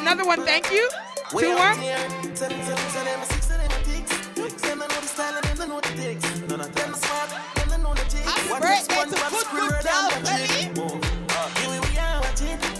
Another 0.00 0.24
one, 0.24 0.44
thank 0.44 0.70
you. 0.70 0.88
Two 1.30 1.56
more. 1.56 1.74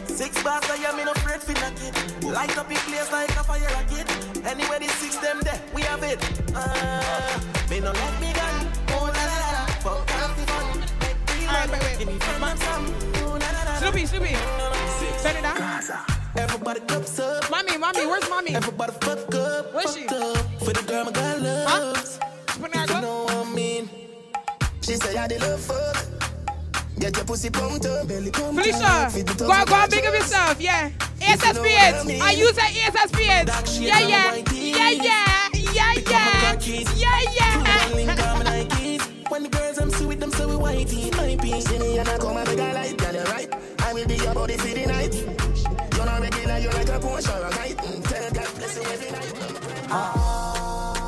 Six 0.06 0.42
bars, 0.42 0.62
I 0.70 0.76
am 0.88 0.98
in 1.00 1.08
a 1.08 1.10
afraid 1.12 1.40
for 1.42 1.52
knock 1.54 1.72
it. 1.82 2.24
Light 2.24 2.56
up 2.58 2.70
in 2.70 2.76
place 2.76 3.10
like 3.10 3.30
a 3.30 3.42
fire 3.44 3.60
rocket. 3.60 4.46
Anywhere 4.46 4.78
the 4.78 4.88
six 4.88 5.16
them 5.16 5.40
there, 5.40 5.60
we 5.74 5.82
have 5.82 6.02
it. 6.02 6.18
Uh, 6.54 7.40
me 7.70 7.80
no 7.80 7.90
let 7.90 8.20
me 8.20 8.32
gun. 8.32 8.71
Wait, 11.70 12.06
wait. 12.06 12.22
Some. 12.58 12.86
Snoopy, 13.78 14.06
Snoopy. 14.06 14.34
Turn 15.22 15.36
it 15.36 15.42
down. 15.42 15.82
Everybody 16.36 16.80
cups 16.80 17.20
up. 17.20 17.48
Mommy, 17.50 17.76
mommy, 17.76 18.04
where's 18.06 18.28
mommy? 18.28 18.54
Everybody 18.56 18.92
fuck 19.00 19.32
up. 19.34 19.72
Where's 19.72 19.94
she? 19.94 20.06
up. 20.08 20.36
For 20.58 20.72
the 20.72 20.82
girl 20.88 21.04
my 21.04 21.12
girl 21.12 21.38
loves. 21.38 22.18
Put 22.46 22.74
her 22.74 22.94
You 22.94 23.00
know 23.00 23.24
what 23.24 23.46
I 23.46 23.50
mean? 23.54 23.88
She 24.80 24.96
say 24.96 25.16
I 25.16 25.28
the 25.28 25.38
love 25.38 25.60
fuck. 25.60 26.04
Get 26.98 27.16
your 27.16 27.24
pussy 27.26 27.50
pumped 27.50 27.86
up, 27.86 28.08
belly 28.08 28.30
pumped 28.32 28.60
Felicia, 28.60 28.84
up. 28.84 29.12
Feed 29.12 29.26
go 29.38 29.50
up 29.52 29.68
go 29.68 29.74
on, 29.74 29.90
big 29.90 30.04
of 30.04 30.14
yourself, 30.14 30.60
yeah. 30.60 30.90
If 31.20 31.46
you 31.46 31.52
know 31.52 31.62
I 31.62 31.92
ASSPS. 31.92 32.20
I 32.20 32.30
use 32.32 32.52
that 32.54 32.70
ASSPS. 32.72 33.46
Dark 33.46 33.66
shade 33.66 33.86
Yeah, 33.86 34.00
yeah. 34.00 34.34
Yeah, 34.52 34.90
yeah. 34.90 35.48
Yeah, 35.72 35.94
Pick 35.94 36.12
up 36.12 36.22
my 36.34 36.58
yeah. 36.66 36.90
Yeah, 36.96 38.62
yeah. 38.62 38.71
When 39.32 39.44
the 39.44 39.48
girls 39.48 39.78
I'm 39.78 39.90
sweet, 39.90 40.20
them 40.20 40.30
so 40.30 40.46
we 40.46 40.56
whitey. 40.56 41.10
Piece 41.40 41.70
in 41.72 41.80
the 41.80 41.96
and 42.00 42.06
I 42.06 42.18
come 42.18 42.36
and 42.36 42.46
make 42.46 42.58
a 42.58 42.74
light. 42.74 42.98
Girl, 42.98 43.14
you 43.14 43.22
right. 43.32 43.48
I 43.80 43.94
will 43.94 44.06
be 44.06 44.16
your 44.16 44.34
body 44.34 44.58
for 44.58 44.68
the 44.68 44.84
night. 44.84 45.14
You're 45.96 46.04
not 46.04 46.20
regular, 46.20 46.58
you're 46.58 46.72
like 46.72 46.88
a 46.90 47.00
Porsche 47.00 47.40
or 47.40 47.46
a 47.46 47.50
kite. 47.50 47.78
Mm, 47.78 48.04
tell 48.04 48.30
God 48.30 48.54
bless 48.56 48.76
you 48.76 48.82
every 48.82 49.10
night. 49.10 49.32
Ah. 49.88 51.02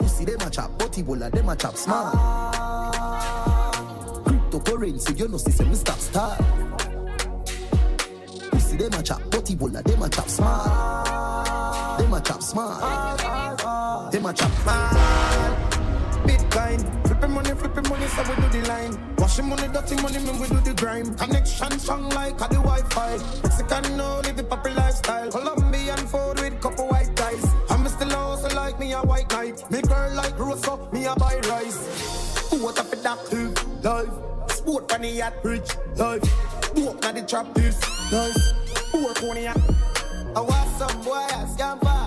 You 0.00 0.08
see 0.08 0.24
them 0.24 0.40
a 0.40 0.48
chop, 0.48 0.78
but 0.78 0.92
Ebola 0.92 1.30
them 1.30 1.50
a 1.50 1.56
chop 1.56 1.76
smart. 1.76 2.14
Cryptocurrency, 4.24 5.18
you 5.18 5.28
know, 5.28 5.36
see 5.36 5.50
them 5.50 5.74
stop 5.74 5.98
start. 5.98 6.40
You 8.50 8.60
see 8.60 8.78
them 8.78 8.94
a 8.98 9.02
chop, 9.02 9.20
but 9.30 9.44
Ebola 9.44 9.82
them 9.84 10.02
a 10.02 10.08
chop 10.08 10.30
smart. 10.30 11.98
Them 11.98 12.14
a 12.14 12.20
chop 12.22 12.42
smart. 12.42 14.10
Them 14.10 14.24
a 14.24 14.32
chop 14.32 14.52
smart. 14.52 15.73
Bitcoin, 16.26 17.06
flipping 17.06 17.30
money, 17.32 17.50
flipping 17.50 17.88
money, 17.88 18.06
so 18.06 18.22
we 18.22 18.34
do 18.36 18.48
the 18.60 18.68
line. 18.68 19.16
Washing 19.16 19.48
money, 19.48 19.68
dirty 19.68 19.96
money, 19.96 20.18
man, 20.18 20.38
we 20.40 20.48
do 20.48 20.60
the 20.60 20.74
grime. 20.74 21.14
Connection 21.14 21.78
strong 21.78 22.08
like 22.10 22.40
a 22.40 22.48
the 22.48 22.60
Wi-Fi. 22.60 23.16
Mexican 23.42 23.96
no 23.96 24.20
live 24.24 24.36
the 24.36 24.44
proper 24.44 24.70
lifestyle. 24.70 25.30
Colombian 25.30 25.98
food 26.06 26.40
with 26.40 26.60
couple 26.60 26.88
white 26.88 27.14
guys. 27.14 27.44
I'm 27.70 27.86
still 27.88 28.14
also 28.16 28.54
like 28.54 28.78
me 28.78 28.92
a 28.92 29.00
white 29.00 29.30
knight. 29.30 29.70
Me 29.70 29.80
girl 29.82 30.14
like 30.14 30.38
Rosa, 30.38 30.78
me 30.92 31.06
a 31.06 31.14
buy 31.14 31.40
rice. 31.48 31.78
What 32.50 32.78
up 32.78 32.90
with 32.90 33.02
that 33.02 33.18
life? 33.82 34.50
Sport 34.50 34.92
on 34.92 35.02
the 35.02 35.08
yacht, 35.08 35.34
rich 35.42 35.76
life. 35.96 36.22
Walk 36.76 37.02
na 37.02 37.12
the 37.12 37.22
trap 37.22 37.52
this 37.54 37.78
life. 38.12 38.36
Work 38.94 39.22
on. 39.22 39.38
I 40.36 40.40
want 40.40 40.68
some 40.78 41.02
boy 41.02 41.26
a 41.30 41.46
scamper. 41.48 42.06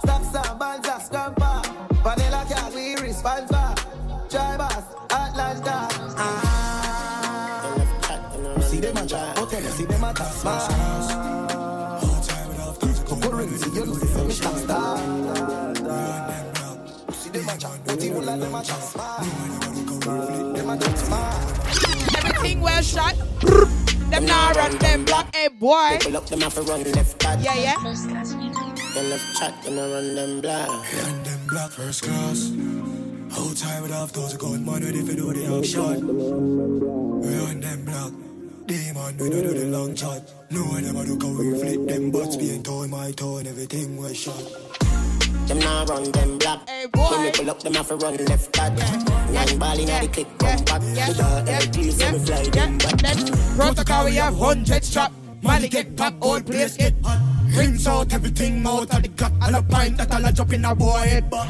Stop 0.00 0.22
some 0.24 0.58
bands 0.58 0.88
a 0.88 1.00
scamper. 1.00 1.62
Vanilla 2.02 2.44
cat 2.48 2.72
we 2.74 2.96
responsible. 2.96 3.55
Drivers, 4.28 4.84
Atlanta. 5.10 5.88
Ah. 6.18 7.76
You 8.56 8.62
see 8.62 8.80
them 8.80 8.96
a 8.96 9.06
chop, 9.06 9.36
but 9.36 9.52
you 9.52 9.68
see 9.70 9.84
them 9.84 10.04
a 10.04 10.12
chop 10.12 10.32
smart. 10.32 10.70
Cryptocurrency, 12.80 13.74
you 13.74 13.86
know, 13.86 13.94
see 13.94 14.06
them 14.06 14.30
stop 14.32 14.56
start. 14.56 15.00
You 17.06 17.14
see 17.14 17.30
them 17.30 17.48
a 17.48 17.56
chop, 17.56 17.78
but 17.84 17.98
Ebola 18.00 18.38
them 18.40 18.54
a 18.54 18.62
chop 18.64 18.82
smart. 18.82 19.22
Them 20.56 20.70
a 20.70 20.76
chop 20.76 20.96
smart. 20.96 21.34
Everything 22.24 22.60
well 22.60 22.82
shot. 22.82 23.14
Them 24.10 24.24
now 24.26 24.52
run 24.52 24.76
them 24.78 25.04
block, 25.04 25.34
hey 25.34 25.48
boy. 25.48 25.98
Pull 26.00 26.16
up 26.16 26.26
them 26.26 26.42
off 26.42 26.56
a 26.58 26.62
run 26.62 26.82
left 26.92 27.18
back. 27.20 27.38
Yeah, 27.42 27.54
yeah. 27.54 27.76
Then 28.92 29.10
left 29.10 29.36
chat, 29.38 29.54
then 29.62 29.78
I 29.78 29.88
run 29.92 30.14
them 30.16 30.40
black. 30.40 30.68
Run 30.68 31.22
them 31.22 31.46
black 31.46 31.70
first 31.70 32.02
class. 32.02 32.50
Whole 33.36 33.54
time 33.54 33.82
with 33.82 33.92
half 33.92 34.12
those 34.12 34.34
gold 34.36 34.60
man 34.64 34.82
ready 34.82 35.02
for 35.02 35.14
do 35.14 35.32
the 35.32 35.58
action. 35.58 36.06
Run 37.20 37.60
them 37.60 37.84
black. 37.84 38.12
Demon, 38.66 39.16
we 39.18 39.30
don't 39.30 39.42
do 39.42 39.52
the 39.52 39.66
long 39.66 39.94
shot. 39.94 40.22
No 40.50 40.62
one 40.62 40.84
ever 40.84 41.04
look 41.04 41.22
how 41.22 41.28
we 41.38 41.58
flip 41.58 41.86
them 41.86 42.10
butts 42.10 42.36
being 42.36 42.62
torn, 42.62 42.90
my 42.90 43.12
tone, 43.12 43.46
everything 43.46 43.96
was 43.96 44.16
shot. 44.16 44.42
Them 45.46 45.58
now 45.60 45.84
run 45.84 46.10
them 46.10 46.38
black. 46.38 46.68
Hey, 46.68 46.86
When 46.92 47.22
we 47.22 47.30
pull 47.30 47.50
up 47.50 47.60
them 47.60 47.76
off 47.76 47.90
a 47.90 47.96
run 47.96 48.16
left 48.24 48.52
back. 48.52 48.72
Nine 49.30 49.58
ball 49.58 49.78
in 49.78 49.86
the 49.86 50.08
click, 50.12 50.26
Yeah, 50.42 50.56
come 50.56 50.64
back. 50.64 50.82
yeah, 50.96 51.08
With 51.08 51.20
all 51.20 51.46
yeah, 51.46 51.60
the 51.60 51.66
keys, 51.72 51.98
so 51.98 52.12
we 52.12 52.18
fly 52.18 52.42
yeah, 52.42 52.50
them 52.50 52.78
back. 52.78 52.96
Then 53.02 53.26
protocol 53.56 54.04
we 54.06 54.14
have 54.16 54.36
hundreds 54.36 54.92
trap. 54.92 55.12
Money 55.42 55.68
get 55.68 55.94
pop, 55.96 56.14
old 56.22 56.46
place 56.46 56.76
get 56.76 56.94
hot. 57.04 57.20
Rinse 57.56 57.86
out 57.86 58.12
everything 58.12 58.66
out 58.66 58.92
of 58.92 59.02
the 59.02 59.08
gut. 59.08 59.32
All 59.42 59.54
a 59.54 59.62
pint 59.62 59.98
that 59.98 60.12
all 60.12 60.24
a 60.24 60.32
drop 60.32 60.52
in 60.52 60.64
a 60.64 60.74
boy 60.74 60.98
head. 60.98 61.30
But 61.30 61.46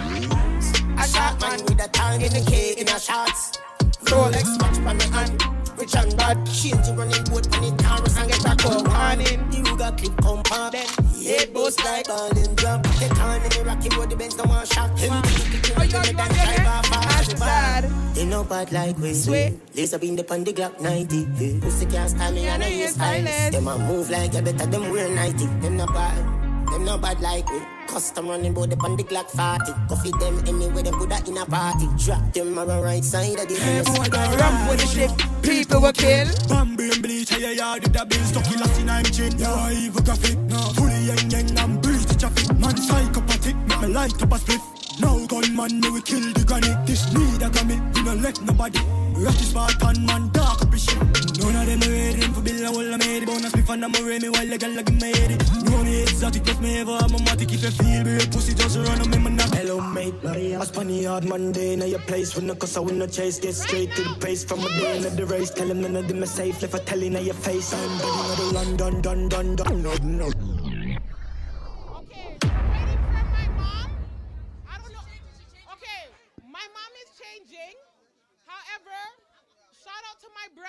A 0.99 1.07
shot 1.07 1.41
man 1.41 1.62
with 1.65 1.84
a 1.84 1.89
tongue 1.89 2.21
in 2.23 2.33
the 2.33 2.45
cake 2.51 2.79
in 2.79 2.89
a 2.89 2.99
shots. 2.99 3.59
Rolex 4.05 4.47
watch 4.62 4.79
on 4.87 4.99
the 4.99 5.05
hand. 5.12 5.43
Rich 5.79 5.95
and 5.97 6.17
bad. 6.17 6.47
Change 6.47 6.87
the 6.87 6.95
running 6.97 7.25
boat 7.25 7.47
on 7.55 7.62
the 7.62 7.83
Taurus 7.83 8.17
and 8.17 8.31
get 8.31 8.43
back 8.43 8.65
up. 8.65 8.89
Warning. 8.89 9.53
You 9.53 9.77
got 9.77 9.99
clip 9.99 10.17
come 10.23 10.43
pop. 10.43 10.73
Then 10.73 10.87
Head 11.25 11.53
bust 11.53 11.84
like 11.84 12.09
all 12.09 12.31
in 12.37 12.55
drop. 12.55 12.83
The 12.83 13.09
time 13.15 13.43
in 13.43 13.51
the 13.51 13.65
rocky 13.65 13.89
road, 13.97 14.11
the 14.11 14.17
Benz 14.17 14.37
no 14.37 14.45
one 14.45 14.67
shot. 14.67 14.99
Him 14.99 15.12
Oh, 15.12 15.83
you 15.83 15.95
want 15.97 16.11
you 16.11 16.17
want 16.17 16.33
to 16.33 16.41
hear? 16.41 16.65
That's 16.65 17.39
sad. 17.39 17.84
They 18.15 18.25
know 18.25 18.45
bad 18.45 18.73
like 18.73 18.97
we 18.99 19.13
Sweet. 19.13 19.61
Laser 19.75 19.99
beam 19.99 20.17
the 20.17 20.25
on 20.33 20.45
the 20.45 20.53
Glock 20.53 20.81
90. 20.81 21.17
Yeah. 21.37 21.61
Pussy 21.61 21.87
can't 21.87 22.11
style 22.11 22.33
me 22.33 22.47
and 22.47 22.63
I 22.63 22.69
you're 22.69 22.87
use 22.87 22.95
stylist. 22.95 23.34
stylist. 23.34 23.53
Them 23.53 23.69
a 23.69 23.78
move 23.78 24.09
like 24.09 24.33
you 24.33 24.41
better 24.41 24.67
them 24.67 24.91
wear 24.91 25.09
90. 25.11 25.47
Them 25.61 25.77
not 25.77 25.93
bad. 25.93 26.46
Them 26.71 26.84
not 26.84 27.00
bad 27.00 27.21
like 27.21 27.49
we. 27.50 27.60
Custom 27.87 28.28
running 28.28 28.53
bout 28.53 28.71
the 28.71 28.77
on 28.77 28.97
the 28.97 29.04
Glock 29.04 29.31
40. 29.31 29.72
Coffee 29.88 30.10
them 30.19 30.38
anywhere 30.47 30.82
them 30.82 30.99
good 30.99 31.12
at 31.12 31.28
in 31.28 31.38
a 31.38 31.47
party. 31.47 31.88
Drop 31.97 32.32
them 32.32 32.59
on 32.59 32.69
the 32.69 32.81
right 32.82 33.04
side 33.04 33.38
of 33.38 33.49
the 33.49 33.54
Hey, 33.54 33.82
boy, 33.82 34.09
got 34.09 34.38
ramp 34.41 34.71
with 34.71 34.81
the 34.81 34.87
shit. 34.87 35.10
People 35.43 35.81
will 35.81 35.93
kill. 35.93 36.28
Bambi 36.49 36.91
and 36.91 37.03
bleach, 37.03 37.31
yeah, 37.38 37.50
yeah, 37.50 37.78
did 37.78 37.93
the 37.93 38.04
bill 38.04 38.25
stuck 38.25 38.60
last 38.60 38.81
in 38.81 38.91
I'm 38.91 39.04
chin. 39.04 39.38
Yeah, 39.38 39.53
I 39.53 39.72
even 39.72 40.04
graphic, 40.04 40.38
no. 40.38 40.59
Fully 40.75 41.06
yang 41.06 41.31
yang, 41.31 41.59
I'm 41.59 41.81
breeze 41.81 42.06
the 42.06 42.15
traffic. 42.15 42.56
Man, 42.59 42.77
psychopathic, 42.77 43.56
make 43.69 43.81
me 43.81 43.88
light 43.88 44.22
up 44.22 44.33
a 44.33 44.38
split. 44.38 44.60
Now 44.99 45.27
gunman, 45.27 45.81
me 45.81 45.91
we 45.91 46.01
kill 46.03 46.33
the 46.33 46.45
granny. 46.45 46.73
This 46.87 47.12
need 47.12 47.43
a 47.43 47.51
grammy, 47.51 47.77
we 47.95 48.03
no 48.03 48.15
let 48.15 48.41
nobody. 48.43 48.81
Rocky 49.17 49.45
Spartan, 49.45 50.05
man, 50.07 50.29
dark 50.31 50.62
up 50.62 50.73
his 50.73 50.84
shit. 50.84 50.99
None 51.41 51.57
of 51.57 51.67
them 51.67 51.83
are 51.83 51.93
ready 51.93 52.21
for 52.33 52.43
bill, 52.43 52.67
I 52.67 52.71
will 52.71 52.99
made 52.99 53.23
it. 53.23 53.27
Bonus, 53.27 53.55
me 53.55 53.62
fan, 53.62 53.84
I'm 53.84 53.95
a 53.95 54.01
me 54.01 54.29
while 54.29 54.47
the 54.47 54.59
girl 54.59 54.75
like 54.75 54.93
me 54.93 55.12
head. 55.12 55.31
No 55.65 55.84
me 55.84 56.03
exotic, 56.03 56.45
plus 56.45 56.61
me 56.61 56.81
ever, 56.81 56.93
I'm 56.93 57.15
a 57.15 57.19
matic. 57.19 57.53
If 57.53 57.62
you 57.62 57.71
feel 57.71 58.05
me, 58.05 58.19
pussy 58.31 58.55
just 58.55 58.77
run 58.77 59.01
on 59.01 59.11
me, 59.11 59.19
man. 59.19 59.39
Hello, 59.53 59.81
mate. 59.81 60.15
I 60.25 60.65
spun 60.65 60.89
the 60.89 61.05
hard 61.05 61.25
Monday, 61.25 61.77
now 61.77 61.87
your 61.87 62.01
place. 62.01 62.34
When 62.37 62.47
the 62.47 62.57
cause 62.57 62.77
I 62.77 62.81
win 62.81 62.99
the 62.99 63.07
chase, 63.07 63.39
get 63.39 63.55
straight 63.55 63.95
to 63.97 64.03
the 64.03 64.15
pace. 64.21 64.45
From 64.45 64.61
a 64.61 64.69
day 64.69 64.97
in 64.97 65.17
the 65.17 65.27
race, 65.27 65.51
tell 65.51 65.71
him 65.71 65.83
none 65.83 65.97
of 65.97 66.09
them 66.09 66.23
are 66.23 66.27
safe. 66.27 66.61
Left 66.63 66.75
a 66.75 66.78
telling 66.78 67.13
now 67.15 67.21
your 67.21 67.34
face. 67.34 67.73
I'm 67.73 67.99
begging 67.99 68.31
of 68.31 68.37
the 68.37 68.45
London, 68.55 69.01
dun, 69.03 69.28
dun, 69.28 69.57
dun, 69.57 69.83
no, 69.83 70.31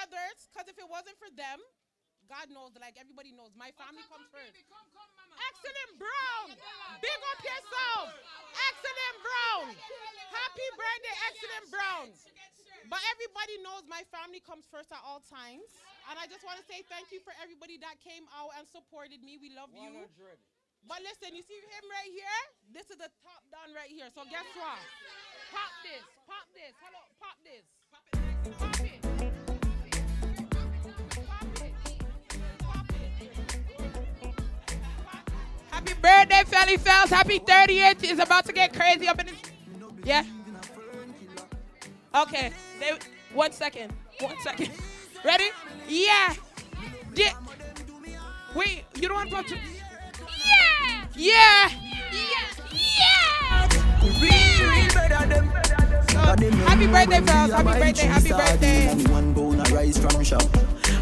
brothers, 0.07 0.48
because 0.48 0.68
if 0.71 0.77
it 0.80 0.88
wasn't 0.88 1.19
for 1.19 1.27
them, 1.36 1.59
God 2.27 2.51
knows, 2.51 2.75
like 2.75 3.00
everybody 3.00 3.31
knows, 3.31 3.56
my 3.56 3.71
family 3.80 4.04
comes 4.07 4.27
first. 4.31 4.51
Excellent 4.56 5.92
Brown! 5.95 6.48
Big 7.00 7.19
up 7.31 7.39
yourself! 7.39 8.07
Excellent 8.68 9.15
Brown! 9.24 9.65
Happy 10.31 10.68
birthday, 10.75 11.15
Excellent 11.31 11.65
Brown! 11.71 12.07
But 12.92 13.00
everybody 13.15 13.59
knows 13.63 13.83
my 13.88 14.04
family 14.12 14.44
comes 14.44 14.68
first 14.68 14.92
at 14.92 15.00
all 15.04 15.24
times. 15.27 15.68
And 16.07 16.15
I 16.15 16.24
just 16.27 16.44
want 16.48 16.56
to 16.56 16.65
say 16.68 16.88
thank 16.88 17.12
you 17.12 17.19
for 17.19 17.36
everybody 17.44 17.75
that 17.83 18.00
came 18.00 18.24
out 18.31 18.56
and 18.56 18.63
supported 18.63 19.19
me. 19.19 19.36
We 19.36 19.51
love 19.51 19.71
you. 19.75 20.07
But 20.88 21.04
listen, 21.04 21.36
you 21.36 21.44
see 21.44 21.59
him 21.59 21.86
right 21.92 22.12
here? 22.12 22.39
This 22.71 22.88
is 22.88 22.95
the 22.95 23.12
top 23.24 23.44
down 23.51 23.75
right 23.75 23.92
here. 23.92 24.07
So 24.15 24.24
guess 24.27 24.48
what? 24.56 24.80
Pop 25.51 25.71
this, 25.83 26.04
pop 26.27 26.48
this. 26.56 26.75
Hello, 26.80 27.04
pop 27.19 27.36
this. 27.44 27.63
Pop 27.92 28.80
it. 28.83 29.06
Happy 35.87 36.01
birthday, 36.01 36.43
Felly 36.45 36.77
Fells. 36.77 37.09
Happy 37.09 37.39
30th. 37.39 38.03
It's 38.03 38.21
about 38.21 38.45
to 38.45 38.53
get 38.53 38.73
crazy 38.73 39.07
up 39.07 39.19
in 39.21 39.27
this. 39.27 39.35
Yeah. 40.03 40.23
Okay. 42.13 42.51
They, 42.79 42.91
one 43.33 43.51
second. 43.53 43.93
One 44.19 44.35
second. 44.41 44.71
Ready? 45.25 45.45
Yeah. 45.87 46.33
Di- 47.13 47.31
Wait, 48.55 48.83
you 48.95 49.07
don't 49.07 49.15
want 49.15 49.29
to 49.29 49.35
pop? 49.35 49.45
Yeah. 49.49 50.99
Yeah. 51.15 51.71
Yeah. 52.73 53.67
happy 56.65 56.87
birthday, 56.87 57.21
fellas. 57.21 57.51
Happy 57.51 57.79
birthday. 57.79 58.07
Happy 58.07 58.29
birthday. 58.29 59.11
One 59.11 59.33
bone 59.33 59.63
rise 59.71 59.97
from 59.97 60.23
shop. 60.23 60.43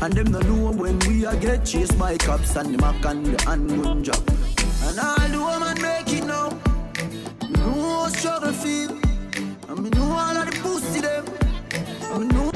And 0.02 0.14
them 0.14 0.32
no 0.32 0.40
know 0.42 0.72
when 0.72 1.00
we 1.00 1.26
a 1.26 1.36
get 1.38 1.66
chased 1.66 1.98
by 1.98 2.18
cops 2.18 2.56
and 2.56 2.74
the 2.76 2.78
mac 2.78 3.04
and 3.06 3.26
the 3.26 3.44
handgun 3.44 4.04
job. 4.04 4.55
And 4.98 5.04
all 5.04 5.28
the 5.28 5.38
woman 5.38 5.82
make 5.82 6.14
it 6.14 6.24
now. 6.24 6.50
Me 7.42 7.50
know 7.60 8.04
how 8.04 8.08
struggle 8.08 8.54
feel. 8.54 8.92
And 9.68 9.84
me 9.84 9.90
know 9.90 10.04
all 10.04 10.38
of 10.38 10.46
the 10.50 10.58
pussy 10.62 11.02
them. 11.02 11.26
And 12.14 12.20
me 12.22 12.34
know. 12.34 12.52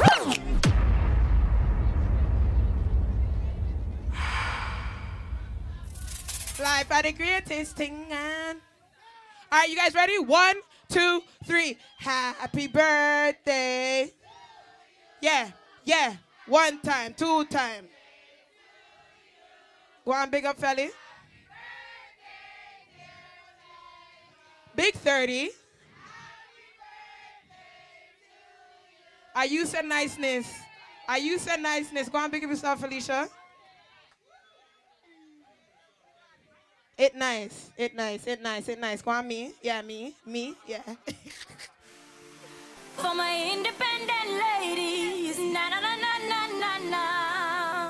Life 6.63 6.91
are 6.91 7.03
the 7.03 7.11
greatest 7.11 7.75
thing. 7.75 8.05
All 8.09 8.55
right, 9.51 9.69
you 9.69 9.75
guys 9.75 9.93
ready? 9.93 10.17
One, 10.19 10.55
two, 10.87 11.21
three. 11.43 11.77
Happy 11.97 12.67
birthday. 12.67 14.13
Yeah, 15.21 15.51
yeah. 15.83 16.15
One 16.47 16.79
time, 16.79 17.15
two 17.15 17.43
time. 17.45 17.89
Go 20.05 20.13
on, 20.13 20.29
big 20.29 20.45
up, 20.45 20.57
fellas. 20.57 20.91
Big 24.79 24.95
30. 24.95 25.49
Are 29.35 29.45
you 29.45 29.65
said 29.65 29.83
niceness? 29.83 30.47
Are 31.05 31.17
you 31.17 31.37
said 31.37 31.59
niceness? 31.59 32.07
Go 32.07 32.17
on, 32.17 32.31
big 32.31 32.45
up 32.45 32.49
yourself, 32.49 32.79
Felicia. 32.79 33.27
It 36.97 37.13
nice. 37.13 37.71
It 37.75 37.93
nice. 37.93 38.25
It 38.25 38.41
nice. 38.41 38.69
It 38.69 38.79
nice. 38.79 39.01
Go 39.01 39.11
on, 39.11 39.27
me. 39.27 39.51
Yeah, 39.61 39.81
me. 39.81 40.15
Me. 40.25 40.55
Yeah. 40.65 40.79
For 42.95 43.13
my 43.13 43.51
independent 43.51 44.29
ladies, 44.31 45.39
na 45.39 45.67
na 45.75 45.81
na 45.83 45.95
na 45.99 46.13
na 46.23 46.47
na 46.55 46.77
na. 46.87 47.03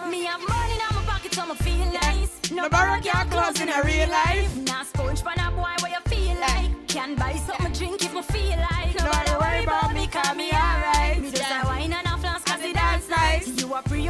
Me 0.10 0.24
have 0.24 0.42
money 0.42 0.74
in 0.74 0.80
my 0.96 1.04
pocket, 1.06 1.36
so 1.36 1.46
me 1.46 1.54
feel 1.54 1.86
nice. 1.94 2.50
No 2.50 2.68
borrow 2.68 2.98
your 2.98 3.26
clothes 3.30 3.62
in 3.62 3.70
a 3.70 3.84
real 3.84 4.10
life. 4.10 4.60
Sponge 5.10 5.24
pan 5.24 5.48
a 5.48 5.52
boy, 5.56 5.64
what 5.80 5.90
you 5.90 5.98
feel 6.06 6.40
like? 6.40 6.88
Can 6.88 7.16
buy 7.16 7.34
something 7.34 7.74
drink 7.74 8.06
if 8.06 8.14
me 8.14 8.22
feel 8.22 8.60
like. 8.60 8.94
Nobody 8.94 9.32
worry 9.42 9.64
about 9.64 9.92
me, 9.92 10.06
'cause 10.06 10.36
me 10.36 10.52
alright. 10.52 11.20
Me 11.20 11.32
just 11.32 11.50
a 11.50 11.66
wine 11.66 11.92
and 11.94 12.06
a 12.06 12.16
flask, 12.18 12.46
cause 12.46 12.62
it 12.62 12.76
dance 12.76 13.10
nice. 13.10 13.48
You 13.60 13.74
a 13.74 13.82
pre 13.82 14.08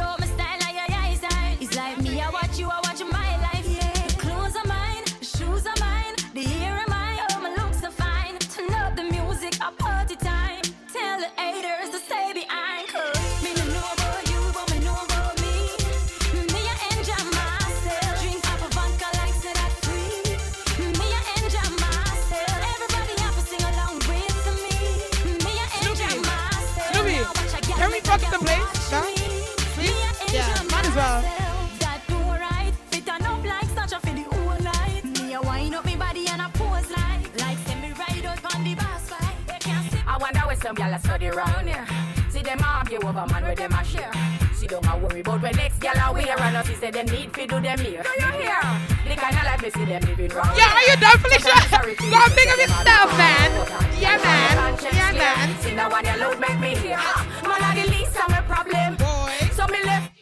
some 40.70 40.76
gyal 40.76 40.94
a 40.94 41.00
study 41.00 41.28
round 41.28 41.68
here. 41.68 41.86
See 42.30 42.42
them 42.42 42.60
argue 42.64 42.98
over 42.98 43.26
man 43.26 43.42
where 43.42 43.54
them 43.56 43.72
a 43.72 43.84
share. 43.84 44.12
See 44.54 44.68
don't 44.68 44.86
a 44.86 44.96
worry 44.98 45.20
about 45.20 45.42
when 45.42 45.56
next 45.56 45.80
gyal 45.80 45.98
a 45.98 46.12
wear 46.12 46.40
and 46.40 46.56
us 46.56 46.68
say 46.78 46.90
them 46.90 47.06
need 47.06 47.32
fi 47.34 47.46
do 47.46 47.60
them 47.60 47.78
here. 47.78 48.02
Do 48.02 48.10
you 48.22 48.32
hear? 48.38 48.62
The 49.08 49.16
kind 49.16 49.36
of 49.36 49.44
life 49.44 49.62
me 49.62 49.70
see 49.70 49.84
them 49.84 50.02
living 50.02 50.30
round. 50.30 50.56
Yeah, 50.56 50.76
are 50.76 50.86
you 50.88 50.96
done, 50.96 51.18
Felicia? 51.18 51.68
Sorry 51.68 51.96
to 51.96 52.02
Go 52.02 52.16
on, 52.16 52.30
you, 52.30 52.36
big 52.36 52.48
up 52.48 52.58
yourself, 52.58 53.18
man. 53.18 53.50
Yeah, 53.98 54.16
man. 54.22 54.78
Yeah, 54.80 55.12
man. 55.12 55.58
See 55.60 55.74
now 55.74 55.90
when 55.90 56.04
you 56.06 56.16
load 56.22 56.38
make 56.38 56.60
me 56.60 56.76
hear. 56.76 56.96
Ha! 56.96 57.14
Man 57.42 57.62
a 57.66 57.70
the 57.74 57.90
least 57.90 58.16
of 58.20 58.28
my 58.30 58.40
problem. 58.42 58.94
Boy. 58.94 59.50
So 59.56 59.66
me 59.66 59.82
left 59.84 60.12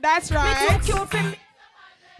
That's 0.00 0.30
me 0.30 0.36
right. 0.36 0.80
too 0.82 0.92
cute 0.92 1.10
for 1.10 1.22
me. 1.22 1.43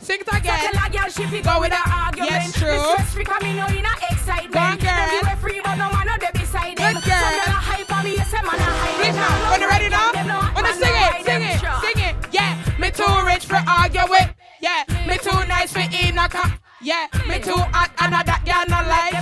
Sing 0.00 0.20
it 0.20 0.26
So 0.28 0.36
again. 0.36 0.58
tell 0.72 0.86
a 0.86 0.90
girl 0.90 1.08
she 1.08 1.24
fi 1.24 1.40
go 1.40 1.60
with 1.60 1.72
a 1.72 1.82
argument. 1.90 2.30
Yes, 2.30 2.52
true. 2.52 2.78
Stress 2.78 3.12
free 3.14 3.24
'cause 3.24 3.42
me 3.42 3.52
know 3.54 3.66
in 3.66 3.84
a 3.86 3.94
excitement. 4.10 4.52
Go 4.52 4.60
on, 4.60 4.76
girl. 4.78 5.06
Them 5.06 5.24
give 5.30 5.40
free 5.40 5.60
but 5.64 5.74
no 5.76 5.86
man 5.92 6.06
no 6.06 6.16
dey 6.18 6.30
beside 6.34 6.76
them. 6.76 6.94
Good 6.94 7.04
girl. 7.04 7.24
So 7.24 7.30
them 7.30 7.54
a 7.54 7.60
hype 7.70 7.92
on 7.96 8.04
me, 8.04 8.12
yes, 8.16 8.30
them 8.30 8.44
man 8.46 8.58
a 8.60 8.62
hype. 8.64 8.96
Please. 9.00 9.50
When 9.50 9.60
you 9.62 9.68
ready 9.68 9.88
now? 9.88 10.10
No 10.26 10.38
Wanna 10.54 10.72
sing 10.74 10.94
it, 10.94 11.12
sing 11.24 11.42
it, 11.42 11.58
sing 11.84 11.98
it. 12.08 12.14
Yeah, 12.32 12.56
me 12.78 12.90
too 12.90 13.14
rich 13.24 13.46
for 13.46 13.60
argue 13.66 14.06
with. 14.10 14.28
Yeah, 14.60 14.82
me 15.06 15.16
too 15.18 15.40
nice 15.46 15.72
for 15.72 15.80
in 15.80 16.18
a 16.18 16.28
cup. 16.28 16.50
Yeah, 16.82 17.06
me 17.26 17.38
too 17.40 17.56
hot 17.72 17.90
and 17.98 18.12
a 18.14 18.20
that 18.28 18.44
girl 18.44 18.64
no 18.68 18.80
like. 18.88 19.14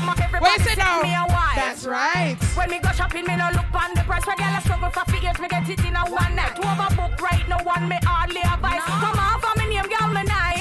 Where 0.42 0.52
you 0.52 0.64
sit 0.64 0.78
down? 0.78 1.04
A. 1.04 1.28
That's 1.54 1.84
right. 1.84 2.36
When 2.56 2.70
me 2.70 2.78
go 2.80 2.90
shopping, 2.92 3.25
me 3.26 3.36
no 3.36 3.50
look 3.54 3.70
on 3.75 3.94
the 3.94 4.02
price. 4.02 4.26
When 4.26 4.36
girl 4.36 4.56
a 4.56 4.60
struggle 4.62 4.90
for 4.90 5.04
figures, 5.12 5.38
me 5.38 5.46
get 5.48 5.68
it 5.68 5.84
in 5.84 5.94
a 5.94 6.02
one 6.10 6.34
night. 6.34 6.56
Overbook 6.56 7.20
right, 7.20 7.46
no 7.48 7.58
one 7.62 7.88
me 7.88 7.98
hardly 8.04 8.40
advise. 8.42 8.82
Come 8.82 9.18
on, 9.18 9.40
for 9.40 9.52
me 9.60 9.66
name, 9.75 9.86
girl, 9.86 10.08
me 10.08 10.22
nice. 10.25 10.51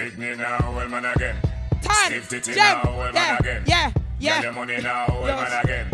Pick 0.00 0.16
me 0.16 0.34
now, 0.34 0.72
well 0.74 0.88
man 0.88 1.04
again. 1.04 1.36
Time. 1.82 2.12
Jump. 2.30 2.56
now, 2.56 2.96
well 2.96 3.12
man 3.12 3.14
Yeah, 3.14 3.36
again. 3.38 3.62
yeah, 3.66 3.90
Get 3.90 4.02
yeah. 4.18 4.42
your 4.42 4.52
money 4.52 4.78
now, 4.80 5.06
well 5.20 5.36
man 5.36 5.64
again. 5.64 5.86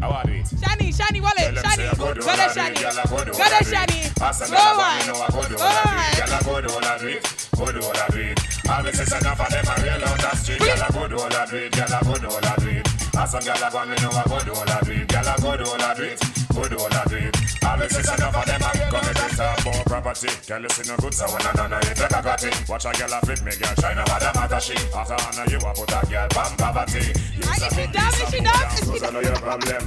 How 0.00 0.10
are 0.10 0.30
it? 0.30 0.44
Shani, 0.44 0.92
Shani 0.94 1.20
them 1.22 1.54
Shani. 1.56 1.88
I 1.88 1.94
go 1.96 2.12
do 2.14 2.20
Go 2.20 2.28
all 2.30 2.36
there, 2.36 2.46
I 2.46 2.52
do, 2.52 2.80
Shani. 2.84 2.98
I 2.98 3.08
go 3.08 3.24
do 3.24 3.32
Go 3.32 3.42
all 3.42 3.48
there, 3.48 3.58
I 3.58 3.86
do. 3.86 3.94
Shani. 3.96 4.50
Go 4.50 4.56
on. 4.56 5.00
I 5.00 5.28
go 5.32 5.48
do 5.48 5.56
Go 5.56 5.64
all 5.64 5.72
I 5.72 6.12
do. 6.14 6.22
on. 6.22 6.28
I 6.28 6.42
go 6.44 6.60
do 6.60 6.68
all 6.74 6.84
I 6.84 6.98
it. 7.08 7.48
Go 7.56 7.72
do 7.72 7.80
all 7.80 7.96
I. 7.96 8.38
All 8.68 8.82
the 8.82 8.92
sisters 8.92 9.20
enough 9.22 9.40
of 9.40 9.48
them 9.50 9.64
are 9.66 9.82
real 9.82 10.04
on 10.08 10.18
the 10.18 10.36
street. 10.36 10.60
I 10.62 10.88
go 10.92 11.08
do 11.08 11.16
all 11.18 11.32
I 11.34 11.46
do 11.46 11.56
it. 11.56 11.72
Girl, 11.72 11.86
I 11.88 12.02
go 12.04 12.18
do 12.18 12.26
all 12.28 12.44
I 12.44 12.54
it. 12.68 12.87
As 13.18 13.32
some 13.32 13.42
girl 13.42 13.58
I 13.58 13.68
go, 13.70 13.82
me 13.82 13.96
know 13.98 14.14
I 14.14 14.22
go 14.30 14.38
do 14.46 14.54
all 14.54 14.70
I 14.70 14.78
do 14.86 14.92
it. 14.94 15.08
Girl, 15.10 15.26
I 15.26 15.34
go 15.42 15.56
do 15.58 15.66
all 15.66 15.82
I 15.82 15.94
do 15.94 16.04
it. 16.06 16.22
Go 16.54 16.62
do 16.70 16.78
all 16.78 16.94
I 16.94 17.02
do 17.10 17.16
it. 17.18 17.34
All 17.66 17.76
the 17.76 17.88
sisters 17.90 18.14
enough 18.14 18.36
of 18.38 18.46
them 18.46 18.62
are 18.62 18.90
gonna 18.94 19.12
get 19.12 19.30
talk 19.34 19.58
about 19.58 19.86
property. 19.90 20.30
Girl, 20.46 20.60
listen 20.62 20.86
no 20.86 20.96
good, 21.02 21.14
so 21.14 21.26
when 21.26 21.42
I 21.42 21.82
you 21.82 21.94
take 21.98 22.14
a 22.14 22.22
got 22.22 22.44
it. 22.46 22.54
Watch 22.68 22.86
a 22.86 22.92
girl 22.94 23.10
a 23.10 23.18
flip 23.26 23.42
me, 23.42 23.52
girl, 23.58 23.74
try 23.74 23.94
no 23.98 24.06
matter 24.06 24.30
matter 24.38 24.60
she. 24.62 24.78
After 24.94 25.18
I 25.18 25.30
know 25.34 25.50
you 25.50 25.58
a 25.58 25.70
put 25.74 25.90
a 25.90 26.00
girl 26.06 26.28
from 26.30 26.52
poverty. 26.62 27.10
You 27.34 27.42
And 27.42 27.58
if 27.58 27.74
she 27.74 27.84
dumb, 27.90 28.14
if 28.14 28.30
she 28.30 28.38
dumb, 28.38 28.70
if 28.70 28.86
she 28.86 29.02
I 29.02 29.10
know 29.10 29.20
your 29.26 29.40
problem. 29.42 29.82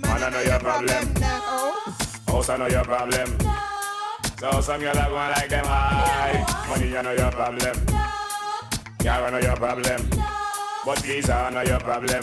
Man, 0.00 0.22
I 0.24 0.28
know 0.32 0.40
your 0.40 0.60
problem. 0.60 1.04
House, 2.32 2.48
I 2.48 2.56
know 2.56 2.68
your 2.72 2.84
problem. 2.84 3.28
So 4.40 4.60
some 4.64 4.80
girl 4.80 4.96
are 4.96 5.10
going 5.12 5.30
like 5.36 5.48
them 5.52 5.66
high. 5.68 6.64
Money, 6.64 6.96
I 6.96 7.02
know 7.02 7.12
your 7.12 7.30
problem. 7.30 7.76
Car, 9.04 9.20
I 9.20 9.30
know 9.30 9.38
your 9.38 9.56
problem. 9.56 10.35
But 10.86 10.98
these 11.02 11.28
are 11.28 11.50
not 11.50 11.66
your 11.66 11.80
problem. 11.80 12.22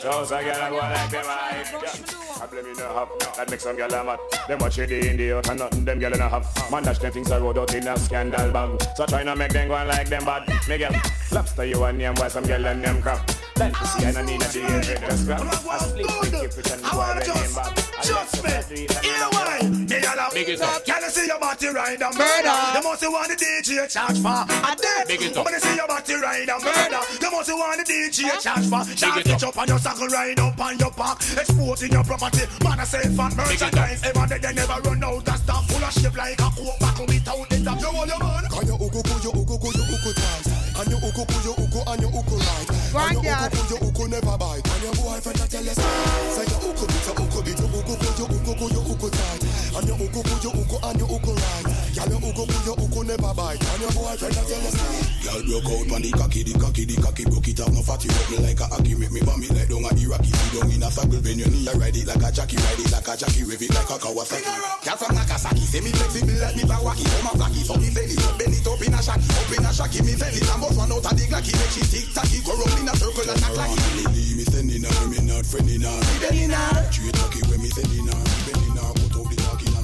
So 0.00 0.24
some 0.24 0.44
girl 0.44 0.54
are 0.54 0.70
going 0.70 0.82
like 0.82 1.10
them. 1.10 1.24
Yeah. 1.24 2.36
Problem 2.38 2.66
you 2.66 2.74
know 2.76 2.94
have. 2.94 3.36
That 3.36 3.50
makes 3.50 3.64
some 3.64 3.76
girl 3.76 3.92
a 3.92 4.04
mad. 4.04 4.20
Them 4.46 4.58
watch 4.60 4.78
it 4.78 4.92
in 4.92 5.16
the 5.16 5.36
out 5.36 5.48
and 5.48 5.58
nothing 5.58 5.84
them 5.84 5.98
girl 5.98 6.14
in 6.14 6.20
a 6.20 6.28
have. 6.28 6.70
Man 6.70 6.84
dash 6.84 6.98
them 7.00 7.12
things 7.12 7.32
I 7.32 7.38
road 7.38 7.58
out 7.58 7.74
in 7.74 7.88
a 7.88 7.98
scandal 7.98 8.52
bag. 8.52 8.82
So 8.96 9.04
try 9.04 9.24
not 9.24 9.36
make 9.36 9.52
them 9.52 9.66
go 9.66 9.74
like 9.74 10.08
them 10.08 10.24
bad. 10.24 10.48
Me 10.68 10.78
girl, 10.78 10.92
lobster 11.32 11.64
you 11.64 11.82
and 11.82 11.98
name 11.98 12.14
why 12.14 12.28
some 12.28 12.46
girl 12.46 12.64
and 12.66 12.84
them 12.84 13.02
crap. 13.02 13.28
Then 13.60 13.76
you 13.76 13.86
see 13.92 14.06
I 14.06 14.12
don't 14.12 14.24
need 14.24 14.40
a 14.40 14.48
day 14.48 14.64
to 14.64 14.80
just 15.04 15.26
grab. 15.28 15.44
I 15.44 15.78
sleep 15.84 16.08
with 16.08 16.32
you 16.32 16.48
pretend 16.48 16.80
I 16.80 16.90
boy 16.90 16.96
wanna 16.96 17.20
just, 17.20 17.44
name 17.44 17.52
back. 17.60 17.76
I 17.76 18.02
just 18.08 18.32
me. 18.40 18.80
you 18.80 18.88
do 18.88 18.88
it 18.88 18.96
and 18.96 19.04
Hear 19.04 19.12
I 19.12 19.20
love 19.20 19.36
why? 19.36 19.58
you. 19.60 19.68
Me 19.84 19.96
a 20.00 20.12
love. 20.16 20.32
Big 20.32 20.48
it 20.48 20.60
up. 20.64 20.80
Can 20.88 21.02
you 21.04 21.10
see 21.12 21.26
your 21.28 21.36
body 21.36 21.68
ride 21.68 22.00
and 22.00 22.14
Murder. 22.16 22.40
murder? 22.40 22.56
You 22.72 22.80
must 22.88 23.04
want 23.04 23.28
the 23.28 23.36
DJ 23.36 23.84
charge 23.84 24.16
for 24.24 24.40
a 24.48 24.72
death. 24.80 25.04
Big 25.12 25.20
it 25.20 25.36
up. 25.36 25.44
When 25.44 25.52
you 25.52 25.60
see 25.60 25.76
your 25.76 25.88
body 25.92 26.14
ride 26.16 26.48
and 26.48 26.62
murder, 26.64 27.02
you 27.20 27.30
must 27.36 27.52
want 27.52 27.76
the 27.76 27.84
DJ 27.84 28.20
charge 28.40 28.64
for 28.64 28.80
charge 28.96 29.28
it 29.28 29.44
up 29.44 29.58
on 29.60 29.68
your 29.68 29.78
circle 29.78 30.08
ride 30.08 30.40
up 30.40 30.56
on 30.56 30.78
your 30.80 30.92
park, 30.96 31.20
exporting 31.36 31.92
your 31.92 32.04
property. 32.08 32.48
Man, 32.64 32.80
I 32.80 32.84
say 32.88 33.04
fan 33.12 33.36
merchandise. 33.36 34.00
Ever 34.08 34.24
they 34.24 34.38
they 34.40 34.52
never 34.56 34.80
run 34.88 35.04
out 35.04 35.28
of 35.28 35.36
stuff 35.36 35.68
full 35.68 35.84
of 35.84 35.92
shit 35.92 36.16
like 36.16 36.40
a 36.40 36.48
coke 36.56 36.80
back 36.80 36.96
without 36.96 37.44
the 37.52 37.60
top. 37.60 37.76
You 37.76 37.92
want 37.92 38.08
your 38.08 38.20
man? 38.24 38.44
Kan 38.48 38.64
je 38.64 38.72
uku 38.72 39.00
ku 39.04 39.14
je 39.20 39.28
uku 39.28 39.54
ku 39.60 39.68
je 39.68 39.84
uku 39.84 40.10
tight 40.16 40.48
And 40.80 40.88
je 40.88 40.96
uku 40.96 41.22
ku 41.28 41.36
je 41.44 41.52
uku 41.60 41.80
and 41.84 42.00
je 42.00 42.08
uku 42.08 42.36
right 42.40 42.79
Go 42.90 42.98
on, 42.98 43.14
And 43.14 43.22
girl. 43.22 43.46
uku 43.46 43.56
ku 43.56 43.62
je 43.70 43.76
uku 43.86 44.02
never 44.10 44.36
bite 44.38 44.66
And 44.66 44.82
your 44.82 44.94
boyfriend 44.98 45.40
a 45.40 45.46
tell 45.46 45.62
you 45.64 45.74
Say 45.74 46.44
je 46.50 46.56
uku 46.58 46.84
bit 46.90 47.02
je 47.06 47.12
uku 47.22 47.38
bit 47.46 47.56
je 47.58 47.64
uku 47.64 47.94
ku 47.94 48.08
je 48.18 48.24
uku 48.26 48.52
ku 48.58 48.66
je 48.74 48.80
uku 48.82 49.08
tight 49.10 49.42
And 49.78 49.86
je 49.86 49.92
uku 49.94 50.20
ku 50.26 50.34
je 50.42 50.48
uku 50.50 50.76
and 50.82 50.98
je 50.98 51.04
uku 51.06 51.30
right 51.38 51.79
Girl 51.94 52.06
je 52.08 52.16
uku 52.16 52.42
ku 52.46 52.58
je 52.64 52.72
uku 52.84 53.00
never 53.04 53.34
bite 53.34 53.58
And 53.58 53.82
your 53.82 53.92
boyfriend 53.92 54.36
a 54.38 54.42
tell 54.46 54.62
you 54.62 55.10
Girl 55.20 55.42
broke 55.44 55.68
out 55.68 55.92
on 55.92 56.02
the 56.02 56.10
cocky, 56.16 56.42
the 56.42 56.54
cocky, 56.56 56.84
the 56.88 56.96
cocky 56.96 57.24
broke 57.28 57.48
it 57.48 57.60
up. 57.60 57.68
No 57.76 57.82
fatty 57.82 58.08
up 58.08 58.26
me 58.32 58.38
like 58.40 58.58
a 58.58 58.64
hockey. 58.64 58.94
Make 58.96 59.12
me 59.12 59.20
bummy 59.20 59.52
like 59.52 59.68
down 59.68 59.84
a 59.84 59.92
Iraqi. 59.92 60.32
Sit 60.32 60.50
down 60.56 60.70
in 60.72 60.82
a 60.82 60.88
circle 60.88 61.20
when 61.20 61.38
you 61.38 61.50
knee. 61.50 61.68
I 61.68 61.76
ride 61.76 61.96
it 61.96 62.08
like 62.08 62.24
a 62.24 62.32
jockey, 62.32 62.56
ride 62.56 62.80
it 62.80 62.88
like 62.88 63.04
a 63.04 63.14
jockey, 63.20 63.44
rev 63.44 63.60
it 63.60 63.68
like 63.68 63.90
a 63.90 63.96
Kawasaki. 64.00 64.48
Girl 64.80 64.96
from 64.96 65.12
Nagasaki, 65.12 65.60
say 65.60 65.80
me 65.84 65.92
flexible 65.92 66.40
like 66.40 66.56
me 66.56 66.64
Kawaki. 66.64 67.04
Come 67.04 67.28
a 67.28 67.32
blacky, 67.36 67.60
so 67.60 67.74
me 67.76 67.92
belly, 67.92 68.16
so 68.16 68.30
bend 68.40 68.54
it 68.56 68.64
up 68.64 68.80
in 68.80 68.94
a 68.96 69.00
shacky, 69.04 69.28
up 69.28 69.52
in 69.52 69.66
a 69.66 69.70
shacky. 69.70 70.00
Me 70.00 70.14
belly, 70.16 70.40
I'm 70.48 70.60
both 70.64 70.76
one 70.80 70.88
out 70.88 71.04
of 71.04 71.12
the 71.12 71.24
glacky. 71.28 71.52
Make 71.52 71.72
she 71.76 71.82
tick 71.84 72.06
tacky, 72.16 72.40
go 72.40 72.56
round 72.56 72.80
in 72.80 72.88
a 72.88 72.94
circle 72.96 73.28
and 73.28 73.44
act 73.44 73.56
like 73.60 73.76
it. 73.76 74.08
Me 74.40 74.44
sending 74.48 74.84
her, 74.88 74.98
me 75.12 75.18
not 75.28 75.44
friending 75.44 75.84
her. 75.84 75.94
Me 76.00 76.16
bending 76.22 76.54
her. 76.56 76.88
Straight 76.88 77.12
cocky 77.20 77.40
when 77.52 77.60
me 77.60 77.68
sending 77.68 78.08
her. 78.08 78.18
Me 78.24 78.40
bending 78.48 78.76
her, 78.80 78.88
put 78.96 79.14
out 79.20 79.26
the 79.28 79.36
cocky 79.36 79.79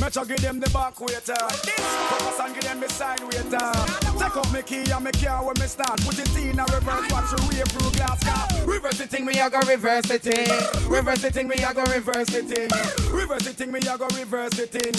Metro 0.00 0.24
give 0.24 0.40
them 0.40 0.58
the 0.58 0.70
back 0.70 0.98
waiter. 0.98 1.34
Focus 1.36 2.40
and 2.40 2.54
give 2.54 2.64
them 2.64 2.80
the 2.80 2.88
side 2.88 3.20
waiter. 3.20 3.72
Take 4.18 4.36
up 4.36 4.52
me 4.52 4.62
key 4.62 4.90
and 4.90 5.04
me 5.04 5.12
car 5.12 5.44
when 5.44 5.54
me 5.60 5.66
start. 5.66 6.00
Put 6.00 6.18
it 6.18 6.36
in 6.36 6.58
a 6.58 6.64
reverse, 6.64 7.12
watch 7.12 7.30
the 7.30 7.46
way 7.46 7.62
through 7.68 7.90
glass. 7.92 8.66
Reverse 8.66 8.98
the 8.98 9.06
thing, 9.06 9.26
me 9.26 9.38
I 9.38 9.50
go 9.50 9.60
reverse 9.68 10.06
the 10.06 10.18
thing. 10.18 10.90
Reverse 10.90 11.22
the 11.22 11.30
thing, 11.30 11.48
me 11.48 11.56
I 11.62 11.72
go 11.74 11.84
reverse 11.84 12.28
the 12.28 12.42
thing. 12.42 12.70
Reverse 13.12 13.44
the 13.44 13.52
thing, 13.52 13.72
me 13.72 13.80
I 13.80 13.96
go 13.98 14.06
reverse 14.16 14.54
the 14.54 14.66
thing. 14.66 14.94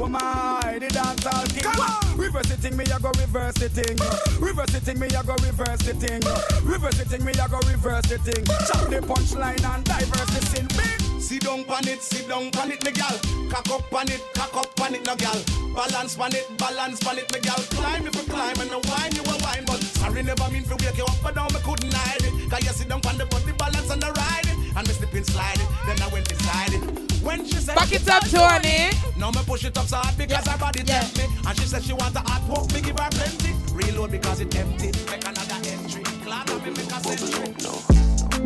Oh 0.00 0.08
my, 0.08 0.78
the 0.80 0.88
dance 0.88 1.26
all 1.26 1.44
king. 1.44 1.62
Come 1.62 1.80
on. 1.80 2.05
Reverse 2.16 2.48
the 2.48 2.56
thing, 2.56 2.76
me 2.76 2.84
I 2.92 2.98
go 2.98 3.10
reverse 3.20 3.54
the 3.54 3.68
thing. 3.68 3.96
Reverse 4.40 4.72
the 4.72 4.80
thing, 4.80 4.98
me 4.98 5.06
I 5.08 5.22
go 5.22 5.34
reverse 5.44 5.82
the 5.84 5.94
thing. 5.94 6.20
Reverse 6.64 6.96
the 6.96 7.04
thing, 7.04 7.24
me 7.24 7.32
I 7.36 7.48
go 7.48 7.60
reverse 7.68 8.06
the 8.06 8.18
thing. 8.18 8.44
Chop 8.66 8.88
the 8.88 9.00
punchline 9.04 9.62
and 9.62 9.84
diverse 9.84 10.32
the 10.34 10.46
sin. 10.46 10.66
Big. 10.76 11.06
Sit 11.20 11.42
down 11.42 11.64
pan 11.64 11.86
it, 11.88 12.02
sit 12.02 12.28
down 12.28 12.50
pan 12.50 12.70
it, 12.70 12.84
me 12.84 12.92
gal. 12.92 13.18
Cock 13.50 13.68
up 13.70 13.90
pan 13.90 14.08
it, 14.08 14.22
cock 14.34 14.54
up 14.56 14.74
pan 14.76 14.94
it, 14.94 15.04
no 15.04 15.16
gal. 15.16 15.36
Balance 15.74 16.14
pan 16.14 16.34
it, 16.34 16.46
balance 16.56 17.00
pan 17.00 17.18
it, 17.18 17.32
me 17.34 17.40
gal. 17.40 17.60
Climb 17.74 18.06
if 18.06 18.14
you 18.14 18.22
climb 18.30 18.60
and 18.60 18.70
no 18.70 18.80
wine 18.86 19.12
you 19.14 19.22
a 19.22 19.34
wine, 19.42 19.64
but 19.66 19.82
sorry 19.98 20.22
never 20.22 20.48
mean 20.50 20.62
to 20.64 20.76
wake 20.78 20.96
you 20.96 21.04
up, 21.04 21.18
but 21.22 21.34
now 21.34 21.48
me 21.52 21.60
couldn't 21.64 21.92
hide 21.92 22.22
it. 22.22 22.50
Cause 22.50 22.62
you 22.62 22.72
sit 22.72 22.88
down 22.88 23.00
pan 23.00 23.18
the 23.18 23.26
body 23.26 23.52
balance 23.58 23.90
and 23.90 24.00
the 24.00 24.12
ride 24.12 24.46
it, 24.46 24.65
and 24.76 24.86
me 24.86 24.94
slip 24.94 25.14
and 25.14 25.26
slide 25.26 25.58
it. 25.58 25.68
Then 25.86 26.02
I 26.02 26.08
went 26.08 26.30
inside 26.30 26.72
it. 26.74 26.82
When 27.22 27.44
she 27.44 27.54
said 27.54 27.74
Back 27.74 27.92
it 27.92 28.08
up, 28.08 28.22
Tony. 28.28 28.90
Now 29.16 29.30
me 29.30 29.40
push 29.46 29.64
it 29.64 29.76
up 29.76 29.86
so 29.86 29.96
hard 29.96 30.16
because 30.18 30.46
her 30.46 30.58
body 30.58 30.82
Yeah. 30.86 31.00
tempt 31.00 31.18
me, 31.18 31.24
and 31.46 31.58
she 31.58 31.66
said 31.66 31.82
she 31.82 31.92
want 31.94 32.14
a 32.14 32.20
hot 32.20 32.42
walk, 32.48 32.72
me 32.72 32.80
give 32.80 32.98
her 32.98 33.08
plenty. 33.10 33.54
Reload 33.72 34.10
because 34.10 34.40
it 34.40 34.54
empty, 34.54 34.92
make 35.10 35.24
another 35.26 35.58
entry. 35.64 36.02
Glad 36.24 36.50
I 36.50 36.54
me 36.60 36.70
make 36.70 36.92
a 36.92 37.00
century. 37.00 37.54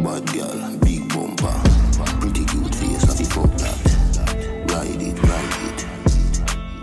Bad 0.00 0.24
girl, 0.32 0.76
big 0.78 1.08
bumper, 1.12 1.60
pretty 2.20 2.44
cute 2.46 2.74
face, 2.74 3.04
I 3.10 3.24
fuck 3.24 3.50
that. 3.58 3.78
Ride 4.70 5.02
it, 5.02 5.18
ride 5.28 5.56
it. 5.66 5.84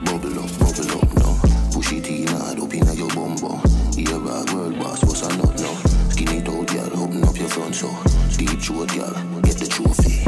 Bubble 0.05 0.39
up, 0.39 0.51
bubble 0.59 0.91
up 0.99 1.09
now. 1.17 1.33
Push 1.71 1.93
it 1.93 2.07
in 2.07 2.27
hard 2.27 2.59
up 2.59 2.73
inna 2.73 2.93
your 2.93 3.09
bumbo. 3.09 3.59
Ear 3.97 4.19
bag, 4.19 4.49
world 4.53 4.77
boss, 4.77 5.03
what's 5.03 5.21
a 5.23 5.29
nut 5.37 5.55
now? 5.59 5.73
Skin 6.11 6.29
it 6.29 6.49
out, 6.49 6.67
girl, 6.67 7.03
open 7.03 7.23
up 7.23 7.37
your 7.37 7.49
front 7.49 7.73
so. 7.75 7.89
Deep 8.37 8.59
throat, 8.61 8.89
girl, 8.93 9.13
get 9.13 9.33
the 9.33 9.36
trophy. 9.77 10.23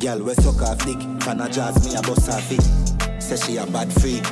Girl, 0.00 0.22
we 0.22 0.34
suck 0.34 0.62
off 0.62 0.78
dick, 0.86 1.00
fan 1.22 1.40
a 1.40 1.48
jazz 1.50 1.84
me 1.84 1.94
a 1.94 2.02
bust 2.02 2.32
her 2.32 2.40
feet. 2.40 3.22
Say 3.22 3.36
she 3.36 3.56
a 3.58 3.66
bad 3.66 3.92
freak. 4.00 4.24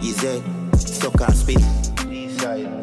Easy, 0.00 0.42
suck 0.76 1.20
and 1.20 1.36
spit. 1.36 1.60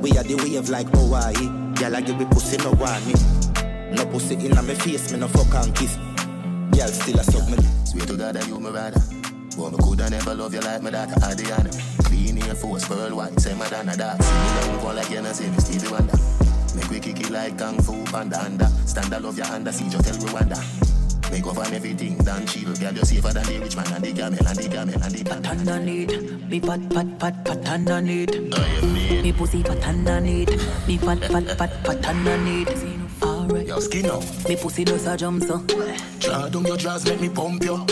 We 0.01 0.11
are 0.17 0.23
the 0.23 0.35
wave 0.43 0.69
like 0.69 0.89
Hawaii. 0.89 1.47
Girl, 1.75 1.95
I 1.95 2.01
give 2.01 2.19
me 2.19 2.25
pussy 2.25 2.57
no 2.57 2.71
want 2.71 3.05
me. 3.07 3.13
No 3.95 4.05
pussy 4.05 4.35
in 4.35 4.53
my 4.53 4.75
face, 4.75 5.11
me 5.11 5.19
no 5.19 5.27
fuck 5.27 5.53
and 5.55 5.73
kiss. 5.75 5.95
Girl, 6.77 6.87
still 6.87 7.19
a 7.19 7.23
suck 7.23 7.49
me. 7.49 7.57
Sweet 7.85 8.07
to 8.07 8.17
God 8.17 8.45
you 8.47 8.59
my 8.59 8.69
rather. 8.69 9.01
Boy, 9.55 9.69
me 9.69 9.77
coulda 9.77 10.09
never 10.09 10.35
love 10.35 10.53
you 10.53 10.61
like 10.61 10.81
my 10.83 10.91
daughter 10.91 11.15
Adriana. 11.25 11.69
Clean 12.03 12.37
Air 12.43 12.55
Force, 12.55 12.87
pearl 12.87 13.15
white, 13.15 13.39
say 13.39 13.55
Madonna 13.55 13.95
that. 13.95 14.21
See 14.21 14.33
me 14.33 14.73
down, 14.73 14.81
go 14.83 14.93
like 14.93 15.09
you 15.09 15.21
know, 15.21 15.31
say 15.33 15.49
me 15.49 15.57
Stevie 15.57 15.89
Wonder. 15.89 16.17
Like 17.31 17.57
Kung 17.57 17.79
Fu 17.81 18.03
Panda 18.05 18.39
under. 18.43 18.67
Stand 18.85 19.13
I 19.13 19.17
love 19.17 19.37
your 19.37 19.47
under, 19.47 19.71
see 19.71 19.89
just 19.89 20.05
tell 20.05 20.15
Rwanda. 20.27 20.59
Make 21.31 21.47
up 21.47 21.57
on 21.57 21.73
everything, 21.73 22.17
done 22.17 22.45
chill. 22.45 22.73
Girl, 22.75 22.93
you're 22.93 23.05
safer 23.05 23.31
than 23.31 23.45
the 23.45 23.59
rich 23.59 23.75
man 23.75 23.87
and 23.93 24.03
the 24.03 24.11
camel 24.11 24.47
and 24.47 24.57
the 24.57 24.67
camel 24.67 25.01
and 25.01 25.15
the. 25.15 25.23
Pat 25.23 25.47
underneath, 25.47 26.11
me 26.49 26.59
pat 26.59 26.89
pat 26.89 27.19
pat 27.19 27.45
pat 27.45 27.65
underneath. 27.69 28.35
Me 29.23 29.31
pussy 29.31 29.63
pat 29.63 29.81
underneath, 29.87 30.51
me 30.87 30.97
pat 30.97 31.21
pat 31.21 31.57
pat 31.57 31.83
pat 31.83 32.05
underneath. 32.05 32.90
Alright, 33.41 33.65
Your 33.67 33.81
skin 33.81 34.05
up. 34.05 34.23
me 34.47 34.55
pussy 34.55 34.83
does 34.83 35.07
a 35.07 35.17
jump 35.17 35.43
so. 35.43 35.57
Draw 36.19 36.49
down 36.49 36.65
your 36.65 36.77
jaws, 36.77 37.05
make 37.05 37.19
me 37.21 37.29
pump 37.29 37.63
you. 37.63 37.83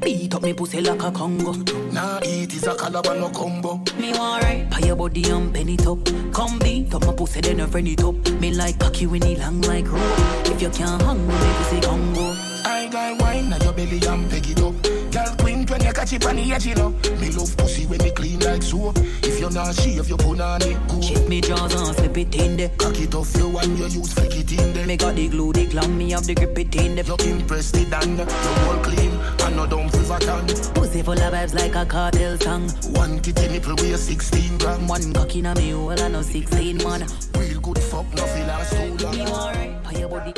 Beat 0.00 0.34
up 0.34 0.42
me 0.42 0.52
pussy 0.52 0.80
like 0.82 1.02
a 1.02 1.10
Congo. 1.10 1.52
Nah, 1.90 2.20
eat 2.22 2.52
is 2.52 2.66
a 2.66 2.74
calabar 2.74 3.14
no 3.16 3.30
combo. 3.30 3.80
Me 3.98 4.12
want 4.12 4.42
right, 4.44 4.70
pay 4.70 4.86
your 4.88 4.96
body 4.96 5.28
and 5.30 5.52
bend 5.52 5.70
it 5.70 5.86
up. 5.86 5.98
Come 6.34 6.58
beat 6.58 6.92
up 6.94 7.06
my 7.06 7.14
pussy 7.14 7.40
then 7.40 7.60
I 7.62 7.66
friend 7.66 7.88
it 7.88 8.02
up. 8.04 8.14
Me 8.40 8.52
like 8.52 8.78
cocky 8.78 9.06
when 9.06 9.22
it 9.24 9.38
long 9.38 9.62
like 9.62 9.90
rope. 9.90 10.02
If 10.46 10.60
you 10.60 10.68
can't 10.70 11.00
hang 11.02 11.26
with 11.26 11.42
me 11.42 11.52
pussy 11.58 11.80
Congo. 11.80 12.34
I 12.64 12.88
got 12.92 13.20
wine 13.22 13.48
now 13.48 13.56
your 13.64 13.72
belly 13.72 14.00
and 14.06 14.30
peg 14.30 14.50
it 14.50 14.60
up. 14.60 14.74
Girl 15.12 15.34
when 15.70 15.84
you 15.84 15.92
catch 15.92 16.12
it 16.12 16.26
on 16.26 16.36
the 16.36 16.52
edge, 16.52 16.66
you 16.66 16.74
know. 16.74 16.90
Me 17.20 17.30
love 17.30 17.56
pussy 17.56 17.86
when 17.86 18.02
me 18.02 18.10
clean 18.10 18.40
like 18.40 18.62
soap. 18.62 18.98
If 19.22 19.38
you're 19.38 19.50
not 19.50 19.74
shave, 19.74 20.08
you 20.08 20.16
put 20.16 20.40
on 20.40 20.62
it 20.62 20.76
cool. 20.88 21.00
Chip 21.00 21.28
me 21.28 21.40
jaws 21.40 21.74
and 21.74 21.96
slip 21.96 22.18
it 22.18 22.34
in 22.34 22.56
there. 22.56 22.70
Cock 22.76 22.98
it 22.98 23.14
off 23.14 23.34
you 23.36 23.56
and 23.58 23.78
you 23.78 23.86
use 23.86 24.12
flick 24.12 24.34
it 24.36 24.52
in 24.52 24.72
there. 24.74 24.86
Me 24.86 24.96
got 24.96 25.14
the 25.14 25.28
glue, 25.28 25.52
the 25.52 25.66
glam, 25.66 25.96
me 25.96 26.10
have 26.10 26.26
the 26.26 26.34
grip 26.34 26.58
it 26.58 26.74
in 26.74 26.96
there. 26.96 27.04
You 27.04 27.34
impress 27.34 27.70
the 27.70 27.84
dan, 27.86 28.18
you 28.18 28.68
all 28.68 28.82
clean 28.82 29.12
and 29.44 29.56
no 29.56 29.66
dumb 29.66 29.88
for 29.88 30.18
can. 30.18 30.46
Pussy 30.74 31.02
full 31.02 31.12
of 31.12 31.32
vibes 31.32 31.54
like 31.54 31.74
a 31.76 31.86
cartel 31.86 32.36
song. 32.38 32.68
One 32.94 33.20
titty 33.20 33.48
nipple 33.48 33.76
weigh 33.76 33.96
16 33.96 34.58
gram. 34.58 34.88
One 34.88 35.12
cock 35.12 35.34
in 35.36 35.46
a 35.46 35.54
me 35.54 35.70
hole 35.70 35.90
and 35.90 36.12
no 36.12 36.22
16 36.22 36.78
man. 36.78 37.06
Real 37.38 37.60
good 37.60 37.78
fuck, 37.78 38.12
nothing 38.14 38.46
last 38.46 38.70
so 38.70 38.84
long. 39.04 39.16
Me 39.16 39.22
want 39.30 39.56
right, 39.56 39.84
pay 39.84 40.00
your 40.00 40.08
body. 40.08 40.34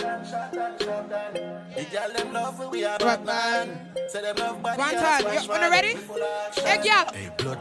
The 1.75 1.85
girl 1.85 2.13
them 2.15 2.33
love 2.35 2.71
we 2.71 2.85
are 2.85 2.99
bad 2.99 3.25
man. 3.25 3.89
Say 4.09 4.21
them 4.21 4.37
love 4.37 4.63
body 4.63 4.79
One 4.79 4.95
time, 4.95 5.43
you 5.43 5.49
wanna 5.49 5.71
ready? 5.71 5.95
Action. 5.95 6.65
Hey, 6.67 6.81
yeah. 6.85 7.11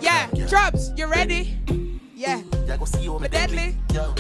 Yeah, 0.02 0.28
drums, 0.48 0.92
you 0.98 1.08
ready? 1.08 1.58
Yeah. 2.14 2.42
Yeah, 2.68 2.76
go 2.76 2.84
see 2.86 3.04
you 3.04 3.16
on 3.16 3.22
deadly. 3.30 3.78
Yo, 3.94 4.14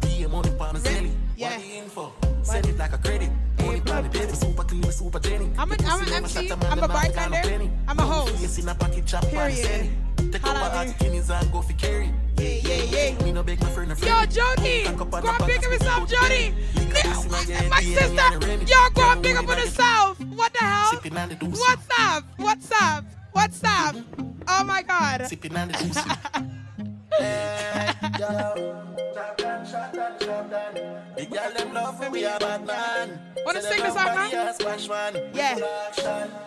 be 0.00 0.22
a 0.22 0.28
money 0.28 0.50
palm 0.56 0.76
and 0.76 1.12
Yeah. 1.36 1.50
What 1.50 1.60
the 1.60 1.76
info? 1.76 2.12
Send 2.42 2.66
it 2.66 2.78
like 2.78 2.92
a 2.92 2.98
credit. 2.98 3.30
Money 3.64 3.80
palm 3.80 4.08
baby, 4.10 4.32
super 4.32 4.64
clean, 4.64 4.82
super 4.92 5.18
Jenny. 5.20 5.50
I'm 5.58 5.72
a- 5.72 5.76
I'm 5.86 6.02
an 6.02 6.12
MC, 6.12 6.50
I'm 6.50 6.78
a 6.82 6.88
bartender, 6.88 7.70
I'm 7.88 7.98
a 7.98 8.02
host. 8.02 8.34
Yes, 8.40 8.58
in 8.58 8.68
a 8.68 8.74
pocket 8.74 9.06
chop 9.06 9.24
Period. 9.28 9.90
Take 10.32 10.46
a 10.46 10.50
at 10.50 10.98
guineas 10.98 11.30
and 11.30 11.52
go 11.52 11.62
for 11.62 11.72
carry. 11.74 12.12
Yeah, 12.38 12.48
yeah, 12.48 12.82
yeah. 13.12 13.24
Me 13.24 13.32
no 13.32 13.42
beg 13.42 13.60
my 13.60 13.68
friend 13.70 13.92
a 13.92 13.94
Yo. 13.94 14.24
Jody, 14.26 14.84
go 14.84 15.02
and 15.12 15.44
pick 15.44 15.58
up 15.58 15.72
yourself, 15.72 16.08
Jody. 16.08 16.54
the 16.74 16.80
belly. 16.80 16.92
Lick 16.92 17.04
up 17.04 17.14
pussy, 17.14 17.28
man, 17.28 17.48
yeah, 17.62 17.68
My 17.68 17.80
sister, 17.82 18.14
yeah, 18.14 18.30
yeah, 18.30 18.46
Remy. 18.48 18.64
yo, 18.64 18.90
go 18.94 19.10
and 19.10 19.22
pick 19.22 19.36
up 19.36 19.48
on 19.48 19.58
yourself. 19.58 20.20
What 20.20 20.52
the 20.54 20.58
hell? 20.64 20.90
Sipping 20.92 21.16
on 21.16 21.28
the 21.28 21.34
deuce. 21.34 21.58
What's 21.60 21.86
up? 21.98 22.24
What's 22.36 22.70
up? 22.80 23.04
What's 23.32 23.64
up? 23.64 23.96
Oh 24.48 24.64
my 24.64 24.82
God. 24.82 25.26
Sipping 27.18 28.24
on 30.28 30.50
the. 30.50 31.02
The 31.16 31.26
girl 31.26 31.52
them 31.56 31.74
love 31.74 31.98
when 32.00 32.12
we 32.12 32.24
are 32.24 32.38
bad 32.38 32.66
man. 32.66 33.20
Wanna 33.44 33.62
sing 33.62 33.82
them 33.82 33.88
the 33.88 33.94
love 33.94 33.96
song 34.06 34.14
body 34.14 34.32
now? 34.34 34.46
and 34.46 34.56
smash 34.56 34.88
man. 34.88 35.16
Yeah. 35.34 35.58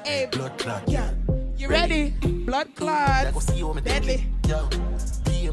Hey, 0.03 0.27
Blood 0.31 0.57
clot, 0.57 0.83
yeah. 0.87 1.11
You 1.57 1.67
ready? 1.67 2.11
Blood 2.21 2.75
clot. 2.75 3.41
see 3.43 3.57
you 3.57 3.69
on 3.69 3.75
me 3.75 3.81
Deadly. 3.81 4.25
Yo, 4.47 4.67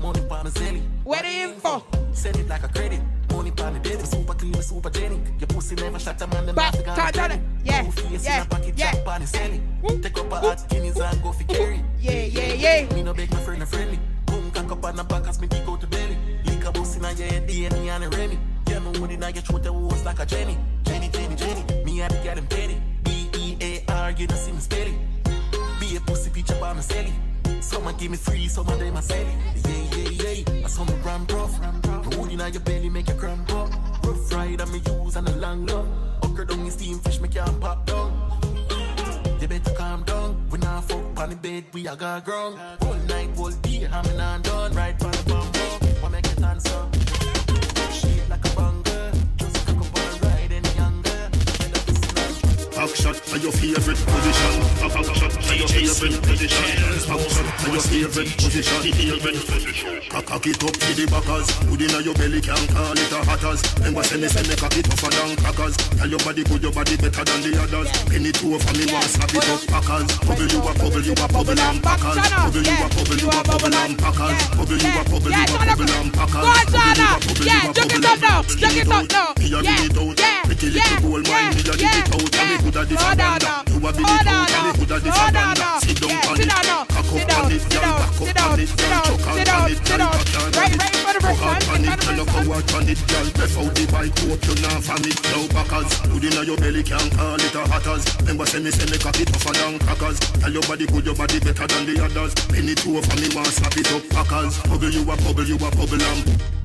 money 0.02 0.20
palm 0.28 0.46
and 0.46 0.54
zelly. 0.54 0.82
Where 1.04 1.22
the 1.22 1.28
info? 1.28 1.84
Send 2.12 2.36
it 2.36 2.48
like 2.48 2.64
a 2.64 2.68
credit. 2.68 3.00
Money 3.30 3.50
palm 3.52 3.74
and 3.74 3.82
baby, 3.82 4.02
super 4.04 4.34
clean, 4.34 4.52
super 4.54 4.90
Jenny. 4.90 5.20
Your 5.38 5.46
pussy 5.46 5.76
never 5.76 5.98
shut 5.98 6.20
a 6.20 6.26
man. 6.26 6.54
Back, 6.54 6.74
off 6.74 6.96
turn, 6.96 7.12
turn 7.12 7.30
it. 7.32 7.40
Yeah, 7.64 7.88
yeah, 8.10 8.18
yeah. 8.20 8.44
chop 8.44 9.08
on 9.08 9.20
the 9.20 9.26
celly. 9.26 9.60
Woo, 9.82 9.98
Take 10.00 10.18
up 10.18 10.32
a 10.32 10.36
hot 10.36 10.68
guineas 10.68 11.00
and 11.00 11.22
go 11.22 11.32
for 11.32 11.44
carry. 11.44 11.82
Yeah, 12.00 12.24
yeah, 12.24 12.52
yeah. 12.54 12.94
Me 12.94 13.02
no 13.02 13.14
beg 13.14 13.30
my 13.30 13.40
friend 13.40 13.62
a 13.62 13.66
friendly. 13.66 13.98
Cock 14.62 14.78
up 14.78 14.84
on 14.84 14.96
the 14.96 15.02
back 15.02 15.26
as 15.26 15.40
me 15.40 15.48
dig 15.48 15.68
out 15.68 15.80
the 15.80 15.88
belly. 15.88 16.16
Lick 16.44 16.64
a 16.64 16.70
bus 16.70 16.96
in 16.96 17.02
your 17.02 17.26
head, 17.26 17.48
DNA 17.48 17.88
and 17.88 18.04
a 18.04 18.08
Remy. 18.10 18.38
You 18.68 18.78
know 18.78 19.00
when 19.00 19.10
in 19.10 19.20
your 19.20 19.32
throat, 19.42 19.64
the 19.64 19.72
was 19.72 20.04
like 20.04 20.20
a 20.20 20.26
Jenny. 20.26 20.56
Jenny, 20.84 21.08
Jenny, 21.08 21.34
Jenny. 21.34 21.84
Me 21.84 21.98
to 21.98 22.20
get 22.22 22.38
him 22.38 22.46
petty. 22.46 22.80
B-E-A-R, 23.02 24.12
you 24.12 24.26
don't 24.28 24.38
see 24.38 24.52
me 24.52 24.60
spelling. 24.60 24.98
Be 25.80 25.96
a 25.96 26.00
pussy 26.00 26.30
picture 26.30 26.54
by 26.60 26.72
my 26.74 26.80
celly. 26.80 27.12
Someone 27.60 27.96
give 27.96 28.12
me 28.12 28.16
free, 28.16 28.46
someone 28.46 28.78
they 28.78 28.92
my 28.92 29.00
celly. 29.00 29.34
Yeah, 29.66 29.98
yeah, 29.98 30.44
yeah. 30.46 30.64
I 30.64 30.68
saw 30.68 30.84
me 30.84 30.94
ram 31.04 31.26
rough. 31.30 31.60
The 31.82 32.16
wood 32.16 32.30
in 32.30 32.38
your 32.38 32.62
belly 32.62 32.88
make 32.88 33.08
you 33.08 33.14
cramp 33.14 33.52
up. 33.54 33.68
Rough 34.04 34.32
ride 34.32 34.60
and 34.60 34.72
me 34.72 34.80
use 34.86 35.16
and 35.16 35.28
a 35.28 35.36
long 35.38 35.66
love. 35.66 35.88
Ocker 36.20 36.46
down 36.46 36.60
your 36.60 36.70
steam 36.70 37.00
fish, 37.00 37.20
me 37.20 37.28
can't 37.28 37.60
pop 37.60 37.84
down. 37.84 38.12
You 39.40 39.48
better 39.48 39.74
calm 39.74 40.04
down. 40.04 40.41
Fuck 40.88 41.20
on 41.20 41.30
the 41.30 41.36
bed, 41.36 41.64
we 41.72 41.86
a 41.86 41.96
got 41.96 42.24
ground. 42.24 42.58
All 42.82 42.94
night, 43.08 43.30
all 43.38 43.50
day, 43.50 43.86
I'm 43.90 44.04
in 44.06 44.20
and 44.20 44.42
done. 44.42 44.74
Right 44.74 44.98
for 44.98 45.10
the 45.10 45.22
bumper, 45.28 46.02
what 46.02 46.12
make 46.12 46.26
it 46.26 46.42
answer? 46.42 46.91
Action 52.92 53.14
shot 53.14 53.24
to 53.24 53.38
your 53.40 53.52
favorite 53.52 53.96
position. 54.04 54.52
Back 54.76 54.92
shot 54.92 55.32
to 55.32 55.54
your 55.56 55.68
favorite 55.68 56.22
position. 56.28 56.60
Back 57.08 57.24
shot 57.32 57.56
to 57.56 57.70
your 57.72 57.80
favorite 57.80 58.36
position. 58.36 58.78
Favorite 58.92 59.46
position. 59.48 60.00
Cock 60.12 60.46
it 60.46 60.60
up 60.62 60.72
to 60.76 60.90
the 60.92 61.04
backers. 61.08 61.48
Put 61.72 61.80
inna 61.80 62.04
your 62.04 62.12
belly 62.20 62.40
can't 62.44 62.68
call 62.68 62.92
it 62.92 63.08
a 63.12 63.18
hatters. 63.24 63.60
Remember 63.80 64.02
say 64.04 64.20
me 64.20 64.28
say 64.28 64.44
me 64.44 64.54
cock 64.60 64.76
it 64.76 64.84
tougher 64.84 65.08
than 65.08 65.36
crackers. 65.40 65.74
Tell 65.96 66.04
your 66.08 66.20
body 66.20 66.44
good, 66.44 66.60
your 66.62 66.72
body 66.72 66.96
better 67.00 67.24
than 67.24 67.40
the 67.40 67.52
others. 67.64 67.88
Penny 68.12 68.28
two 68.32 68.60
for 68.60 68.72
me 68.76 68.84
want 68.92 69.08
slap 69.08 69.32
it 69.32 69.48
up 69.48 69.60
packers. 69.72 70.04
Bubble 70.28 70.48
you 70.52 70.60
a 70.60 70.72
bubble 70.76 71.00
you 71.00 71.16
a 71.16 71.26
bubble 71.32 71.56
and 71.56 71.80
packers. 71.80 72.16
Bubble 72.28 72.60
you 72.60 72.76
a 72.76 72.88
bubble 72.92 73.16
you 73.16 73.28
a 73.32 73.40
bubble 73.40 73.72
and 73.72 73.94
packers. 73.96 74.36
Bubble 74.52 74.76
you 74.76 74.92
a 74.92 75.02
bubble 75.08 75.32
you 75.32 75.40
a 75.48 75.64
bubble 75.64 75.92
and 75.96 76.10
packers. 76.12 76.44
Go 76.44 76.52
on, 76.52 76.66
Jana. 76.68 77.08
Yeah, 77.40 77.72
jug 77.72 77.88
it 77.88 78.04
up 78.04 78.20
now. 78.20 78.44
Jug 78.44 78.76
it 78.76 78.84
up 78.84 79.08
now. 79.08 79.32
Me 79.40 79.48
a 79.48 79.64
Yeah, 79.64 79.80
give 79.80 79.88
it 79.88 79.96
out. 79.96 80.12
yeah, 80.20 80.44
Pretty 80.44 80.68
little 80.76 81.00
gold 81.00 81.24
mine. 81.32 81.56
Me 81.56 81.60
a 81.60 81.72
give 81.72 81.88
it 81.88 82.12
out. 82.12 82.12
And 82.12 82.12
me 82.12 82.12
coulda 82.12 82.20
this 82.20 82.20
Hold 82.20 82.20
and 82.20 82.20
on 82.20 82.20
that. 82.20 82.20
now. 82.20 82.20
You 82.20 82.20
a 82.20 82.20
bill 82.20 82.20
it 82.20 82.20
Hold 82.20 82.20
on 82.20 82.20
out. 82.20 82.20
And 82.20 82.20
me 82.20 82.20
now. 82.20 82.20
coulda 82.20 82.20
this 82.20 82.20
Hold 82.20 82.20
and 82.20 82.20
on 82.20 82.20
that. 82.20 82.20
now. 82.20 82.20
Sit 82.20 82.20
down 82.20 82.20
Yeah, 82.22 82.22
on 82.22 82.30
sit 82.32 82.51
Oh, 82.74 82.78
oh, 82.78 82.88
oh, 82.88 84.62
it. 85.04 86.52
down 86.52 86.64
now. 86.64 86.84
Cock 86.88 87.04
Sit 87.04 87.22
up 87.22 87.28
down, 87.28 87.44
on 87.44 87.52
it. 87.52 87.60
sit 87.60 87.70
Girl, 87.70 87.82
down, 87.82 87.98
cock 87.98 88.14
sit 88.14 88.28
up 88.28 88.36
down, 88.36 88.52
on 88.52 88.60
it. 88.60 88.68
sit 88.68 88.78
Girl, 88.78 88.88
down, 88.88 89.04
chuck 89.12 89.36
sit 89.36 89.38
out 89.38 89.44
down, 89.44 89.62
on 89.62 89.70
it. 89.70 89.76
sit 89.76 89.86
Girl, 89.86 89.98
down. 89.98 90.12
cock 90.12 90.34
out 90.36 90.48
on 90.48 90.72
it. 90.72 90.80
right 90.80 90.80
for 91.02 91.12
the 91.12 91.20
first 91.20 91.40
Cock 91.42 91.52
out 91.52 91.68
on 91.68 91.84
it. 91.84 92.00
Girl, 92.00 92.16
the 92.16 92.24
cock 92.32 92.48
out 92.48 92.74
on 92.74 92.88
it. 92.88 93.00
Girl, 93.08 93.26
left 93.36 93.58
out 93.58 93.74
the 93.76 93.84
bike. 93.92 94.18
Hope 94.24 94.44
you 94.48 94.54
not 94.62 94.80
from 94.82 95.04
it. 95.04 95.18
Now 95.28 95.44
backers. 95.52 95.90
Put 96.08 96.24
inna 96.24 96.42
your 96.48 96.56
belly 96.56 96.82
can't 96.82 97.12
call 97.12 97.36
it 97.36 97.54
a 97.54 97.62
hatters. 97.68 98.04
Remember 98.20 98.46
say 98.46 98.60
me 98.60 98.70
say 98.70 98.86
me 98.88 98.98
cock 98.98 99.20
it 99.20 99.28
tougher 99.28 99.52
than 99.52 99.78
crackers. 99.78 100.18
Tell 100.20 100.52
your 100.52 100.62
body 100.62 100.86
good, 100.86 101.04
your 101.04 101.14
body 101.14 101.38
better 101.40 101.66
than 101.66 101.84
the 101.84 101.94
others. 102.04 102.32
Penny 102.48 102.74
two 102.74 102.96
for 103.02 103.16
me 103.20 103.28
want 103.36 103.52
slap 103.52 103.76
it 103.76 103.92
up 103.92 104.02
packers. 104.08 104.56
Bubble 104.64 104.90
you 104.90 105.02
a 105.02 105.14
bubble 105.20 105.44
you 105.44 105.56
a 105.56 105.68
bubble 105.76 106.00
and 106.00 106.61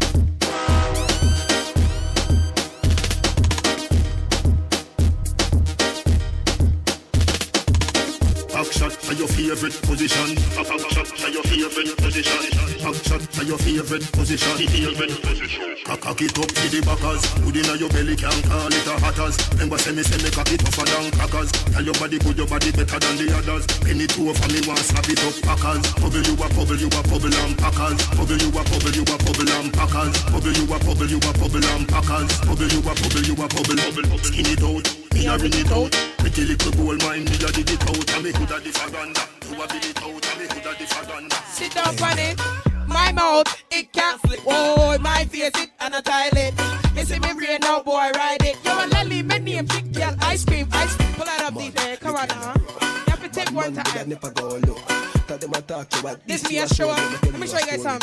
favorite 9.56 9.80
position. 9.82 10.36
Back 10.60 10.68
shot 10.92 11.08
to 11.08 11.32
your 11.32 11.44
favorite 11.44 11.96
position. 11.96 12.42
Back 12.84 12.96
shot 13.00 13.22
to 13.22 13.46
your 13.46 13.58
favorite 13.58 14.04
position. 14.12 14.58
Favorite 14.58 15.22
position. 15.24 15.76
Cock 15.88 16.20
it 16.20 16.36
up 16.36 16.52
to 16.52 16.66
the 16.68 16.84
backers. 16.84 17.24
Put 17.40 17.56
inna 17.56 17.80
your 17.80 17.88
belly 17.88 18.16
can't 18.20 18.44
call 18.44 18.68
it 18.68 18.88
a 18.88 18.96
hatters. 19.00 19.40
Remember 19.56 19.78
say 19.80 19.96
me 19.96 20.04
say 20.04 20.20
me 20.20 20.30
cock 20.36 20.52
it 20.52 20.60
tougher 20.60 20.84
than 20.84 21.12
crackers. 21.16 21.52
Tell 21.72 21.84
your 21.84 21.96
body 21.96 22.20
good, 22.20 22.36
your 22.36 22.48
body 22.48 22.72
better 22.76 23.00
than 23.00 23.16
the 23.16 23.28
others. 23.40 23.64
Penny 23.88 24.04
two 24.08 24.28
for 24.36 24.48
me 24.52 24.60
want 24.68 24.84
slap 24.84 25.08
it 25.08 25.24
up 25.24 25.36
packers. 25.48 25.80
Bubble 25.96 26.24
you 26.28 26.36
a 26.36 26.48
bubble 26.52 26.76
you 26.76 26.92
a 26.92 27.02
bubble 27.08 27.32
and 27.32 27.56
packers. 27.56 28.00
Bubble 28.20 28.36
you 28.36 28.52
a 28.52 28.62
bubble 28.68 28.96
you 29.00 29.04
a 29.08 29.16
bubble 29.16 29.48
and 29.48 29.70
packers. 29.72 30.12
Bubble 30.28 30.56
you 30.60 30.66
a 30.68 30.78
bubble 30.84 31.08
you 31.08 31.20
a 31.24 31.32
bubble 31.40 31.68
and 31.72 31.88
packers. 31.88 32.30
Bubble 32.44 32.68
you 32.68 32.84
a 32.84 32.92
bubble 33.00 33.24
you 33.24 33.36
a 33.40 33.48
bubble. 33.48 33.80
Skin 34.28 34.48
it 34.52 34.60
out, 34.60 34.88
me 35.16 35.24
a 35.24 35.34
ring 35.40 35.56
it 35.56 35.72
out. 35.72 35.96
Pretty 36.20 36.44
little 36.52 36.72
gold 36.76 37.00
mine, 37.08 37.24
me 37.24 37.40
a 37.40 37.50
dig 37.56 37.72
it 37.72 37.84
out. 37.88 38.12
And 38.12 38.24
me 38.28 38.36
coulda 38.36 38.60
the 38.60 38.76
faganda. 38.76 39.37
You 39.58 39.64
a 39.64 39.68
bill 39.68 39.78
it 39.78 40.04
out, 40.04 40.28
and 40.30 40.40
me 40.40 40.48
coulda 40.48 40.78
the 40.78 40.86
faganda. 40.86 41.44
Sit 41.48 41.74
down 41.74 41.88
on 42.04 42.20
it. 42.20 42.40
My 42.88 43.12
mouth, 43.12 43.64
it 43.72 43.92
can't 43.92 44.22
slip. 44.22 44.40
Oh, 44.46 44.96
my 45.00 45.26
face, 45.26 45.50
it 45.56 45.72
and 45.80 45.96
a 45.96 46.02
toilet. 46.04 46.54
Me 46.94 47.04
see 47.04 47.18
me 47.18 47.34
brain 47.34 47.58
now, 47.62 47.82
boy, 47.82 48.12
ride 48.14 48.44
it. 48.44 48.56
Yo, 48.64 48.78
and 48.78 48.94
Lily, 48.94 49.24
my 49.24 49.40
name, 49.40 49.66
big 49.66 49.96
girl, 49.96 50.16
ice 50.22 50.46
cream, 50.46 50.68
ice 50.72 50.96
cream. 50.96 51.12
Pull 51.14 51.26
it 51.26 51.42
up, 51.42 51.54
DJ. 51.56 52.00
Come 52.00 52.16
on 52.16 52.28
now. 52.28 52.54
You 52.54 53.04
have 53.08 53.24
to 53.24 53.30
take 53.30 53.52
one 53.52 53.74
time. 53.74 54.10
never 54.10 54.30
go 54.30 54.58
look. 54.58 54.78
Tell 55.26 55.40
them 55.40 55.52
I 55.56 55.62
talk 55.62 55.90
to 55.90 56.04
what 56.04 56.28
This 56.28 56.48
me 56.48 56.60
a 56.60 56.68
show 56.68 56.92
up. 56.92 57.24
Let 57.24 57.40
me 57.40 57.48
show 57.48 57.58
you 57.58 57.66
guys 57.66 57.82
some. 57.82 58.00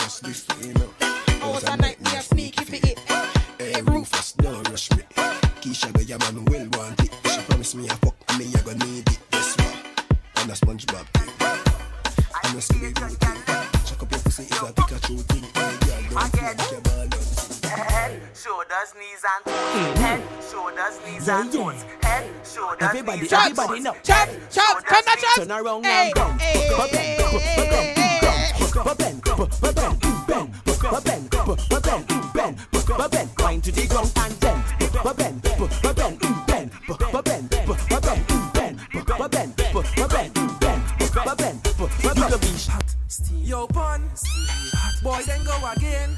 Hours 1.40 1.64
and 1.64 1.80
night, 1.80 2.00
me 2.00 2.16
a 2.16 2.20
sneaky 2.20 2.64
for 2.64 2.74
it. 2.74 2.98
Hey, 3.60 3.80
Rufus, 3.82 4.32
don't 4.32 4.68
rush 4.70 4.90
me. 4.90 5.04
Keisha, 5.62 5.92
the 5.92 6.02
your 6.02 6.18
man 6.18 6.44
will 6.46 6.68
want 6.72 7.00
it. 7.00 7.14
She 7.30 7.40
promised 7.42 7.76
me 7.76 7.86
a 7.86 7.94
fuck, 7.94 8.16
and 8.28 8.38
me 8.38 8.52
I 8.52 8.60
gonna 8.62 8.84
need 8.86 9.08
it. 9.08 9.18
Guess 9.30 9.56
what? 9.56 9.76
I'm 10.34 10.50
a 10.50 10.52
SpongeBob 10.52 11.06
thing. 11.14 11.43
I'm 12.44 12.56
a 12.56 12.60
Scooby-Doo 12.60 13.08
thing. 13.08 13.84
Chuck 13.86 14.02
up 14.02 14.10
your 14.10 14.20
pussy 14.20 14.42
is 14.44 14.50
a 14.50 14.72
Pikachu 14.72 15.20
thing. 15.28 15.44
Hey, 15.54 15.76
girl, 16.10 16.20
don't 16.20 16.58
make 16.58 16.70
your 16.70 16.80
ball. 16.82 17.08
Head, 17.70 18.20
shoulders, 18.34 18.90
knees 18.98 19.24
and 19.24 19.44
toes. 19.44 19.98
Head, 19.98 20.22
shoulders, 20.50 21.00
knees 21.06 21.28
and 21.28 21.52
toes. 21.52 21.84
Head, 22.02 22.30
shoulders, 22.44 22.78
Everybody, 22.88 23.20
knees 23.22 23.32
and 23.32 23.40
toes. 23.40 23.58
everybody 23.58 23.80
know. 23.80 23.94
chop, 24.02 24.28
chop, 24.50 24.74
turn 24.86 25.02
that 25.06 25.18
chop. 25.20 25.36
Turn 25.46 25.50
around 25.52 25.84
Hey, 25.84 26.06
and 26.06 26.14
bounce. 26.14 26.42
hey, 26.42 26.52
hey, 26.52 26.88
hey, 26.88 27.38
hey, 27.96 28.18
bounce. 28.22 28.72
Ba- 28.74 28.94
bend, 28.94 29.22
ba- 29.24 29.36
ba- 29.36 29.72
bend, 29.72 30.00
bend. 30.26 30.50
Ba- 30.66 31.00
bend, 31.00 31.30
ba- 31.30 31.44
ba- 31.56 31.80
bend, 31.80 32.32
bend. 32.34 32.56
Ba- 32.86 33.08
bend, 33.08 33.30
wind 33.40 33.64
to 33.64 33.72
the 33.72 33.86
ground 33.86 34.12
and. 34.16 34.34
Ba- 35.02 35.14
bend, 35.14 35.42
bend, 35.42 36.20
Yo, 43.44 43.66
pun. 43.66 44.02
Boy, 45.02 45.20
then 45.26 45.44
go 45.44 45.56
again. 45.76 46.10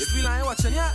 You 0.00 0.06
feel 0.06 0.24
like 0.24 0.44
watching, 0.44 0.74
yeah? 0.74 0.92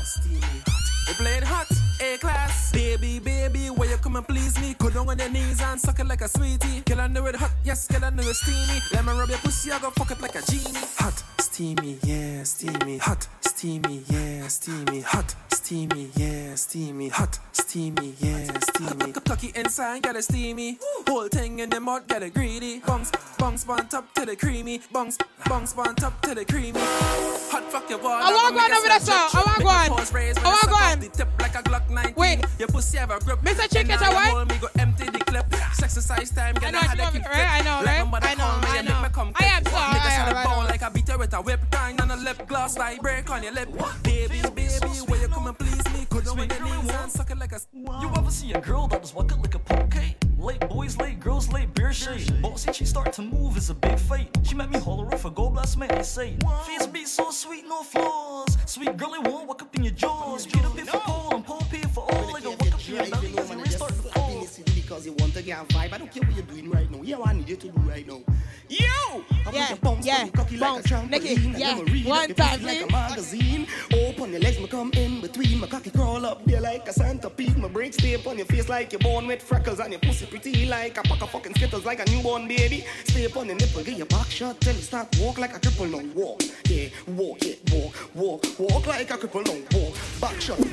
You 1.07 1.13
playing 1.15 1.43
hot, 1.43 1.67
A 2.01 2.17
class. 2.17 2.71
Baby, 2.71 3.19
baby, 3.19 3.67
where 3.67 3.89
you 3.89 3.97
come 3.97 4.15
and 4.15 4.27
please 4.27 4.59
me? 4.59 4.75
Go 4.77 4.89
down 4.89 5.09
on 5.09 5.19
your 5.19 5.29
knees 5.29 5.61
and 5.61 5.79
suck 5.79 5.99
it 5.99 6.07
like 6.07 6.21
a 6.21 6.27
sweetie. 6.27 6.83
I 7.03 7.07
know 7.07 7.25
it 7.25 7.35
hot, 7.35 7.51
yes, 7.65 7.87
I 7.91 8.09
know 8.09 8.23
it 8.23 8.33
steamy. 8.35 8.79
Let 8.93 9.03
me 9.05 9.11
rub 9.11 9.27
your 9.27 9.37
pussy, 9.39 9.71
I 9.71 9.79
go 9.79 9.89
fuck 9.89 10.11
it 10.11 10.21
like 10.21 10.35
a 10.35 10.41
genie. 10.43 10.79
Hot, 10.99 11.21
steamy, 11.39 11.97
yeah, 12.03 12.43
steamy. 12.43 12.97
Hot, 12.99 13.27
steamy, 13.41 14.03
yeah, 14.07 14.47
steamy. 14.47 15.01
Hot, 15.01 15.35
steamy, 15.51 16.09
yeah, 16.15 16.55
steamy. 16.55 17.09
Hot, 17.09 17.39
steamy, 17.51 18.13
yeah, 18.19 18.59
steamy. 18.59 19.11
Cocky 19.11 19.51
inside, 19.55 20.03
got 20.03 20.15
it 20.15 20.23
steamy. 20.23 20.77
Whole 21.07 21.27
thing 21.27 21.59
in 21.59 21.69
the 21.69 21.79
mud, 21.81 22.07
got 22.07 22.23
it 22.23 22.33
greedy. 22.33 22.79
Bungs, 22.79 23.11
bungs, 23.37 23.65
bun 23.65 23.87
top 23.89 24.13
to 24.13 24.25
the 24.25 24.35
creamy. 24.37 24.79
Bungs, 24.93 25.17
bungs, 25.49 25.73
bun 25.73 25.95
top 25.95 26.21
to 26.21 26.33
the 26.33 26.45
creamy. 26.45 26.79
Hot 26.79 27.63
fuck 27.71 27.89
your 27.89 27.99
ball. 27.99 28.11
I 28.11 28.31
wanna 28.33 28.55
go 28.55 28.63
on 28.63 28.71
over 28.71 28.87
there, 28.87 28.99
sir. 29.01 29.11
I 29.11 29.43
wanna 29.45 29.63
go 29.63 29.69
on. 29.69 29.91
I 30.37 30.43
wanna 30.43 30.67
go 30.69 30.75
on. 30.93 30.99
The 30.99 31.09
tip 31.09 31.27
like 31.39 31.55
a 31.55 31.63
Glock 31.63 31.89
19. 31.89 32.13
Wait. 32.15 32.45
Your 32.59 32.67
pussy 32.69 32.97
have 32.97 33.11
a 33.11 33.19
grip. 33.19 33.39
Mr. 33.41 33.61
Chick, 33.71 33.81
And 33.83 33.91
it's 33.91 34.01
now 34.01 34.13
what? 34.13 34.27
hold 34.29 34.49
Me 34.49 34.57
go 34.59 34.67
empty 34.79 35.05
the 35.05 35.19
clip. 35.19 35.45
Exercise 35.83 36.29
time, 36.31 36.55
I 36.57 36.59
get 36.59 36.71
know 36.73 36.79
a 36.79 36.81
what 36.83 36.95
you 36.97 37.03
headache. 37.03 37.21
want, 37.23 37.25
right? 37.35 37.51
I 37.51 37.61
know, 37.61 37.83
right? 37.85 38.23
I 38.23 38.33
know, 38.35 38.45
I 38.45 38.81
know. 38.81 39.33
I 39.35 39.45
am 39.45 39.65
sorry, 39.65 39.93
Make 39.93 40.01
I 40.01 40.07
a 40.07 40.11
am, 40.11 40.27
shot 40.27 40.35
I 40.35 40.41
of 40.41 40.45
ball 40.47 40.61
know. 40.63 40.67
like 40.69 40.81
a 40.81 40.89
beater 40.91 41.17
with 41.17 41.33
a 41.33 41.41
whip. 41.41 41.59
Grind 41.71 42.01
on 42.01 42.11
a 42.11 42.15
lip 42.15 42.47
gloss 42.47 42.77
like 42.77 43.01
break 43.01 43.29
on 43.29 43.43
your 43.43 43.53
lip. 43.53 43.69
Baby, 44.01 44.41
baby, 44.55 44.87
where 45.07 45.21
you 45.21 45.27
come 45.27 45.47
and 45.47 45.57
please 45.59 45.83
me? 45.93 46.07
Go 46.09 46.21
down 46.21 46.39
on 46.39 46.49
your 46.49 46.63
knees 46.63 46.89
and 46.91 47.11
suck 47.11 47.29
it 47.31 47.37
like 47.37 47.51
a. 47.51 47.59
You 47.73 48.09
ever 48.17 48.31
see 48.31 48.53
a 48.53 48.61
girl 48.61 48.87
that 48.87 49.01
just 49.01 49.13
walk 49.13 49.31
it 49.31 49.37
like 49.37 49.55
a 49.55 49.59
poke? 49.59 49.93
Late 50.39 50.59
boys, 50.67 50.97
late 50.97 51.19
girls, 51.21 51.51
late 51.53 51.73
beer 51.73 51.93
shade. 51.93 52.33
But 52.41 52.59
since 52.59 52.75
she 52.77 52.85
start 52.85 53.13
to 53.13 53.21
move, 53.21 53.55
it's 53.55 53.69
a 53.69 53.73
big 53.75 53.97
fight. 53.99 54.29
She 54.43 54.55
met 54.55 54.69
me 54.71 54.79
holler 54.79 55.05
off 55.13 55.23
a 55.25 55.29
go 55.29 55.49
blast 55.49 55.77
me, 55.77 55.87
I 55.87 56.01
say. 56.01 56.35
Face 56.65 56.85
be 56.87 57.05
so 57.05 57.29
sweet, 57.31 57.65
no 57.67 57.81
flaws. 57.83 58.57
Sweet 58.65 58.97
girl, 58.97 59.13
it 59.13 59.25
won't 59.27 59.47
walk 59.47 59.61
up 59.61 59.73
in 59.75 59.83
your 59.83 59.93
jaws. 59.93 60.45
Beat 60.45 60.63
up 60.65 60.75
it 60.87 60.91
for 60.91 60.99
pole 60.99 61.35
and 61.35 61.45
pole 61.45 61.63
pay 61.69 61.81
for 61.81 62.03
all. 62.11 62.33
Like 62.33 62.45
a 62.45 62.49
walk 62.49 62.73
up 62.73 62.87
in 62.89 62.95
your 62.95 63.05
belly 63.05 63.37
as 63.37 63.49
you 63.51 63.59
restart 63.61 63.91
the 63.95 64.09
fall. 64.09 64.47
Because 64.75 65.05
you 65.05 65.13
want 65.19 65.33
to 65.33 65.41
get 65.41 65.61
a 65.61 65.65
vibe. 65.73 65.93
I 65.93 65.97
don't 65.97 66.11
care 66.11 66.23
what 66.23 66.35
you're 66.35 66.45
doing 66.45 66.69
right 66.69 66.89
now. 66.91 67.01
Yeah, 67.01 67.17
what 67.17 67.29
I 67.29 67.33
need 67.33 67.49
you 67.49 67.55
to 67.55 67.67
do 67.69 67.79
right 67.81 68.05
now. 68.07 68.21
You! 68.69 69.23
I 69.45 69.49
want 69.49 69.55
Yeah, 69.55 69.75
bounce 69.81 70.05
yeah, 70.05 70.15
on 70.19 70.25
your 70.25 70.33
cocky 70.33 70.57
like 70.57 70.69
a 70.69 70.73
bounce. 70.73 70.87
trampoline. 70.87 71.09
Nicky, 71.09 71.35
and 71.35 71.57
yeah. 71.57 71.81
read 71.81 72.05
One 72.05 72.31
up 72.31 72.37
time, 72.37 72.59
pussy 72.59 72.65
like 72.65 72.89
a 72.89 72.91
magazine. 72.91 73.67
Open 73.93 74.31
your 74.31 74.41
legs, 74.41 74.59
me 74.59 74.67
come 74.67 74.91
in 74.93 75.21
between. 75.21 75.59
My 75.59 75.67
cocky 75.67 75.89
crawl 75.91 76.25
up 76.25 76.43
there 76.45 76.61
like 76.61 76.87
a 76.87 76.93
centipede. 76.93 77.57
My 77.57 77.67
brakes 77.67 77.97
stay 77.97 78.15
up 78.15 78.25
on 78.27 78.37
your 78.37 78.45
face 78.47 78.69
like 78.69 78.91
you're 78.91 78.99
born 78.99 79.27
with 79.27 79.41
freckles. 79.41 79.79
And 79.79 79.91
your 79.91 79.99
pussy 79.99 80.25
pretty 80.25 80.65
like 80.65 80.97
a 80.97 81.03
pack 81.03 81.21
of 81.21 81.29
fucking 81.31 81.55
skittles 81.55 81.85
like 81.85 81.99
a 81.99 82.09
newborn 82.11 82.47
baby. 82.47 82.85
Stay 83.05 83.25
up 83.25 83.37
on 83.37 83.47
your 83.47 83.55
nipple, 83.55 83.83
get 83.83 83.97
your 83.97 84.07
back 84.07 84.29
shot 84.29 84.59
till 84.61 84.75
you 84.75 84.81
start 84.81 85.15
walk 85.19 85.37
like 85.39 85.55
a 85.55 85.59
cripple. 85.59 85.89
No, 85.91 85.99
walk. 86.19 86.41
Yeah, 86.69 86.89
walk, 87.07 87.37
yeah, 87.43 87.55
walk, 87.71 87.93
walk. 88.15 88.45
Walk 88.59 88.87
like 88.87 89.09
a 89.11 89.17
cripple. 89.17 89.45
No, 89.45 89.79
walk. 89.79 89.95
Back 90.23 90.39
shot. 90.39 90.57
Hold 90.57 90.71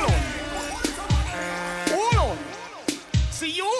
on. 0.00 0.20
Hold 1.86 2.16
on. 2.16 2.38
See 3.30 3.50
you? 3.52 3.70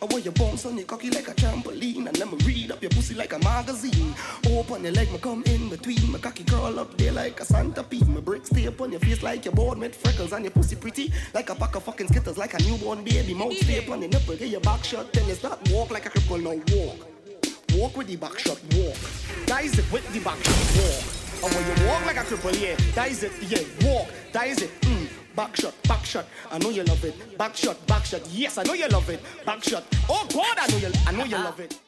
I 0.00 0.06
want 0.06 0.24
your 0.24 0.32
bounce 0.32 0.64
on 0.64 0.78
your 0.78 0.86
cocky 0.86 1.10
like 1.10 1.28
a 1.28 1.34
trampoline 1.34 2.06
And 2.06 2.18
let 2.18 2.32
me 2.32 2.38
read 2.46 2.72
up 2.72 2.80
your 2.80 2.88
pussy 2.88 3.14
like 3.14 3.34
a 3.34 3.38
magazine 3.40 4.14
Open 4.48 4.82
your 4.82 4.92
leg, 4.92 5.12
me 5.12 5.18
come 5.18 5.42
in 5.44 5.68
between 5.68 6.10
My 6.10 6.18
cocky 6.18 6.44
curl 6.44 6.80
up 6.80 6.96
there 6.96 7.12
like 7.12 7.38
a 7.40 7.44
centipede 7.44 8.08
My 8.08 8.20
bricks 8.20 8.48
stay 8.48 8.68
up 8.68 8.80
on 8.80 8.92
your 8.92 9.00
face 9.00 9.22
like 9.22 9.44
you're 9.44 9.52
born 9.52 9.80
with 9.80 9.96
freckles 9.96 10.32
And 10.32 10.46
your 10.46 10.52
pussy 10.52 10.76
pretty 10.76 11.12
like 11.34 11.50
a 11.50 11.54
pack 11.54 11.74
of 11.74 11.82
fucking 11.82 12.08
skittles 12.08 12.38
Like 12.38 12.54
a 12.54 12.62
newborn 12.62 13.04
baby 13.04 13.34
Mouth 13.34 13.58
stay 13.58 13.84
up 13.84 13.90
on 13.90 14.00
your 14.00 14.08
nipple 14.08 14.36
Get 14.36 14.48
your 14.48 14.62
back 14.62 14.82
shot 14.82 15.12
Then 15.12 15.28
you 15.28 15.34
start 15.34 15.58
walk 15.72 15.90
like 15.90 16.06
a 16.06 16.08
cripple 16.08 16.42
Now 16.42 16.74
walk 16.74 17.17
walk 17.78 17.96
with 17.96 18.08
the 18.08 18.16
back 18.16 18.38
shot 18.38 18.60
walk. 18.74 18.96
That 19.46 19.64
is 19.64 19.78
it 19.78 19.90
with 19.92 20.12
the 20.12 20.20
back 20.20 20.38
shot 20.42 20.58
walk. 20.82 21.04
And 21.44 21.54
when 21.54 21.64
you 21.78 21.86
walk 21.86 22.04
like 22.04 22.16
a 22.16 22.24
cripple, 22.24 22.60
yeah, 22.60 22.74
that 22.94 23.10
is 23.10 23.22
it, 23.22 23.32
yeah, 23.42 23.88
walk. 23.88 24.08
That 24.32 24.48
is 24.48 24.62
it, 24.62 24.80
mm. 24.80 25.08
Back 25.36 25.54
shot, 25.54 25.74
back 25.84 26.04
shot, 26.04 26.26
I 26.50 26.58
know 26.58 26.70
you 26.70 26.82
love 26.82 27.04
it. 27.04 27.38
Back 27.38 27.54
shot, 27.54 27.86
back 27.86 28.04
shot, 28.04 28.22
yes, 28.30 28.58
I 28.58 28.64
know 28.64 28.72
you 28.72 28.88
love 28.88 29.08
it. 29.08 29.20
Back 29.46 29.62
shot, 29.62 29.84
oh 30.08 30.26
God, 30.32 30.58
I 30.58 30.66
know 30.68 30.76
you, 30.78 30.92
I 31.06 31.12
know 31.12 31.24
you 31.24 31.36
love 31.36 31.60
it. 31.60 31.78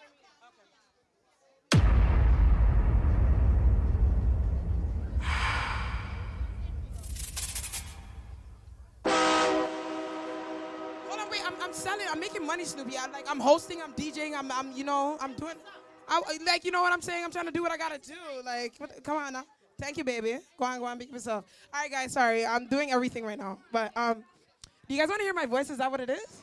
Hold 11.09 11.21
on, 11.21 11.31
wait. 11.31 11.41
I'm, 11.45 11.55
I'm 11.61 11.73
selling. 11.73 12.07
I'm 12.09 12.21
making 12.21 12.47
money, 12.47 12.65
Snoopy. 12.65 12.97
I'm 12.97 13.11
like, 13.11 13.29
I'm 13.29 13.41
hosting. 13.41 13.83
I'm 13.83 13.93
DJing. 13.95 14.35
I'm, 14.37 14.53
I'm 14.53 14.73
you 14.73 14.85
know, 14.85 15.17
I'm 15.21 15.35
doing. 15.35 15.57
I 16.11 16.21
like. 16.45 16.65
You 16.65 16.73
know 16.73 16.83
what 16.83 16.93
I'm 16.93 17.01
saying? 17.01 17.25
I'm 17.25 17.31
trying 17.31 17.47
to 17.47 17.53
do 17.53 17.63
what 17.63 17.73
I 17.73 17.77
gotta 17.77 17.99
do. 17.99 18.15
Like, 18.45 18.75
what, 18.79 19.03
come 19.05 19.17
on 19.17 19.33
now. 19.33 19.45
Thank 19.81 19.97
you, 19.97 20.05
baby. 20.05 20.39
Go 20.59 20.65
on, 20.67 20.79
go 20.79 20.85
on, 20.85 20.99
make 20.99 21.11
yourself. 21.11 21.45
All 21.73 21.81
right, 21.81 21.91
guys. 21.91 22.13
Sorry, 22.13 22.45
I'm 22.45 22.67
doing 22.69 22.91
everything 22.91 23.25
right 23.25 23.39
now. 23.39 23.59
But 23.73 23.97
um, 23.97 24.25
do 24.87 24.95
you 24.95 25.01
guys 25.01 25.09
want 25.09 25.21
to 25.21 25.25
hear 25.25 25.35
my 25.35 25.47
voice? 25.47 25.71
Is 25.71 25.79
that 25.79 25.91
what 25.91 26.01
it 26.01 26.11
is? 26.11 26.43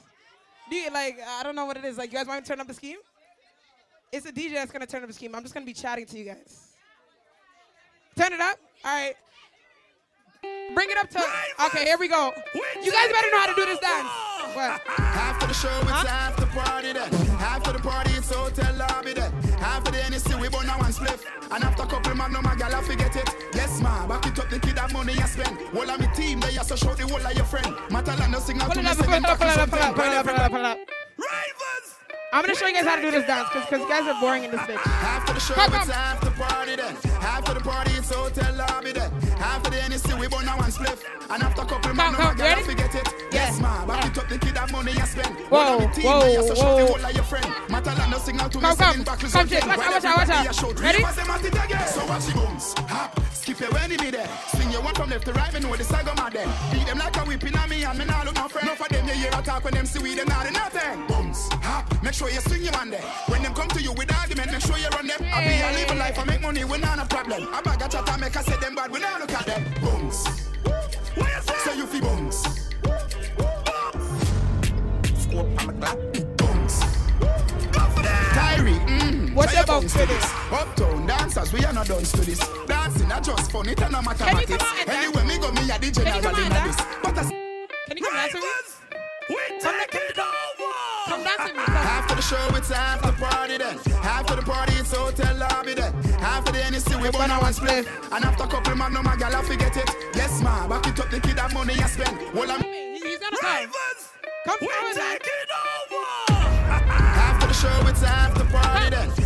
Do 0.69 0.75
you 0.75 0.89
like? 0.91 1.19
I 1.25 1.43
don't 1.43 1.55
know 1.55 1.65
what 1.65 1.77
it 1.77 1.85
is. 1.85 1.97
Like, 1.97 2.11
you 2.11 2.17
guys 2.17 2.27
want 2.27 2.43
to 2.43 2.49
turn 2.49 2.59
up 2.59 2.67
the 2.67 2.73
scheme? 2.73 2.97
It's 4.11 4.25
a 4.25 4.31
DJ 4.31 4.53
that's 4.53 4.71
gonna 4.71 4.87
turn 4.87 5.03
up 5.03 5.09
the 5.09 5.13
scheme. 5.13 5.35
I'm 5.35 5.43
just 5.43 5.53
gonna 5.53 5.65
be 5.65 5.73
chatting 5.73 6.05
to 6.05 6.17
you 6.17 6.25
guys. 6.25 6.69
Turn 8.15 8.33
it 8.33 8.39
up. 8.39 8.57
All 8.85 8.95
right. 8.95 9.15
Bring 10.73 10.89
it 10.89 10.97
up 10.97 11.09
to. 11.09 11.19
Okay, 11.65 11.85
here 11.85 11.97
we 11.97 12.07
go. 12.07 12.31
You 12.55 12.91
guys 12.91 13.11
better 13.11 13.31
know 13.31 13.39
how 13.39 13.47
to 13.47 13.55
do 13.55 13.65
this 13.65 13.79
dance. 13.79 14.09
What? 14.53 14.81
After 14.97 15.47
the 15.47 15.53
show, 15.53 15.69
it's 15.81 16.09
after 16.09 16.45
party 16.47 16.93
then. 16.93 17.13
After 17.39 17.73
the 17.73 17.79
party, 17.79 18.11
it's 18.11 18.33
hotel 18.33 18.75
lobby 18.75 18.77
then. 18.77 18.85
After 18.85 18.96
we 20.47 20.57
burn 20.57 20.69
a 20.69 20.77
one 20.77 20.91
spliff. 20.91 21.23
And 21.51 21.63
after 21.63 21.83
couple 21.83 22.15
magnum, 22.15 22.43
my 22.43 22.55
gal, 22.55 22.73
I 22.73 22.81
forget 22.81 23.15
it. 23.15 23.29
Yes, 23.53 23.81
ma, 23.81 24.07
back 24.07 24.25
it 24.27 24.39
up, 24.39 24.49
the 24.49 24.59
kid 24.59 24.77
have 24.77 24.93
money 24.93 25.13
you 25.13 25.27
spend. 25.27 25.57
All 25.75 25.89
of 25.89 25.99
me 25.99 26.07
team, 26.15 26.39
they 26.39 26.57
also 26.57 26.75
show 26.75 26.93
the 26.93 27.07
whole 27.07 27.25
of 27.25 27.33
your 27.33 27.45
friend. 27.45 27.75
Matalan, 27.89 28.31
no 28.31 28.39
signal 28.39 28.69
to 28.69 28.81
me, 28.81 28.89
it 28.89 28.91
up, 28.91 28.97
pull 28.97 29.13
it 29.13 29.25
up, 29.25 29.39
back 29.39 29.39
pull 29.39 29.47
it 29.47 29.51
is 29.51 29.57
up, 29.57 29.69
pull 29.69 29.79
it 29.79 29.83
up, 29.83 29.95
pull 29.95 30.05
it 30.05 30.13
up, 30.13 30.25
something. 30.25 30.35
pull 30.35 30.35
it 30.35 30.39
up, 30.39 30.51
pull 30.51 30.59
it 30.59 30.65
up. 30.65 30.96
I'm 32.37 32.43
gonna 32.43 32.53
show 32.53 32.67
you 32.67 32.73
guys 32.73 32.85
how 32.85 32.95
to 32.97 33.01
do 33.01 33.09
this 33.09 33.25
dance, 33.25 33.49
cause, 33.49 33.65
cause 33.65 33.79
you 33.79 33.89
guys 33.89 34.05
are 34.07 34.19
boring 34.21 34.43
in 34.43 34.51
this 34.51 34.59
bitch. 34.61 34.77
After 34.85 35.33
the 35.33 35.39
show, 35.39 35.53
Come, 35.55 35.73
it's 35.73 35.89
come. 35.89 35.91
after 35.91 36.29
party 36.37 36.75
then. 36.75 36.95
After 37.19 37.53
the 37.55 37.59
party, 37.61 37.91
it's 37.97 38.13
hotel 38.13 38.53
lobby 38.53 38.91
then. 38.91 39.11
After 39.39 39.71
the 39.71 39.77
NSC, 39.77 40.19
we 40.19 40.27
burn 40.27 40.45
a 40.47 40.51
one 40.55 40.69
spliff. 40.69 41.01
And 41.31 41.41
after 41.41 41.63
couple 41.65 41.93
magnum, 41.95 42.21
my 42.21 42.27
come, 42.29 42.37
gal, 42.37 42.45
I 42.45 42.49
ready? 42.53 42.63
forget 42.63 42.93
it. 42.93 43.07
Yes, 43.31 43.59
ma, 43.59 43.85
back 43.87 44.05
it 44.05 44.17
up, 44.19 44.29
the 44.29 44.37
kid 44.37 44.55
have 44.55 44.71
money 44.71 44.91
you 44.91 45.05
spend. 45.07 45.35
Whoa, 45.49 45.57
All 45.57 45.81
of 45.81 45.89
me 45.89 45.95
team, 45.95 46.05
whoa, 46.05 46.19
they 46.21 46.37
also 46.37 46.53
show 46.53 46.61
the 46.61 46.85
whoa. 46.85 46.93
whole 46.93 47.05
of 47.09 47.13
your 47.15 47.23
friend. 47.23 47.45
Matalan, 47.73 48.11
no 48.11 48.17
signal 48.19 48.49
to 48.49 48.57
me, 48.59 48.61
Come, 48.61 48.75
say 48.77 48.83
come, 48.85 48.95
them 48.97 49.03
back 49.03 49.23
is 49.23 49.33
come, 49.33 49.47
something. 49.49 49.59
Jay, 49.59 49.67
watch 49.67 49.77
While 49.77 49.87
out, 49.87 49.93
watch 49.93 50.05
out, 50.05 50.17
watch 50.17 50.29
everybody 50.29 50.47
out. 50.47 50.55
a 50.55 50.59
show 50.61 50.71
three 50.73 50.85
Ready? 50.85 51.03
of 51.03 51.09
us, 51.09 51.15
them 51.15 51.29
at 51.31 51.45
it 51.45 51.53
again. 51.65 51.87
So 51.87 52.05
watch 52.05 52.25
the 52.27 52.33
bones, 52.37 52.73
hop, 52.85 53.19
skip 53.47 53.71
your 53.71 53.79
enemy 53.79 54.11
there. 54.11 54.27
Swing 54.55 54.71
your 54.71 54.81
one 54.81 54.93
from 54.93 55.09
left 55.09 55.25
to 55.25 55.33
right, 55.33 55.53
me 55.53 55.59
know 55.59 55.75
the 55.75 55.83
saga 55.83 56.13
mad 56.15 56.33
there. 56.33 56.47
Beat 56.71 56.85
them 56.85 56.97
like 56.97 57.15
a 57.15 57.21
whipping 57.21 57.55
on 57.55 57.69
me, 57.69 57.83
and 57.83 57.97
me 57.97 58.05
nah 58.05 58.23
look 58.23 58.35
no 58.35 58.47
friend. 58.47 58.67
Enough 58.67 58.81
of 58.81 58.89
them, 58.89 59.07
you 59.07 59.13
hear 59.13 59.29
a 59.29 59.41
talk 59.41 59.63
when 59.63 59.73
them 59.73 59.85
see 59.85 59.99
we, 59.99 60.15
them 60.15 60.27
not 60.27 60.45
do 60.45 60.51
nothing. 60.51 61.07
Bones, 61.07 61.47
hop, 61.63 62.03
make 62.03 62.13
sure 62.13 62.29
you 62.29 62.41
swing 62.41 62.63
your 62.63 62.73
one 62.73 62.89
there. 62.89 63.01
When 63.27 63.41
them 63.43 63.53
come 63.53 63.69
to 63.69 63.81
you 63.81 63.93
with 63.93 64.13
argument, 64.13 64.51
make 64.51 64.61
sure 64.61 64.77
you 64.77 64.89
run 64.89 65.07
them. 65.07 65.21
I 65.21 65.47
be 65.47 65.53
a 65.63 65.69
live 65.79 65.91
a 65.91 65.95
life, 65.95 66.19
I 66.19 66.25
make 66.25 66.41
money, 66.41 66.65
we 66.65 66.77
not 66.77 66.99
a 66.99 67.05
problem. 67.05 67.47
I 67.53 67.61
bag 67.61 67.81
a 67.81 67.87
chat, 67.87 68.09
I 68.09 68.17
make 68.17 68.35
a 68.35 68.43
say 68.43 68.57
them 68.57 68.75
bad, 68.75 68.91
we 68.91 68.99
not 68.99 69.21
look 69.21 69.31
at 69.31 69.45
them. 69.45 69.63
Bones, 69.81 70.27
say 71.63 71.77
you 71.77 71.85
feel 71.85 72.01
bones. 72.01 72.37
Scope 75.21 75.61
on 75.61 75.67
the 75.67 75.73
clock. 75.79 76.16
What's 79.37 79.53
try 79.53 79.59
your 79.61 79.67
bounce 79.67 79.93
to 79.93 79.99
to 79.99 80.05
this? 80.07 80.33
Uptown 80.51 81.05
dancers, 81.05 81.53
we 81.53 81.63
are 81.63 81.71
not 81.71 81.85
done 81.85 82.01
to 82.01 82.21
this. 82.25 82.39
Dancing 82.65 83.11
are 83.11 83.21
just 83.21 83.51
fun, 83.51 83.69
it 83.69 83.79
are 83.83 83.89
not 83.91 84.03
mathematics. 84.03 84.65
Anyway, 84.87 85.23
me 85.27 85.37
go 85.37 85.51
me 85.51 85.61
a 85.69 85.77
the 85.77 85.91
general 85.91 86.35
in 86.41 86.49
this. 86.49 86.77
But 87.03 87.17
I 87.19 87.23
Can 87.87 87.97
you 87.97 88.03
come 88.03 88.15
dance 88.15 88.33
with 88.33 88.41
me? 88.41 88.49
Come, 89.61 89.75
come, 89.91 90.15
come 91.05 91.23
dance 91.23 91.43
with 91.45 91.55
me. 91.55 91.63
After 91.69 92.15
the 92.15 92.21
show, 92.23 92.55
it's 92.55 92.71
after 92.71 93.11
party 93.11 93.57
then. 93.59 93.77
After 94.01 94.35
the 94.37 94.41
party, 94.41 94.73
it's 94.73 94.91
hotel 94.91 95.37
lobby 95.37 95.75
then. 95.75 95.93
After 96.17 96.51
the 96.51 96.57
NSC, 96.57 96.99
we 96.99 97.11
burn 97.11 97.29
a 97.29 97.37
one 97.39 97.53
split. 97.53 97.87
And 98.11 98.25
after 98.25 98.43
a 98.43 98.47
couple 98.47 98.75
magnum, 98.75 99.05
my 99.05 99.15
gal, 99.17 99.35
I 99.35 99.43
forget 99.43 99.77
it. 99.77 99.87
Yes, 100.15 100.41
ma, 100.41 100.67
back 100.67 100.87
it 100.87 100.99
up, 100.99 101.11
the 101.11 101.19
kid 101.19 101.37
have 101.37 101.53
money 101.53 101.75
you 101.75 101.87
spend. 101.87 102.17
Well, 102.33 102.49
I'm 102.49 102.63
He's 102.63 103.19
gonna 103.19 103.37
come. 103.39 103.69
Come 104.45 104.57
forward, 104.57 104.95
man. 104.97 105.19
After 106.67 107.47
the 107.47 107.53
show, 107.53 107.87
it's 107.87 108.01
after 108.01 108.45
party 108.45 108.89
then. 108.89 109.16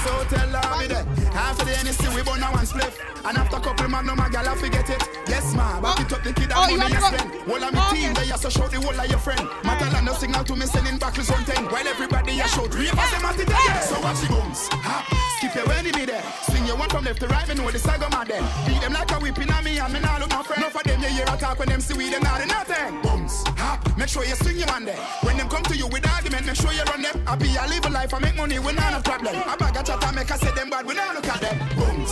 After 0.00 0.36
tell 0.36 0.46
hotel 0.46 0.50
lobby 0.52 0.86
then. 0.86 1.17
After 1.48 1.64
the 1.64 1.72
NSC, 1.72 2.14
we 2.14 2.22
burn 2.22 2.42
a 2.42 2.46
one 2.52 2.66
split. 2.66 2.92
And 3.24 3.36
after 3.36 3.58
couple 3.60 3.88
magnum, 3.88 4.16
my 4.16 4.28
gal, 4.28 4.48
I 4.48 4.54
forget 4.54 4.88
it. 4.88 5.02
Yes, 5.28 5.54
ma, 5.54 5.80
back 5.80 6.00
it 6.00 6.12
up, 6.12 6.22
the 6.22 6.32
kid 6.32 6.50
Oh, 6.52 6.62
have 6.62 6.70
you 6.70 6.78
money 6.78 6.94
you 6.94 7.00
have 7.00 7.12
to 7.12 7.18
go- 7.18 7.30
spend. 7.30 7.46
Well, 7.48 7.64
I'm 7.64 7.76
a 7.76 7.82
team, 7.92 8.14
they 8.14 8.30
also 8.30 8.48
show 8.48 8.68
the 8.68 8.80
whole 8.80 8.98
of 8.98 9.08
your 9.10 9.18
friend. 9.18 9.40
Matalan, 9.64 10.04
no 10.04 10.12
signal 10.14 10.44
to 10.44 10.54
me, 10.56 10.66
sending 10.66 10.98
back 10.98 11.14
to 11.14 11.24
something. 11.24 11.64
While 11.72 11.86
everybody, 11.88 12.40
I 12.40 12.46
show 12.46 12.66
three 12.68 12.88
of 12.88 12.98
us, 12.98 13.10
them 13.10 13.24
at 13.24 13.40
again. 13.40 13.82
So 13.82 14.00
watch 14.00 14.20
the 14.20 14.28
bones. 14.28 14.68
Hop, 14.72 15.04
skip 15.38 15.54
your 15.56 15.72
enemy 15.72 16.04
there. 16.06 16.22
Swing 16.48 16.64
your 16.66 16.76
one 16.76 16.88
from 16.88 17.04
left 17.04 17.20
to 17.20 17.28
right, 17.28 17.48
me 17.48 17.54
know 17.56 17.70
the 17.70 17.78
saga 17.78 18.08
mad 18.10 18.28
them. 18.28 18.44
Beat 18.66 18.80
them 18.80 18.92
like 18.92 19.10
a 19.10 19.16
whipping 19.18 19.50
on 19.52 19.64
me, 19.64 19.78
and 19.78 19.92
me 19.92 20.00
nah 20.00 20.16
look 20.18 20.30
no 20.30 20.42
friend. 20.42 20.62
Enough 20.62 20.76
of 20.76 20.84
them, 20.84 21.00
you 21.02 21.08
hear 21.08 21.24
a 21.28 21.36
talk 21.36 21.58
when 21.58 21.68
them 21.68 21.80
see 21.80 21.94
we, 21.96 22.08
them 22.10 22.22
not 22.22 22.40
do 22.40 22.46
nothing. 22.46 23.02
Bones, 23.02 23.44
hop, 23.60 23.80
make 23.98 24.08
sure 24.08 24.24
you 24.24 24.36
swing 24.36 24.56
your 24.56 24.68
one 24.68 24.84
there. 24.84 24.96
When 25.24 25.36
them 25.36 25.48
come 25.48 25.64
to 25.64 25.76
you 25.76 25.86
with 25.88 26.06
argument, 26.08 26.46
make 26.46 26.56
sure 26.56 26.72
you 26.72 26.84
run 26.84 27.02
them. 27.02 27.20
I 27.26 27.36
be 27.36 27.50
a 27.56 27.66
live 27.68 27.84
a 27.84 27.90
life, 27.90 28.14
I 28.14 28.18
make 28.20 28.36
money, 28.36 28.58
we 28.58 28.72
not 28.72 28.94
a 28.94 29.02
problem. 29.02 29.36
I 29.36 29.56
bag 29.56 29.76
a 29.76 29.82
chat, 29.82 30.00
I 30.04 30.12
make 30.12 30.30
a 30.30 30.38
say 30.38 30.52
them 30.54 30.70
bad, 30.70 30.86
we 30.86 30.94
not 30.94 31.14
look 31.14 31.28
at 31.28 31.37
them. 31.40 31.58
Bones, 31.76 32.10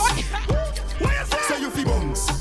say 1.47 1.59
you 1.59 1.69
feel 1.69 1.85
bones. 1.85 2.36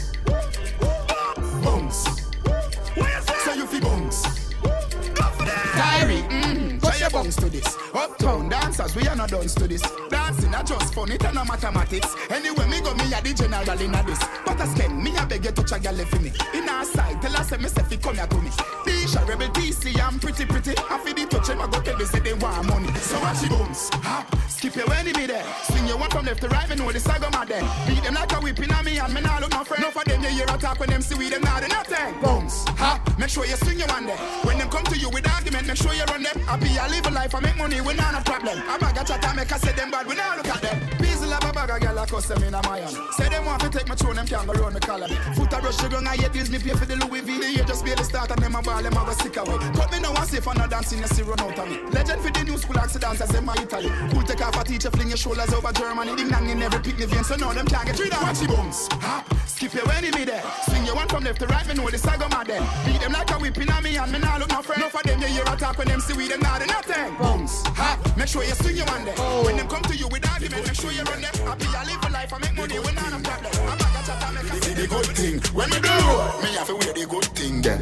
Bounce 7.11 7.37
to 7.37 7.49
this. 7.49 7.77
Uptown 7.95 8.49
dancers, 8.49 8.95
we 8.97 9.07
are 9.09 9.17
not 9.17 9.31
done 9.31 9.47
to 9.47 9.69
this. 9.69 9.83
Dancing 10.09 10.55
are 10.55 10.63
just 10.63 10.95
fun, 10.95 11.11
it 11.11 11.25
and 11.25 11.35
no 11.35 11.45
mathematics. 11.45 12.15
Anyway, 12.31 12.67
me 12.69 12.81
go 12.81 12.95
me 12.95 13.13
a 13.13 13.21
the 13.23 13.35
general 13.35 13.81
in 13.81 13.95
a 13.95 14.03
this. 14.05 14.21
But 14.45 14.61
I 14.61 14.67
scan 14.67 15.03
me 15.03 15.17
a 15.17 15.27
beg 15.27 15.45
you 15.45 15.53
touch 15.53 15.73
a 15.73 15.79
gal 15.79 15.97
for 16.07 16.21
me. 16.21 16.33
In 16.55 16.69
our 16.69 16.85
side, 16.85 17.21
tell 17.23 17.37
us 17.37 17.49
say 17.49 17.57
me 17.59 17.69
say 17.69 17.83
fi 17.83 17.97
come 17.97 18.17
here 18.17 18.27
to 18.27 18.41
me. 18.41 18.51
Disha 18.85 19.27
rebel 19.29 19.49
TC, 19.49 20.01
I'm 20.01 20.19
pretty 20.19 20.45
pretty. 20.47 20.75
I 20.79 20.99
feel 20.99 21.15
the 21.15 21.27
touch 21.27 21.49
him, 21.49 21.61
I 21.61 21.67
go 21.67 21.81
tell 21.81 21.97
me 21.97 22.05
say 22.05 22.21
they 22.21 22.35
want 22.35 22.67
money. 22.69 22.93
So 22.99 23.21
watch 23.21 23.41
the 23.41 23.49
bones, 23.49 23.91
hop, 24.03 24.27
skip 24.49 24.75
your 24.77 24.93
enemy 24.95 25.27
there. 25.27 25.45
Swing 25.65 25.87
your 25.87 25.99
one 25.99 26.11
from 26.11 26.27
left 26.27 26.41
to 26.43 26.49
right, 26.49 26.69
me 26.69 26.77
know 26.77 26.91
the 26.93 27.01
saga 27.01 27.31
mad 27.31 27.49
there. 27.49 27.63
Beat 27.87 28.03
them 28.03 28.15
like 28.15 28.33
a 28.33 28.37
whipping 28.37 28.73
on 28.73 28.85
me 28.85 28.99
and 28.99 29.13
me 29.15 29.21
nah 29.21 29.39
look 29.39 29.53
no 29.53 29.65
friend. 29.65 29.83
Enough 29.83 29.97
of 29.97 30.05
them 30.05 30.23
you 30.23 30.29
hear 30.29 30.45
a 30.49 30.59
talk 30.59 30.81
when 30.81 30.91
them 30.91 31.03
see 31.03 31.15
we 31.15 31.29
them 31.31 31.43
not 31.43 31.63
do 31.63 31.69
nothing. 31.69 32.21
Bones, 32.21 32.65
hop, 32.77 33.01
make 33.19 33.29
sure 33.29 33.47
you 33.47 33.57
swing 33.57 33.79
your 33.79 33.89
one 33.89 34.07
there. 34.07 34.17
When 34.45 34.59
them 34.59 34.69
come 34.69 34.85
to 34.85 34.97
you 34.99 35.11
with 35.11 35.29
argument, 35.29 35.67
make 35.67 35.77
sure 35.77 35.93
you 35.95 36.05
run 36.05 36.23
them. 36.23 36.37
I 36.49 36.57
be 36.57 36.77
a 36.77 36.89
live 36.97 37.07
a 37.07 37.11
life, 37.11 37.35
I 37.35 37.41
make 37.41 37.57
money, 37.57 37.81
we 37.81 37.95
not 37.95 38.15
a 38.15 38.23
problem. 38.25 38.63
I 38.67 38.79
bag 38.79 38.97
a 38.97 39.05
chat, 39.05 39.25
I 39.25 39.35
make 39.35 39.51
a 39.51 39.59
say 39.59 39.73
them 39.73 39.91
bad, 39.91 40.07
we 40.07 40.15
not 40.15 40.37
look 40.37 40.49
at 40.49 40.63
them. 40.63 40.81
Peasy 40.99 41.29
love 41.29 41.45
a 41.45 41.53
bag 41.53 41.71
a 41.71 41.81
gal, 41.81 41.99
I 41.99 42.07
cuss 42.07 42.27
them 42.27 42.43
in 42.43 42.55
a 42.55 42.63
Mayan. 42.63 42.89
Say 43.13 43.29
them 43.29 43.45
want 43.45 43.61
to 43.63 43.71
take 43.71 43.89
my 43.89 43.95
throne, 43.95 44.17
them 44.17 44.27
can't 44.27 44.47
go 44.47 44.53
round 44.55 44.75
the 44.75 44.81
collar. 44.81 45.09
Foot 45.37 45.53
a 45.53 45.59
rush, 45.61 45.83
you 45.83 45.89
gon' 45.89 46.07
I 46.07 46.17
hate 46.17 46.33
Disney, 46.33 46.59
pay 46.59 46.71
for 46.71 46.87
the 46.87 46.97
Louis 46.97 47.21
V. 47.21 47.39
The 47.39 47.51
year 47.53 47.65
just 47.65 47.85
the 47.85 48.05
start 48.05 48.31
and 48.31 48.41
them 48.41 48.55
a 48.55 48.63
ball, 48.63 48.83
them 48.83 48.93
a 48.93 49.05
go 49.05 49.13
sick 49.13 49.37
away. 49.37 49.59
Cut 49.77 49.93
me 49.93 50.01
now 50.01 50.15
and 50.15 50.29
see 50.29 50.39
if 50.39 50.49
I'm 50.49 50.57
not 50.57 50.71
dancing, 50.71 51.01
you 51.01 51.07
see 51.09 51.23
run 51.23 51.41
out 51.41 51.59
of 51.59 51.69
me. 51.69 51.77
Legend 51.93 52.21
for 52.23 52.31
the 52.31 52.45
new 52.45 52.57
school 52.57 52.79
accidents, 52.79 53.21
as 53.21 53.29
them 53.29 53.49
a 53.49 53.53
Italy. 53.61 53.91
Cool 54.13 54.23
take 54.23 54.41
off 54.41 54.57
a 54.57 54.65
teacher, 54.65 54.91
fling 54.91 55.09
your 55.09 55.17
shoulders 55.17 55.53
over 55.53 55.73
Germany. 55.73 56.17
Ding 56.17 56.29
dang 56.29 56.49
in 56.49 56.63
every 56.63 56.81
picnic 56.81 57.09
vein, 57.09 57.25
so 57.25 57.37
now 57.37 57.53
them 57.53 57.67
can't 57.67 57.87
get 57.87 57.99
rid 57.99 58.13
of 58.13 58.23
Watch 58.23 58.41
the 58.41 58.49
bones, 58.49 58.89
hop, 59.05 59.27
skip 59.47 59.75
your 59.75 59.91
enemy 59.93 60.25
there. 60.25 60.43
Swing 60.69 60.85
your 60.85 60.97
one 60.97 61.09
from 61.09 61.25
left 61.25 61.41
to 61.41 61.47
right, 61.47 61.67
me 61.69 61.75
know 61.75 61.91
the 61.91 61.99
saga 61.99 62.29
mad 62.29 62.47
them. 62.47 62.65
Beat 62.87 63.01
them 63.01 63.13
like 63.13 63.31
a 63.31 63.35
whipping 63.39 63.71
on 63.71 63.83
me 63.85 63.97
and 63.97 64.11
me 64.11 64.19
nah 64.19 64.37
look 64.39 64.51
no 64.51 64.63
friend. 64.63 64.83
Enough 64.83 64.95
of 64.95 65.03
them 65.03 65.21
you 65.21 65.29
hear 65.29 65.45
a 65.47 65.57
talk 65.57 65.79
when 65.79 65.89
them 65.89 66.01
see 66.01 66.15
we 66.15 66.29
them 66.29 66.41
not 66.41 66.63
Bones, 66.87 67.63
hop, 67.75 68.17
make 68.17 68.29
sure 68.29 68.45
you 68.45 68.55
swing 68.55 68.77
your 68.77 68.87
one 68.87 69.05
there. 69.05 69.15
When 69.45 69.57
them 69.57 69.67
come 69.67 69.83
to 69.83 69.97
you 69.97 70.07
with 70.07 70.29
argument, 70.31 70.67
make 70.67 70.77
sure 70.77 70.93
you 70.93 71.03
run 71.03 71.21
them. 71.21 71.35
I 71.49 71.55
be 71.57 71.65
a 71.67 71.83
live 71.83 72.05
a 72.05 72.11
life, 72.13 72.33
I 72.33 72.39
make 72.39 72.55
money, 72.55 72.79
not 72.79 73.13
a 73.13 73.19
problem. 73.19 73.53
I'm 73.69 73.96
a 74.07 74.13
chat, 74.13 74.23
I 74.23 74.31
make 74.33 74.53
a 74.53 74.63
see 74.63 74.75
the 74.75 74.87
good 74.87 75.07
thing. 75.17 75.41
When 75.55 75.71
me 75.71 75.79
do, 75.81 75.95
me 76.43 76.55
have 76.57 76.67
to 76.67 76.75
wear 76.75 76.93
the 76.93 77.07
good 77.09 77.25
thing 77.35 77.63
then. 77.63 77.81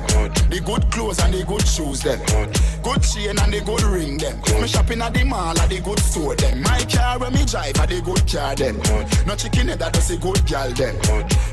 The 0.51 0.61
good 0.65 0.91
clothes 0.91 1.19
and 1.21 1.35
the 1.35 1.45
good 1.45 1.67
shoes 1.67 2.01
then. 2.01 2.19
Good 2.83 3.03
chain 3.03 3.39
and 3.39 3.53
the 3.53 3.61
good 3.65 3.83
ring 3.83 4.19
them. 4.19 4.41
Me 4.61 4.69
shopping 4.69 5.03
at 5.03 5.15
the 5.15 5.25
mall 5.25 5.59
at 5.59 5.69
the 5.69 5.81
good 5.81 5.99
store 5.99 6.35
them. 6.37 6.63
My 6.63 6.85
car 6.85 7.19
when 7.19 7.33
me 7.33 7.45
drive 7.45 7.77
at 7.79 7.89
the 7.89 8.01
good 8.01 8.25
car 8.29 8.55
them. 8.55 8.77
No 9.27 9.35
chicken 9.37 9.69
head 9.69 9.79
that 9.79 9.93
does 9.93 10.11
a 10.11 10.17
good 10.17 10.45
gal 10.47 10.71
them. 10.73 10.97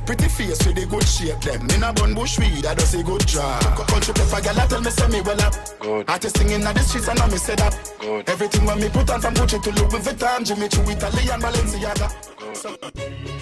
Pretty 0.06 0.28
face 0.28 0.66
with 0.66 0.76
the 0.76 0.86
good 0.86 1.08
shape 1.08 1.40
them. 1.42 1.70
In 1.70 1.84
a 1.84 1.94
bun 1.94 2.14
bush 2.14 2.40
weed 2.40 2.64
that 2.64 2.78
does 2.78 2.94
a 2.96 3.04
good 3.04 3.26
job. 3.28 3.62
Country 3.88 4.14
pepper 4.14 4.42
gal 4.42 4.60
I 4.60 4.68
tell 4.68 4.82
me 4.82 4.92
say 4.92 5.08
me 5.08 5.22
well 5.22 5.42
up. 5.42 5.56
Artist 6.10 6.38
singing 6.38 6.64
at 6.64 6.76
the 6.76 6.82
streets 6.84 7.08
and 7.08 7.20
I 7.20 7.28
me 7.28 7.38
say 7.38 7.56
that. 7.56 7.74
Everything 8.28 8.66
when 8.66 8.80
me 8.80 8.90
put 8.90 9.10
on 9.10 9.22
from 9.22 9.34
Gucci 9.34 9.62
to 9.62 9.72
Louis 9.72 10.04
Vuitton, 10.04 10.46
Jimmy 10.46 10.68
Choo, 10.68 10.82
Italian, 10.88 11.40
Balenciaga. 11.42 12.41
So, 12.54 12.78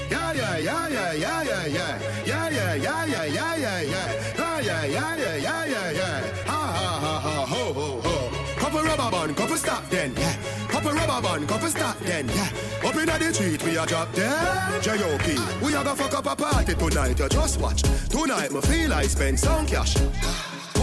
Yeah, 0.09 0.33
yeah, 0.33 0.57
yeah, 0.57 0.87
yeah, 0.87 1.13
yeah, 1.13 1.43
yeah, 1.43 1.65
yeah. 1.65 2.25
Yeah, 2.25 2.49
yeah, 2.49 2.75
yeah, 2.75 3.05
yeah, 3.05 3.25
yeah, 3.25 3.55
yeah, 3.55 3.81
yeah. 3.81 4.33
Ah, 4.37 4.59
yeah, 4.59 4.85
yeah, 4.85 5.15
yeah, 5.15 5.35
yeah, 5.35 5.65
yeah, 5.65 5.91
yeah. 5.91 6.21
Ha, 6.45 6.59
ha, 6.77 6.99
ha, 6.99 7.19
ha, 7.19 7.45
ho, 7.45 7.73
ho, 7.73 8.01
ho. 8.01 8.55
Couple 8.57 8.81
rubber 8.83 9.11
band, 9.11 9.35
couple 9.35 9.57
stop 9.57 9.89
then, 9.89 10.13
yeah. 10.15 10.35
Couple 10.67 10.91
rubber 10.91 11.21
band, 11.21 11.47
couple 11.47 11.69
stop 11.69 11.99
then, 11.99 12.27
yeah. 12.29 12.49
Up 12.87 12.95
inna 12.95 13.17
the 13.19 13.33
street, 13.33 13.63
we 13.63 13.77
a 13.77 13.85
drop 13.85 14.13
dead. 14.13 14.81
J.O.P. 14.83 15.37
We 15.65 15.73
a 15.73 15.83
go 15.83 15.95
fuck 15.95 16.13
up 16.13 16.25
a 16.25 16.35
party 16.35 16.75
tonight, 16.75 17.19
you 17.19 17.29
just 17.29 17.59
watch. 17.59 17.81
Tonight, 18.09 18.51
me 18.51 18.61
feel 18.61 18.93
I 18.93 19.03
spend 19.03 19.39
some 19.39 19.65
cash. 19.65 19.95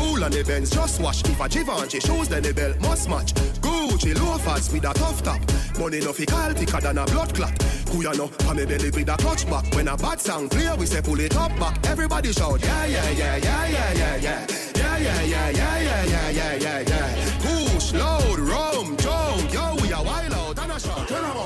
Cool 0.06 0.22
on 0.22 0.30
the 0.30 0.44
Benz, 0.44 0.70
just 0.70 1.00
wash. 1.00 1.20
If 1.24 1.40
a 1.40 1.48
Givenchy 1.48 1.98
shoes, 1.98 2.28
then 2.28 2.42
the 2.42 2.54
belt 2.54 2.78
must 2.80 3.08
match. 3.08 3.34
Gucci 3.60 4.14
loafers 4.14 4.72
with 4.72 4.84
a 4.84 4.94
tough 4.94 5.20
top. 5.22 5.40
Money 5.78 5.98
no 5.98 6.12
fi 6.12 6.24
call 6.24 6.52
thicker 6.52 6.80
than 6.80 6.98
a 6.98 7.04
blood 7.06 7.34
clot. 7.34 7.52
Kuyano, 7.90 8.30
pa 8.38 8.54
me 8.54 8.64
belly 8.64 8.90
with 8.90 9.08
a 9.08 9.16
clutch 9.16 9.50
back. 9.50 9.64
When 9.74 9.88
a 9.88 9.96
bad 9.96 10.20
sound 10.20 10.52
clear, 10.52 10.76
we 10.76 10.86
say 10.86 11.02
pull 11.02 11.18
it 11.18 11.36
up 11.36 11.50
back. 11.58 11.84
Everybody 11.86 12.32
shout, 12.32 12.62
yeah, 12.62 12.86
yeah, 12.86 13.10
yeah, 13.10 13.36
yeah, 13.36 13.66
yeah, 13.66 13.92
yeah, 13.94 14.16
yeah. 14.16 14.46
Yeah, 14.76 14.98
yeah, 14.98 15.22
yeah, 15.22 15.50
yeah, 15.50 15.80
yeah, 15.80 16.04
yeah, 16.04 16.30
yeah, 16.30 16.54
yeah, 16.54 16.80
yeah. 16.86 17.38
Push, 17.40 17.92
load, 17.92 18.38
rum, 18.38 18.96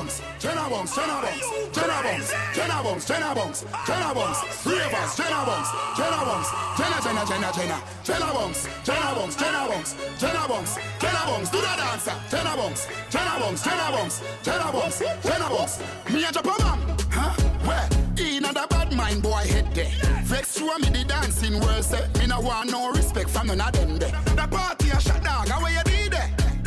shout. 0.09 0.41
Jenna 0.41 0.69
bumps, 0.69 0.95
Jenna 0.95 1.21
bumps, 1.21 1.51
Jenna 1.73 2.03
bumps, 2.03 2.33
Jenna 2.55 2.83
bumps, 2.83 3.05
Jenna 3.07 3.35
bumps, 3.35 3.65
Jenna 3.87 4.15
bumps, 4.15 4.67
ravers, 4.67 5.17
Jenna 5.17 5.45
bumps, 5.45 5.71
Jenna 5.97 6.25
bumps, 6.25 6.51
Jenna, 6.79 7.01
Jenna, 7.03 7.27
Jenna, 7.27 7.53
Jenna, 7.53 7.83
Jenna 8.05 8.33
bumps, 8.33 8.69
Jenna 8.85 9.15
bumps, 9.15 9.37
Jenna 9.37 9.67
bumps, 9.69 9.97
Jenna 10.19 10.49
bumps, 10.49 10.79
Jenna 11.01 11.23
bumps, 11.27 11.51
do 11.51 11.59
the 11.61 11.75
dancer, 11.77 12.15
Jenna 12.31 12.57
bumps, 12.57 12.89
Jenna 13.11 13.41
bumps, 13.41 13.65
Jenna 13.65 13.91
bumps, 13.93 14.23
Jenna 14.43 14.73
bumps, 14.73 14.99
Jenna 15.23 15.49
bumps. 15.49 15.81
Me 16.11 16.25
a 16.25 16.33
Japan, 16.33 16.81
huh? 17.11 17.35
Where? 17.67 17.89
In 18.19 18.45
a 18.45 18.53
bad 18.53 18.93
mind 18.95 19.23
boy 19.23 19.45
head 19.49 19.75
there. 19.75 19.91
Vex 20.25 20.59
you 20.61 20.67
me 20.79 20.89
the 20.91 21.05
dancing 21.05 21.61
worse. 21.61 21.93
Eh? 21.93 22.07
Me 22.19 22.27
no 22.27 22.41
want 22.41 22.71
no 22.71 22.91
respect 22.93 23.31
from 23.31 23.49
none 23.49 23.61
of 23.61 23.73
them 23.73 23.99
there. 23.99 24.13
The 24.37 24.47
party 24.49 24.91
a 24.91 25.01
shot 25.01 25.23
dog, 25.23 25.49
how 25.49 25.67
you? 25.67 25.90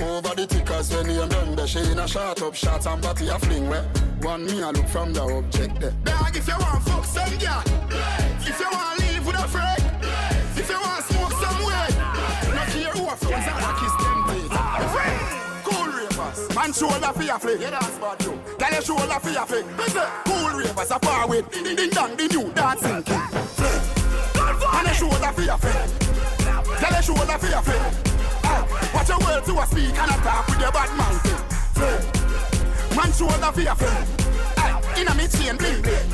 Over 0.04 0.36
the 0.36 0.46
tickers 0.46 0.94
when 0.94 1.10
you 1.10 1.26
the 1.28 1.66
She 1.66 1.80
in 1.80 2.00
a 2.00 2.08
shot 2.08 2.42
up 2.42 2.54
shots 2.56 2.86
and 2.86 3.02
body 3.02 3.30
a 3.30 3.40
fling 3.40 3.70
where? 3.70 3.84
One 4.22 4.46
me 4.46 4.62
a 4.62 4.70
look 4.70 4.88
from 4.88 5.14
the 5.14 5.22
object 5.22 5.80
there 5.80 5.94
Dog 6.04 6.36
if 6.36 6.46
you 6.46 6.58
want 6.60 6.84
fuck 6.84 7.06
some 7.06 7.38
girl 7.40 7.64
eh. 7.64 8.44
If 8.44 8.60
you 8.60 8.68
want 8.70 9.00
live 9.00 9.26
with 9.26 9.40
a 9.40 9.48
friend 9.48 9.84
eh. 10.04 10.60
If 10.60 10.70
you 10.70 10.76
want 10.76 11.04
smoke 11.06 11.32
somewhere 11.40 11.88
Not 12.52 12.68
care 12.68 12.92
who 12.92 13.08
a 13.08 13.16
friends 13.16 13.48
and 13.48 13.64
a 13.64 13.72
kiss 13.80 13.96
them 14.04 14.20
Cool 15.64 15.88
ravers. 15.96 16.56
Man 16.56 16.74
shoulder 16.74 17.14
for 17.16 17.24
your 17.24 17.40
flick 17.40 17.62
Yeah 17.62 17.70
that's 17.72 17.98
bad 17.98 18.24
you 18.24 18.40
Tell 18.60 18.74
your 18.74 18.82
shoulder 18.82 19.20
for 19.24 19.30
your 19.30 19.46
flick 19.46 19.66
Cool 20.28 20.50
ravers 20.60 20.92
a 20.92 21.00
par 21.00 21.28
with 21.30 21.50
Ding 21.52 21.76
ding 21.76 21.90
dong 21.92 22.16
the 22.18 22.28
new 22.28 22.52
dancing 22.52 23.04
king 23.04 23.24
And 24.68 24.86
your 24.86 24.96
shoulder 25.00 25.32
for 25.32 25.42
your 25.42 25.58
flick 25.58 26.80
Tell 26.80 26.92
your 26.92 27.02
shoulder 27.02 27.38
for 27.40 27.48
your 27.48 27.62
flick 27.62 28.13
Watch 29.04 29.20
your 29.20 29.28
words 29.28 29.48
to 29.48 29.60
a 29.60 29.66
speak 29.68 30.00
and 30.00 30.12
a 30.12 30.16
talk 30.24 30.48
with 30.48 30.62
your 30.62 30.72
bad 30.72 30.90
man 30.96 31.20
thing. 31.20 32.96
Man 32.96 33.12
shoulder 33.12 33.52
for 33.52 33.60
your 33.60 33.76
friend. 33.76 34.08
Aye, 34.56 35.02
in 35.02 35.08
a 35.10 35.14
me 35.16 35.28
chain 35.28 35.58
bling 35.58 35.82
bling. 35.82 36.08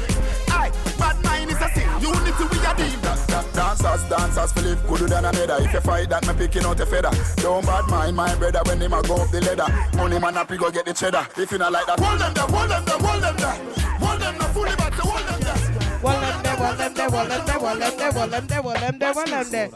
Aye, 0.49 0.71
bad 0.97 1.23
mind 1.23 1.51
is 1.51 1.61
a 1.61 1.69
sin. 1.69 1.85
Unity 2.01 2.43
we 2.49 2.57
a 2.65 2.73
deal. 2.73 2.99
Da, 3.05 3.13
da, 3.27 3.41
dancers, 3.53 4.09
dancers, 4.09 4.51
Philip 4.53 4.87
good 4.87 5.07
than 5.07 5.23
another. 5.23 5.63
If 5.63 5.71
you 5.71 5.81
fight 5.81 6.09
that, 6.09 6.25
me 6.25 6.33
picking 6.33 6.65
out 6.65 6.79
a 6.79 6.85
feather. 6.87 7.11
Don't 7.35 7.63
bad 7.63 7.85
mind 7.89 8.15
my 8.15 8.33
brother 8.33 8.61
when 8.65 8.81
him 8.81 8.93
a 8.93 9.03
go 9.03 9.17
up 9.17 9.29
the 9.29 9.41
ladder. 9.41 9.69
Money 9.95 10.17
man 10.17 10.33
happy 10.33 10.57
go 10.57 10.71
get 10.71 10.85
the 10.85 10.93
cheddar. 10.93 11.27
If 11.37 11.51
you 11.51 11.59
not 11.59 11.71
like 11.71 11.85
that, 11.85 11.99
hold 11.99 12.19
them 12.19 12.33
there, 12.33 12.43
hold 12.43 12.71
them 12.71 12.85
there, 12.85 12.97
hold 12.97 13.21
them 13.21 13.37
there. 13.37 13.57
Hold 14.01 14.19
them 14.19 14.35
there, 14.39 14.49
fully 14.49 14.75
back, 14.75 14.93
hold 14.93 15.27
them 15.29 15.39
there. 15.41 15.79
Wall 16.01 16.19
them 16.19 16.41
there, 16.41 16.57
wall 16.57 16.75
them 16.75 16.93
there, 16.95 17.09
wall 17.09 17.25
them 17.27 17.45
there, 17.45 17.59
wall 17.59 17.77
them 17.77 17.97
there, 17.97 18.11
wall 18.11 18.27
them 18.27 18.47
there, 18.47 18.61
wall 18.63 18.73
them 18.73 18.97
there, 18.97 19.13
wall 19.13 19.25
them 19.27 19.49
there. 19.51 19.69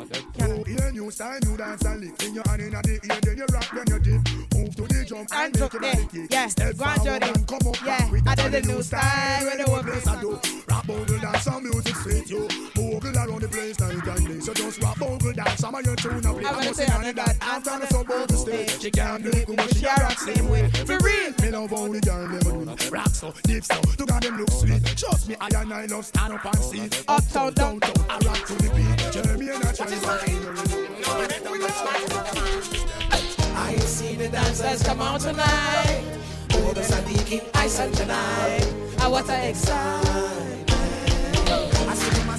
New 0.94 1.10
style, 1.10 1.40
new 1.44 1.58
dance 1.58 1.84
and 1.86 2.02
lick. 2.02 2.24
In 2.24 2.36
your 2.36 2.44
hand 2.48 2.62
in 2.62 2.70
the 2.70 3.00
ear, 3.04 3.20
then 3.24 3.38
you 3.38 3.46
rock, 3.52 3.68
then 3.74 3.86
you 3.88 4.00
dip. 4.00 4.54
Move 4.54 4.76
to 4.76 4.82
the 4.84 5.06
jump 5.06 5.22
and 5.22 5.32
Hands 5.34 5.60
make 5.60 5.72
there. 5.72 5.94
body 5.94 6.08
kick. 6.12 6.32
Yeah, 6.32 6.48
Step 6.48 6.78
go 6.78 6.86
forward 6.86 7.24
and 7.24 7.48
come 7.48 7.68
up 7.68 7.78
Yeah, 7.84 8.12
I 8.28 8.36
did 8.36 8.52
the 8.52 8.62
new 8.62 8.84
style. 8.84 9.46
When 9.46 9.58
the 9.58 9.72
work 9.72 9.88
is 9.88 10.04
do. 10.04 10.40
Rap 10.70 10.86
bogle 10.86 11.18
dance 11.20 11.48
and 11.48 11.64
music 11.64 11.96
sweet 11.96 12.30
you. 12.30 12.48
Bogle 13.04 13.20
around 13.20 13.42
the 13.42 13.48
place 13.50 13.80
night 13.80 14.08
and 14.08 14.28
day. 14.28 14.40
So 14.40 14.54
just 14.54 14.82
rap 14.82 14.98
bogle 14.98 15.34
dance, 15.34 15.60
some 15.60 15.76
of 15.76 15.86
your 15.86 15.96
tune 15.96 16.22
now. 16.22 16.32
I'm 16.32 16.38
I'm 16.38 16.44
gonna 16.44 16.66
must 16.68 16.76
say 16.76 16.86
say 16.86 16.94
on 16.94 17.00
on 17.00 17.08
the 17.08 17.14
that. 17.14 17.40
dot, 17.40 17.66
After 17.66 17.80
the 17.80 17.88
sub 17.88 18.12
out 18.12 18.28
the 18.30 18.38
stage, 18.38 18.82
she 18.82 18.92
can't 18.92 19.24
do 19.24 19.30
it, 19.30 19.48
but 19.48 19.76
she 19.76 19.86
a 19.86 19.96
rock 19.96 20.20
same 20.20 20.50
way. 20.50 20.70
For 20.70 20.98
real, 21.00 21.34
me 21.42 21.50
love 21.52 21.70
how 21.72 21.88
the 21.92 22.00
girl 22.00 22.28
them 22.28 22.66
do. 22.66 22.90
Rock 22.92 23.10
so, 23.10 23.34
deep 23.44 23.64
so, 23.66 23.82
to 23.82 24.06
God 24.06 24.24
them 24.24 24.38
look 24.38 24.52
sweet. 24.52 24.86
Trust 24.96 25.28
me, 25.28 25.36
I 25.42 25.48
and 25.48 25.74
I 25.74 25.86
love 25.86 26.06
stand 26.06 26.34
up 26.34 26.46
and 26.46 26.56
see. 26.64 27.04
Uptown, 27.08 27.54
downtown, 27.54 28.06
I 28.10 28.18
rock 28.26 28.46
to 28.46 28.54
the 28.56 28.70
beat. 28.72 29.12
Jeremy 29.12 29.50
and 29.50 29.66
I 29.66 29.72
try 29.74 29.88
I 33.56 33.76
see 33.80 34.16
the 34.16 34.30
dancers 34.30 34.84
come 34.84 35.02
out 35.02 35.20
tonight. 35.20 36.04
Oh, 36.52 36.72
the 36.74 36.82
Sadiq 36.82 37.44
I 37.54 37.68
said 37.68 37.94
tonight. 37.94 38.74
Ah, 39.00 39.10
what 39.10 39.30
a 39.30 39.50
excitement. 39.50 39.54
I 39.60 39.62
see 39.64 40.64
them, 40.64 40.72
I 40.72 40.72
see 40.72 40.72
them 40.72 40.72
move 40.72 40.72
from 40.72 40.72
to 40.72 40.72
right. 40.72 40.73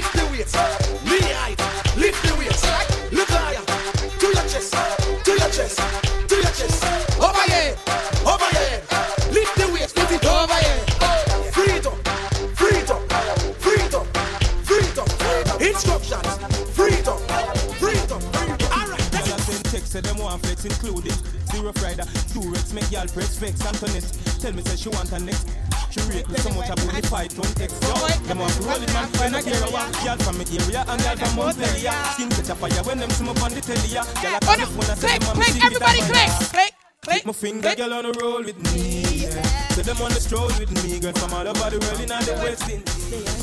Lift 0.00 0.14
the 0.14 0.26
weights, 0.32 0.54
knee 1.04 1.20
high. 1.36 1.54
Lift 2.00 2.22
the 2.24 2.34
weights, 2.38 2.64
look 3.12 3.28
higher. 3.28 3.60
To 4.18 4.26
your 4.28 4.48
chest, 4.48 4.72
to 5.24 5.30
your 5.30 5.50
chest, 5.50 5.76
to 6.26 6.34
your 6.36 6.52
chest. 6.56 6.84
Over 7.20 7.44
here, 7.52 7.76
over 8.24 8.48
here. 8.56 8.80
Lift 9.30 9.56
the 9.56 9.68
weights, 9.70 9.94
lift 9.94 10.12
it 10.12 10.24
over 10.24 10.54
here. 10.54 10.80
Freedom, 11.52 11.92
freedom, 12.56 13.00
freedom, 13.60 14.06
freedom. 14.64 15.06
Instructions, 15.60 16.28
freedom, 16.72 17.18
freedom, 17.76 18.20
freedom. 18.32 18.60
Included. 20.62 21.29
Zero 21.50 21.72
Friday, 21.72 22.06
two 22.32 22.46
Rex 22.50 22.72
make 22.72 22.90
y'all 22.90 23.06
press 23.08 23.36
vex 23.38 23.64
Antoinette. 23.66 24.06
Tell 24.40 24.52
me 24.52 24.62
say 24.62 24.76
she 24.76 24.88
want 24.88 25.08
her 25.10 25.18
next. 25.18 25.48
She 25.90 26.00
rate 26.06 26.28
me 26.28 26.38
so 26.38 26.50
much 26.54 26.70
about 26.70 26.94
the 26.94 27.06
fight 27.08 27.34
on 27.34 27.50
text. 27.58 27.82
Yo, 27.82 27.94
them 28.26 28.38
want 28.38 28.52
to 28.54 28.62
roll 28.62 28.78
it 28.78 28.92
man 28.94 29.10
when 29.18 29.34
I 29.34 29.42
hear 29.42 29.58
a 29.58 29.70
walk. 29.70 29.90
Y'all 30.04 30.16
from 30.18 30.38
my 30.38 30.44
area 30.46 30.84
and 30.86 31.02
y'all 31.02 31.16
from 31.16 31.36
Montpellier. 31.36 31.90
Skin 32.14 32.30
catch 32.30 32.50
a 32.50 32.54
fire 32.54 32.82
when 32.86 32.98
them 33.02 33.10
me 33.10 33.28
on 33.34 33.50
the 33.50 33.60
telly. 33.60 33.90
Y'all 33.90 34.06
a 34.06 34.38
call 34.38 34.56
the 34.56 34.66
phone 34.70 34.90
and 34.90 34.98
say 35.00 35.18
them 35.18 35.26
want 35.26 35.38
Click, 35.42 35.48
see 35.50 35.58
it 35.58 35.64
everybody 35.64 36.00
click, 36.06 36.30
click, 36.54 36.72
Click 37.02 37.24
my 37.24 37.32
finger, 37.32 37.74
girl 37.74 37.94
on 37.94 38.04
the 38.04 38.12
roll 38.20 38.44
with 38.44 38.60
me. 38.74 39.24
Yeah. 39.24 39.42
Say 39.72 39.80
them 39.80 39.96
on 40.02 40.12
the 40.12 40.20
stroll 40.20 40.48
with 40.60 40.68
me, 40.84 41.00
girl 41.00 41.14
from 41.14 41.32
all 41.32 41.48
over 41.48 41.70
the 41.70 41.80
world 41.80 42.00
in 42.00 42.12
all 42.12 42.20
the 42.20 42.34
West 42.44 42.68
Indies. 42.68 43.40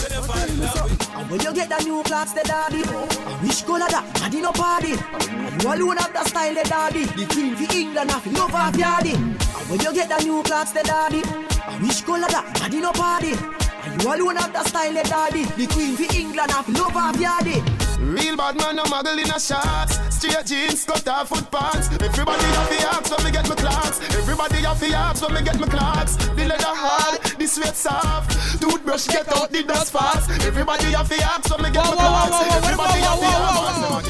Say 0.00 0.08
them 0.08 0.24
fall 0.24 0.40
in 0.40 0.58
love 0.58 0.88
with 0.88 1.00
me. 1.00 1.14
And 1.20 1.30
when 1.30 1.40
you 1.42 1.52
get 1.52 1.68
the 1.68 1.84
new 1.84 2.02
clocks, 2.04 2.32
the 2.32 2.40
daddy, 2.44 2.80
I 2.80 3.40
wish 3.44 3.60
color 3.60 3.92
that, 3.92 4.08
daddy 4.16 4.40
no 4.40 4.52
party. 4.52 4.96
And 5.20 5.62
you 5.62 5.68
alone 5.68 5.98
have 5.98 6.14
the 6.14 6.24
style, 6.24 6.54
the 6.54 6.64
daddy. 6.64 7.04
The 7.04 7.26
queen 7.28 7.54
for 7.56 7.68
England, 7.76 8.10
have 8.10 8.26
love 8.32 8.56
half 8.56 8.74
yardy. 8.74 9.12
And 9.20 9.68
when 9.68 9.80
you 9.80 9.92
get 9.92 10.08
the 10.08 10.24
new 10.24 10.42
clocks, 10.42 10.72
the 10.72 10.82
daddy, 10.82 11.20
I 11.60 11.76
wish 11.84 12.00
color 12.00 12.28
that, 12.32 12.56
daddy 12.56 12.80
no 12.80 12.92
party. 12.92 13.36
And 13.84 14.00
you 14.00 14.08
alone 14.08 14.36
have 14.36 14.52
the 14.54 14.64
style, 14.64 14.94
the 14.94 15.04
daddy. 15.04 15.44
The 15.60 15.66
queen 15.68 15.94
for 15.94 16.08
England, 16.16 16.52
have 16.52 16.68
love 16.72 16.96
half 16.96 17.16
yardy. 17.20 17.83
Real 18.04 18.36
bad 18.36 18.56
man, 18.56 18.76
no 18.76 18.84
muggle 18.84 19.16
in 19.16 19.30
a 19.30 19.40
shots. 19.40 19.98
Straight 20.14 20.44
jeans, 20.44 20.84
cut 20.84 21.08
off 21.08 21.28
foot 21.30 21.50
pants. 21.50 21.88
Everybody 21.88 22.44
have 22.44 22.68
the 22.68 22.86
abs 22.92 23.10
when 23.10 23.24
me 23.24 23.30
get 23.32 23.48
my 23.48 23.54
clocks. 23.54 24.00
Everybody 24.14 24.56
have 24.56 24.78
the 24.78 24.94
abs 24.94 25.22
when 25.22 25.32
me 25.32 25.42
get 25.42 25.58
my 25.58 25.66
clocks. 25.66 26.16
The 26.16 26.44
leather 26.44 26.74
hard, 26.76 27.22
the 27.38 27.46
sweat 27.46 27.74
soft. 27.74 28.60
Toothbrush 28.60 29.06
get 29.08 29.26
out 29.32 29.50
the 29.50 29.62
dust 29.62 29.92
fast. 29.92 30.30
Everybody 30.44 30.92
have 30.92 31.08
the 31.08 31.22
abs 31.24 31.50
when 31.50 31.62
me 31.62 31.70
get 31.70 31.84
my 31.84 31.94
clocks. 31.96 32.36
Everybody 32.60 33.00
have 33.00 33.20
the 33.20 33.26
abs. 33.40 34.04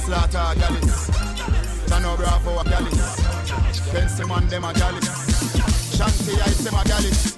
Slaughter 0.00 0.54
gallis. 0.56 1.10
Tano 1.86 2.16
bravo 2.16 2.60
a 2.60 2.64
gallis. 2.64 3.20
Fancy 3.92 4.24
man 4.24 4.48
them 4.48 4.64
a 4.64 4.72
gallis. 4.72 5.08
Shanty 5.96 6.40
I 6.40 6.48
say 6.48 6.70
my 6.70 6.82
gallis. 6.84 7.34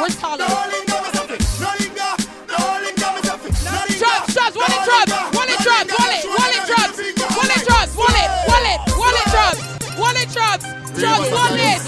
Where's 0.00 0.16
Tyler? 0.16 0.46
Drugs, 0.86 1.19
drops, 4.90 5.12
wallet 5.36 5.58
drops, 5.62 5.90
wallet, 5.98 6.22
wallet 6.36 6.62
drops, 6.66 6.98
wallet 7.36 7.62
drops, 7.66 7.92
wallet, 7.96 8.30
wallet, 8.50 8.80
wallet 8.98 9.26
drops, 9.30 9.60
wallet 9.98 10.28
drops, 10.34 10.66
drops, 10.98 11.30
wallet, 11.30 11.80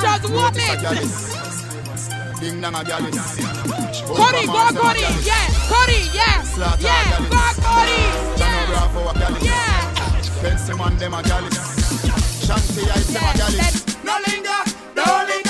drops, 0.00 0.28
wallet. 0.28 0.80
Ding. 2.40 2.60
Cody, 2.60 4.46
go 4.46 4.60
Cody, 4.80 5.04
yeah, 5.24 5.46
Cody, 5.68 6.00
yeah, 6.12 6.42
yeah, 6.80 7.18
go 7.18 7.38
Cody, 7.60 8.00
yeah, 8.36 8.68
yeah. 9.42 9.80
Fancy 10.40 10.74
man, 10.74 10.96
them 10.96 11.14
a 11.14 11.22
galley. 11.22 11.50
Shanty, 11.50 12.82
I, 12.90 12.98
them 13.12 13.24
a 13.28 13.32
galley. 13.36 13.60
No 14.04 14.14
linger, 14.26 14.60
no 14.96 15.04
linger. 15.28 15.49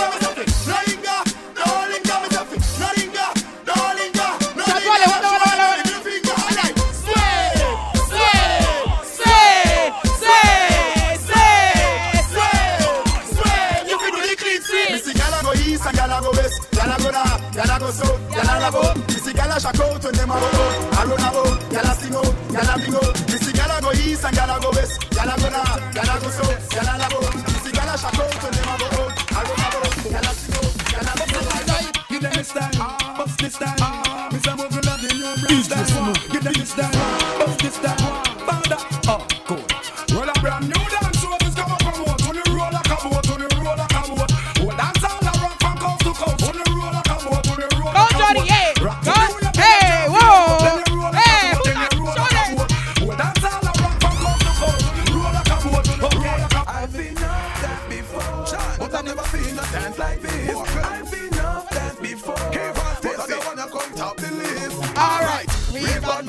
A 24.50 24.60
go 24.60 24.70
north, 24.70 25.80
gyal 25.94 26.10
a 26.10 26.20
go 26.20 26.30
south, 26.30 26.68
gyal 26.70 26.90
a 26.90 26.98
love 26.98 27.14
out. 27.14 27.34
Me 27.34 27.58
see 27.62 27.72
gyal 27.72 27.90
a 27.90 27.98
shock 27.98 28.18
out 28.18 28.42
when 28.42 28.52
them 28.52 28.68
a 28.68 28.76
go 28.78 28.86
out. 29.00 29.12
I 29.30 29.42
run 29.46 29.60
about, 29.66 29.94
gyal 30.10 30.26
a 30.26 30.34
sing 30.34 30.56
out, 30.56 30.74
gyal 30.90 31.08
a 31.08 31.24
bring 31.30 31.70
out. 31.70 32.08
Give 32.08 32.22
them 32.22 32.38
a 32.38 32.44
style, 32.44 33.16
bust 33.16 33.38
this. 33.38 33.56
Mr. 33.56 34.56
Mogul 34.56 34.88
of 34.90 35.00
the 35.00 35.08
new 35.14 35.32
brand 35.40 35.64
style. 35.64 36.14
Give 36.30 36.44
them 36.44 36.54
a 36.54 36.66
style, 36.66 37.38
bust 37.38 37.58
this 37.58 37.74
style. 37.74 38.29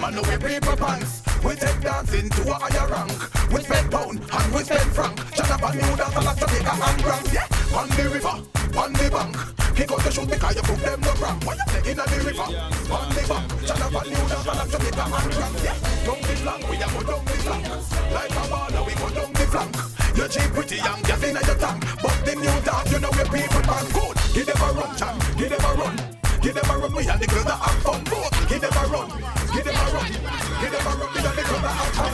Man, 0.02 0.16
no 0.16 0.22
we 0.24 0.38
paper 0.38 0.76
pants. 0.76 1.22
We 1.46 1.54
take 1.56 1.80
dancing 1.82 2.30
to 2.30 2.42
a 2.50 2.54
higher 2.58 2.88
rank. 2.90 3.14
We 3.52 3.62
spend 3.62 3.92
pound 3.92 4.20
and 4.20 4.54
we 4.54 4.64
spend 4.64 4.90
franc. 4.92 5.16
Jonathan 5.36 5.78
knew 5.78 5.96
that 5.96 6.16
a 6.16 6.22
lot 6.22 6.38
to 6.38 6.46
take 6.50 6.66
a 6.66 6.74
hand 6.74 7.06
rank. 7.06 7.26
Yeah, 7.32 7.78
on 7.78 7.88
the 7.90 8.10
river, 8.10 8.36
on 8.82 8.94
the 8.94 9.08
bank. 9.14 9.38
He 9.78 9.86
got 9.86 10.02
to 10.02 10.12
shoot 10.12 10.30
because 10.30 10.56
you 10.56 10.62
put 10.64 10.80
them 10.82 11.02
no 11.02 11.14
cramp. 11.14 11.46
Why 11.46 11.54
you 11.54 11.66
play 11.70 11.92
in 11.92 11.98
the 11.98 12.18
river, 12.26 12.50
on 12.50 13.10
the 13.14 13.22
bank. 13.30 13.46
Jonathan 13.62 14.04
knew 14.10 14.26
that 14.26 14.46
a 14.46 14.54
lot 14.58 14.70
to 14.74 14.78
take 14.82 14.98
a 14.98 15.06
hand 15.06 15.36
rank. 15.38 15.56
Yeah, 15.62 15.78
down 16.06 16.20
the 16.22 16.36
flank, 16.42 16.62
we 16.70 16.76
a 16.82 16.88
go 16.90 17.02
down 17.06 17.26
the 17.26 17.38
flank. 17.46 17.66
Like 18.12 18.36
a 18.42 18.44
baller, 18.50 18.82
we 18.86 18.94
go 18.98 19.08
down 19.14 19.32
the 19.34 19.46
flank. 19.54 19.74
You're 20.18 20.28
cheap, 20.28 20.50
pretty 20.52 20.78
young, 20.78 21.02
get 21.04 21.24
in 21.24 21.36
your 21.38 21.58
tank. 21.62 21.80
But 22.02 22.18
the 22.26 22.34
new 22.36 22.58
dog, 22.66 22.90
you 22.90 23.00
know 23.00 23.12
we 23.14 23.24
people 23.30 23.64
man 23.70 23.86
good. 23.94 24.16
Give 24.34 24.46
them 24.50 24.62
a 24.66 24.68
run, 24.74 24.92
champ. 24.98 25.18
Give 25.38 25.50
them 25.50 25.62
a 25.62 25.74
run. 25.78 26.21
Give 26.42 26.56
them 26.56 26.70
a 26.72 26.78
run, 26.78 26.92
we 26.96 27.08
and 27.08 27.22
the 27.22 27.28
girls 27.28 27.46
that 27.46 27.60
have 27.60 27.84
fun. 27.84 28.04
Both. 28.06 28.50
Give 28.50 28.62
them 28.62 28.74
a 28.74 28.84
run. 28.90 29.08
Give 29.54 29.64
them 29.64 29.76
a 29.78 29.86
run. 29.94 30.08
Give 30.10 30.72
them 30.74 30.82
a 30.82 30.92
run, 30.98 31.10
we 31.14 31.20
and 31.22 31.38
the 31.38 31.44
girls 31.46 31.62
that 31.62 31.76
have 31.78 31.94
fun. 31.94 32.14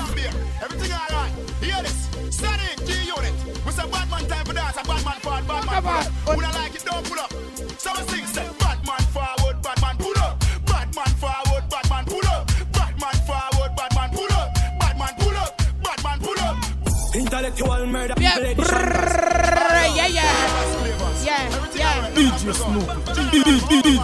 Everything 0.63 0.92
alright. 0.92 1.32
Hear 1.63 1.80
this. 1.84 1.98
Steady, 2.36 2.70
G 2.84 3.08
unit. 3.08 3.34
We 3.63 3.72
say 3.72 3.88
bad 3.88 4.10
man 4.12 4.28
time 4.28 4.46
for 4.46 4.54
dance, 4.54 4.76
a 4.76 4.84
bad 4.84 5.06
man 5.08 5.20
forward, 5.24 5.48
bad 5.48 5.63
man 5.63 5.82
pull 5.82 5.96
up. 5.96 6.06
Who 6.28 6.42
don't 6.44 6.56
like 6.60 6.76
it, 6.76 6.84
don't 6.84 7.06
pull 7.08 7.20
up. 7.24 7.32
So 7.80 7.90
we 7.96 8.02
sing, 8.12 8.26
say 8.28 8.48
bad 8.60 8.80
man 8.84 9.04
forward, 9.16 9.56
bad 9.63 9.80
man 9.82 9.96
pull 9.96 10.20
up. 10.20 10.44
Bad 10.68 10.92
man 10.92 11.12
forward, 11.24 11.63
bad 11.72 11.90
man 11.90 12.04
pull 12.04 12.28
up. 12.28 12.44
Bad 12.76 12.94
man 13.00 13.16
forward, 13.24 13.72
bad 13.80 13.92
man 13.96 14.10
pull 14.12 14.34
up. 14.36 14.48
Bad 14.76 14.96
man 15.00 15.13
pull 15.24 15.38
up. 15.40 15.52
Bad 15.80 16.00
man 16.04 16.20
pull 16.20 16.40
up. 16.44 16.56
Intellectual 17.16 17.86
murder. 17.88 18.16
Yeah. 18.20 18.36
people 18.36 18.52
edition. 18.52 18.76
Yeah, 19.96 20.77
yeah. 21.38 21.69
Yeah, 21.76 22.10
yeah. 22.10 22.15
DJ 22.15 22.54
Snoop. 22.54 22.88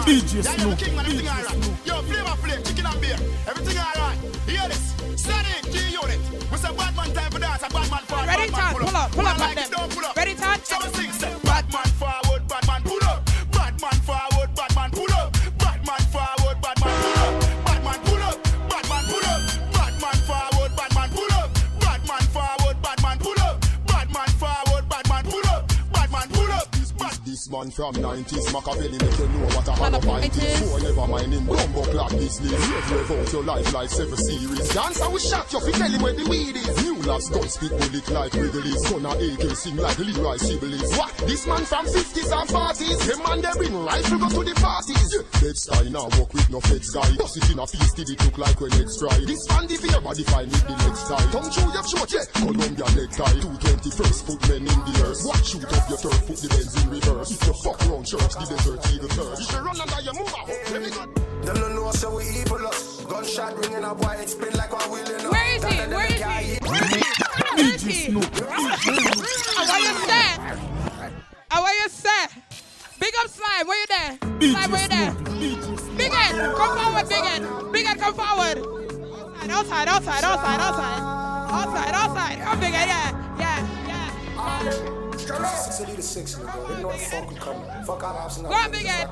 DJ 0.06 0.42
Snoop. 0.44 0.78
King 0.78 0.96
man, 0.96 1.06
everything 1.06 1.28
alright. 1.28 1.86
Yo, 1.86 2.02
flavor 2.02 2.36
flame, 2.42 2.62
chicken 2.62 2.86
and 2.86 3.00
beer. 3.00 3.18
Everything 3.48 3.78
alright. 3.78 4.18
Hear 4.46 4.68
this. 4.68 4.94
Steady, 5.16 5.54
G 5.72 5.76
unit. 5.92 6.20
We 6.50 6.56
say 6.58 6.72
bad 6.76 6.96
man 6.96 7.12
time 7.14 7.30
for 7.30 7.38
dance, 7.40 7.62
a 7.62 7.68
bad 7.70 7.90
man 7.90 8.02
forward, 8.06 8.26
Ready, 8.28 8.50
bad 8.50 8.60
Todd? 8.60 8.76
pull 8.76 8.82
up. 8.84 8.88
Pull 8.88 8.96
up, 8.96 9.10
pull 9.12 9.26
up 9.26 9.38
like 9.38 9.56
them. 9.56 9.70
don't 9.70 9.90
pull 9.94 10.04
up. 10.04 10.16
Ready, 10.16 10.34
Todd? 10.34 10.60
So 10.66 10.76
we 10.82 10.88
man 27.54 27.70
from 27.70 27.94
90s, 27.94 28.50
Machiavelli 28.50 28.98
make 28.98 29.18
you 29.18 29.28
know 29.30 29.46
what 29.54 29.68
a 29.68 29.72
hollow 29.72 30.00
pint 30.00 30.36
is. 30.36 30.58
Four 30.58 30.80
never 30.82 31.06
mind 31.06 31.32
him, 31.32 31.46
bumbo 31.46 31.82
clock 31.86 32.10
business. 32.10 32.50
Rev 32.50 33.10
out 33.14 33.32
your 33.32 33.44
life 33.44 33.72
like 33.72 33.90
seven 33.90 34.18
series. 34.18 34.68
Dancer 34.74 35.10
we 35.10 35.20
shot 35.20 35.46
you, 35.52 35.60
fi 35.62 35.70
tell 35.70 35.90
him 35.90 36.02
where 36.02 36.12
the 36.18 36.26
weed 36.26 36.56
is. 36.56 36.74
New 36.82 36.98
lads 37.06 37.30
gun 37.30 37.48
spit 37.48 37.70
bullet 37.70 38.06
like 38.10 38.34
Wrigley's. 38.34 38.82
Gonna 38.90 39.14
AK 39.14 39.44
sing 39.54 39.76
like 39.76 39.98
Leroy 39.98 40.36
Sibbles. 40.42 40.98
What? 40.98 41.14
This 41.30 41.46
man 41.46 41.62
from 41.62 41.86
50s 41.86 42.30
and 42.34 42.48
40s. 42.50 42.98
Them 43.06 43.20
man 43.22 43.38
they 43.38 43.54
bring 43.54 43.74
rifle 43.86 44.18
go 44.18 44.28
to 44.34 44.42
the 44.42 44.54
parties. 44.58 45.10
Dead 45.38 45.56
style 45.56 45.90
now 45.94 46.10
walk 46.18 46.34
with 46.34 46.50
no 46.50 46.58
feds 46.58 46.90
guy. 46.90 47.06
Bust 47.14 47.38
it 47.38 47.50
in 47.54 47.58
a 47.62 47.66
feast, 47.66 47.94
did 47.94 48.10
it 48.10 48.18
look 48.24 48.38
like 48.38 48.58
when 48.58 48.74
it's 48.82 48.98
dry. 48.98 49.14
This 49.22 49.46
man 49.54 49.70
the 49.70 49.78
fear 49.78 50.00
body 50.02 50.26
fine 50.26 50.50
with 50.50 50.66
the 50.66 50.74
next 50.74 51.06
tie. 51.06 51.22
Tongue 51.30 51.50
chew 51.54 51.70
your 51.70 51.86
throat, 51.86 52.10
yeah. 52.10 52.26
Columbia 52.34 52.88
leg 52.98 53.10
tie. 53.14 53.38
220 53.38 53.90
first 53.94 54.26
foot 54.26 54.42
men 54.50 54.66
in 54.66 54.80
the 54.90 54.94
earth. 55.06 55.22
Watch 55.22 55.54
shoot 55.54 55.62
up 55.70 55.86
your 55.86 56.02
turf, 56.02 56.18
put 56.26 56.38
the 56.42 56.48
Benz 56.50 56.74
in 56.82 56.90
reverse. 56.90 57.43
If 57.44 57.48
you 57.48 57.60
fuck 57.60 57.76
around 57.86 58.04
church, 58.04 58.32
the 58.32 58.46
desert 58.48 58.80
eagle 58.90 59.08
first. 59.10 59.40
You 59.40 59.46
should 59.46 59.60
run 59.60 59.78
under 59.78 60.00
your 60.00 60.14
move 60.14 60.32
out, 60.32 60.48
let 60.48 60.80
me 60.80 60.88
go. 60.88 61.04
Them 61.44 61.56
no 61.60 61.68
know 61.76 61.90
so 61.90 62.16
we 62.16 62.24
evil 62.24 62.66
us. 62.66 63.04
Gunshot 63.04 63.58
ringing 63.58 63.84
up, 63.84 63.98
why 63.98 64.16
it 64.16 64.30
spin 64.30 64.54
like 64.56 64.72
a 64.72 64.76
wheeling 64.88 65.26
up. 65.26 65.30
Where 65.30 65.54
is 65.54 65.62
he? 65.62 65.76
Where 65.92 66.06
is 66.06 66.14
he? 66.14 66.56
Where 66.64 66.84
is 67.68 67.82
he? 67.82 68.08
I 68.08 68.48
want 69.68 69.84
you 69.84 69.92
set. 70.08 70.40
I 71.50 71.60
want 71.60 71.76
you 71.82 71.88
set. 71.90 72.32
Big 72.98 73.12
up 73.20 73.28
slime, 73.28 73.66
where 73.68 73.78
you 73.78 73.86
there? 73.92 74.16
Slime, 74.40 74.70
where 74.72 74.80
you 74.80 74.88
there? 74.88 75.12
Big 75.98 76.12
Ed, 76.14 76.32
come 76.56 76.78
forward, 76.78 77.06
Big 77.10 77.24
Ed. 77.28 77.44
Big 77.72 77.86
Ed, 77.86 77.98
come 78.00 78.14
forward. 78.14 78.56
Outside, 79.50 79.88
outside, 79.88 80.24
outside, 80.24 80.60
outside. 80.60 81.00
Outside, 81.52 81.92
outside. 81.92 82.38
Oh, 82.46 82.56
Big 82.58 82.72
Ed, 82.72 82.88
yeah, 82.88 83.12
yeah, 83.38 83.60
yeah. 84.64 85.03
Six 85.24 85.78
to 85.78 85.96
the 85.96 86.02
six, 86.02 86.34
nigga. 86.34 86.68
They 86.68 86.82
know 86.82 86.92
the 86.92 86.98
fuck 86.98 87.30
we 87.30 87.36
coming. 87.36 87.64
Fuck 87.86 88.02
out 88.02 88.16
option. 88.16 88.42
Go 88.42 88.52
on, 88.52 88.70
Big 88.70 88.84
Ed. 88.84 89.08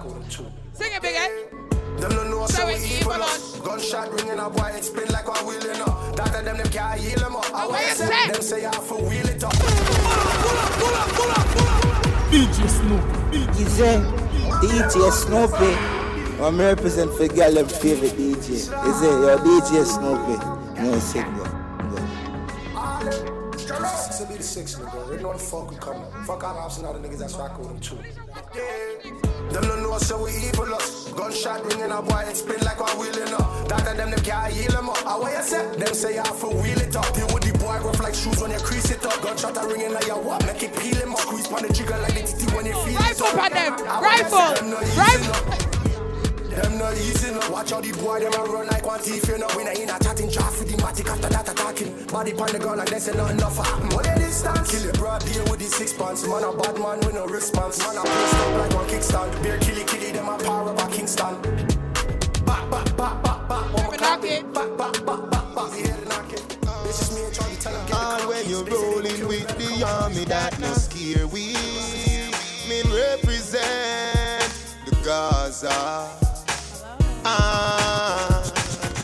Sing 0.75 0.93
it, 0.93 1.01
Big 1.01 1.17
Ed. 1.17 1.63
Them 2.01 2.11
no 2.17 2.25
know 2.29 2.47
So 2.47 2.53
so 2.53 2.67
we 2.67 2.75
we 2.75 2.85
evil 2.85 3.13
evil 3.13 3.23
us. 3.23 3.59
Gunshot 3.61 4.13
ringing 4.13 4.39
up, 4.39 4.55
why 4.57 4.73
it 4.73 4.85
spin 4.85 5.09
like 5.09 5.27
a 5.27 5.33
wheeling 5.47 5.81
up. 5.81 6.17
That 6.17 6.37
of 6.37 6.45
them 6.45 6.59
them 6.59 6.67
can't 6.69 7.01
heal 7.01 7.19
them 7.19 7.37
up. 7.37 7.45
Oh, 7.49 7.55
I 7.55 7.67
what 7.67 7.71
want 7.71 7.83
you 7.83 7.91
to 7.91 7.97
say? 7.97 8.33
them 8.33 8.43
say 8.43 8.67
I 8.67 8.73
for 8.73 8.99
wheel 9.01 9.27
it 9.27 9.43
up. 9.43 9.53
DJ 12.29 12.69
Snoop. 12.69 13.05
Easy. 13.57 13.83
DJ 14.61 15.13
Snoopy. 15.13 16.43
I'm 16.43 16.59
represent 16.59 17.15
for 17.15 17.29
girl 17.29 17.53
them 17.55 17.69
favorite 17.69 18.13
DJ. 18.13 18.51
Is 18.51 18.69
it 18.69 18.77
your 19.03 19.39
DJ 19.39 19.85
Snoopy? 19.87 20.83
No 20.83 20.99
signal. 20.99 21.62
Six 23.73 24.19
to 24.19 24.25
the 24.27 24.43
six, 24.43 24.75
nigga. 24.77 25.09
They 25.17 25.23
know 25.23 25.33
the 25.33 25.39
fuck 25.39 25.71
we 25.71 25.77
coming. 25.77 26.05
Fuck 26.27 26.45
out 26.45 26.57
option. 26.57 26.85
All 26.85 26.93
the 26.93 26.99
niggas 27.01 27.19
that's 27.19 27.35
rock 27.37 27.59
with 27.59 27.69
them 27.69 27.81
too. 27.81 27.97
Them 29.53 29.63
no 29.69 29.77
know 29.81 29.99
so 29.99 30.23
we 30.25 30.31
evil 30.49 30.75
us. 30.75 31.09
Gunshot 31.13 31.65
ringing 31.65 31.91
up, 31.93 32.05
why 32.07 32.25
it 32.25 32.37
spin 32.37 32.61
like 32.65 32.79
a 32.81 32.85
wheeling 32.99 33.33
up. 33.35 33.69
That 33.69 33.85
them 33.97 34.11
them 34.11 34.21
can't 34.21 34.53
heal 34.53 34.71
them 34.73 34.89
up. 34.91 35.07
I 35.07 35.19
want 35.19 35.35
you 35.37 35.43
say 35.43 35.77
them 35.77 35.95
say 35.95 36.19
I 36.19 36.23
for 36.25 36.49
wheel 36.53 36.79
it 36.81 36.95
up. 36.97 37.13
Deal 37.15 37.27
with 37.33 37.43
the 37.45 37.53
boy 37.59 37.79
rough 37.81 38.01
like 38.01 38.15
shoes 38.15 38.41
when 38.41 38.51
you 38.51 38.59
crease 38.59 38.91
it 38.91 39.05
up. 39.07 39.21
Gunshot 39.23 39.57
a 39.57 39.67
ringing 39.67 39.93
like 39.93 40.09
a 40.09 40.15
what? 40.19 40.45
Make 40.47 40.63
it 40.63 40.77
peel 40.77 40.97
him 40.97 41.13
up. 41.13 41.21
Squeeze 41.21 41.51
on 41.53 41.63
the 41.63 41.73
trigger 41.73 41.99
like 41.99 42.15
the 42.15 42.23
TT 42.23 42.53
when 42.55 42.67
you 42.67 42.75
feel 42.85 42.97
it 42.97 43.01
Rifle 43.01 43.27
up. 43.27 43.45
on 43.45 43.51
them. 43.53 43.73
I 43.89 44.01
want 44.01 44.19
you 44.19 44.25
say 44.29 44.37
Rifle. 44.37 44.55
them 44.55 44.71
no 44.71 44.81
easy, 44.83 44.99
Rifle. 45.01 45.72
No. 46.53 46.63
Them 46.63 46.79
not 46.79 46.95
easy, 46.97 47.31
no. 47.33 47.41
Watch 47.51 47.71
how 47.71 47.81
the 47.81 47.93
boy 47.93 48.21
them 48.21 48.33
a 48.33 48.45
run 48.45 48.67
like 48.69 48.87
one 48.87 49.01
thief, 49.01 49.27
you 49.29 49.39
know. 49.39 49.49
When 49.55 49.69
I 49.69 49.73
in 49.73 49.91
a 49.91 49.99
chatting 49.99 50.31
trap 50.31 50.53
with 50.59 50.71
the 50.71 50.77
matic 50.83 51.09
after 51.09 51.29
that 51.29 51.49
attacking. 51.49 52.07
Body 52.07 52.33
pan 52.33 52.53
the 52.53 52.59
ground 52.59 52.79
like 52.79 52.91
they 52.91 52.99
say 52.99 53.13
nothing 53.13 53.39
enough 53.39 53.57
happen. 53.57 53.89
Mm. 53.89 53.95
What 53.95 54.07
a 54.07 54.15
distance? 54.19 54.71
Kill 54.71 54.89
it, 54.89 54.99
broad 54.99 55.25
deal 55.25 55.45
with 55.51 55.61
the 55.61 55.67
six 55.67 55.93
pants. 55.93 56.27
Man 56.27 56.45
a 56.45 56.53
bad 56.53 56.79
man 56.79 56.99
with 57.01 57.15
no 57.15 57.27
response. 57.27 57.79
Man 57.81 57.97
a 57.97 58.03
post 58.03 58.35
up 58.35 58.59
like 58.59 58.75
one 58.75 58.89
kickstand. 58.89 59.43
Beer 59.43 59.59
killy 59.59 59.85
killy, 59.85 60.13
them 60.13 60.29
a 60.29 60.39
power 60.39 60.71
up 60.71 60.79
a 60.79 60.87
Kingston. 60.93 61.41
Back, 62.45 62.71
back, 62.71 62.97
back, 62.97 63.23
back, 63.23 63.49
back. 63.49 63.73
One 63.75 63.85
more 63.85 63.93
clap 63.95 64.25
it. 64.25 64.53
Back, 64.53 64.77
back, 64.77 64.93
back, 65.07 65.31
back, 65.31 65.55
back. 65.55 65.71
You 65.77 65.85
hear 65.85 65.97
the? 65.97 66.13
This 66.93 67.09
is 67.09 67.17
me 67.17 67.25
and 67.25 67.35
Charlie, 67.35 67.57
tell 67.57 67.75
him 67.75 67.87
get 67.87 67.97
And 67.97 68.29
when 68.29 68.49
you're 68.51 68.65
They 68.65 68.71
say 68.73 69.01
they 69.01 69.23
rolling 69.23 69.29
with 69.29 69.49
the 69.57 69.87
army 69.87 70.25
that 70.27 70.59
no 70.61 70.73
scare 70.75 71.27
we 71.27 71.55
Me 72.69 72.83
represent 72.93 74.53
the 74.85 74.95
Gaza 75.03 76.22
Ah, 77.25 78.43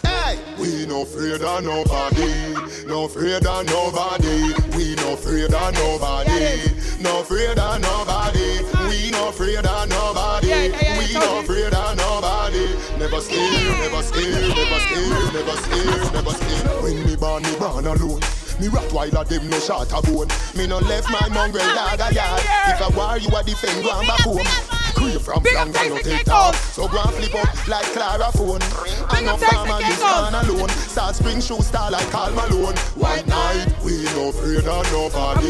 hey, 0.03 0.39
we 0.59 0.87
no 0.87 1.03
afraid 1.03 1.41
of 1.41 1.65
nobody, 1.65 2.87
no 2.87 3.05
afraid 3.05 3.47
of 3.47 3.67
nobody. 3.67 4.53
We 4.77 4.95
no 4.97 5.13
afraid 5.15 5.55
of 5.55 5.75
nobody, 5.75 6.59
no 7.01 7.21
afraid 7.21 7.59
of 7.59 7.81
nobody. 7.81 8.59
We 8.89 9.11
no 9.11 9.29
afraid 9.29 9.65
of 9.65 9.89
nobody, 9.89 10.71
we 10.99 11.15
no 11.15 11.41
afraid 11.41 11.75
of 11.75 11.97
nobody. 11.97 12.67
Never 12.99 13.21
scared, 13.21 13.79
never 13.79 14.03
scared, 14.03 14.51
never 14.51 14.81
scared, 14.83 15.35
never 15.35 15.57
scared, 15.63 16.13
never 16.13 16.31
scared. 16.31 16.83
When 16.83 17.07
me 17.07 17.15
born, 17.17 17.43
me 17.45 17.55
born 17.57 17.87
alone. 17.87 18.21
Me 18.59 18.67
Rottweiler 18.67 19.29
them 19.29 19.49
no 19.49 19.61
shot 19.61 19.93
a 19.93 20.03
bone. 20.03 20.27
Me 20.57 20.67
no 20.67 20.79
left 20.79 21.09
my 21.09 21.29
mongrel 21.29 21.65
dog 21.75 22.01
a 22.01 22.13
yard. 22.13 22.43
If 22.67 22.83
I 22.83 22.89
war 22.97 23.17
you 23.17 23.29
a 23.29 23.45
defend, 23.45 23.85
go 23.85 23.97
and 23.97 24.09
back 24.09 24.21
home. 24.21 24.78
Free 25.11 25.19
from 25.19 25.43
Big 25.43 25.57
up 25.57 25.69
flank 25.69 25.77
and 25.79 25.95
no 25.95 26.01
take 26.03 26.29
off. 26.29 26.73
So 26.73 26.89
go 26.89 27.01
and 27.01 27.11
flip 27.13 27.35
up 27.35 27.69
like 27.69 27.87
Clara 27.87 28.31
phone. 28.33 28.59
Big 28.59 29.17
And 29.17 29.27
no 29.27 29.37
farmer 29.37 29.79
this 29.79 30.01
man 30.01 30.35
alone. 30.35 30.69
Start 30.69 31.15
spring 31.17 31.41
shoe 31.41 31.61
star 31.63 31.91
like 31.91 32.09
Karl 32.11 32.33
Malone. 32.33 32.77
White 32.97 33.27
night, 33.27 33.67
we 33.83 34.03
no 34.17 34.29
afraid 34.29 34.67
of 34.67 34.93
nobody. 34.93 35.49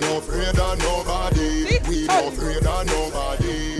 No 0.00 0.18
afraid 0.18 0.58
of 0.58 0.78
nobody. 0.78 1.78
We 1.88 2.06
no 2.06 2.28
afraid 2.28 2.66
of 2.66 2.86
nobody. 2.86 3.75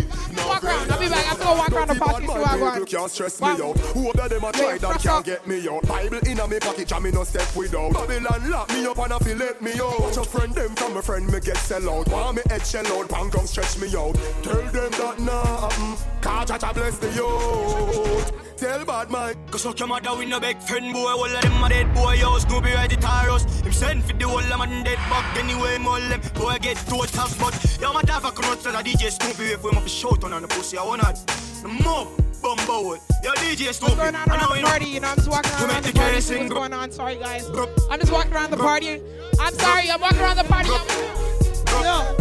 No 0.47 0.53
Walk 0.53 0.65
around. 0.65 0.91
I'll 0.93 1.01
be 1.01 1.09
back. 1.09 1.19
I 1.19 1.21
have 1.29 1.39
to 1.39 1.45
go 1.45 1.55
walk 1.55 1.73
around 1.73 1.89
the 1.89 1.95
party. 1.97 2.27
See 2.27 2.33
what 2.33 2.47
I 2.51 2.57
You 2.57 2.63
want. 2.63 2.89
can't 2.89 3.11
stress 3.11 3.41
me 3.41 3.49
out. 3.49 3.79
Who 3.79 4.11
of 4.11 4.29
them 4.31 4.45
a 4.45 4.53
try 4.53 4.79
that 4.79 5.01
can't 5.03 5.25
get 5.25 5.47
me 5.47 5.69
out? 5.69 5.87
Bible 5.87 6.19
in 6.19 6.39
a 6.41 6.47
me 6.49 6.59
pocket, 6.61 6.93
and 6.93 7.05
me 7.05 7.11
no 7.11 7.25
step 7.25 7.57
without. 7.57 7.93
Babylon 7.93 8.51
lock 8.51 8.69
me 8.71 8.87
up 8.87 8.99
and 8.99 9.13
I 9.13 9.19
feel 9.19 9.37
let 9.37 9.61
me 9.63 9.73
out. 9.81 10.01
Watch 10.01 10.17
a 10.17 10.25
friend 10.25 10.55
them 10.55 10.75
from 10.77 10.97
a 10.97 11.03
friend 11.03 11.27
me 11.27 11.41
get 11.41 11.57
sell 11.57 11.89
out. 11.91 12.09
Want 12.09 12.37
me 12.37 12.43
head 12.49 12.65
shell 12.67 12.87
out, 12.87 13.09
bang 13.09 13.31
come 13.31 13.47
stretch 13.47 13.79
me 13.79 13.89
out. 13.97 14.15
Tell 14.43 14.63
them 14.63 14.91
that 14.93 15.19
nah 15.21 15.69
happen. 15.69 15.97
Cause 16.21 16.49
Jah 16.49 16.73
bless 16.73 16.99
the 16.99 17.11
youth. 17.13 18.33
Tell 18.57 18.85
bad 18.87 19.11
man. 19.11 19.35
Cause 19.51 19.63
suck 19.63 19.79
your 19.79 19.89
mother 19.89 20.17
with 20.17 20.29
no 20.29 20.41
big 20.41 20.59
friend 20.63 20.93
boy 20.93 21.11
All 21.11 21.25
of 21.27 21.41
them 21.43 21.63
a 21.63 21.69
dead 21.69 21.93
boy 21.95 22.15
yo 22.15 22.39
Snoopy 22.39 22.73
ride 22.73 22.91
the 22.91 22.97
Taros 22.97 23.45
Him 23.63 23.73
send 23.73 24.05
for 24.05 24.15
the 24.15 24.27
whole 24.27 24.39
of 24.39 24.59
man 24.59 24.83
dead 24.83 24.99
bug 25.11 25.25
Anyway 25.37 25.77
all 25.87 26.01
them 26.01 26.21
boy 26.35 26.57
get 26.61 26.77
to 26.89 26.95
a 27.03 27.07
tough 27.07 27.39
But 27.39 27.55
yo 27.81 27.93
my 27.93 28.01
dad 28.03 28.21
fuck 28.23 28.43
out 28.45 28.59
to 28.61 28.73
the 28.73 28.79
DJ 28.79 29.11
Snoopy 29.11 29.53
If 29.53 29.63
we 29.63 29.71
must 29.73 29.89
shout 29.95 30.25
on 30.25 30.36
the 30.43 30.49
pussy 30.49 30.77
I 30.77 30.85
wanna 30.85 31.15
The 31.63 31.69
more 31.69 32.09
bumbo 32.43 32.95
Yo 33.25 33.33
DJ 33.43 33.73
Snoopy 33.73 33.97
What's 33.97 34.13
going 34.13 34.15
on 34.15 34.29
around 34.29 34.57
the 34.57 34.63
party? 34.63 34.87
You 34.87 35.01
know, 35.01 35.09
I'm 35.09 35.17
just 35.17 35.29
walking 35.29 35.53
around 35.53 35.85
the 35.85 35.93
party. 35.93 36.13
girls 36.13 36.25
See 36.25 36.35
sing, 36.35 36.43
What's 36.45 36.55
going 36.55 36.73
on? 36.73 36.91
Sorry, 36.91 37.17
guys. 37.17 37.49
I'm 37.91 38.01
just 38.01 38.13
walking 38.13 38.33
around 38.33 38.51
the 38.51 38.57
party. 38.57 39.01
I'm 39.41 39.55
sorry. 39.55 39.91
I'm 39.91 40.01
walking 40.01 40.19
around 40.21 40.37
the 40.37 40.45
party. 40.45 40.69
No. 40.69 42.15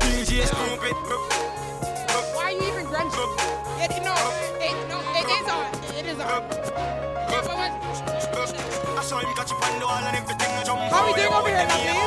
DJ 0.00 0.46
Snoopy 0.46 0.92
Why 2.34 2.44
are 2.44 2.52
you 2.52 2.62
even 2.72 2.86
grunting? 2.86 3.18
It, 3.82 3.90
no, 4.04 4.14
it, 4.62 4.76
no, 4.88 5.00
it 5.18 5.26
is 5.26 5.48
on. 5.48 5.66
It 5.98 6.06
is 6.06 6.20
on. 6.20 6.42
Yeah, 7.28 7.42
but 7.42 7.56
what? 7.56 7.72
I 8.98 9.02
saw 9.02 9.18
him 9.18 9.34
catch 9.34 9.52
up 9.52 9.62
on 9.62 9.80
the 9.80 9.86
and 9.86 10.16
everything 10.16 10.52
I 10.52 10.62
jump 10.64 10.80
How 10.92 11.06
we 11.06 11.14
doing 11.14 11.32
over 11.32 11.48
here, 11.48 11.66
lovely? 11.68 12.01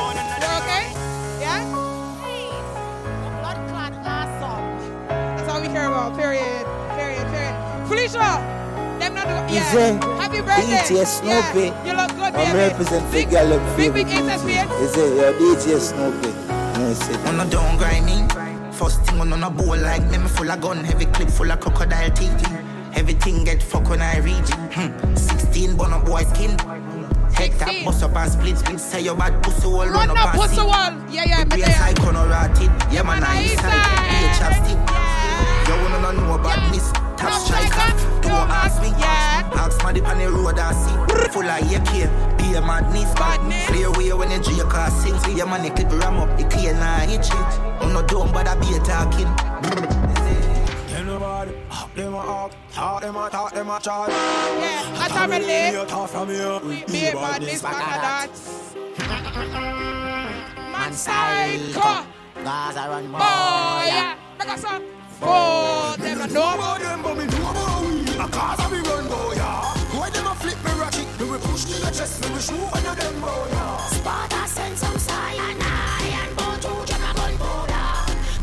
Felicia! 8.08 8.38
Them 8.98 9.14
not 9.14 9.26
the, 9.26 9.54
yeah. 9.54 9.72
Is? 9.72 10.04
Happy 10.20 10.40
birthday. 10.40 10.94
DJ 10.94 11.06
Snoopy. 11.06 11.66
Yeah. 11.66 11.84
You 11.84 11.92
look 11.96 12.10
good, 12.16 12.34
I'm 12.34 12.54
baby. 12.54 12.58
represent 12.70 13.04
for 13.12 13.30
girl 13.30 13.52
up 13.52 13.76
Big, 13.76 13.92
big 13.92 14.06
HSPN. 14.06 14.80
Is 14.80 14.96
it 14.96 15.16
your 15.16 15.32
DJ 15.34 15.78
Snoopy? 15.80 16.28
Yes. 16.78 17.26
On 17.26 17.40
a 17.40 17.50
down 17.50 17.76
grinding. 17.76 18.28
First 18.72 19.02
thing 19.04 19.20
on 19.20 19.32
a 19.42 19.50
bowl 19.50 19.76
like 19.76 20.02
me, 20.10 20.18
me 20.18 20.28
full 20.28 20.50
of 20.50 20.60
gun, 20.60 20.84
heavy 20.84 21.06
clip 21.06 21.28
full 21.30 21.50
of 21.50 21.60
crocodile 21.60 22.10
teeth. 22.10 22.46
Everything 22.94 23.44
get 23.44 23.62
fuck 23.62 23.88
when 23.90 24.00
I 24.00 24.18
reach. 24.18 24.50
Hmm. 24.72 25.14
16 25.14 25.76
bun 25.76 25.92
up 25.92 26.06
boy 26.06 26.22
skin. 26.22 26.56
Head 27.34 27.52
tap, 27.58 27.84
bust 27.84 28.02
up 28.02 28.14
and 28.16 28.30
split 28.32 28.56
split. 28.58 28.80
Say 28.80 29.00
your 29.02 29.14
bad 29.16 29.42
pussy 29.42 29.66
all 29.66 29.80
run, 29.84 29.92
Run 29.92 30.10
up 30.10 30.18
up, 30.18 30.34
and 30.34 30.40
pussy 30.42 30.56
see. 30.56 30.62
wall. 30.62 30.92
Yeah, 31.10 31.24
yeah, 31.26 31.44
The 31.44 31.48
but 31.50 31.58
brain 31.58 31.62
they 31.62 31.72
side 31.72 31.98
corner 31.98 32.26
rotted. 32.28 32.70
Yeah, 32.92 33.02
man, 33.02 33.22
I 33.24 33.42
east 33.44 33.58
side. 33.60 33.72
Be 34.08 34.16
a 34.24 34.30
chapstick. 34.38 34.78
You 35.68 35.74
wanna 35.82 36.12
know 36.12 36.34
about 36.34 36.72
this? 36.72 36.92
Top 37.16 37.32
striker. 37.40 38.20
Don't 38.22 38.50
ask 38.50 38.80
me. 38.82 38.90
Ask 38.96 39.82
my 39.82 39.92
dip 39.92 40.06
on 40.06 40.18
the 40.18 40.30
road 40.30 40.58
I 40.58 40.72
see. 40.72 40.96
Full 41.32 41.48
of 41.48 41.72
AK. 41.72 42.38
Be 42.38 42.54
a 42.54 42.60
madness. 42.60 43.12
Clear 43.66 43.90
way 43.92 44.12
when 44.12 44.28
the 44.28 44.38
J 44.38 44.60
car 44.68 44.90
sings. 44.90 45.26
Yeah, 45.36 45.44
man, 45.44 45.62
the 45.62 45.70
clip 45.70 45.90
ram 46.02 46.18
up. 46.18 46.38
It 46.38 46.50
clear 46.50 46.74
now, 46.74 46.98
hit 47.00 47.24
shit. 47.24 47.34
I'm 47.80 47.92
not 47.92 48.08
dumb, 48.08 48.32
but 48.32 48.46
I 48.46 48.54
be 48.60 48.76
a 48.76 48.80
talking. 48.80 49.30
Tell 50.88 51.04
nobody, 51.04 51.52
ah, 51.70 51.88
them 51.94 52.14
a 52.14 52.20
hawk, 52.20 52.52
talk 52.72 53.02
them 53.02 53.16
a 53.16 53.28
talk 53.30 53.52
them 53.52 53.70
a 53.70 53.80
chat. 53.80 54.08
Yeah, 54.08 54.94
I 54.96 55.08
talk 55.08 55.30
from 55.30 55.42
there. 55.42 55.86
Talk 55.86 56.10
from 56.10 56.28
here. 56.28 56.60
Be 56.86 57.06
a 57.06 57.14
madness, 57.14 57.62
back. 57.62 58.30
Man 60.72 60.92
psycho. 60.92 62.06
Gaza 62.44 62.88
run 62.88 63.10
Oh, 63.14 63.82
yeah. 63.84 64.16
Make 64.38 64.50
us 64.50 64.64
up. 64.64 64.82
Oh, 65.22 65.96
them 65.98 66.20
a 66.20 66.26
know 66.28 66.54
about 66.54 66.80
them, 66.80 67.02
but 67.02 67.16
me 67.16 67.24
know 67.26 67.50
about 67.50 67.82
we. 67.82 68.00
A 68.16 68.28
cause 68.28 68.60
of 68.64 68.72
me 68.72 68.78
run, 68.78 69.08
boy, 69.08 69.34
yeah. 69.36 69.74
Why 69.96 70.10
them 70.10 70.26
a 70.26 70.34
flip 70.34 70.58
me 70.64 70.72
ratchet? 70.80 71.08
Me 71.20 71.30
we 71.30 71.38
push 71.38 71.64
to 71.64 71.80
the 71.80 71.90
chest, 71.90 72.22
me 72.22 72.34
we 72.34 72.40
shoot 72.40 72.72
under 72.76 72.94
them, 73.00 73.20
boy, 73.20 73.48
yeah. 73.50 73.86
Sparta 73.88 74.48
send 74.48 74.76
some 74.78 74.98
cyanide 74.98 76.12
and 76.20 76.36
go 76.36 76.48
to 76.64 76.72
Jamagon 76.92 77.34
border. 77.40 77.88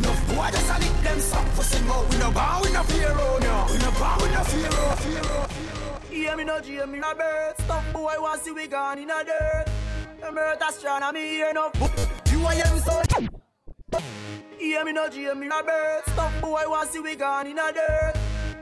No 0.01 0.11
boy 0.33 0.49
just 0.51 0.69
a 0.69 0.79
lick 0.79 0.97
them 1.03 1.19
some 1.19 1.45
pussy 1.55 1.83
mouth. 1.85 2.09
We 2.11 2.17
no 2.17 2.31
bow, 2.31 2.61
we 2.63 2.71
no 2.71 2.83
fear, 2.83 3.13
oh, 3.13 3.39
no. 3.41 3.73
We 3.73 3.77
no 3.79 3.91
bow, 3.91 4.17
we 4.21 4.29
no 4.31 4.43
fear, 4.43 4.69
oh, 4.71 4.95
fear, 4.97 5.21
oh. 5.23 5.47
Yeah, 6.11 6.35
me 6.35 6.43
no 6.43 6.59
dream, 6.61 6.91
me 6.91 6.99
no 6.99 7.13
bird. 7.13 7.55
Stop 7.59 7.83
boy, 7.93 8.15
want 8.19 8.41
see 8.41 8.51
we 8.51 8.67
gone 8.67 8.99
in 8.99 9.09
a 9.09 9.23
dirt. 9.23 9.65
Them 10.21 10.37
earth 10.37 10.61
astronomy 10.67 11.27
here 11.27 11.51
no. 11.53 11.71
You 12.31 12.47
a 12.47 12.55
young 12.55 12.79
so. 12.79 13.01
Yeah, 14.63 14.83
me 14.83 14.93
no 14.93 15.09
dream, 15.09 15.41
me 15.41 15.47
no 15.47 15.61
bird. 15.61 16.03
Stop 16.07 16.31
boy, 16.39 16.63
want 16.67 16.89
see 16.89 17.01
we 17.01 17.17
gone 17.17 17.47
in 17.47 17.59
a 17.59 17.73
dirt. 17.73 18.13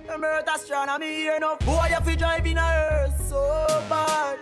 Them 0.07 0.23
earth 0.23 0.49
astronomy 0.51 1.05
here 1.05 1.37
no. 1.39 1.57
Boy, 1.57 1.89
you 1.91 1.99
fi 2.03 2.15
drive 2.15 2.45
in 2.47 2.57
a 2.57 2.61
earth 2.61 3.29
so 3.29 3.83
bad. 3.87 4.39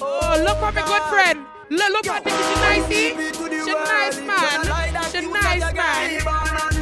Oh, 0.00 0.42
look 0.42 0.56
at 0.62 0.74
my 0.74 0.82
good 0.82 1.02
friend. 1.12 1.46
Look, 1.68 1.90
look 1.90 2.06
at 2.08 2.24
this. 2.24 2.32
She 2.32 2.54
nice, 2.54 2.84
eh? 2.84 2.88
see? 2.88 3.10
She 3.64 3.72
nice, 3.74 4.20
man. 4.22 5.12
She 5.12 5.26
nice, 5.26 5.74
man. 5.74 6.81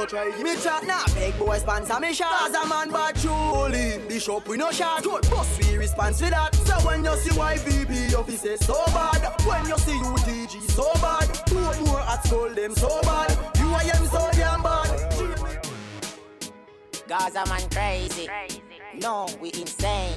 No 0.00 0.06
try 0.06 0.30
give 0.30 0.42
me 0.42 0.56
chat 0.56 0.86
now. 0.86 1.04
Big 1.14 1.38
boy 1.38 1.58
sponsor 1.58 2.00
me 2.00 2.14
shot. 2.14 2.48
As 2.48 2.54
a 2.54 2.66
man 2.66 2.90
bad 2.90 3.14
truly. 3.16 3.98
Bishop 4.08 4.48
we 4.48 4.56
no 4.56 4.70
shot. 4.70 5.02
Good 5.02 5.28
boss 5.28 5.58
we 5.58 5.76
response 5.76 6.22
for 6.22 6.30
that. 6.30 6.54
So 6.54 6.72
when 6.86 7.04
you 7.04 7.14
see 7.18 7.36
YVP 7.38 8.14
officers 8.14 8.64
so 8.64 8.82
bad. 8.86 9.20
When 9.44 9.66
you 9.66 9.76
see 9.76 9.92
UTG 9.92 10.70
so 10.70 10.90
bad. 11.02 11.28
Two 11.44 11.84
more 11.84 12.00
at 12.00 12.26
school 12.26 12.48
them 12.48 12.74
so 12.74 12.88
bad. 13.02 13.36
You 13.58 13.66
are 13.74 13.84
young 13.84 14.06
so 14.08 14.26
damn 14.32 14.62
bad. 14.62 14.88
Gaza 17.06 17.44
man 17.46 17.68
crazy. 17.68 18.26
No, 18.94 19.28
we 19.38 19.48
insane. 19.48 20.16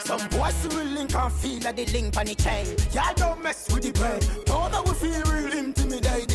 Some 0.00 0.28
boys 0.28 0.68
will 0.68 0.84
link 0.84 1.14
and 1.14 1.32
feel 1.32 1.62
like 1.62 1.76
the 1.76 1.86
link 1.86 2.14
on 2.18 2.26
the 2.26 2.34
chain. 2.34 2.66
Y'all 2.92 3.14
don't 3.14 3.42
mess 3.42 3.72
with 3.72 3.84
the 3.84 3.92
brain. 3.92 4.20
Don't 4.44 4.70
know 4.70 4.82
we 4.82 4.92
feel 4.92 5.22
real 5.32 5.52
intimidating 5.52 6.33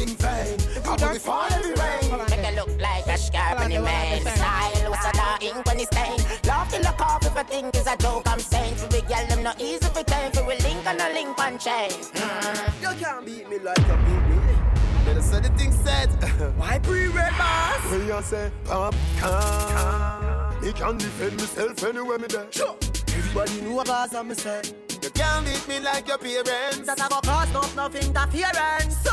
vain. 0.70 0.84
Cause 0.84 1.12
we 1.12 1.20
fall 1.20 1.48
every 1.52 1.74
rain. 1.74 2.12
Make 2.30 2.46
it 2.48 2.56
look 2.56 2.82
like 2.82 3.08
a 3.08 3.18
scarp 3.18 3.62
in 3.62 3.72
the 3.72 3.82
main. 3.82 4.22
Style 4.22 4.90
was 4.90 5.06
a 5.06 5.12
da 5.14 5.38
ink 5.42 5.66
when 5.66 5.80
it's 5.80 5.88
stain. 5.88 6.20
Love 6.48 6.70
to 6.70 6.80
look 6.82 7.02
off 7.02 7.26
if 7.26 7.36
I 7.36 7.44
think 7.44 7.76
it's 7.76 7.88
a 7.88 7.98
joke 7.98 8.24
I'm 8.28 8.40
saying. 8.40 8.76
For 8.76 8.88
big 8.88 9.08
girl, 9.08 9.26
them 9.28 9.44
not 9.44 9.60
easy 9.62 9.86
for 9.86 10.04
time. 10.04 10.32
For 10.32 10.44
we 10.46 10.58
link 10.60 10.86
on 10.88 11.00
a 11.00 11.14
link 11.14 11.38
on 11.40 11.58
chain. 11.58 11.92
Mm. 11.92 12.82
You 12.82 12.98
can't 13.04 13.26
beat 13.26 13.50
me 13.50 13.60
like 13.60 13.78
you 13.80 13.98
beat 14.06 14.24
me. 14.30 14.40
Better 15.06 15.22
say 15.22 15.40
the 15.42 15.50
thing 15.50 15.72
said. 15.72 16.10
Why 16.58 16.80
pre-red 16.80 17.34
boss? 17.38 17.92
When 17.92 18.08
you 18.08 18.22
say 18.22 18.52
popcorn, 18.66 20.62
me 20.62 20.74
can 20.74 20.98
defend 20.98 21.38
myself 21.38 21.84
anywhere 21.84 22.20
me 22.20 22.28
there. 22.28 22.48
Sure. 22.52 22.76
Everybody 23.08 23.62
know 23.62 23.80
about 23.80 24.12
some 24.12 24.34
say. 24.34 24.62
You 25.02 25.10
can't 25.12 25.46
beat 25.46 25.68
me 25.68 25.80
like 25.80 26.08
your 26.08 26.18
parents. 26.18 26.86
That 26.86 27.02
I 27.02 27.08
go 27.08 27.22
cause 27.22 27.54
not 27.54 27.72
enough 27.74 27.96
interference. 27.96 28.98
So, 28.98 29.12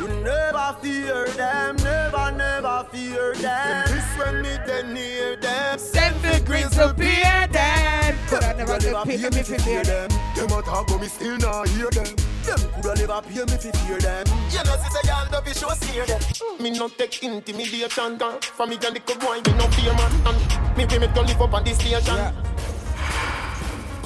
you 0.00 0.08
never 0.22 0.76
fear 0.80 1.26
them, 1.28 1.76
never, 1.76 2.32
never 2.32 2.86
fear 2.92 3.34
them. 3.34 3.84
This 3.86 4.04
when 4.18 4.42
me 4.42 4.56
then 4.66 4.94
near 4.94 5.36
them. 5.36 5.78
Send 5.78 6.16
the 6.22 6.42
greens 6.44 6.76
to 6.76 6.94
peer 6.94 7.46
them. 7.50 8.14
Could 8.28 8.44
I 8.44 8.52
never 8.54 8.78
get 8.78 9.04
paid 9.04 9.34
me 9.34 9.42
for 9.42 9.58
fear 9.58 9.82
them. 9.84 10.10
Them 10.36 10.58
a 10.58 10.62
talk 10.62 10.86
but 10.86 11.00
me 11.00 11.08
still 11.08 11.36
not 11.38 11.68
hear 11.68 11.90
them. 11.90 12.14
Them 12.44 12.58
coulda 12.72 12.94
never 12.94 13.22
pay 13.22 13.44
me 13.44 13.56
fi 13.58 13.70
fear 13.70 13.98
them. 13.98 14.26
You 14.50 14.62
know, 14.64 14.76
sister, 14.76 15.06
y'all 15.06 15.28
don't 15.30 15.44
be 15.44 15.52
sure 15.52 15.74
scare 15.74 16.06
them. 16.06 16.20
Me 16.60 16.70
no 16.70 16.88
take 16.88 17.22
intimidation, 17.22 18.16
girl. 18.16 18.38
From 18.40 18.70
me 18.70 18.76
and 18.76 18.96
the 18.96 19.00
good 19.00 19.20
boy, 19.20 19.40
me 19.44 19.52
no 19.58 19.66
fear 19.68 19.94
man. 19.94 20.12
And 20.26 20.76
me 20.76 20.86
we 20.86 20.98
make 20.98 21.14
you 21.14 21.22
live 21.22 21.42
up 21.42 21.54
on 21.54 21.64
this 21.64 21.78
station. 21.78 22.34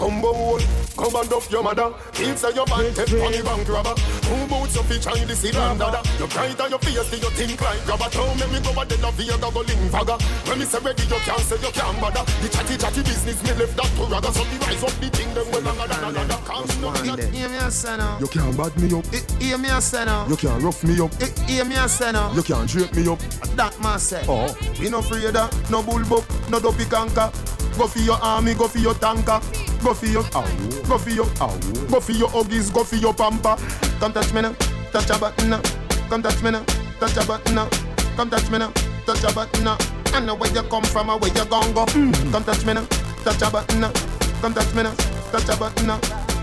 Combo 0.02 0.34
hole, 0.34 0.58
come 0.98 1.14
and 1.14 1.32
up 1.32 1.48
your 1.48 1.62
mother. 1.62 1.94
Kids 2.10 2.40
say 2.40 2.50
your 2.50 2.66
bank 2.66 2.90
head 2.98 3.06
on 3.22 3.30
the 3.30 3.38
bank 3.46 3.68
robber. 3.70 3.94
Two 3.94 4.42
boots 4.50 4.74
your 4.74 4.82
feet 4.90 4.98
shine 4.98 5.28
the 5.28 5.36
city 5.36 5.56
and 5.56 5.78
dada. 5.78 6.02
You 6.18 6.26
bright 6.26 6.58
on 6.58 6.70
your 6.70 6.80
face, 6.82 7.06
do 7.06 7.22
you 7.22 7.30
think 7.30 7.62
like 7.62 7.78
grabber? 7.86 8.10
Don't 8.10 8.34
make 8.34 8.50
me 8.50 8.58
go 8.66 8.74
a 8.74 8.82
dead 8.82 8.98
of 8.98 9.14
your 9.22 9.38
go 9.38 9.62
link 9.62 9.92
bagger. 9.94 10.18
When 10.50 10.58
me 10.58 10.64
say 10.66 10.82
ready, 10.82 11.06
you 11.06 11.22
can't 11.22 11.46
say 11.46 11.54
you 11.54 11.70
can't 11.70 11.94
bother. 12.02 12.26
The 12.42 12.48
chatty 12.50 12.74
chatty 12.82 13.02
business, 13.06 13.38
me 13.46 13.54
left 13.54 13.76
that 13.78 13.90
to 13.94 14.02
rather. 14.10 14.32
So 14.34 14.42
the 14.42 14.56
rise 14.66 14.82
up 14.82 14.94
the 14.98 15.06
thing, 15.06 15.30
them 15.38 15.46
well 15.54 15.62
longer 15.70 15.86
than 15.86 16.02
another. 16.02 16.38
Can't 16.50 16.80
no 16.82 16.90
Hear 17.30 17.48
me 17.48 17.58
a 17.62 17.70
say. 17.70 17.94
You 18.18 18.26
can't 18.26 18.56
bad 18.58 18.74
me 18.82 18.90
up. 18.98 19.06
Hear 19.38 19.58
me 19.58 19.70
a 19.70 19.78
say. 19.78 20.02
You 20.26 20.34
can't 20.34 20.62
rough 20.66 20.82
me 20.82 20.98
up. 20.98 21.14
Hear 21.46 21.62
me 21.64 21.78
a 21.78 21.86
say. 21.86 22.10
You 22.34 22.42
can't 22.42 22.66
drape 22.66 22.90
me 22.98 23.06
up. 23.06 23.22
That 23.54 23.78
man 23.78 24.00
say. 24.02 24.26
Oh, 24.26 24.50
we 24.82 24.90
no 24.90 24.98
afraid 24.98 25.38
of 25.38 25.70
no 25.70 25.78
bull 25.80 26.02
buck, 26.10 26.26
no 26.50 26.58
dopey 26.58 26.90
canker. 26.90 27.30
Go 27.78 27.86
for 27.86 28.00
your 28.00 28.18
army, 28.20 28.54
go 28.54 28.66
for 28.66 28.78
your 28.78 28.94
tanker. 28.94 29.40
Go 29.82 29.91
for 29.94 30.06
your 30.06 30.24
ow, 30.34 30.46
go 30.88 30.98
for 30.98 31.10
your 31.10 31.26
ow, 31.40 31.56
go 31.90 32.00
for 32.00 32.12
your 32.12 32.28
huggies, 32.28 32.72
go 32.72 32.84
for 32.84 32.96
your 32.96 33.14
pamper. 33.14 33.56
Come 34.00 34.12
touch 34.12 34.32
me 34.32 34.42
now, 34.42 34.54
touch 34.92 35.10
a 35.10 35.18
button 35.18 35.50
now. 35.50 35.60
Come 36.08 36.22
touch 36.22 36.42
me 36.42 36.50
now, 36.50 36.64
touch 37.00 37.16
a 37.16 37.26
button 37.26 37.54
now. 37.54 37.68
Come 38.16 38.30
touch 38.30 38.50
me 38.50 38.58
now, 38.58 38.72
touch 39.06 39.24
a 39.24 39.32
button 39.34 39.64
now. 39.64 39.78
I 40.14 40.20
know 40.20 40.34
where 40.34 40.52
you 40.52 40.62
come 40.64 40.84
from 40.84 41.08
or 41.10 41.18
where 41.18 41.32
you 41.32 41.44
gon' 41.46 41.72
go. 41.72 41.86
Mm. 41.86 42.32
Come 42.32 42.44
touch 42.44 42.64
me 42.66 42.74
now, 42.74 42.84
touch 43.24 43.42
a 43.42 43.50
button 43.50 43.80
now. 43.80 43.92
Come 44.40 44.54
touch 44.54 44.74
me 44.74 44.82
now, 44.82 44.94
touch 45.32 45.48
a 45.48 45.56
button 45.56 45.86
now. 45.86 45.98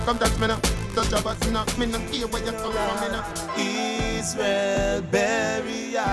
Come 0.06 0.18
touch 0.18 0.38
me 0.40 0.48
now, 0.48 0.60
touch 0.96 1.12
a 1.14 1.22
button 1.24 1.54
now. 1.54 1.66
Me 1.78 1.86
no 1.86 2.00
care 2.12 2.28
where 2.28 2.44
you 2.44 2.52
come 2.52 2.72
from, 2.72 3.02
me 3.02 3.10
now. 3.12 3.24
Israel 3.58 5.02
Beria 5.04 6.10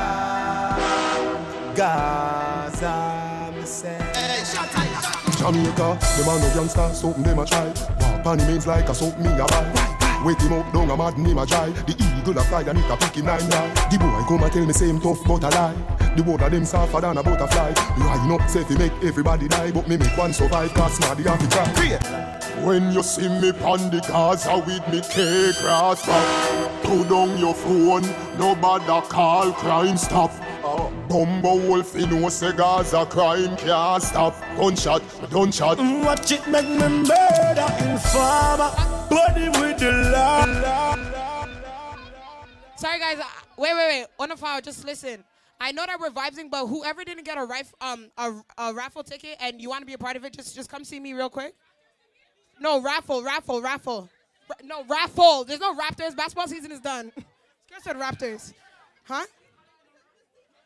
Gaza, 1.74 3.52
me 3.56 3.64
say. 3.64 3.98
Hey, 4.14 4.44
shut 4.44 4.85
Jamaica, 5.36 5.98
them 6.00 6.28
a 6.28 6.40
no 6.40 6.54
youngster, 6.54 6.88
something 6.94 7.22
them 7.22 7.38
a 7.38 7.46
try. 7.46 7.66
Walk 8.00 8.26
on 8.26 8.38
means 8.46 8.66
like 8.66 8.88
a 8.88 8.94
something 8.94 9.22
me 9.22 9.30
a 9.32 9.46
buy. 9.46 9.96
Wake 10.24 10.40
him 10.40 10.54
up, 10.54 10.72
down 10.72 10.90
a 10.90 10.96
mad 10.96 11.18
name 11.18 11.38
a 11.38 11.46
dry. 11.46 11.68
The 11.70 11.92
eagle 11.92 12.38
a 12.38 12.44
fly 12.44 12.62
and 12.62 12.78
it 12.78 12.90
a 12.90 12.96
pick 12.96 13.14
him 13.14 13.26
nine 13.26 13.48
yard. 13.50 13.76
The 13.90 13.98
boy 13.98 14.24
come 14.26 14.42
and 14.42 14.52
tell 14.52 14.66
me 14.66 14.72
same 14.72 15.00
tough 15.00 15.22
but 15.24 15.44
a 15.44 15.48
lie. 15.50 15.76
The 16.16 16.22
word 16.22 16.42
of 16.42 16.50
them 16.50 16.64
softer 16.64 17.00
than 17.00 17.18
a 17.18 17.22
butterfly. 17.22 17.72
Line 17.98 18.32
up, 18.32 18.48
say 18.48 18.64
fi 18.64 18.78
make 18.78 18.92
everybody 19.04 19.48
die, 19.48 19.70
but 19.70 19.86
me 19.86 19.98
make 19.98 20.16
one 20.16 20.32
survive, 20.32 20.72
cause 20.74 20.98
now 21.00 21.14
the 21.14 21.28
have 21.28 21.38
to 21.38 21.48
try. 21.48 22.64
When 22.64 22.92
you 22.92 23.02
see 23.02 23.28
me 23.28 23.52
pon 23.52 23.90
the 23.90 24.00
Gaza 24.08 24.56
with 24.66 24.88
me 24.88 25.02
K-Cross 25.02 26.06
back 26.06 26.82
Put 26.82 27.08
down 27.08 27.38
your 27.38 27.54
phone, 27.54 28.02
nobody 28.38 28.86
call 29.08 29.52
crime 29.52 29.96
stop 29.98 30.32
Bumbo 31.08 31.56
wolf, 31.68 31.94
you 31.96 32.06
know 32.06 32.28
say 32.28 32.52
Gaza 32.52 33.06
crime 33.06 33.56
can't 33.56 34.02
stop 34.02 34.34
Gunshot, 34.56 35.02
gunshot 35.30 35.78
Watch 35.78 36.32
it 36.32 36.46
make 36.48 36.68
me 36.68 36.76
murder 36.78 37.68
informer 37.80 38.70
Body 39.08 39.48
with 39.60 39.78
the 39.78 39.92
law 40.12 40.96
Sorry, 42.76 42.98
guys. 42.98 43.18
uh, 43.18 43.24
Wait, 43.56 43.72
wait, 43.72 44.00
wait. 44.00 44.06
On 44.18 44.28
the 44.28 44.36
file, 44.36 44.60
just 44.60 44.84
listen. 44.84 45.24
I 45.58 45.72
know 45.72 45.86
that 45.86 45.98
we're 45.98 46.10
vibing, 46.10 46.50
but 46.50 46.66
whoever 46.66 47.04
didn't 47.04 47.24
get 47.24 47.38
a 47.38 47.44
rif- 47.46 47.72
um 47.80 48.10
a, 48.18 48.32
a 48.58 48.74
raffle 48.74 49.02
ticket 49.02 49.36
and 49.40 49.62
you 49.62 49.70
want 49.70 49.80
to 49.80 49.86
be 49.86 49.94
a 49.94 49.98
part 49.98 50.16
of 50.16 50.24
it, 50.26 50.34
just 50.34 50.54
just 50.54 50.68
come 50.68 50.84
see 50.84 51.00
me 51.00 51.14
real 51.14 51.30
quick. 51.30 51.54
No 52.60 52.82
raffle, 52.82 53.22
raffle, 53.22 53.62
raffle. 53.62 54.10
Ra- 54.50 54.56
no 54.62 54.84
raffle. 54.84 55.44
There's 55.44 55.60
no 55.60 55.74
Raptors. 55.74 56.14
Basketball 56.14 56.48
season 56.48 56.70
is 56.70 56.80
done. 56.80 57.10
Scared 57.66 57.82
said 57.82 57.96
Raptors, 57.96 58.52
huh? 59.04 59.24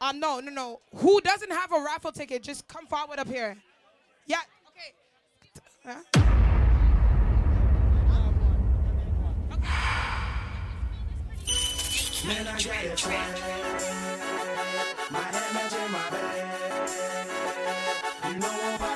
Um, 0.01 0.19
no, 0.19 0.41
no, 0.41 0.51
no. 0.51 0.81
Who 0.97 1.21
doesn't 1.21 1.51
have 1.53 1.73
a 1.73 1.81
raffle 1.81 2.11
ticket? 2.13 2.43
Just 2.43 2.67
come 2.69 2.87
forward 2.87 3.19
up 3.19 3.29
here. 3.29 3.57
Yeah. 4.27 4.39
Okay. 4.69 4.95
Man, 12.27 12.47
I. 12.47 12.57
My 15.11 15.19
hand 15.21 15.93
my 15.93 16.11
bag. 16.11 16.89
You 18.29 18.35
know 18.39 18.77
I'm 18.81 18.90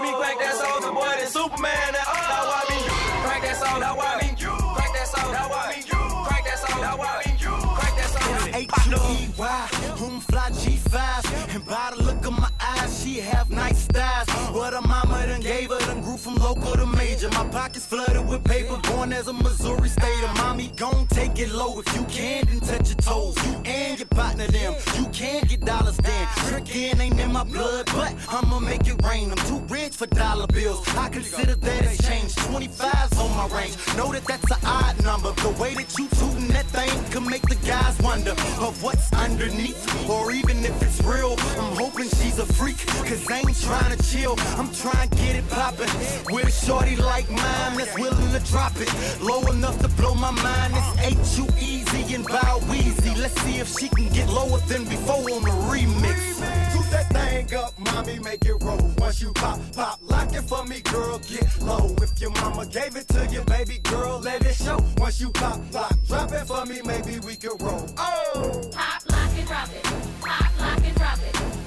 Why 0.00 0.06
me 0.06 0.16
crank 0.16 0.40
that 0.40 0.54
soldier 0.54 0.92
boy? 0.92 1.12
That 1.20 1.28
Superman. 1.28 1.92
That 1.92 2.08
uh, 2.08 2.24
now 2.32 2.48
why 2.48 2.64
me 2.72 2.76
you 2.88 2.96
crank 3.20 3.42
that 3.44 3.56
soldier? 3.60 3.80
Now 3.84 3.96
why 4.00 4.16
me 4.16 4.28
you 4.32 4.52
crank 4.72 4.92
that 4.96 5.08
soldier? 5.12 5.32
Now 5.36 5.48
why 5.52 5.64
me 5.68 5.80
you 5.92 6.00
crank 6.24 6.44
that 6.48 6.58
soldier? 6.58 6.80
Now 6.80 6.96
why 6.96 7.12
me 7.20 7.32
you 7.36 7.52
crank 7.76 7.94
that 8.00 8.08
soldier? 8.08 8.56
H-U-E-Y, 8.64 9.68
home 10.00 10.20
fly 10.20 10.48
G5 10.56 11.54
And 11.54 11.66
by 11.66 11.92
the 11.94 12.02
look 12.02 12.24
of 12.24 12.32
my 12.32 12.48
eyes, 12.60 13.04
she 13.04 13.20
have 13.20 13.50
nice 13.50 13.84
thighs 13.88 14.26
What 14.56 14.72
her 14.72 14.80
mama 14.80 15.26
done 15.26 15.42
gave 15.42 15.68
her, 15.68 15.78
done 15.80 16.00
grew 16.00 16.16
from 16.16 16.36
local 16.36 16.72
to 16.72 16.86
major 17.20 17.36
My 17.36 17.48
pockets 17.50 17.86
flooded 17.86 18.26
with 18.28 18.44
paper, 18.44 18.78
born 18.88 19.12
as 19.12 19.28
a 19.28 19.32
Missouri 19.32 19.88
stater 19.88 20.28
Mommy, 20.36 20.70
gon' 20.76 21.06
take 21.08 21.38
it 21.38 21.50
low. 21.52 21.80
If 21.80 21.94
you 21.94 22.04
can, 22.04 22.46
then 22.46 22.60
touch 22.60 22.88
your 22.88 22.96
toes. 22.96 23.36
You 23.46 23.62
and 23.64 23.98
your 23.98 24.08
partner 24.08 24.46
them, 24.46 24.74
you 24.96 25.06
can 25.12 25.44
get 25.44 25.60
dollars 25.60 25.96
then. 25.98 26.26
Trickin' 26.48 27.00
ain't 27.00 27.20
in 27.20 27.32
my 27.32 27.44
blood, 27.44 27.86
but 27.86 28.14
I'ma 28.28 28.60
make 28.60 28.86
it 28.86 29.02
rain. 29.04 29.30
I'm 29.30 29.44
too 29.48 29.58
rich 29.74 29.96
for 29.96 30.06
dollar 30.06 30.46
bills, 30.46 30.86
I 30.96 31.08
consider 31.08 31.54
that 31.54 31.82
exchange 31.84 32.34
25's 32.34 33.18
on 33.18 33.30
my 33.36 33.46
range, 33.56 33.76
know 33.96 34.12
that 34.12 34.24
that's 34.24 34.50
an 34.50 34.58
odd 34.64 35.02
number. 35.02 35.32
The 35.32 35.50
way 35.60 35.74
that 35.74 35.98
you 35.98 36.08
tootin' 36.08 36.48
that 36.48 36.66
thing 36.66 36.90
can 37.10 37.28
make 37.28 37.42
the 37.42 37.58
guys 37.66 37.98
wonder 38.00 38.32
Of 38.60 38.82
what's 38.82 39.12
underneath, 39.12 39.80
or 40.08 40.32
even 40.32 40.64
if 40.64 40.82
it's 40.82 41.00
real 41.02 41.32
I'm 41.58 41.76
hoping 41.76 42.08
she's 42.08 42.38
a 42.38 42.46
freak, 42.46 42.78
cause 43.08 43.28
I 43.30 43.38
ain't 43.38 43.60
trying 43.60 43.96
to 43.96 44.02
chill. 44.10 44.36
I'm 44.56 44.72
trying 44.72 45.08
to 45.08 45.16
get 45.16 45.36
it 45.36 45.48
poppin' 45.50 45.88
With 46.32 46.48
a 46.48 46.50
shorty 46.50 46.96
like 46.96 47.09
mine 47.10 47.76
that's 47.76 47.98
willing 47.98 48.32
to 48.32 48.40
drop 48.50 48.72
it 48.76 48.88
Low 49.20 49.40
enough 49.50 49.78
to 49.80 49.88
blow 49.88 50.14
my 50.14 50.30
mind, 50.30 50.74
it's 50.76 51.36
H-U-Easy 51.38 52.14
and 52.14 52.24
Bow 52.26 52.60
Weezy 52.70 53.16
Let's 53.20 53.40
see 53.42 53.58
if 53.58 53.68
she 53.78 53.88
can 53.88 54.08
get 54.12 54.28
lower 54.28 54.58
than 54.68 54.84
before 54.84 55.16
on 55.16 55.42
the 55.42 55.50
remix 55.70 56.40
Toot 56.72 56.90
that 56.90 57.08
thing 57.12 57.58
up, 57.58 57.78
mommy, 57.78 58.18
make 58.20 58.44
it 58.44 58.62
roll. 58.62 58.78
Once 58.98 59.20
you 59.20 59.32
pop, 59.32 59.58
pop, 59.74 59.98
lock 60.02 60.32
it 60.32 60.42
for 60.42 60.64
me, 60.64 60.80
girl, 60.80 61.18
get 61.18 61.60
low. 61.62 61.94
If 62.00 62.20
your 62.20 62.30
mama 62.30 62.66
gave 62.66 62.96
it 62.96 63.08
to 63.08 63.26
you, 63.26 63.42
baby 63.42 63.78
girl, 63.78 64.20
let 64.20 64.44
it 64.44 64.54
show. 64.54 64.78
Once 64.98 65.20
you 65.20 65.30
pop, 65.30 65.58
lock, 65.72 65.92
drop 66.06 66.32
it 66.32 66.46
for 66.46 66.64
me, 66.66 66.80
maybe 66.84 67.18
we 67.20 67.34
can 67.36 67.56
roll. 67.60 67.86
Oh! 67.98 68.70
Pop, 68.72 69.02
lock, 69.10 69.30
and 69.36 69.46
drop 69.46 69.68
it. 69.74 69.84
Pop, 70.20 70.60
lock, 70.60 70.84
and 70.84 70.96
drop 70.96 71.18
it. 71.18 71.59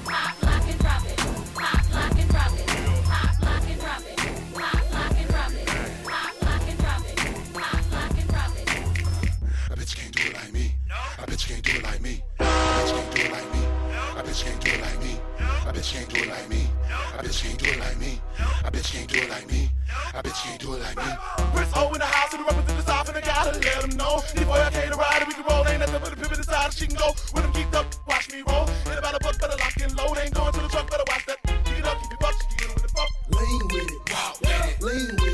Bitch 11.34 11.48
can't 11.48 11.64
do 11.64 11.72
it 11.72 11.82
like 11.82 12.00
me. 12.00 12.22
A 12.38 12.44
bitch 12.44 12.94
can't 12.94 13.10
do 13.10 13.22
it 13.22 13.32
like 13.32 13.50
me. 13.52 13.62
A 14.14 14.22
bitch 14.22 14.44
can't 14.44 14.60
do 14.62 14.70
it 14.70 14.80
like 14.80 15.00
me. 15.02 15.18
A 15.66 15.72
bitch 15.74 15.92
can't 15.92 16.08
do 16.08 16.20
it 16.22 16.28
like 16.30 16.48
me. 16.48 16.70
A 17.10 17.22
bitch 17.22 17.42
can't 17.42 17.58
do 17.58 17.66
it 17.66 17.78
like 17.80 17.98
me. 17.98 18.20
A 18.62 18.70
bitch 18.70 18.92
can't 18.92 19.08
do 19.08 19.18
it 19.18 19.30
like 19.30 19.50
me. 19.50 19.70
A 20.14 20.22
bitch 20.22 20.44
can't 20.44 20.60
do 20.60 20.74
it 20.74 20.82
like 20.82 20.96
me. 20.96 21.10
Chris 21.50 21.70
O 21.74 21.92
in 21.92 21.98
the 21.98 22.06
house 22.06 22.32
and 22.34 22.40
the 22.40 22.46
represent 22.46 22.78
the 22.78 22.86
south 22.86 23.08
and 23.08 23.18
I 23.18 23.20
gotta 23.20 23.58
let 23.58 23.80
them 23.82 23.96
know. 23.96 24.22
Need 24.36 24.46
boy 24.46 24.62
I 24.62 24.70
came 24.70 24.90
to 24.90 24.96
ride 24.96 25.22
and 25.22 25.28
we 25.28 25.34
can 25.34 25.44
roll. 25.50 25.66
Ain't 25.66 25.80
nothing 25.80 26.00
but 26.00 26.12
a 26.12 26.16
pivot 26.16 26.38
inside 26.38 26.72
she 26.72 26.86
can 26.86 26.96
go. 26.96 27.08
With 27.34 27.42
them 27.42 27.52
geeked 27.52 27.74
up, 27.74 27.86
watch 28.06 28.30
me 28.30 28.42
roll. 28.46 28.70
Ain't 28.86 28.98
about 29.02 29.16
a 29.16 29.18
book, 29.18 29.34
better 29.40 29.58
lock 29.58 29.74
and 29.82 29.90
load. 29.98 30.14
Ain't 30.22 30.34
going 30.34 30.52
to 30.54 30.60
the 30.60 30.68
truck, 30.68 30.86
better 30.88 31.06
watch 31.10 31.26
that. 31.26 31.42
Keep 31.66 31.82
it 31.82 31.84
up, 31.84 31.98
keep 31.98 32.12
it 32.14 32.20
buck, 32.22 32.38
can 32.38 32.54
get 32.62 32.70
it 32.70 32.74
with 32.78 32.84
the 32.86 32.92
fuck. 32.94 33.10
Lean 33.34 33.62
with 33.74 33.90
it, 33.90 34.02
with 34.06 34.86
lean 34.86 35.10
with 35.18 35.33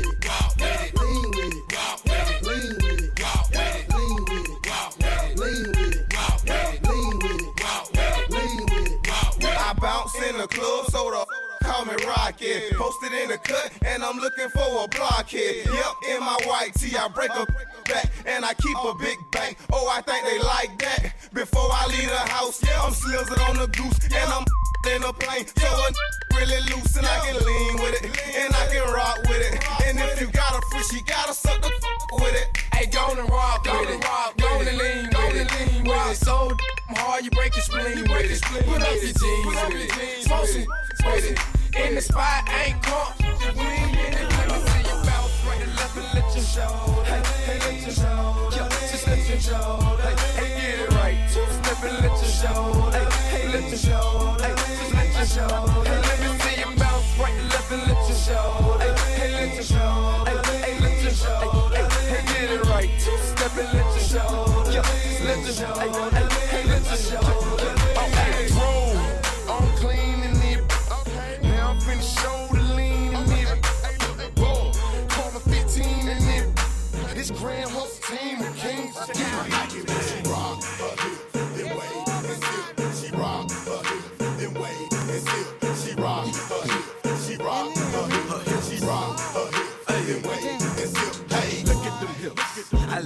call 11.71 11.85
me 11.85 11.95
Rocket. 12.05 12.73
Posted 12.73 13.13
in 13.13 13.29
the 13.29 13.37
cut, 13.37 13.71
and 13.85 14.03
I'm 14.03 14.17
looking 14.17 14.49
for 14.49 14.83
a 14.83 14.87
blockhead. 14.87 15.65
Yep, 15.65 15.93
in 16.09 16.19
my 16.19 16.37
white 16.45 16.73
tee, 16.75 16.95
I 16.97 17.07
break 17.07 17.31
a 17.31 17.45
back, 17.87 18.11
and 18.25 18.43
I 18.43 18.53
keep 18.55 18.77
a 18.77 18.93
big 18.95 19.17
bang. 19.31 19.55
Oh, 19.71 19.87
I 19.87 20.01
think 20.01 20.25
they 20.25 20.39
like 20.39 20.77
that. 20.79 21.13
Before 21.33 21.69
I 21.71 21.87
leave 21.87 22.09
the 22.09 22.25
house, 22.35 22.61
yeah, 22.63 22.81
I'm 22.81 22.93
slizzing 22.93 23.49
on 23.49 23.57
the 23.57 23.67
goose, 23.67 23.99
and 24.03 24.29
I'm 24.35 24.45
in 24.95 25.03
a 25.03 25.13
plane. 25.13 25.47
So 25.47 25.67
a 25.67 25.91
really 26.35 26.59
loose, 26.71 26.97
and 26.97 27.07
I 27.07 27.17
can 27.25 27.37
lean 27.39 27.75
with 27.79 28.03
it, 28.03 28.11
and 28.35 28.53
I 28.53 28.67
can 28.67 28.83
rock 28.91 29.19
with 29.29 29.41
it. 29.41 29.63
And 29.87 29.99
if 29.99 30.19
you 30.19 30.27
got 30.27 30.51
a 30.55 30.61
fish, 30.75 30.91
you 30.91 31.01
gotta 31.05 31.33
suck 31.33 31.61
the 31.61 31.71
with 32.19 32.35
it. 32.35 32.47
Hey, 32.75 32.87
go 32.87 33.15
and 33.15 33.29
rock 33.29 33.63
with 33.63 33.89
it. 33.89 34.01
Go 34.37 34.59
and 34.59 34.77
lean 34.77 35.07
with 35.07 35.51
it. 35.51 35.87
Rock 35.87 36.15
so 36.15 36.51
hard, 36.99 37.23
you 37.23 37.31
break 37.31 37.55
your 37.55 37.63
spleen 37.63 38.03
with 38.11 38.31
it. 38.31 38.41
Put 38.41 38.81
up 38.81 38.91
your 38.91 39.13
jeans 39.13 39.45
with 39.45 39.75
it. 39.75 40.23
Smoke 40.23 40.47
some 40.47 40.65
with 41.05 41.31
it. 41.31 41.50
In 41.77 41.95
the 41.95 42.01
spot, 42.01 42.43
I 42.47 42.65
ain't 42.67 42.83
caught. 42.83 43.15
Just. 43.17 43.41
Let 43.45 43.55
me 43.55 43.63
see 43.63 44.83
you 44.83 44.97
bounce 45.07 45.45
right 45.47 45.61
and 45.61 45.75
left 45.77 45.95
and 45.95 46.05
let 46.13 46.35
your 46.35 46.43
show. 46.43 46.67
Hey, 47.07 47.59
let 47.59 47.81
your 47.81 47.91
show. 47.91 48.49
Yeah, 48.51 48.67
just 48.91 49.07
let 49.07 49.29
your 49.29 49.39
show. 49.39 49.79
Hey, 50.03 50.49
get 50.59 50.79
it 50.79 50.91
right. 50.99 51.17
Two 51.31 51.39
let 51.39 52.03
your 52.03 52.27
show. 52.27 52.91
Hey, 52.91 53.47
let 53.47 53.69
your 53.69 53.77
show. 53.77 54.35
Hey, 54.41 54.53
just 54.55 54.93
let 54.93 55.13
your 55.15 55.25
show. 55.25 55.65
Hey, 55.87 56.01
let 56.01 56.19
me 56.19 56.39
see 56.43 56.59
you 56.59 56.75
bounce 56.75 57.17
right 57.17 57.33
and 57.39 57.49
left 57.49 57.71
and 57.71 57.87
let 57.87 58.07
your 58.09 58.17
show. 58.17 58.77
Hey, 58.79 59.31
let 59.31 59.55
your 59.55 59.63
show. 59.63 60.25
Hey, 60.27 60.59
hey, 60.59 60.79
let 60.81 61.03
your 61.03 61.11
show. 61.13 61.69
Hey, 61.71 62.23
get 62.27 62.51
it 62.51 62.65
right. 62.67 62.91
Two 62.99 63.11
let 63.55 64.11
your. 64.11 64.27
Yeah, 64.71 64.83
just 64.83 65.21
let 65.23 65.39
your 65.47 66.11
hey, 66.11 66.63
let 66.67 67.11
your. 67.11 67.50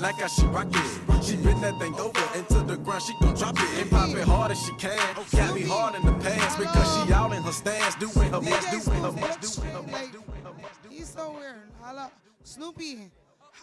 Like 0.06 0.22
how 0.22 0.28
she 0.28 0.46
rock 0.48 0.68
it. 0.70 1.24
She 1.24 1.38
bend 1.38 1.64
that 1.64 1.80
thing 1.80 1.96
over 1.96 2.38
into 2.38 2.60
the 2.62 2.76
ground. 2.78 3.02
She 3.02 3.14
gon' 3.20 3.34
drop 3.34 3.56
it 3.58 3.82
and 3.82 3.90
pop 3.90 4.10
it 4.10 4.28
hard 4.28 4.52
as 4.52 4.62
she 4.64 4.72
can. 4.74 5.00
Got 5.32 5.56
me 5.56 5.64
hard 5.64 5.96
in 5.96 6.06
the 6.06 6.12
pants 6.24 6.56
because 6.58 6.88
she 6.94 7.12
out 7.14 7.34
in 7.34 7.42
her 7.42 7.52
stance, 7.52 7.96
doing 7.96 8.32
her 8.32 8.40
best, 8.42 8.70
doing 8.72 9.02
her 9.02 9.12
best, 9.12 9.58
doing 9.58 9.72
her 9.72 9.82
best. 9.82 10.12
He's 10.90 11.10
so 11.10 11.32
weird. 11.32 11.56
Holla. 11.82 12.12
Snoopy. 12.44 13.10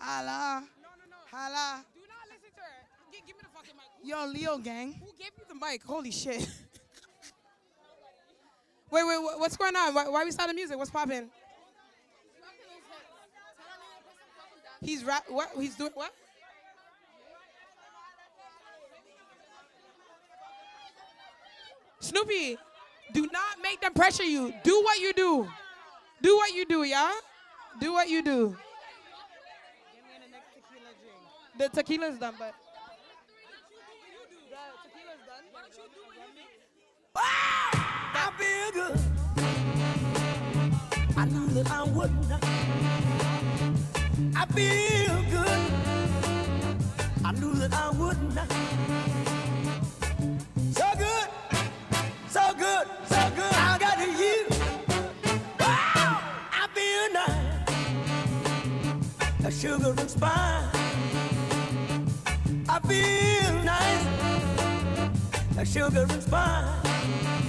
Holla. 0.00 0.64
Holla. 1.30 1.84
Do 1.94 2.00
not 2.00 2.26
listen 2.26 2.50
to 2.56 2.60
her. 2.60 2.86
Gi- 3.12 3.22
give 3.24 3.36
me 3.36 3.42
the 3.42 3.48
fucking 3.54 3.76
mic. 3.76 3.84
Yo, 4.02 4.26
Leo 4.26 4.58
gang. 4.58 4.94
Who 4.94 5.12
gave 5.16 5.30
you 5.38 5.44
The 5.48 5.54
mic. 5.54 5.84
Holy 5.84 6.10
shit. 6.10 6.40
wait, 8.90 9.04
wait, 9.06 9.18
what's 9.38 9.56
going 9.56 9.76
on? 9.76 9.94
Why, 9.94 10.08
why 10.08 10.24
we 10.24 10.32
starting 10.32 10.56
music? 10.56 10.76
What's 10.76 10.90
popping? 10.90 11.30
He's 14.80 15.04
rap. 15.04 15.26
What? 15.28 15.50
He's 15.56 15.76
doing 15.76 15.92
what? 15.94 16.12
Snoopy, 22.02 22.58
do 23.12 23.28
not 23.32 23.62
make 23.62 23.80
them 23.80 23.94
pressure 23.94 24.24
you. 24.24 24.52
Do 24.64 24.82
what 24.82 24.98
you 24.98 25.12
do. 25.12 25.48
Do 26.20 26.36
what 26.36 26.52
you 26.52 26.66
do, 26.66 26.82
yeah? 26.82 27.12
Do 27.80 27.92
what 27.92 28.08
you 28.08 28.24
do. 28.24 28.56
The 31.56 31.68
tequila's 31.68 32.18
done, 32.18 32.34
but. 32.38 32.54
I 37.14 38.32
feel 38.36 38.72
good. 38.72 38.98
I 41.16 41.24
knew 41.26 41.46
that 41.54 41.70
I 41.70 41.82
wouldn't. 41.84 42.32
I 44.34 44.46
feel 44.46 45.22
good. 45.30 45.60
I 47.24 47.32
knew 47.32 47.54
that 47.54 47.72
I 47.72 47.90
wouldn't. 47.90 48.32
So 48.32 49.41
good, 52.72 52.86
so 53.06 53.30
good. 53.36 53.54
I 53.54 53.78
got 53.78 53.98
you. 54.22 54.38
Wow, 55.60 56.20
I 56.60 56.64
feel 56.76 57.06
nice. 57.20 57.56
A 59.44 59.50
sugar 59.50 59.94
and 60.00 60.10
spice. 60.10 60.76
I 62.68 62.78
feel 62.88 63.52
nice. 63.74 64.04
A 65.58 65.64
sugar 65.64 66.06
and 66.08 66.22
spice. 66.22 67.41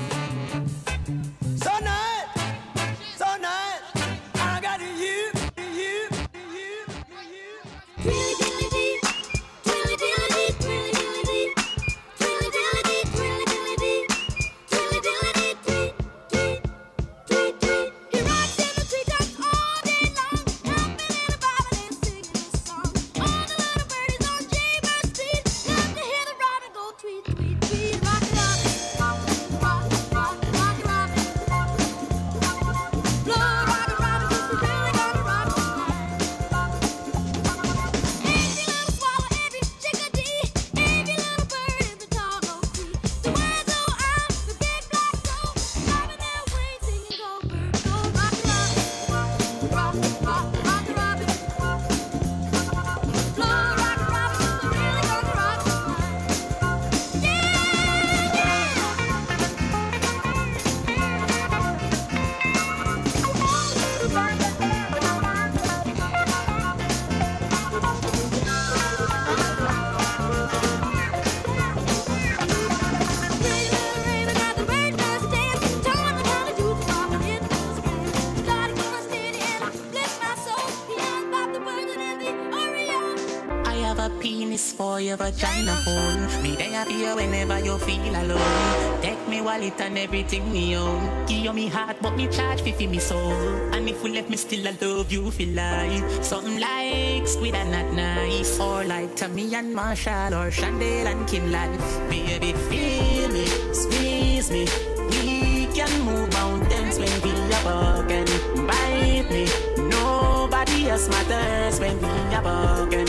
Wallet 89.53 89.79
and 89.81 89.97
everything 89.97 90.51
me 90.51 90.75
own. 90.75 91.25
Give 91.27 91.43
you 91.45 91.53
me 91.53 91.67
heart, 91.67 91.97
but 92.01 92.15
me 92.15 92.27
charge 92.27 92.61
fi 92.61 92.71
fi 92.71 92.87
me 92.87 92.99
soul. 92.99 93.33
And 93.73 93.87
if 93.89 94.03
we 94.03 94.11
left 94.13 94.29
me 94.29 94.37
still, 94.37 94.67
I 94.67 94.73
love 94.81 95.11
you 95.11 95.29
for 95.31 95.45
life. 95.45 96.23
Something 96.23 96.59
like 96.59 97.27
squid 97.27 97.55
and 97.55 97.71
not 97.71 97.93
nice, 97.93 98.59
or 98.59 98.83
like 98.83 99.15
Tammy 99.15 99.53
and 99.55 99.73
Marshall, 99.75 100.33
or 100.33 100.49
Chandel 100.49 101.07
and 101.11 101.27
Kimlan. 101.29 101.71
Baby, 102.09 102.53
feel 102.69 103.29
me, 103.29 103.45
squeeze 103.73 104.49
me. 104.51 104.65
We 105.11 105.67
can 105.77 105.93
move 106.01 106.31
mountains 106.33 106.97
when 106.97 107.15
we 107.25 107.33
are 107.57 107.63
broken. 107.67 108.25
Bite 108.67 109.29
me, 109.29 109.45
nobody 109.89 110.89
else 110.89 111.07
matters 111.09 111.79
when 111.79 111.97
we 112.01 112.13
are 112.37 112.41
broken. 112.41 113.02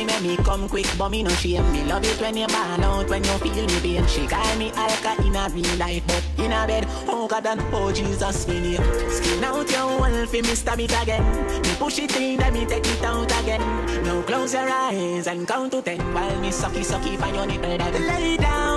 It 0.00 0.06
make 0.06 0.22
me 0.22 0.36
come 0.44 0.68
quick, 0.68 0.86
but 0.98 1.10
me 1.10 1.22
no 1.22 1.30
shame. 1.30 1.70
Me 1.72 1.84
love 1.84 2.04
it 2.04 2.20
when 2.20 2.36
you 2.36 2.46
ball 2.46 2.84
out, 2.84 3.08
when 3.08 3.22
you 3.24 3.38
feel 3.38 3.66
me 3.66 3.80
pain. 3.80 4.06
She 4.06 4.26
call 4.26 4.56
me 4.56 4.70
alka 4.74 5.22
in 5.22 5.36
a 5.36 5.48
real 5.50 5.76
life, 5.76 6.02
but 6.06 6.24
in 6.44 6.52
a 6.52 6.66
bed, 6.66 6.86
oh 7.08 7.26
God 7.28 7.46
and 7.46 7.60
oh 7.72 7.92
Jesus, 7.92 8.48
me 8.48 8.60
name. 8.60 9.10
Skin 9.10 9.44
out 9.44 9.70
your 9.70 9.98
wall 9.98 10.26
fi 10.26 10.40
me 10.42 10.54
stab 10.54 10.80
it 10.80 10.92
again. 11.02 11.24
Me 11.62 11.74
push 11.78 11.98
it 11.98 12.16
in, 12.16 12.38
then 12.38 12.52
me 12.52 12.66
take 12.66 12.86
it 12.86 13.04
out 13.04 13.30
again. 13.42 13.60
Now 14.04 14.22
close 14.22 14.54
your 14.54 14.68
eyes 14.68 15.26
and 15.26 15.46
count 15.46 15.72
to 15.72 15.82
ten 15.82 16.00
while 16.14 16.40
me 16.40 16.50
sucky 16.50 16.84
sucky 16.84 17.16
for 17.18 17.34
your 17.34 17.46
nipple. 17.46 17.76
Lay 18.06 18.36
down, 18.36 18.69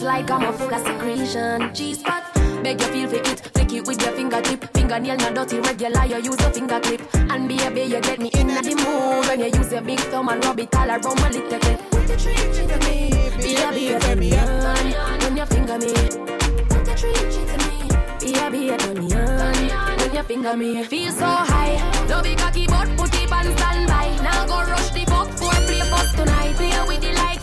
Easy 0.00 0.06
off 0.08 0.42
a 0.42 0.52
full 0.54 0.74
of 0.74 0.80
secretion. 0.80 1.74
G 1.74 1.92
spot. 1.92 2.24
Beg 2.62 2.80
you 2.80 2.86
feel 2.86 3.08
for 3.08 3.16
it, 3.16 3.40
flick 3.52 3.72
it 3.74 3.86
with 3.86 4.00
your 4.00 4.12
fingertip. 4.12 4.64
Fingernail 4.72 5.16
not 5.18 5.34
dirty, 5.34 5.60
regular, 5.60 6.06
you 6.06 6.16
use 6.16 6.40
your 6.40 6.50
finger 6.52 6.80
clip. 6.80 7.02
And 7.14 7.46
baby, 7.46 7.82
you 7.82 8.00
get 8.00 8.18
me 8.18 8.30
in 8.32 8.46
the 8.46 8.74
mood 8.80 9.26
when 9.26 9.40
you 9.40 9.58
use 9.58 9.70
your 9.70 9.82
big 9.82 10.00
thumb 10.00 10.30
and 10.30 10.42
rub 10.42 10.58
it 10.58 10.74
all 10.74 10.88
around 10.88 11.20
my 11.20 11.28
little 11.28 11.50
bit. 11.50 11.90
Put 11.90 12.06
the 12.06 12.16
tree 12.16 12.34
to 12.34 12.78
me, 12.88 13.10
baby, 13.42 13.98
turn 14.00 14.18
me 14.18 14.38
on 14.38 15.18
when 15.20 15.36
you 15.36 15.44
finger 15.44 15.76
me. 15.76 15.92
Put 15.92 16.84
the 16.86 16.94
tree 16.96 17.12
to 17.12 17.56
me, 17.60 18.32
baby, 18.32 18.76
turn 18.78 18.96
on 18.96 19.98
when 19.98 20.14
you 20.14 20.22
finger 20.22 20.56
me. 20.56 20.82
Feel 20.84 21.12
so 21.12 21.26
high, 21.26 21.76
don't 22.08 22.24
be 22.24 22.34
cocky 22.36 22.66
but 22.66 22.88
put 22.96 23.14
it 23.14 23.30
on 23.30 23.44
standby. 23.54 24.16
Now 24.22 24.46
go 24.46 24.62
rush 24.70 24.90
the 24.92 25.04
fuck 25.04 25.28
for 25.28 25.52
play 25.66 25.80
fuck 25.80 26.16
tonight. 26.16 26.56
Play 26.56 26.72
with 26.88 27.00
the 27.02 27.12
like 27.12 27.39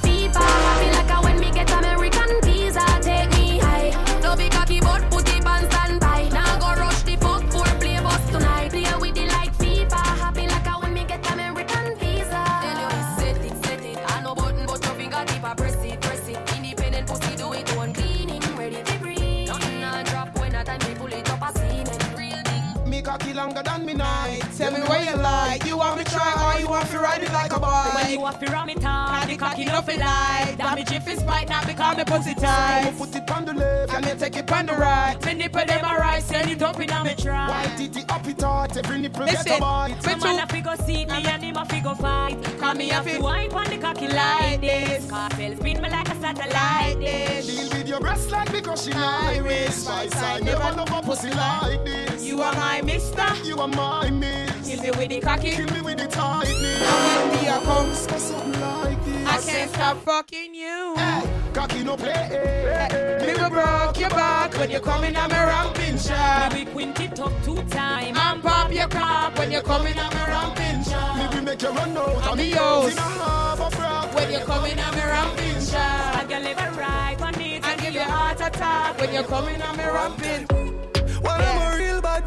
longer 23.38 23.62
than 23.62 23.86
me 23.86 23.94
night. 23.94 24.42
Tell 24.58 24.72
me 24.74 24.82
where 24.90 25.04
you 25.04 25.16
lie. 25.16 25.60
You 25.64 25.78
want 25.78 26.00
me 26.00 26.04
try 26.04 26.32
or 26.44 26.60
you 26.60 26.68
want 26.68 26.90
to 26.90 26.98
ride 26.98 27.22
it 27.22 27.32
like 27.32 27.56
a 27.56 27.60
boy? 27.60 27.90
When 27.94 28.12
you 28.12 28.20
want 28.20 28.40
to 28.42 28.52
ram 28.52 28.70
it 28.70 28.84
on, 28.84 29.28
the 29.28 29.38
cocky 29.38 29.66
no 29.66 29.82
fi 29.82 29.96
lie. 29.96 30.56
Damage 30.58 30.92
if 30.92 31.08
it's 31.08 31.22
spite, 31.22 31.48
not 31.48 31.68
because 31.68 31.98
me 31.98 32.04
pussy 32.04 32.34
tight. 32.34 32.96
Put 32.98 33.16
it 33.16 33.30
on 33.32 33.46
the 33.46 33.54
left, 33.54 33.94
and 33.94 34.06
me 34.06 34.14
take 34.16 34.38
it 34.38 34.52
on 34.52 34.66
the 34.66 34.74
right. 34.74 35.16
Me 35.24 35.34
nipple 35.36 35.66
them 35.66 35.86
a 35.86 35.94
right, 36.00 36.24
send 36.24 36.50
it 36.50 36.62
up 36.64 36.80
in 36.80 36.90
a 36.90 37.04
me 37.04 37.14
try. 37.16 37.48
White 37.48 37.78
titty 37.78 38.02
up 38.10 38.28
it 38.28 38.42
hard, 38.42 38.76
every 38.76 38.98
nipple 38.98 39.26
get 39.26 39.48
a 39.48 39.60
bite. 39.60 40.02
Some 40.02 40.20
man 40.20 40.40
a 40.40 40.48
fi 40.48 40.60
go 40.62 40.76
see 40.76 41.06
me 41.06 41.24
and 41.34 41.44
him 41.44 41.58
a 41.58 41.66
fi 41.66 41.80
go 41.80 41.94
fight. 41.94 42.38
Come 42.60 42.78
me 42.80 42.90
a 42.90 43.04
fi 43.04 43.20
wipe 43.20 43.54
on 43.54 43.66
the 43.66 43.78
cocky 43.78 44.08
like 44.08 44.62
this. 44.62 45.10
Cartel 45.10 45.56
spin 45.58 45.82
me 45.84 45.90
like 45.90 46.10
a 46.10 46.16
satellite 46.20 47.00
dish. 47.00 47.46
Deal 47.46 47.70
with 47.70 47.88
your 47.88 48.00
breast 48.00 48.32
like 48.32 48.52
because 48.52 48.84
she 48.84 48.92
Irish. 48.94 49.86
My 49.86 50.08
side 50.08 50.44
never 50.44 50.76
love 50.76 50.92
a 50.92 51.02
pussy 51.04 51.30
like 51.30 51.86
this. 51.86 52.07
You 52.38 52.44
are 52.44 52.54
my 52.54 52.82
mister. 52.84 53.26
You 53.44 53.58
are 53.58 53.68
my 53.68 54.12
miss. 54.12 54.70
Kill 54.70 54.84
me 54.84 54.92
with 54.92 55.10
the 55.10 55.20
cocky. 55.22 55.50
Kill 55.50 55.74
me 55.74 55.82
with 55.82 55.98
the 55.98 56.06
tightness. 56.06 56.82
And 56.84 57.32
when 57.32 57.42
me 57.42 57.48
a 57.48 57.60
come, 57.62 57.92
something 57.96 58.62
like 58.62 59.06
this. 59.06 59.28
I 59.28 59.52
can't 59.52 59.72
stop 59.72 59.98
fucking 60.04 60.54
you. 60.54 60.94
Hey, 60.98 61.24
cocky 61.52 61.84
no 61.84 61.98
play. 61.98 63.26
Me 63.26 63.34
will 63.42 63.50
broke 63.50 64.00
your 64.00 64.12
back 64.12 64.56
when 64.56 64.70
you 64.70 64.80
come 64.80 65.04
in 65.06 65.16
on 65.16 65.32
me 65.32 65.36
ramping 65.36 65.98
shot. 65.98 66.54
We 66.54 66.66
quint 66.66 67.00
it 67.00 67.20
up 67.20 67.34
two 67.44 67.56
times. 67.64 68.16
And 68.16 68.44
pop 68.44 68.72
your 68.72 68.88
crop 68.88 69.36
when 69.40 69.52
you 69.52 69.62
come 69.62 69.88
in 69.88 69.98
on 69.98 70.14
me 70.14 70.22
ramping 70.28 70.84
shot. 70.84 71.18
Me 71.18 71.36
will 71.36 71.44
make 71.44 71.60
you 71.64 71.70
run 71.70 71.98
out 71.98 72.28
And 72.28 72.38
me 72.38 72.52
house 72.52 72.62
house 72.62 72.92
in 72.92 72.98
a 73.00 73.02
harbor 73.02 73.76
frock. 73.76 74.14
when 74.14 74.32
you 74.32 74.40
come 74.46 74.66
in 74.66 74.78
on 74.78 74.96
me 74.96 75.02
ramping 75.02 75.62
shot. 75.66 76.16
I 76.16 76.26
can 76.30 76.44
live 76.44 76.60
a 76.60 76.72
right 76.80 77.18
on 77.20 77.42
it. 77.42 77.66
And 77.66 77.82
give 77.82 77.96
you 77.96 78.02
heart 78.02 78.40
attack 78.40 79.02
when 79.02 79.12
you 79.12 79.24
come 79.24 79.48
in 79.48 79.60
on 79.60 79.76
me 79.76 79.86
ramping. 79.86 80.57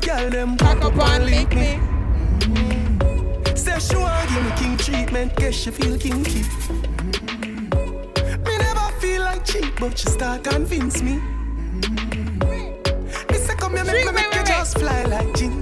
Girl, 0.00 0.30
them 0.30 0.56
Cock 0.56 0.84
up 0.84 0.98
and 0.98 1.24
lick 1.26 1.54
me. 1.54 1.78
Mm-hmm. 2.40 3.56
Say 3.56 3.78
she 3.78 3.96
want 3.96 4.28
give 4.28 4.44
me 4.44 4.50
king 4.56 4.76
treatment, 4.76 5.36
guess 5.36 5.54
she 5.54 5.70
feel 5.70 5.98
kinky. 5.98 6.40
Mm-hmm. 6.40 7.70
Me 8.44 8.58
never 8.58 8.92
feel 9.00 9.22
like 9.22 9.44
cheap, 9.44 9.72
but 9.78 9.98
she 9.98 10.08
start 10.08 10.44
convince 10.44 11.02
me. 11.02 11.18
Mm-hmm. 11.80 13.32
Me 13.32 13.38
say 13.38 13.54
come 13.56 13.76
here, 13.76 13.84
make 13.84 14.06
me 14.06 14.12
make 14.12 14.34
you 14.34 14.44
just 14.44 14.78
fly 14.78 15.04
like 15.04 15.28
Gingy. 15.28 15.59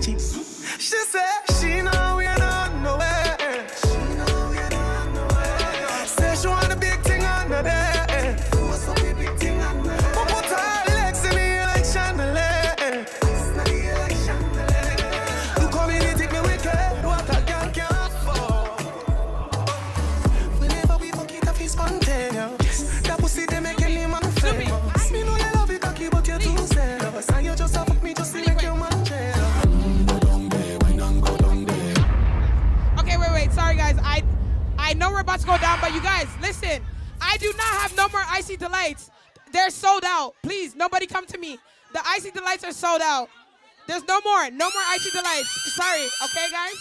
No 44.19 44.31
more. 44.31 44.51
No 44.51 44.71
more 44.71 44.83
icy 44.89 45.11
delights. 45.11 45.75
Sorry, 45.75 46.07
okay, 46.25 46.51
guys? 46.51 46.75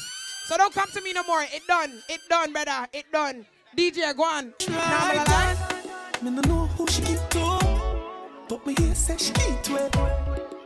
So 0.45 0.57
don't 0.57 0.73
come 0.73 0.89
to 0.91 1.01
me 1.01 1.13
no 1.13 1.23
more. 1.23 1.43
It 1.43 1.65
done. 1.67 2.01
It 2.09 2.21
done, 2.29 2.53
brother. 2.53 2.87
It 2.93 3.05
done. 3.11 3.45
DJ, 3.75 4.15
go 4.15 4.23
on. 4.23 4.53
Now, 4.69 6.21
me 6.21 6.31
no 6.31 6.41
know 6.41 6.65
who 6.77 6.87
she 6.87 7.01
keep 7.01 7.19
to, 7.29 7.59
but 8.49 8.65
me 8.65 8.73
hear 8.77 8.95
say 8.95 9.17
she 9.17 9.33
keep 9.33 9.61
to. 9.63 9.89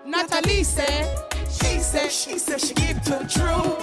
Natalie 0.05 0.63
say, 0.63 1.13
she 1.49 1.79
say, 1.79 2.09
she 2.09 2.37
say 2.37 2.57
she 2.57 2.73
keep 2.73 3.01
to 3.03 3.27
true. 3.27 3.75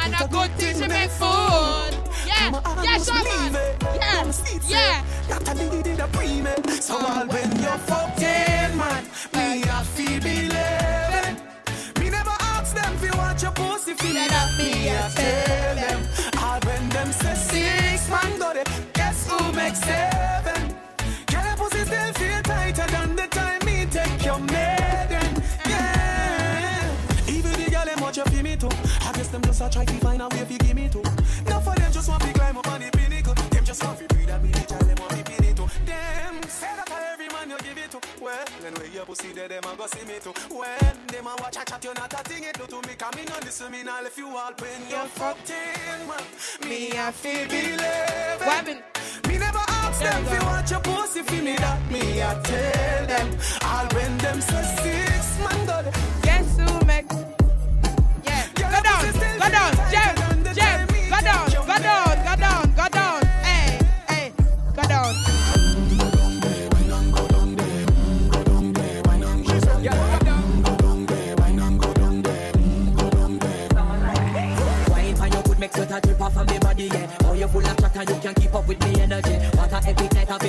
And 0.00 0.14
a 0.20 0.28
good 0.28 0.50
thing 0.52 0.80
to 0.80 0.88
make 0.88 1.10
food. 1.10 1.98
Yeah, 2.26 2.60
yeah, 2.82 2.98
Shaman. 2.98 3.54
Yeah, 3.96 4.32
yeah. 4.66 5.04
Natalie 5.28 5.82
did 5.82 6.00
a 6.00 6.08
pre-med, 6.08 6.70
so 6.70 6.96
all 6.96 7.26
when 7.26 7.50
you're 7.60 7.78
14, 7.78 8.76
man, 8.78 9.04
me 9.34 9.62
I 9.64 9.84
feel 9.84 10.20
believing. 10.20 11.01
Feel 13.94 14.16
it 14.16 14.32
up, 14.32 14.50
me 14.58 14.90
I 14.90 15.08
tell 15.14 15.74
them. 15.74 16.00
All 16.42 16.60
when 16.66 16.88
them 16.90 17.12
say 17.12 17.34
six, 17.34 18.08
man, 18.08 18.38
got 18.38 18.56
it. 18.56 18.68
Guess 18.92 19.30
who 19.30 19.52
makes 19.52 19.80
seven? 19.80 20.74
Girl, 21.26 21.44
your 21.44 21.56
pussy 21.56 21.84
still 21.84 22.12
feel 22.14 22.42
tighter 22.42 22.86
than 22.90 23.16
the 23.16 23.26
time 23.28 23.60
me 23.64 23.86
take 23.86 24.24
your 24.24 24.38
maiden. 24.38 25.42
Yeah. 25.68 27.28
Even 27.28 27.52
the 27.52 27.70
girl 27.70 27.84
them 27.84 28.00
watch 28.00 28.16
you 28.16 28.24
feel 28.24 28.42
me 28.42 28.56
too. 28.56 28.70
I 29.02 29.12
guess 29.12 29.28
them 29.28 29.42
just 29.42 29.60
a 29.60 29.68
try 29.70 29.84
to 29.84 29.94
find 29.94 30.22
a 30.22 30.28
way 30.28 30.40
if 30.40 30.50
you 30.50 30.58
give 30.58 30.76
me 30.76 30.88
too. 30.88 31.02
Now 31.46 31.60
for 31.60 31.74
them 31.74 31.92
just 31.92 32.08
want 32.08 32.22
to 32.22 32.32
pussy 39.14 39.32
there, 39.34 39.48
them 39.48 39.62
a 39.64 39.76
go 39.76 39.86
see 39.86 40.06
me 40.06 40.14
too. 40.20 40.32
When 40.48 40.96
them 41.08 41.26
a 41.26 41.34
watch 41.40 41.56
a 41.56 41.64
chat, 41.64 41.84
you 41.84 41.92
not 41.94 42.12
a 42.12 42.22
thing 42.28 42.44
it 42.44 42.56
do 42.56 42.66
to 42.66 42.88
me. 42.88 42.94
Come 42.96 43.18
in 43.20 43.30
on 43.32 43.40
listen 43.42 43.70
me 43.70 43.82
now 43.82 44.02
if 44.04 44.16
you 44.16 44.28
all 44.28 44.52
when 44.58 44.80
you're 44.88 45.10
14, 45.20 45.56
man. 46.08 46.24
Me 46.68 46.98
I 46.98 47.10
feel 47.12 47.46
believe. 47.48 48.40
Weapon. 48.40 48.78
Me 49.28 49.38
never 49.38 49.64
ask 49.80 50.00
them 50.00 50.24
if 50.24 50.32
you 50.32 50.46
want 50.46 50.70
your 50.70 50.80
pussy 50.80 51.22
for 51.22 51.42
me 51.42 51.56
that 51.56 51.80
me 51.90 52.22
I 52.22 52.32
tell 52.48 53.06
them. 53.06 53.28
All 53.64 53.86
when 53.94 54.16
them 54.18 54.40
say 54.40 54.64
six 54.82 55.38
man 55.44 55.66
got 55.66 55.86
it. 55.86 55.94
Guess 56.22 56.58
who 56.58 56.86
make? 56.86 57.31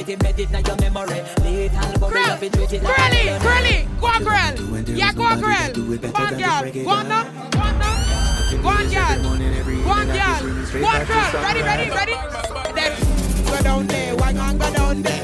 Epic 0.04 0.10
it 0.10 0.26
embedded 0.26 0.54
in 0.54 0.66
your 0.66 0.78
memory. 0.78 1.22
Little 1.44 2.00
bubble 2.00 2.10
Girl, 2.10 2.32
of 2.32 2.44
it, 2.44 2.54
treat 2.54 2.74
it 2.74 2.84
like 2.84 2.96
girlie, 2.98 3.28
a 3.30 3.88
go 4.00 4.08
on, 4.08 4.24
girl. 4.24 4.96
Yeah, 4.96 5.14
go 5.14 5.24
on, 5.24 5.40
girl. 5.40 5.74
Go 5.74 6.12
on, 6.16 6.38
girl. 6.38 6.84
Go 6.84 6.90
on 6.90 7.08
now, 7.08 7.24
go 7.50 7.60
on 7.60 7.80
now. 7.80 7.94
Go 8.62 8.70
on, 8.70 8.90
girl. 8.90 9.24
Go 9.24 9.90
on, 9.92 10.08
girl. 10.08 10.40
Go 10.72 10.88
on, 10.88 11.06
girl. 11.06 11.44
Ready, 11.44 11.62
ready, 11.62 11.90
ready. 11.90 12.16
Then 12.76 13.46
go 13.46 13.62
down 13.62 13.88
there. 13.88 14.16
Why 14.16 14.32
not 14.32 14.60
go 14.60 14.74
down 14.74 15.02
there? 15.02 15.23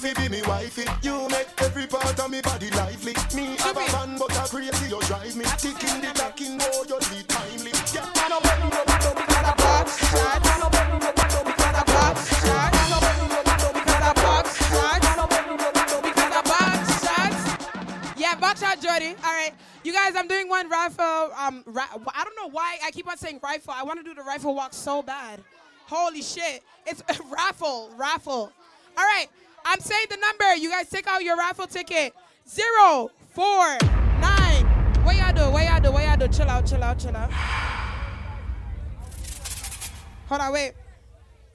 Fi 0.00 0.14
be 0.14 0.28
me 0.28 0.42
wifey. 0.48 0.84
You 1.02 1.28
make 1.28 1.48
every 1.58 1.86
part 1.86 2.18
of 2.18 2.30
me 2.30 2.40
body 2.40 2.70
lively. 2.70 3.14
Me 3.36 3.56
have 3.58 3.76
a 3.76 3.84
man, 3.92 4.18
but 4.18 4.32
I 4.36 4.46
crazy 4.48 4.88
you 4.88 5.00
drive 5.02 5.36
me. 5.36 5.44
Ticking 5.58 6.00
the 6.00 6.10
clock 6.14 6.40
in 6.40 6.58
oh, 6.60 6.84
you 6.88 6.96
lead 7.12 7.28
timely. 7.28 7.72
Yeah, 7.92 8.08
man, 8.16 8.32
I'm 8.32 8.40
ready, 8.40 8.68
ready, 8.72 8.96
ready, 8.96 9.20
because 9.20 9.44
I 9.44 9.54
pop 9.60 9.88
shot. 9.88 10.40
Man, 10.44 10.62
I'm 10.64 10.72
ready, 10.72 10.96
ready, 11.04 11.20
ready, 11.20 11.44
because 11.52 11.76
I 11.76 11.84
pop 11.84 12.16
shot. 12.16 12.72
Man, 12.72 12.92
I'm 12.96 13.02
ready, 13.04 13.24
ready, 13.28 13.52
ready, 13.60 13.80
because 13.80 14.04
I 14.08 14.12
pop 14.16 14.46
shot. 14.48 15.00
Man, 15.04 15.18
I'm 15.20 15.28
ready, 15.28 15.54
ready, 15.60 15.84
ready, 15.92 16.08
because 16.08 16.32
I 16.32 16.42
pop 16.48 16.80
Box. 17.20 18.20
Yeah, 18.20 18.34
box 18.36 18.60
shot, 18.60 18.80
Jody. 18.80 19.14
All 19.22 19.32
right, 19.36 19.52
you 19.84 19.92
guys, 19.92 20.14
I'm 20.16 20.28
doing 20.28 20.48
one 20.48 20.68
rifle. 20.68 21.30
Um, 21.36 21.62
ra- 21.66 21.92
I 22.14 22.24
don't 22.24 22.36
know 22.36 22.48
why 22.50 22.78
I 22.84 22.90
keep 22.90 23.08
on 23.08 23.18
saying 23.18 23.40
rifle. 23.42 23.74
I 23.76 23.82
want 23.82 23.98
to 24.00 24.04
do 24.04 24.14
the 24.14 24.22
rifle 24.22 24.54
walk 24.54 24.72
so 24.72 25.02
bad. 25.02 25.40
Holy 25.86 26.22
shit! 26.22 26.62
It's 26.86 27.02
raffle, 27.30 27.90
raffle. 27.96 28.52
All 28.96 29.04
right, 29.04 29.26
I'm 29.64 29.80
saying 29.80 30.06
the 30.10 30.16
number. 30.16 30.56
You 30.56 30.70
guys 30.70 30.88
take 30.88 31.06
out 31.06 31.22
your 31.22 31.36
raffle 31.36 31.66
ticket. 31.66 32.14
Zero 32.48 33.10
four 33.30 33.78
nine. 34.20 34.64
What 35.04 35.16
y'all 35.16 35.32
do? 35.32 35.50
What 35.50 35.64
y'all 35.64 35.80
do? 35.80 35.92
What 35.92 36.04
y'all 36.04 36.16
do? 36.16 36.28
Chill 36.28 36.48
out, 36.48 36.66
chill 36.66 36.82
out, 36.82 36.98
chill 36.98 37.16
out. 37.16 37.30
Hold 40.28 40.40
on, 40.40 40.52
wait. 40.52 40.72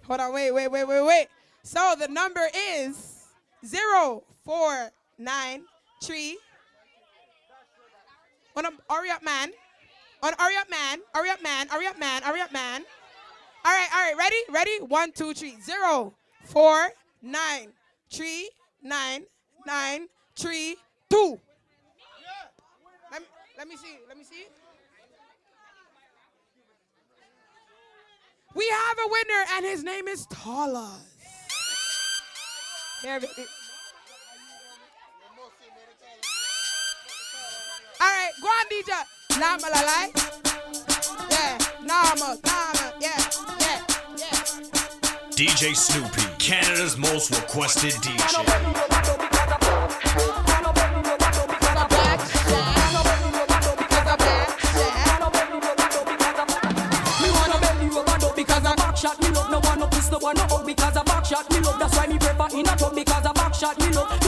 Hold 0.07 0.19
on, 0.19 0.33
wait, 0.33 0.51
wait, 0.51 0.67
wait, 0.69 0.83
wait, 0.83 1.01
wait. 1.01 1.27
So 1.63 1.95
the 1.99 2.07
number 2.07 2.47
is 2.69 3.25
zero 3.65 4.23
four 4.43 4.91
nine 5.17 5.63
three. 6.01 6.37
On 8.55 8.65
a 8.65 8.69
hurry 8.89 9.09
up, 9.09 9.23
man. 9.23 9.51
On 10.23 10.33
hurry 10.37 10.55
up, 10.57 10.69
man. 10.69 10.99
Hurry 11.13 11.29
up, 11.29 11.41
man. 11.43 11.67
Hurry 11.67 11.87
up, 11.87 11.99
man. 11.99 12.21
Hurry 12.21 12.41
up, 12.41 12.53
man. 12.53 12.83
All 13.65 13.71
right, 13.71 13.87
all 13.93 14.01
right. 14.01 14.15
Ready? 14.17 14.35
Ready? 14.49 14.85
One, 14.85 15.11
two, 15.11 15.33
three. 15.33 15.55
Zero, 15.61 16.13
four, 16.43 16.89
nine, 17.21 17.73
three, 18.11 18.49
nine, 18.81 19.23
nine, 19.65 20.07
three, 20.35 20.75
two. 21.09 21.39
Let 23.11 23.21
me, 23.21 23.27
let 23.57 23.67
me 23.67 23.75
see. 23.77 23.97
Let 24.07 24.17
me 24.17 24.23
see. 24.23 24.45
We 28.55 28.67
have 28.69 28.97
a 29.05 29.09
winner, 29.09 29.45
and 29.55 29.65
his 29.65 29.83
name 29.83 30.07
is 30.07 30.25
Talas. 30.27 31.01
All 33.03 33.19
right, 38.01 38.31
go 38.41 38.47
on, 38.47 38.65
DJ. 38.71 39.03
Nama 39.39 39.67
la. 39.67 39.79
Yeah, 41.29 41.57
Nama, 41.83 42.37
Nama, 42.43 42.93
yeah. 43.01 43.24
DJ 45.35 45.75
Snoopy, 45.75 46.21
Canada's 46.39 46.97
most 46.97 47.29
requested 47.29 47.91
DJ. 47.95 48.17
Shot 58.95 59.21
me 59.21 59.29
love. 59.31 59.51
No 59.51 59.59
one 59.59 59.79
no 59.79 59.87
piss, 59.87 60.09
no 60.09 60.19
one 60.19 60.35
no 60.37 60.43
out 60.43 60.65
because 60.65 60.95
a 60.95 61.03
back 61.03 61.25
shot 61.25 61.51
me 61.51 61.59
love. 61.59 61.79
That's 61.79 61.97
why 61.97 62.07
me 62.07 62.17
prefer 62.17 62.47
in 62.57 62.65
a 62.65 62.75
tub 62.77 62.95
because 62.95 63.25
a 63.25 63.33
back 63.33 63.53
shot 63.53 63.77
me 63.77 63.89
love. 63.89 64.24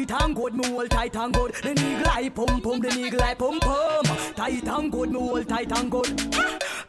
Tight 0.00 0.22
and 0.22 0.34
good, 0.34 0.54
me 0.54 0.66
hold 0.66 0.90
tight 0.90 1.14
and 1.14 1.34
good. 1.34 1.52
The 1.52 1.74
niggle 1.74 2.08
eye 2.08 2.30
pum 2.30 2.60
pum, 2.62 2.80
the 2.80 2.88
niggle 2.88 3.20
eye 3.20 3.34
pum 3.34 3.60
pum. 3.60 4.04
Tight 4.34 4.66
and 4.66 4.90
good, 4.90 5.10
me 5.10 5.18
hold 5.18 5.46
tight 5.46 5.78
and 5.78 5.90
good. 5.90 6.06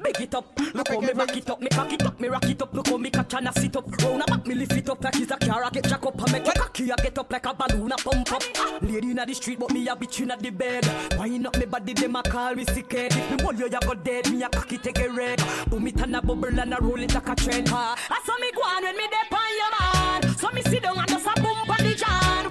Big 0.02 0.22
it 0.22 0.34
up, 0.34 0.46
look 0.74 0.88
how 0.88 1.00
me 1.02 1.12
rock 1.12 1.36
it 1.36 1.50
up, 1.50 1.60
me 1.60 1.68
cock 1.68 1.92
it 1.92 2.06
up, 2.06 2.20
me 2.22 2.30
rock 2.30 2.46
it 2.46 2.62
up. 2.62 2.74
Look 2.74 2.88
how 2.88 2.98
me 2.98 3.10
catch 3.10 3.34
and 3.34 3.50
I 3.50 3.52
sit 3.52 3.76
up. 3.76 4.02
Round 4.02 4.24
about 4.24 4.48
me 4.48 4.56
lift 4.56 4.72
it 4.72 4.90
up 4.90 5.04
like 5.04 5.18
it's 5.18 5.30
a 5.30 5.36
car. 5.38 5.66
I 5.66 5.70
get 5.72 5.90
jack 5.90 6.06
up 6.06 6.22
and 6.22 6.32
make 6.32 6.48
it 6.48 6.56
cocky. 6.56 6.90
I 6.90 6.96
get 6.96 7.20
up 7.20 7.32
like 7.32 7.46
a 7.46 7.54
balloon, 7.54 7.92
I 7.92 7.96
pump 7.98 8.32
up. 8.32 8.44
Lady 8.82 9.12
inna 9.12 9.26
the 9.26 9.34
street, 9.34 9.60
but 9.60 9.72
me 9.72 9.86
a 9.90 9.96
bitch 9.96 10.22
inna 10.22 10.38
the 10.38 10.50
bed. 10.50 10.88
Wine 11.18 11.46
up 11.46 11.58
me 11.58 11.66
body, 11.66 11.94
them 11.94 12.16
a 12.16 12.24
call 12.24 12.56
me 12.56 12.64
sick 12.64 12.94
head. 12.94 13.12
If 13.14 13.32
me 13.32 13.44
hold 13.44 13.60
you, 13.60 13.66
you 13.66 13.80
go 13.82 13.94
dead. 13.94 14.32
Me 14.32 14.42
a 14.42 14.48
cocky 14.48 14.78
take 14.78 15.00
a 15.00 15.10
red. 15.10 15.44
Boom 15.68 15.86
it 15.86 16.00
and 16.00 16.16
a 16.16 16.22
bubble 16.22 16.48
and 16.48 16.74
a 16.74 16.78
roll 16.80 17.02
it 17.02 17.14
like 17.14 17.28
a 17.28 17.36
trend. 17.36 17.68
Ha. 17.68 17.96
I 18.10 18.22
saw 18.26 18.38
me 18.40 18.52
go 18.54 18.62
on 18.62 18.84
when 18.84 18.96
me 18.96 19.04
dip 19.04 19.34
on 19.34 19.52
your 19.60 19.72
man. 19.78 20.38
So 20.38 20.50
me 20.52 20.62
sit 20.62 20.82
down 20.82 20.98
and 20.98 21.10
just 21.10 21.28
a 21.28 21.42
boom 21.42 21.58
pon 21.68 21.84
the 21.84 21.94
jan. 21.94 22.51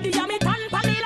Wine 0.00 0.38
pon 0.40 0.58
the 0.58 0.68
body 0.70 0.96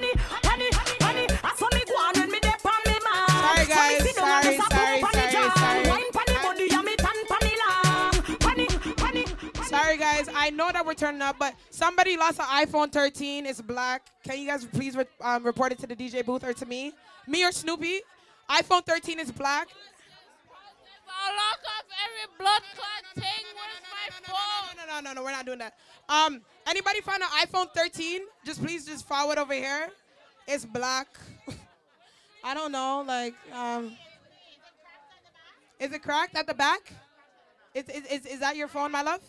and 0.00 0.58
me 0.58 0.70
tan 0.70 0.88
long. 1.00 1.38
That's 1.42 1.60
what 1.60 1.74
me 1.74 1.82
go 1.86 1.94
on 1.94 2.14
when 2.18 2.30
me 2.30 2.40
dey 2.40 2.52
pon 2.62 2.72
me 2.86 2.92
man. 3.04 3.28
Sorry, 3.28 3.66
guys. 3.66 4.14
Sorry, 4.14 4.56
sorry, 4.56 4.56
boom 4.56 5.00
pon 5.02 5.12
the 5.12 5.30
sorry, 5.30 5.50
sorry. 5.58 5.88
Wine 5.90 6.10
pon 6.12 6.24
the 6.26 6.38
body 6.42 6.68
and 6.72 6.84
me 6.84 6.96
tan 6.96 7.26
pon 7.28 7.38
the 7.40 7.52
long. 7.62 8.12
Pon 8.38 8.56
the, 8.56 8.66
pon 8.96 9.14
the. 9.14 9.64
Sorry, 9.64 9.96
guys. 9.98 10.28
I 10.34 10.50
know 10.50 10.70
that 10.72 10.86
we're 10.86 10.94
turning 10.94 11.20
up, 11.22 11.36
but 11.38 11.54
somebody 11.70 12.16
lost 12.16 12.38
an 12.40 12.46
iPhone 12.46 12.90
13. 12.90 13.46
It's 13.46 13.60
black. 13.60 14.06
Can 14.26 14.38
you 14.38 14.46
guys 14.46 14.64
please 14.64 14.96
re- 14.96 15.04
um, 15.20 15.44
report 15.44 15.72
it 15.72 15.78
to 15.80 15.86
the 15.86 15.96
DJ 15.96 16.24
booth 16.24 16.44
or 16.44 16.52
to 16.54 16.66
me? 16.66 16.92
Me 17.26 17.44
or 17.44 17.52
Snoopy? 17.52 18.00
iPhone 18.50 18.84
13 18.84 19.20
is 19.20 19.32
black. 19.32 19.68
Lock 21.30 21.60
off 21.74 21.86
every 22.04 22.36
blood 22.38 22.62
clot 22.74 23.04
thing. 23.14 23.44
My 23.56 24.26
phone? 24.26 24.76
No, 24.76 24.94
no, 24.94 25.00
no, 25.00 25.12
no. 25.14 25.22
We're 25.22 25.32
not 25.32 25.46
doing 25.46 25.58
that. 25.58 25.74
Um, 26.08 26.40
anybody 26.66 27.00
found 27.00 27.22
an 27.22 27.28
iPhone 27.46 27.72
13? 27.74 28.22
Just 28.44 28.62
please, 28.62 28.86
just 28.86 29.06
forward 29.06 29.38
over 29.38 29.54
here. 29.54 29.88
It's 30.46 30.64
black. 30.64 31.08
I 32.44 32.54
don't 32.54 32.72
know. 32.72 33.04
Like, 33.06 33.34
um, 33.52 33.96
is 35.80 35.92
it 35.92 36.02
cracked 36.02 36.36
at 36.36 36.46
the 36.46 36.54
back? 36.54 36.92
Is, 37.74 37.88
is, 37.88 38.06
is, 38.06 38.26
is 38.26 38.40
that 38.40 38.56
your 38.56 38.68
phone, 38.68 38.92
my 38.92 39.02
love? 39.02 39.20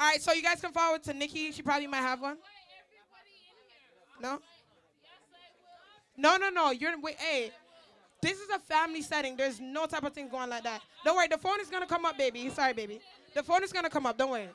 All 0.00 0.08
right, 0.08 0.20
so 0.20 0.32
you 0.32 0.42
guys 0.42 0.60
can 0.60 0.72
forward 0.72 1.02
to 1.04 1.12
Nikki. 1.12 1.52
She 1.52 1.62
probably 1.62 1.86
might 1.86 1.98
have 1.98 2.22
one. 2.22 2.38
No? 4.20 4.40
No, 6.16 6.36
no, 6.36 6.48
no. 6.48 6.70
You're 6.70 6.98
wait, 7.00 7.16
hey. 7.16 7.52
This 8.22 8.38
is 8.38 8.48
a 8.50 8.58
family 8.58 9.02
setting. 9.02 9.36
There's 9.36 9.60
no 9.60 9.86
type 9.86 10.04
of 10.04 10.12
thing 10.12 10.28
going 10.28 10.50
like 10.50 10.62
that. 10.64 10.82
Don't 11.04 11.16
worry, 11.16 11.28
the 11.28 11.38
phone 11.38 11.60
is 11.60 11.68
gonna 11.68 11.86
come 11.86 12.04
up, 12.04 12.18
baby. 12.18 12.50
Sorry, 12.50 12.74
baby. 12.74 13.00
The 13.34 13.42
phone 13.42 13.64
is 13.64 13.72
gonna 13.72 13.88
come 13.88 14.06
up. 14.06 14.18
Don't 14.18 14.30
worry. 14.30 14.48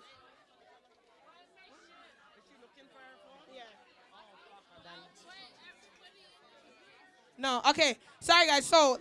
No, 7.37 7.61
okay. 7.69 7.97
Sorry, 8.19 8.47
guys. 8.47 8.65
So, 8.65 8.97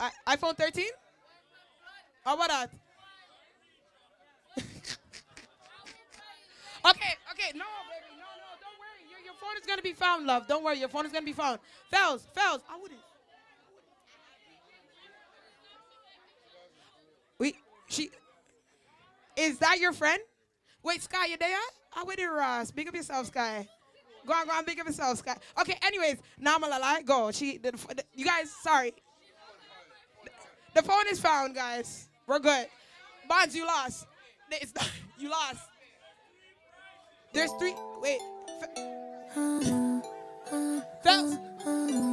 I- 0.00 0.36
iPhone 0.36 0.56
13? 0.56 0.86
How 2.24 2.34
about 2.34 2.48
that? 2.48 2.70
okay, 6.86 7.14
okay. 7.32 7.52
No, 7.54 7.64
baby. 7.88 8.16
No, 8.16 8.28
no. 8.36 8.48
Don't 8.60 8.78
worry. 8.78 9.04
Your, 9.10 9.20
your 9.24 9.34
phone 9.34 9.56
is 9.60 9.66
gonna 9.66 9.82
be 9.82 9.92
found, 9.92 10.26
love. 10.26 10.46
Don't 10.48 10.64
worry. 10.64 10.78
Your 10.78 10.88
phone 10.88 11.06
is 11.06 11.12
gonna 11.12 11.24
be 11.24 11.32
found. 11.32 11.58
Fells, 11.90 12.26
Fells. 12.34 12.62
I 12.70 12.76
wouldn't. 12.80 13.00
We, 17.38 17.54
she. 17.88 18.10
Is 19.48 19.58
that 19.60 19.78
your 19.80 19.94
friend? 19.94 20.20
Wait, 20.82 21.02
Sky, 21.02 21.26
you 21.26 21.38
there? 21.38 21.58
I 21.96 22.04
with 22.04 22.18
it, 22.18 22.26
Ross. 22.26 22.70
Big 22.70 22.86
up 22.86 22.94
yourself, 22.94 23.28
Sky. 23.28 23.66
Go 24.26 24.34
on, 24.34 24.46
go 24.46 24.52
on, 24.52 24.64
big 24.66 24.78
up 24.78 24.86
yourself, 24.86 25.18
Sky. 25.18 25.36
Okay, 25.58 25.74
anyways, 25.82 26.18
Namalala, 26.38 27.02
go. 27.06 27.30
She, 27.30 27.56
the, 27.56 27.72
the, 27.72 28.04
you 28.12 28.26
guys, 28.26 28.50
sorry. 28.62 28.92
The 30.74 30.82
phone 30.82 31.04
is 31.10 31.18
found, 31.18 31.54
guys. 31.54 32.10
We're 32.26 32.40
good. 32.40 32.66
Bonds, 33.26 33.56
you 33.56 33.66
lost. 33.66 34.06
It's 34.50 34.74
not, 34.74 34.90
you 35.18 35.30
lost. 35.30 35.62
There's 37.32 37.52
three. 37.52 37.74
Wait. 38.02 38.20
Fells. 41.02 42.07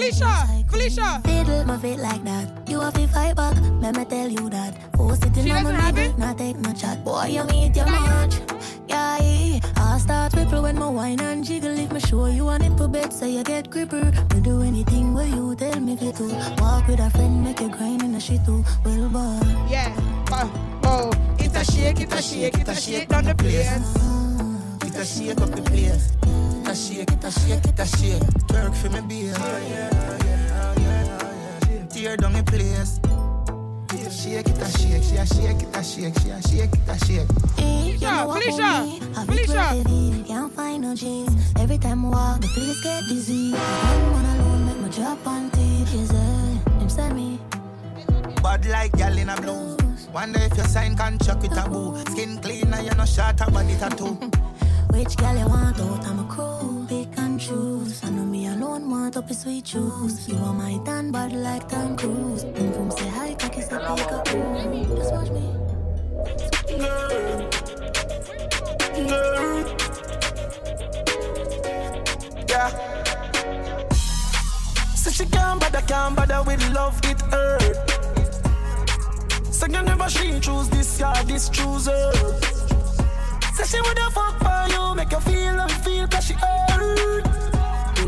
Felicia, 0.00 0.64
Felicia. 0.70 1.20
Fiddle 1.24 1.66
my 1.66 1.76
feet 1.76 1.98
like 1.98 2.24
that. 2.24 2.48
You 2.66 2.80
have 2.80 2.94
to 2.94 3.06
fight 3.08 3.36
back. 3.36 3.54
Let 3.82 3.94
me 3.96 4.06
tell 4.06 4.28
you 4.30 4.48
that. 4.48 4.74
It 4.94 5.36
in 5.36 5.44
She 5.44 5.52
my 5.52 5.62
doesn't 5.62 5.74
have 5.74 5.94
middle. 5.94 6.18
Not 6.18 6.38
take 6.38 6.56
no 6.56 6.72
chat. 6.72 7.04
Boy, 7.04 7.26
you 7.26 7.44
meet 7.44 7.76
your 7.76 7.84
match. 7.84 8.40
Yeah, 8.88 9.60
I 9.76 9.98
start 9.98 10.32
ripple 10.32 10.62
when 10.62 10.78
my 10.78 10.88
wine 10.88 11.20
and 11.20 11.44
jiggle. 11.44 11.78
If 11.78 11.92
me 11.92 12.00
show 12.00 12.24
you 12.26 12.48
a 12.48 12.58
nipple 12.58 12.88
bed, 12.88 13.12
so 13.12 13.26
you 13.26 13.44
get 13.44 13.68
gripper. 13.68 14.10
Me 14.34 14.40
do 14.40 14.62
anything 14.62 15.12
where 15.12 15.26
you 15.26 15.54
tell 15.54 15.78
me 15.78 15.96
to. 15.96 16.24
Walk 16.58 16.88
with 16.88 17.00
a 17.00 17.10
friend, 17.10 17.44
make 17.44 17.60
you 17.60 17.68
grind 17.68 18.02
in 18.02 18.14
a 18.14 18.20
shit 18.20 18.42
too. 18.46 18.64
Well, 18.82 19.08
boy. 19.10 19.38
Yeah. 19.68 19.94
Oh, 20.32 20.80
oh. 20.84 21.10
It's 21.38 21.54
a 21.56 21.72
shake, 21.72 22.00
it's 22.00 22.14
a 22.14 22.22
shake, 22.22 22.56
it's 22.56 22.70
a 22.70 22.74
shake 22.74 23.08
down 23.08 23.24
the 23.24 23.34
place. 23.34 23.68
Uh-huh. 23.68 24.86
It 24.86 24.96
a 24.96 25.04
shake 25.04 25.40
up 25.42 25.50
the 25.50 25.60
place. 25.60 26.12
It 26.70 26.74
a 26.74 26.76
shake, 26.76 27.10
it 27.10 27.24
a 27.24 27.30
shake, 27.32 27.64
it 27.66 27.80
a 27.80 27.84
shake. 27.84 28.22
Twerk 28.46 28.74
for 28.76 28.90
me, 28.90 29.00
beer. 29.00 29.34
Oh, 29.36 29.42
oh, 30.52 30.76
oh, 31.64 31.86
Tear 31.90 32.16
down 32.16 32.32
the 32.34 32.44
place. 32.44 33.00
It 33.92 34.06
a 34.06 34.10
shake, 34.12 34.48
it 34.48 34.62
a 34.62 34.70
shake. 34.78 35.02
She 35.02 35.16
a 35.16 35.26
shake, 35.26 35.62
it 35.64 35.76
a 35.76 35.82
shake. 35.82 36.16
She 36.20 36.30
a 36.30 36.40
shake, 36.40 36.72
it 36.72 36.88
a 36.88 36.96
shake. 37.04 37.26
You 37.58 38.06
Felicia, 38.06 38.22
Felicia, 38.30 38.70
for 38.70 38.84
me? 38.84 39.02
I 39.16 39.26
be 39.26 39.32
Felicia. 39.42 40.24
Can't 40.28 40.52
find 40.52 40.82
no 40.82 40.94
jeans. 40.94 41.52
Every 41.58 41.76
time 41.76 42.04
I 42.04 42.08
walk, 42.08 42.40
the 42.40 42.46
place 42.46 42.80
get 42.82 43.02
dizzy. 43.08 43.50
One 43.50 44.22
man 44.22 44.40
alone 44.40 44.66
make 44.66 44.78
my 44.80 44.88
drop 44.90 45.26
on 45.26 45.50
teeth. 45.50 45.92
Is 45.92 46.12
send 46.94 47.16
me. 47.16 47.40
Bad 48.44 48.64
like 48.66 48.92
gal 48.92 49.18
in 49.18 49.28
a 49.28 49.34
blouse. 49.40 50.06
Wonder 50.14 50.38
if 50.38 50.56
you 50.56 50.62
sign 50.62 50.96
contract 50.96 51.42
with 51.42 51.58
a 51.58 51.68
boo. 51.68 51.98
Skin 52.12 52.38
clean 52.38 52.72
and 52.72 52.86
you 52.86 52.94
no 52.94 53.04
short 53.06 53.40
a 53.40 53.50
body 53.50 53.74
tattoo. 53.74 54.16
Which 54.92 55.16
girl 55.16 55.36
you 55.38 55.46
want 55.46 55.78
out? 55.80 56.04
I'm 56.04 56.18
a 56.18 56.24
crew. 56.24 56.59
Alone 58.60 58.90
want 58.90 59.16
up 59.16 59.32
sweet 59.32 59.64
juice. 59.64 60.28
You 60.28 60.36
are 60.36 60.52
my 60.52 60.78
tan 60.84 61.10
bad 61.10 61.32
like 61.32 61.68
Tom 61.68 61.96
Cruise. 61.96 62.44
Boom 62.44 62.72
boom 62.72 62.90
say 62.90 63.08
hi, 63.08 63.34
cocky 63.34 63.62
say 63.62 63.78
pick 63.78 64.12
up. 64.12 64.24
Just 64.24 65.12
watch 65.14 65.30
me. 65.30 65.44
Yeah. 72.48 72.68
So 74.94 75.10
she 75.10 75.24
can't 75.26 75.60
bother, 75.60 75.82
can't 75.82 76.16
bother 76.16 76.42
with 76.42 76.62
love, 76.74 77.00
it 77.04 77.20
hurt. 77.32 77.76
So 79.54 79.66
you 79.66 79.82
never 79.82 80.10
she 80.10 80.38
choose 80.40 80.68
this 80.68 80.98
guy, 80.98 81.22
this 81.24 81.48
choose 81.48 81.86
her. 81.86 82.12
Say 83.54 83.64
she 83.70 83.80
woulda 83.80 84.10
fuck 84.10 84.38
for 84.44 84.66
you, 84.72 84.94
make 84.94 85.12
you 85.12 85.20
feel 85.20 85.54
you 85.54 85.68
feel, 85.84 86.06
cause 86.08 86.26
she 86.26 86.34
hurt. 86.34 87.59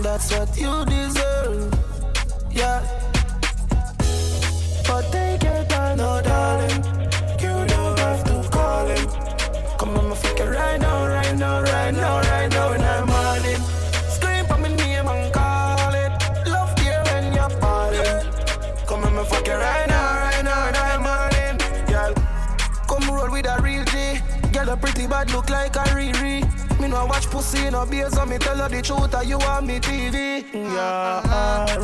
That's 0.03 0.33
what 0.33 0.59
you 0.59 0.85
deserve, 0.87 1.73
yeah. 2.51 2.83
But 4.85 5.13
take 5.13 5.45
your 5.45 5.65
time, 5.67 5.97
no 5.99 6.21
darling. 6.21 6.85
You 7.39 7.67
don't 7.69 7.99
have 8.01 8.25
to 8.25 8.49
call 8.51 8.87
him. 8.87 9.07
Come 9.79 9.97
on, 9.97 10.09
my 10.09 10.17
fuck 10.17 10.41
it 10.41 10.45
right 10.45 10.81
now, 10.81 11.07
right 11.07 11.37
now, 11.39 11.63
right 11.63 11.95
now, 11.95 12.19
right 12.19 12.51
now, 12.51 12.73
the 12.73 13.07
morning. 13.07 13.63
Scream 14.11 14.45
for 14.47 14.59
me 14.59 14.75
name 14.75 15.07
and 15.07 15.33
call. 15.33 15.93
Love 16.51 16.75
when 17.07 17.33
you're 17.33 17.51
falling. 17.61 18.27
Come 18.87 19.05
on, 19.05 19.15
right 19.15 19.87
now, 19.89 20.19
right 20.19 20.43
now, 20.43 20.73
morning. 20.99 21.87
Girl, 21.87 22.15
come 22.89 23.09
roll 23.09 23.31
with 23.31 23.47
a 23.47 23.57
real. 23.63 23.85
Girl, 24.53 24.69
a 24.69 24.77
pretty 24.77 25.07
bad 25.07 25.31
look 25.31 25.49
like 25.49 25.77
a 25.77 25.85
Riri. 25.95 26.62
Me 26.83 26.89
no 26.89 27.07
watch 27.07 27.31
pussy 27.31 27.71
no 27.71 27.87
beers, 27.87 28.13
so 28.13 28.27
me 28.27 28.39
tell 28.39 28.57
her 28.57 28.69
the 28.69 28.83
truth, 28.83 29.15
and 29.15 29.29
you 29.29 29.39
want 29.39 29.67
me 29.69 29.79
TV. 29.79 30.45
Yeah. 30.53 31.77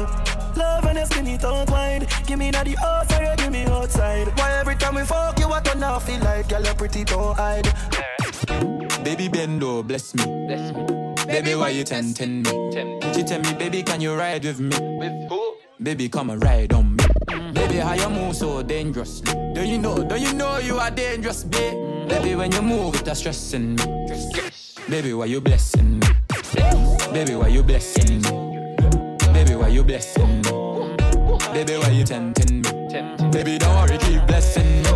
Love 0.56 0.84
and 0.86 0.98
your 0.98 1.06
skinny 1.06 1.38
tongue 1.38 1.66
wine. 1.70 2.04
Give 2.26 2.36
me 2.36 2.50
that 2.50 2.66
the 2.66 2.76
outside, 2.78 3.38
give 3.38 3.52
me 3.52 3.62
outside. 3.66 4.26
Why 4.36 4.58
every 4.58 4.74
time 4.74 4.96
we 4.96 5.02
fuck 5.02 5.38
you, 5.38 5.52
I 5.52 5.60
turn 5.60 5.84
off 5.84 6.04
feel 6.04 6.18
like 6.18 6.48
girl, 6.48 6.64
you 6.64 6.74
pretty 6.74 7.04
don't 7.04 7.36
hide. 7.36 7.72
Baby 9.04 9.28
Bendo, 9.28 9.86
bless 9.86 10.16
me. 10.16 10.24
Bless 10.24 10.74
me. 10.74 10.84
Baby, 11.26 11.54
why 11.54 11.68
you 11.68 11.84
tempting 11.84 12.42
me? 12.42 12.50
She 13.14 13.22
tell 13.22 13.40
me, 13.40 13.54
baby, 13.54 13.84
can 13.84 14.00
you 14.00 14.16
ride 14.16 14.44
with 14.44 14.58
me? 14.58 14.76
With 14.98 15.28
who? 15.28 15.54
Baby, 15.80 16.08
come 16.08 16.30
and 16.30 16.42
ride 16.42 16.72
on 16.72 16.96
me. 16.96 17.04
Baby, 17.52 17.76
how 17.76 17.94
you 17.94 18.10
move 18.10 18.34
so 18.34 18.64
dangerously? 18.64 19.32
Do 19.54 19.62
you 19.64 19.78
know, 19.78 20.02
do 20.02 20.16
you 20.16 20.32
know 20.32 20.58
you 20.58 20.78
are 20.78 20.90
dangerous, 20.90 21.44
babe? 21.44 21.74
Mm. 21.74 22.08
Baby, 22.08 22.34
when 22.34 22.50
you 22.50 22.62
move, 22.62 22.96
it's 22.96 23.20
stressing 23.20 23.76
me. 23.76 24.67
Baby, 24.90 25.12
why 25.12 25.26
you 25.26 25.40
blessing 25.42 25.98
me? 25.98 26.06
Baby, 27.12 27.34
why 27.34 27.48
you 27.48 27.62
blessing 27.62 28.22
me? 28.22 28.30
Baby, 29.34 29.54
why 29.54 29.68
you 29.68 29.84
blessing 29.84 30.40
me? 30.40 30.96
Baby, 31.52 31.76
why 31.76 31.90
you 31.90 32.04
tempting 32.04 32.62
me? 32.62 33.30
Baby, 33.30 33.58
don't 33.58 33.74
worry, 33.76 33.98
keep 33.98 34.26
blessing 34.26 34.82
me. 34.82 34.90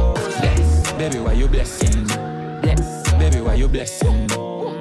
Baby, 0.97 1.19
why 1.19 1.33
you 1.35 1.47
blessing 1.47 2.07
me? 2.07 2.75
Baby, 3.19 3.41
why 3.43 3.55
you 3.55 3.69
blessing 3.69 4.27
me? 4.29 4.81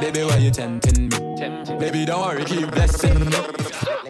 Baby, 0.00 0.22
why 0.22 0.36
you 0.36 0.50
tempting 0.52 1.08
me? 1.08 1.23
Baby, 1.44 2.06
don't 2.06 2.22
worry, 2.22 2.42
keep 2.44 2.70
blessing 2.70 3.20
me. 3.20 3.36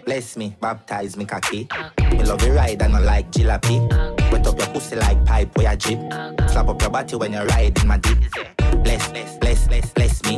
Bless 0.05 0.37
me, 0.37 0.55
baptize 0.61 1.17
me 1.17 1.25
cocky. 1.25 1.67
Me 2.11 2.23
love 2.23 2.41
you 2.43 2.53
ride 2.53 2.81
and 2.81 2.95
I 2.95 2.99
like 2.99 3.29
jalopy. 3.31 3.81
Wet 4.31 4.47
up 4.47 4.57
your 4.57 4.67
pussy 4.69 4.95
like 4.95 5.25
pipe 5.25 5.57
where 5.57 5.71
you 5.73 5.77
drip. 5.77 5.99
Slap 6.49 6.69
up 6.69 6.81
your 6.81 6.91
body 6.91 7.15
when 7.17 7.33
you 7.33 7.41
ride 7.41 7.77
in 7.81 7.87
my 7.87 7.97
deep. 7.97 8.19
Bless, 8.83 9.09
bless, 9.11 9.37
bless, 9.39 9.67
bless, 9.67 9.91
bless 9.91 10.23
me. 10.23 10.37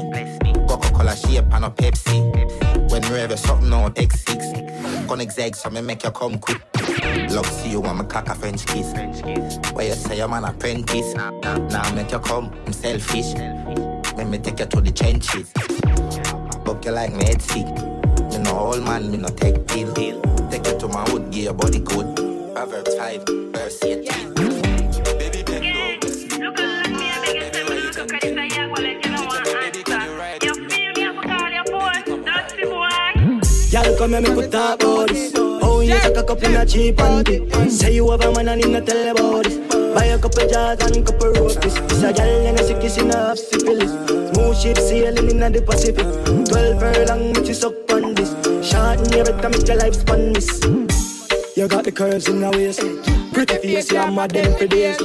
Coca-Cola 0.67 1.15
shape 1.15 1.45
and 1.51 1.65
a 1.65 1.69
Pepsi. 1.69 2.89
When 2.89 3.01
we 3.11 3.19
have 3.19 3.37
something 3.37 3.71
on 3.73 3.93
X6. 3.93 5.07
Gonna 5.07 5.25
exeg, 5.25 5.55
so 5.55 5.69
me 5.69 5.81
make 5.81 6.03
you 6.03 6.09
come 6.09 6.39
quick. 6.39 6.61
Love 7.29 7.45
see 7.45 7.69
you 7.69 7.79
want 7.79 7.99
me 7.99 8.05
cock 8.05 8.27
a 8.27 8.33
French 8.33 8.65
kiss. 8.65 8.91
Where 9.73 9.85
you 9.85 9.93
say 9.93 10.19
I'm 10.19 10.33
an 10.33 10.45
apprentice. 10.45 11.13
Now 11.13 11.93
make 11.93 12.11
you 12.11 12.19
come, 12.19 12.51
I'm 12.65 12.73
selfish. 12.73 13.35
Let 13.35 14.27
me 14.27 14.39
take 14.39 14.59
you 14.59 14.65
to 14.65 14.81
the 14.81 14.91
trenches. 14.91 15.53
Book 16.67 16.83
you 16.83 16.91
like 16.91 17.13
me 17.13 17.23
head 17.23 17.41
sick. 17.41 17.65
Me 18.29 18.37
no 18.39 18.59
old 18.59 18.83
man, 18.83 19.09
me 19.09 19.17
no 19.17 19.29
take 19.29 19.65
pill. 19.67 19.93
Take 20.51 20.67
you 20.67 20.77
to 20.77 20.87
my 20.89 21.01
hood, 21.05 21.31
give 21.31 21.43
your 21.45 21.53
body 21.53 21.79
good. 21.79 22.13
Proverbs 22.53 22.93
5, 22.93 23.23
verse 23.53 23.83
18. 23.85 24.33
Baby, 25.17 25.43
bend 25.43 25.65
over. 25.65 25.97
Y'all 33.71 33.97
come 33.97 34.11
here, 34.11 34.21
me 34.21 34.27
could 34.35 34.51
talk 34.51 34.83
about 34.83 35.07
this. 35.07 35.31
Oh, 35.37 35.56
you 35.87 35.99
suck 35.99 36.17
a 36.17 36.23
cup 36.23 36.43
in 36.43 36.55
a 36.55 36.65
cheap 36.65 36.95
panty. 36.97 37.69
Say 37.69 37.95
you 37.95 38.09
have 38.11 38.21
a 38.21 38.31
man 38.33 38.49
and 38.49 38.63
him 38.63 38.73
not 38.73 38.85
tell 38.85 39.11
about 39.11 39.43
this. 39.45 39.57
Buy 39.93 40.05
a 40.05 40.19
couple 40.19 40.47
jars 40.47 40.79
and 40.81 41.05
couple 41.05 41.31
roasties. 41.33 41.75
This 41.87 42.03
a 42.03 42.13
gal 42.13 42.47
and 42.47 42.59
a 42.59 42.63
sick 42.63 42.81
kiss 42.81 42.97
in 42.97 43.11
a 43.11 43.35
syphilis. 43.35 43.91
Smooth 44.33 44.57
ship 44.57 44.77
sailing 44.77 45.29
in 45.29 45.51
the 45.51 45.61
Pacific. 45.61 46.07
Twelve 46.49 46.79
furlong, 46.79 47.33
me 47.33 47.53
suck 47.53 47.91
on 47.91 48.13
this. 48.15 48.31
Short 48.67 48.99
and 48.99 49.15
you 49.15 49.23
better 49.23 49.49
make 49.49 49.67
your 49.67 49.77
life 49.77 49.95
span 49.95 50.33
this. 50.33 50.86
You 51.57 51.67
got 51.67 51.85
the 51.85 51.91
curves 51.91 52.29
in 52.29 52.39
the 52.39 52.51
waist. 52.51 52.81
Pretty 53.33 53.57
face, 53.57 53.91
I'm 53.91 54.19
a 54.19 54.27
them 54.27 54.55
for 54.59 54.67
days. 54.67 54.97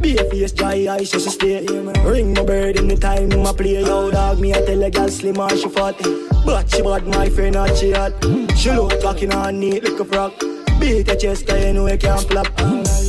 Be 0.00 0.16
a 0.16 0.24
face, 0.24 0.52
dry 0.52 0.86
eyes, 0.88 1.10
just 1.10 1.26
a 1.26 1.30
stay. 1.30 1.66
Ring 2.02 2.32
my 2.32 2.42
bird 2.44 2.78
in 2.78 2.88
the 2.88 2.96
time, 2.96 3.28
my 3.28 3.52
play. 3.52 3.84
Yo, 3.84 4.10
dog, 4.10 4.40
me, 4.40 4.54
I 4.54 4.64
tell 4.64 4.82
a 4.82 4.90
girl 4.90 5.08
slim 5.08 5.38
or 5.38 5.50
she 5.50 5.68
fat. 5.68 6.00
But 6.46 6.70
she 6.70 6.80
bad, 6.80 7.06
my 7.06 7.28
friend, 7.28 7.56
not 7.56 7.76
she 7.76 7.92
hot. 7.92 8.12
She 8.56 8.70
look 8.70 8.98
talking 9.02 9.34
on 9.34 9.60
neat 9.60 9.84
like 9.84 10.00
a 10.00 10.04
frog. 10.06 10.32
Beat 10.80 11.08
your 11.08 11.16
chest, 11.16 11.52
I 11.52 11.72
know 11.72 11.86
you 11.86 11.98
can't 11.98 12.22
flop. 12.22 12.48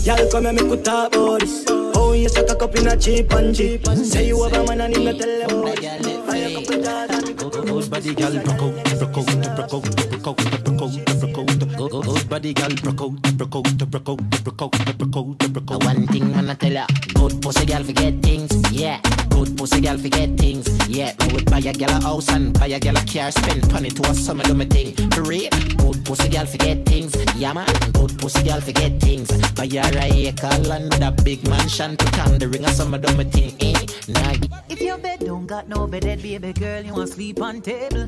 Y'all 0.03 0.29
come 0.29 0.47
and 0.47 0.59
make 0.59 0.69
we 0.69 0.83
talk 0.83 1.15
about 1.15 1.39
this. 1.39 1.63
Oh, 1.69 2.11
you 2.11 2.27
suck 2.27 2.49
a 2.49 2.55
cup 2.57 2.75
in 2.75 2.85
a 2.85 2.97
cheap 2.97 3.31
and 3.31 3.55
cheap. 3.55 3.87
Say 3.95 4.27
you 4.27 4.43
have 4.43 4.51
a 4.51 4.65
man 4.67 4.81
and 4.81 4.97
him 4.97 5.17
tell 5.17 5.47
them 5.47 6.08
Good 6.29 7.89
body, 7.89 8.13
girl, 8.13 8.33
broke 8.43 8.61
out, 8.61 8.73
broke 8.99 9.17
out, 9.17 9.25
broke 9.55 9.73
out, 9.73 9.83
broke 10.09 10.27
out, 10.27 10.37
broke 10.63 10.81
out, 10.81 10.99
broke 11.17 11.93
out. 11.93 12.05
Good, 12.05 12.29
body, 12.29 12.53
girl, 12.53 12.69
broke 12.83 13.01
out, 13.01 13.37
broke 13.37 13.55
out, 13.55 13.77
broke 13.89 14.09
out, 14.09 14.43
broke 14.43 14.61
out, 14.61 14.71
broke 14.99 15.17
out, 15.17 15.53
broke 15.53 15.71
out. 15.71 15.83
One 15.85 16.05
thing 16.07 16.31
I'ma 16.35 16.53
tell 16.53 16.71
ya, 16.71 16.85
good 17.15 17.41
pussy 17.41 17.65
girl 17.65 17.83
forget 17.83 18.13
things, 18.21 18.51
yeah. 18.71 19.01
Good 19.29 19.57
pussy 19.57 19.81
girl 19.81 19.97
forget 19.97 20.37
things, 20.37 20.67
yeah. 20.87 21.13
Me 21.19 21.33
would 21.33 21.45
buy 21.45 21.59
a 21.59 21.73
girl 21.73 21.89
a 21.89 22.01
house 22.01 22.29
and 22.29 22.57
buy 22.57 22.67
a 22.67 22.79
girl 22.79 22.97
a 22.97 23.05
car, 23.05 23.31
spend 23.31 23.71
money 23.71 23.89
to 23.89 24.09
a 24.09 24.13
summer 24.13 24.43
do 24.43 24.53
me 24.53 24.65
thing. 24.65 24.95
For 25.11 25.23
real, 25.23 25.49
good 25.77 26.05
pussy 26.05 26.29
girl 26.29 26.45
forget 26.45 26.85
things, 26.85 27.15
yeah 27.35 27.53
man. 27.53 27.67
Good 27.93 28.17
pussy 28.19 28.43
girl 28.43 28.61
forget 28.61 28.99
things. 28.99 29.29
Buy 29.53 29.67
her 29.67 29.97
a 29.97 30.27
acre 30.27 30.47
land 30.67 30.93
with 30.93 31.01
a 31.01 31.11
big 31.23 31.47
mansion, 31.47 31.97
put 31.97 32.19
on 32.19 32.37
the 32.39 32.47
ring 32.47 32.65
a 32.65 32.69
summer 32.69 32.97
do 32.97 33.15
me 33.15 33.23
thing, 33.25 33.55
eh? 33.59 33.85
Nah. 34.07 34.35
If 34.69 34.81
your 34.81 34.97
bed 34.97 35.19
don't 35.19 35.47
got 35.47 35.67
no 35.67 35.87
bed, 35.87 36.03
baby 36.21 36.53
girl, 36.53 36.83
you 36.83 36.93
want 36.93 37.09
sleep 37.09 37.41
on 37.41 37.61
table. 37.61 38.07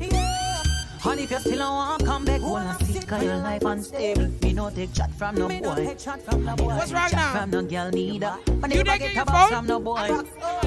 And 1.04 1.18
if 1.20 1.30
you 1.30 1.38
still 1.40 1.58
don't 1.58 1.74
want 1.74 2.04
come 2.04 2.24
back, 2.24 2.40
wanna 2.42 2.76
see 2.84 3.00
cause 3.00 3.22
your 3.24 3.36
life 3.36 3.62
unstable. 3.64 4.28
Me 4.42 4.52
no 4.52 4.70
take 4.70 4.94
chat 4.94 5.10
from 5.18 5.34
no 5.34 5.48
boy. 5.48 5.58
What's 6.76 6.92
wrong 6.92 7.08
now? 7.12 7.32
From 7.32 7.50
no 7.50 7.62
girl 7.62 7.90
neither. 7.90 8.36
But 8.60 8.72
You 8.74 8.84
never 8.84 8.98
get 8.98 9.16
a 9.16 9.24
phone? 9.30 9.48
from 9.48 9.66
no 9.66 9.80
boy. 9.80 10.08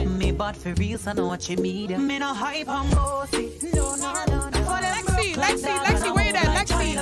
Me 0.05 0.31
bad 0.31 0.57
for 0.57 0.73
real, 0.73 0.97
so 0.97 1.13
know 1.13 1.27
what 1.27 1.47
you 1.49 1.55
need. 1.55 1.97
Me 1.97 2.19
no 2.19 2.33
hype 2.33 2.67
on 2.67 2.89
bossy. 2.91 3.51
No, 3.73 3.95
no, 3.95 4.13
no, 4.27 4.49
no. 4.49 4.61
Lexi, 4.65 5.33
Lexi, 5.36 5.77
Lexi, 5.86 6.15
where 6.15 6.27
you 6.27 6.36
at? 6.36 6.67
Lexi. 6.67 6.95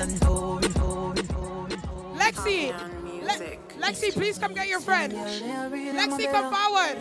Lexi. 2.17 2.73
Le- 3.23 3.57
Lexi, 3.81 4.13
please 4.13 4.37
come 4.37 4.53
get 4.53 4.67
your 4.67 4.79
friend. 4.79 5.11
Lexi, 5.13 6.31
come 6.31 6.53
forward. 6.53 6.97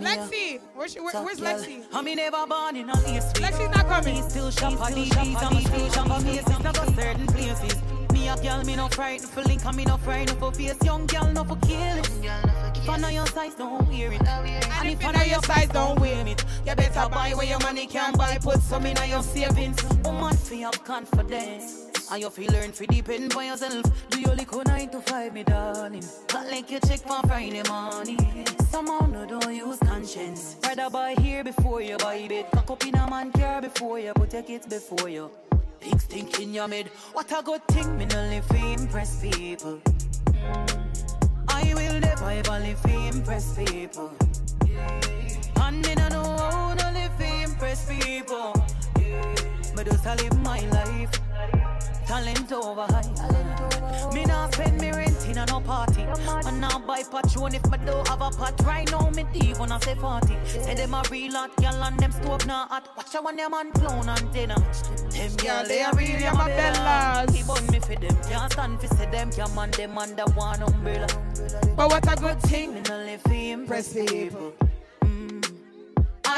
Lexi, 0.00 0.60
where's, 0.74 0.92
she, 0.92 1.00
where, 1.00 1.12
where's 1.22 1.38
Lexi? 1.40 1.84
I 1.92 2.02
me 2.02 2.14
never 2.14 2.46
born 2.46 2.76
in 2.76 2.90
a 2.90 3.00
lace. 3.02 3.32
Lexi's 3.34 3.70
not 3.74 3.86
coming. 3.86 4.28
Still 4.28 4.50
shop 4.50 4.72
for 4.72 4.92
DVs 4.92 5.42
and 5.42 5.56
me 5.56 5.64
still 5.64 5.90
shop 5.90 6.08
for 6.08 6.20
faces. 6.24 6.58
Never 6.60 6.92
certain 6.92 7.26
places. 7.26 7.82
Me 8.12 8.28
a 8.28 8.36
girl, 8.36 8.64
me 8.64 8.76
no 8.76 8.88
frightened 8.88 9.30
for 9.30 9.42
link, 9.42 9.64
and 9.64 9.76
me 9.76 9.84
no 9.84 9.96
frightened 9.98 10.38
for 10.38 10.52
face. 10.52 10.76
Young 10.84 11.06
girl, 11.06 11.30
no 11.32 11.44
for 11.44 11.56
kill 11.56 11.98
it. 11.98 12.10
If 12.76 12.88
I 12.88 12.96
know 12.98 13.08
your 13.08 13.26
size, 13.26 13.54
don't 13.54 13.86
wear 13.88 14.12
it. 14.12 14.26
And 14.26 14.88
if 14.88 15.04
I 15.04 15.12
know 15.12 15.22
your 15.22 15.42
size, 15.42 15.68
don't 15.68 15.98
wear 16.00 16.26
it. 16.26 16.44
You 16.66 16.74
better 16.74 17.08
buy 17.08 17.32
where 17.34 17.46
your 17.46 17.60
money 17.60 17.86
can 17.86 18.14
buy. 18.14 18.38
Put 18.40 18.60
some 18.62 18.86
in 18.86 18.96
your 19.08 19.22
savings. 19.22 19.78
Oh, 20.04 20.12
Woman, 20.12 20.36
feel 20.36 20.70
have 20.70 20.84
confidence. 20.84 21.83
And 22.10 22.20
you 22.22 22.30
feel 22.30 22.52
learn 22.52 22.72
to 22.72 22.86
depend 22.86 23.34
by 23.34 23.46
yourself. 23.46 23.84
Do 24.10 24.20
your 24.20 24.34
liquor 24.34 24.62
nine 24.66 24.88
to 24.90 25.00
five, 25.00 25.32
me 25.32 25.42
darling. 25.42 26.04
Not 26.32 26.46
like 26.50 26.70
you 26.70 26.78
check 26.80 27.00
for 27.00 27.20
Friday 27.26 27.62
morning. 27.68 28.46
Somehow 28.68 29.06
no 29.06 29.24
don't 29.26 29.54
use 29.54 29.78
conscience. 29.78 30.56
Rather 30.62 30.90
buy 30.90 31.14
here 31.18 31.42
before 31.42 31.80
you 31.80 31.96
buy 31.96 32.26
bed. 32.28 32.46
Cock 32.52 32.70
up 32.70 32.86
in 32.86 32.94
a 32.94 33.08
man 33.08 33.32
car 33.32 33.62
before 33.62 33.98
you 33.98 34.12
put 34.14 34.32
your 34.32 34.42
kids 34.42 34.66
before 34.66 35.08
you. 35.08 35.30
Big 35.80 36.00
stink 36.00 36.40
in 36.40 36.52
your 36.52 36.68
mid. 36.68 36.88
What 37.12 37.32
a 37.32 37.42
good 37.42 37.66
thing, 37.68 37.96
me 37.96 38.04
no 38.06 38.20
live 38.28 38.46
to 38.48 38.56
impress 38.56 39.20
people. 39.22 39.80
I 41.48 41.72
will 41.74 42.00
never 42.00 42.30
ever 42.30 42.58
live 42.60 42.82
to 42.82 42.98
impress 43.08 43.56
people. 43.56 44.10
And 45.56 45.86
me 45.86 45.94
no 45.94 46.08
know 46.08 46.36
how 46.36 46.74
to 46.74 46.90
live 46.92 47.16
to 47.18 47.42
impress 47.44 47.88
people. 47.88 48.52
But 49.74 49.86
just 49.86 50.06
I 50.06 50.14
live 50.16 50.38
my 50.42 50.60
life. 50.70 51.23
Talent 52.06 52.52
over 52.52 52.82
high. 52.82 54.12
Me 54.12 54.24
not 54.24 54.54
spend 54.54 54.80
me 54.80 54.90
rent 54.90 55.28
in 55.28 55.38
a 55.38 55.46
no 55.46 55.60
party. 55.60 56.02
And 56.02 56.60
now 56.60 56.78
buy 56.78 57.02
patron 57.02 57.54
if 57.54 57.68
me 57.70 57.78
don't 57.84 58.06
have 58.08 58.20
a 58.20 58.30
pot. 58.30 58.60
Right 58.64 58.90
now 58.90 59.10
me 59.10 59.24
deep 59.32 59.58
when 59.58 59.72
I 59.72 59.78
say 59.80 59.94
40. 59.94 60.36
Say 60.46 60.74
them 60.74 60.94
a 60.94 61.02
real 61.10 61.32
hot 61.32 61.56
girl 61.56 61.82
and 61.82 61.98
them 61.98 62.12
stove 62.12 62.46
not 62.46 62.68
hot. 62.68 62.88
Watch 62.96 63.14
out 63.14 63.24
when 63.24 63.36
them 63.36 63.50
man 63.50 63.72
clown 63.72 64.08
and 64.08 64.32
dinner. 64.32 64.56
Them 65.10 65.36
girl 65.36 65.64
they 65.66 65.82
are 65.82 65.94
really 65.94 66.24
my 66.24 66.50
bellas. 66.50 67.34
Keep 67.34 67.48
on 67.48 67.66
me 67.68 67.80
for 67.80 67.96
them. 67.96 68.16
Can't 68.28 68.52
stand 68.52 68.80
for 68.80 68.86
say 68.88 69.10
them. 69.10 69.30
Can't 69.32 69.54
man 69.54 69.70
them 69.70 69.98
under 69.98 70.24
one 70.34 70.62
umbrella. 70.62 71.08
But 71.76 71.88
what 71.90 72.12
a 72.12 72.16
good 72.20 72.40
thing. 72.42 72.74
Me 72.74 72.82
no 72.88 72.98
live 72.98 73.22
for 73.22 73.32
impress 73.32 73.94
people. 73.94 74.52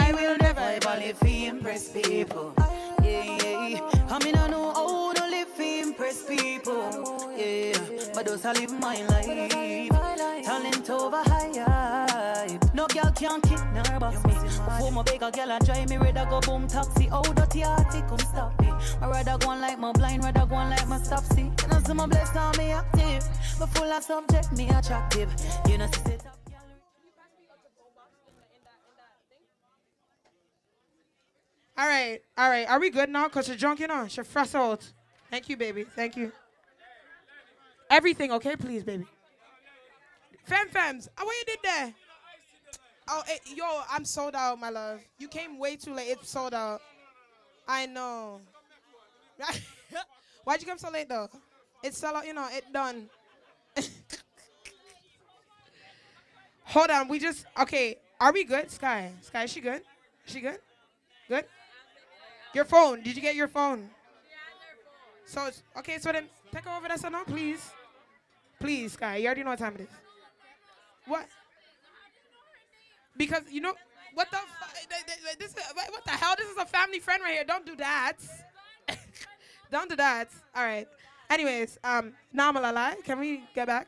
I 0.06 0.12
will 0.12 0.36
never 0.38 0.60
ever 0.60 1.00
live 1.00 1.18
to 1.18 1.46
impress 1.46 1.88
people. 1.90 2.54
Yeah, 3.02 3.24
yeah. 3.42 3.80
I 4.08 4.24
mean, 4.24 4.36
I 4.36 4.46
know 4.46 4.72
how 4.72 5.12
to 5.12 5.26
live 5.28 5.52
to 5.56 5.64
impress 5.82 6.22
people. 6.24 7.34
Yeah, 7.36 7.76
but 8.14 8.24
those 8.26 8.44
I 8.44 8.52
live 8.52 8.78
my 8.78 9.02
life. 9.06 9.50
Talent 10.44 10.90
over 10.90 11.22
high. 11.24 12.58
No 12.72 12.86
girl 12.86 13.10
can 13.16 13.40
kick 13.40 13.58
nor 13.74 13.98
box 13.98 14.22
me. 14.24 14.34
Before 14.34 14.92
my 14.92 15.02
a 15.02 15.30
girl 15.32 15.50
and 15.50 15.66
drive 15.66 15.88
me, 15.88 15.96
rather 15.96 16.24
go 16.30 16.40
boom 16.40 16.68
taxi. 16.68 17.08
Oh, 17.10 17.22
dirty 17.22 17.62
hearty, 17.62 18.00
come 18.02 18.18
stop 18.20 18.60
me. 18.60 18.70
I 19.00 19.08
rather 19.08 19.38
go 19.38 19.50
on 19.50 19.60
like 19.60 19.80
my 19.80 19.90
blind, 19.90 20.22
rather 20.22 20.46
go 20.46 20.54
on 20.54 20.70
like 20.70 20.86
my 20.86 20.98
stop 20.98 21.24
see. 21.24 21.50
You 21.62 21.68
know, 21.68 21.80
some 21.84 21.96
my 21.96 22.06
blessed 22.06 22.36
on 22.36 22.56
me 22.58 22.70
active. 22.70 23.24
But 23.58 23.70
full 23.70 23.90
of 23.90 24.04
subject, 24.04 24.52
me 24.52 24.68
attractive. 24.68 25.34
You 25.68 25.78
know, 25.78 25.86
see, 25.86 26.00
sit 26.04 26.26
up. 26.26 26.45
All 31.78 31.86
right, 31.86 32.20
all 32.38 32.48
right. 32.48 32.68
Are 32.68 32.80
we 32.80 32.90
good 32.90 33.10
now? 33.10 33.28
Cause 33.28 33.48
you're 33.48 33.56
drunk, 33.56 33.80
you 33.80 33.86
know. 33.86 34.06
You're 34.10 34.24
fresh 34.24 34.54
out. 34.54 34.90
Thank 35.30 35.48
you, 35.48 35.56
baby. 35.56 35.84
Thank 35.84 36.16
you. 36.16 36.32
Everything, 37.90 38.32
okay, 38.32 38.56
please, 38.56 38.82
baby. 38.82 39.06
Fem 40.44 40.68
fems, 40.68 41.08
uh, 41.08 41.22
what 41.24 41.34
you 41.36 41.44
did 41.46 41.58
there? 41.62 41.94
Oh, 43.08 43.22
eh, 43.28 43.38
yo, 43.54 43.82
I'm 43.90 44.04
sold 44.04 44.34
out, 44.34 44.58
my 44.58 44.70
love. 44.70 45.00
You 45.18 45.28
came 45.28 45.58
way 45.58 45.76
too 45.76 45.92
late. 45.92 46.08
It's 46.08 46.28
sold 46.30 46.54
out. 46.54 46.80
I 47.68 47.86
know. 47.86 48.40
Why'd 50.44 50.60
you 50.60 50.66
come 50.66 50.78
so 50.78 50.90
late 50.90 51.08
though? 51.08 51.28
It's 51.82 51.98
sold 51.98 52.16
out. 52.16 52.26
You 52.26 52.34
know, 52.34 52.48
it 52.50 52.64
done. 52.72 53.08
Hold 56.64 56.90
on, 56.90 57.08
we 57.08 57.18
just 57.18 57.44
okay. 57.60 57.98
Are 58.20 58.32
we 58.32 58.44
good, 58.44 58.70
Sky? 58.70 59.12
Sky, 59.20 59.44
is 59.44 59.52
she 59.52 59.60
good? 59.60 59.82
She 60.24 60.40
good? 60.40 60.58
Good. 61.28 61.44
Your 62.56 62.64
phone. 62.64 63.02
Did 63.02 63.14
you 63.16 63.20
get 63.20 63.34
your 63.36 63.48
phone? 63.48 63.90
So 65.26 65.50
okay. 65.76 65.98
So 65.98 66.10
then 66.10 66.24
take 66.50 66.64
her 66.64 66.70
over 66.70 66.88
there, 66.88 66.96
so 66.96 67.10
now, 67.10 67.22
please, 67.22 67.70
please, 68.58 68.92
Sky. 68.92 69.16
You 69.16 69.26
already 69.26 69.42
know 69.42 69.50
what 69.50 69.58
time 69.58 69.74
it 69.74 69.82
is. 69.82 69.88
What? 71.06 71.26
Because 73.14 73.42
you 73.50 73.60
know 73.60 73.74
what 74.14 74.30
the 74.30 74.38
fu- 74.38 74.88
this 75.38 75.50
is, 75.50 75.56
what 75.74 75.90
what 75.90 76.04
the 76.06 76.12
hell? 76.12 76.34
This 76.38 76.48
is 76.48 76.56
a 76.56 76.64
family 76.64 76.98
friend 76.98 77.22
right 77.22 77.34
here. 77.34 77.44
Don't 77.44 77.66
do 77.66 77.76
that. 77.76 78.16
Don't 79.70 79.90
do 79.90 79.96
that. 79.96 80.30
All 80.54 80.64
right. 80.64 80.88
Anyways, 81.28 81.76
um, 81.84 82.14
Namalala, 82.34 83.04
can 83.04 83.20
we 83.20 83.42
get 83.54 83.66
back? 83.66 83.86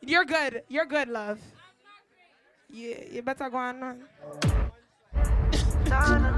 You're 0.00 0.24
good. 0.24 0.64
You're 0.66 0.86
good, 0.86 1.08
love. 1.08 1.38
You, 2.70 2.96
you 3.12 3.22
better 3.22 3.48
go 3.48 3.56
on. 3.58 4.02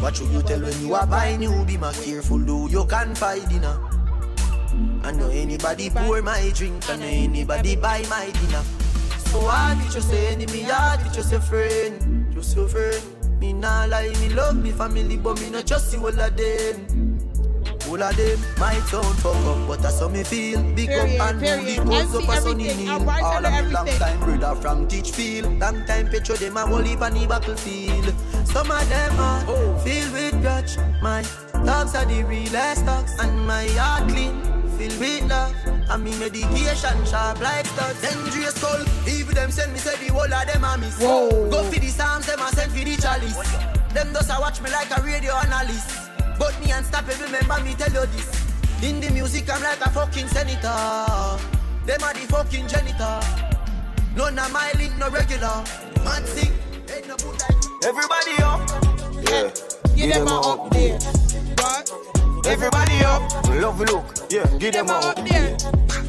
What 0.00 0.16
should 0.16 0.28
you 0.28 0.42
tell 0.42 0.60
when 0.60 0.80
you 0.80 0.94
are 0.94 1.06
buying 1.06 1.40
new 1.40 1.64
be 1.64 1.78
my 1.78 1.92
careful 1.92 2.38
do 2.38 2.68
you 2.70 2.84
confide 2.84 3.50
in 3.50 3.62
her. 3.62 3.80
I 5.02 5.12
know 5.12 5.28
anybody 5.30 5.90
pour 5.90 6.20
my 6.22 6.52
drink, 6.54 6.88
I 6.90 6.96
know 6.96 7.06
anybody 7.06 7.76
buy 7.76 8.04
my 8.10 8.30
dinner. 8.30 8.62
So 9.30 9.40
hard 9.40 9.78
with 9.78 9.92
just 9.92 10.10
say 10.10 10.28
enemy, 10.28 10.62
hard 10.62 11.02
with 11.02 11.14
just 11.14 11.32
a 11.32 11.40
friend, 11.40 12.32
just 12.34 12.54
your 12.54 12.68
friend. 12.68 13.02
Me 13.40 13.52
nah 13.52 13.86
lie, 13.86 14.12
me 14.20 14.28
love 14.28 14.56
me 14.56 14.72
family, 14.72 15.16
but 15.16 15.40
me 15.40 15.50
not 15.50 15.66
just 15.66 15.90
see 15.90 15.98
all 15.98 16.08
of 16.08 16.36
them. 16.36 17.13
All 17.94 18.02
of 18.02 18.16
them 18.16 18.40
might 18.58 18.82
sound 18.90 19.16
fuck 19.20 19.36
up, 19.46 19.68
but 19.68 19.80
that's 19.80 20.00
how 20.00 20.08
me 20.08 20.24
feel. 20.24 20.60
Big 20.74 20.88
Period, 20.88 21.20
up 21.20 21.30
and 21.30 21.40
period. 21.40 21.64
big 21.64 21.76
goes 21.86 22.12
MC 22.12 22.24
up 22.24 22.36
as 22.36 22.42
sunny. 22.42 22.88
I'm 22.88 23.06
right 23.06 23.22
All 23.22 23.46
of 23.46 23.52
me 23.52 23.70
long 23.70 23.86
time 23.86 24.18
brother 24.18 24.60
from 24.60 24.88
Teachfield. 24.88 25.60
Long 25.60 25.86
time 25.86 26.08
petro 26.08 26.34
them 26.34 26.56
a 26.56 26.66
whole 26.66 26.82
heap 26.82 27.02
on 27.02 27.14
the 27.14 27.24
battlefield. 27.24 28.12
Some 28.48 28.68
of 28.72 28.88
them 28.88 29.20
are 29.20 29.44
oh. 29.46 29.78
filled 29.84 30.12
with 30.12 30.42
grudge. 30.42 30.76
My 31.02 31.22
dogs 31.64 31.94
are 31.94 32.04
the 32.04 32.24
realest 32.24 32.84
dogs, 32.84 33.14
and 33.20 33.46
my 33.46 33.68
heart 33.78 34.10
clean, 34.10 34.42
filled 34.76 34.98
with 34.98 35.30
love. 35.30 35.54
And 35.88 36.02
me 36.02 36.18
medication 36.18 36.98
sharp 37.06 37.40
like 37.40 37.64
studs. 37.64 38.02
Dangerous 38.02 38.56
skull, 38.56 38.84
even 39.06 39.36
them 39.36 39.52
send 39.52 39.72
me 39.72 39.78
say 39.78 39.94
the 40.04 40.12
whole 40.12 40.24
of 40.24 40.46
them 40.48 40.64
a 40.64 40.76
miss. 40.78 40.98
Whoa. 40.98 41.48
Go 41.48 41.62
for 41.62 41.78
the 41.78 41.86
psalms, 41.86 42.26
them 42.26 42.40
a 42.40 42.48
send 42.56 42.72
for 42.72 42.84
the 42.84 42.96
chalice. 42.96 43.38
Them 43.94 44.12
just 44.12 44.30
a 44.30 44.40
watch 44.40 44.60
me 44.60 44.70
like 44.72 44.90
a 44.98 45.00
radio 45.00 45.32
analyst. 45.34 46.03
But 46.38 46.58
me 46.60 46.72
unstoppable, 46.72 47.24
remember 47.24 47.60
me 47.64 47.74
tell 47.74 47.92
you 47.92 48.06
this. 48.12 48.30
In 48.82 49.00
the 49.00 49.10
music, 49.10 49.48
I'm 49.50 49.62
like 49.62 49.80
a 49.80 49.90
fucking 49.90 50.28
senator. 50.28 51.38
Them 51.86 52.02
are 52.02 52.14
the 52.14 52.26
fucking 52.28 52.68
janitor. 52.68 53.20
None 54.16 54.38
of 54.38 54.52
my 54.52 54.72
link, 54.78 54.96
no 54.98 55.10
regular. 55.10 55.64
Man 56.04 56.24
sing, 56.24 56.52
ain't 56.94 57.08
no 57.08 57.16
good 57.16 57.40
Everybody 57.84 58.42
up. 58.42 58.60
Yeah. 59.28 59.50
Give 59.96 60.12
them 60.12 60.26
a 60.26 60.40
up 60.40 60.70
there. 60.70 60.98
What? 61.58 61.92
Everybody 62.46 63.04
up. 63.04 63.22
Love 63.48 63.78
you 63.78 63.86
look, 63.86 64.06
yeah, 64.28 64.44
give 64.58 64.72
them 64.72 64.88
a 64.90 64.94
up 64.94 65.16
there. 65.24 65.56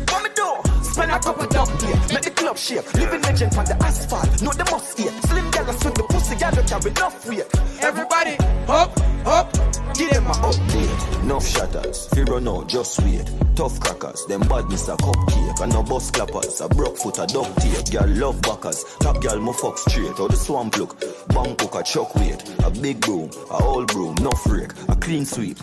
What 0.10 0.23
me 0.23 0.30
do? 0.35 0.64
Spend 0.95 1.11
a 1.11 1.19
couple 1.19 1.45
dub 1.47 1.67
here, 1.81 1.99
make 2.07 2.22
the 2.22 2.31
club 2.31 2.57
shake. 2.57 2.93
Living 2.93 3.22
legend 3.23 3.53
on 3.57 3.65
the 3.65 3.76
asphalt, 3.84 4.41
know 4.41 4.53
the 4.53 4.63
must 4.72 4.97
here. 4.97 5.11
Slim 5.27 5.51
gal 5.51 5.73
swing 5.73 5.93
the 5.93 6.03
pussy, 6.03 6.35
gal 6.38 6.51
don't 6.55 6.85
enough 6.88 7.27
weight. 7.27 7.45
Everybody, 7.84 8.38
up, 8.69 8.97
up. 9.27 9.51
Give 9.93 10.09
them 10.09 10.27
a 10.27 10.31
update. 10.31 11.23
Enough 11.23 11.45
shatters, 11.45 12.07
fear 12.13 12.23
run 12.23 12.47
out, 12.47 12.69
just 12.69 13.01
wait. 13.01 13.30
Tough 13.57 13.77
crackers, 13.81 14.26
them 14.27 14.39
badness 14.47 14.88
a 14.88 14.95
cupcake. 14.95 15.59
And 15.59 15.73
no 15.73 15.84
bus 15.84 16.11
clappers, 16.11 16.61
a 16.61 16.69
broke 16.69 16.97
foot, 16.97 17.19
a 17.19 17.27
duct 17.27 17.59
tape. 17.59 17.91
Girl 17.91 18.07
love 18.07 18.41
backers, 18.41 18.85
top 19.01 19.22
girl 19.22 19.41
mo 19.41 19.51
fuck 19.51 19.77
straight. 19.77 20.17
Or 20.17 20.30
the 20.30 20.38
swamp 20.38 20.77
look, 20.77 20.97
bang 21.27 21.57
hook, 21.59 21.76
a 21.76 21.84
chuck 21.84 22.15
weight. 22.15 22.41
A 22.63 22.69
big 22.69 23.01
broom, 23.01 23.30
a 23.51 23.61
old 23.65 23.88
broom, 23.88 24.15
no 24.22 24.31
freak. 24.31 24.72
A 24.88 24.95
clean 24.95 25.26
sweep, 25.26 25.57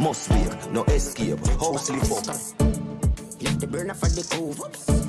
must 0.00 0.28
wake, 0.28 0.72
no 0.72 0.82
escape. 0.86 1.38
House 1.60 1.88
lift 1.88 2.28
up. 2.28 2.79
Leave 3.40 3.58
the 3.58 3.66
burner 3.66 3.94
for 3.94 4.08
the 4.08 4.22
cove. 4.28 4.58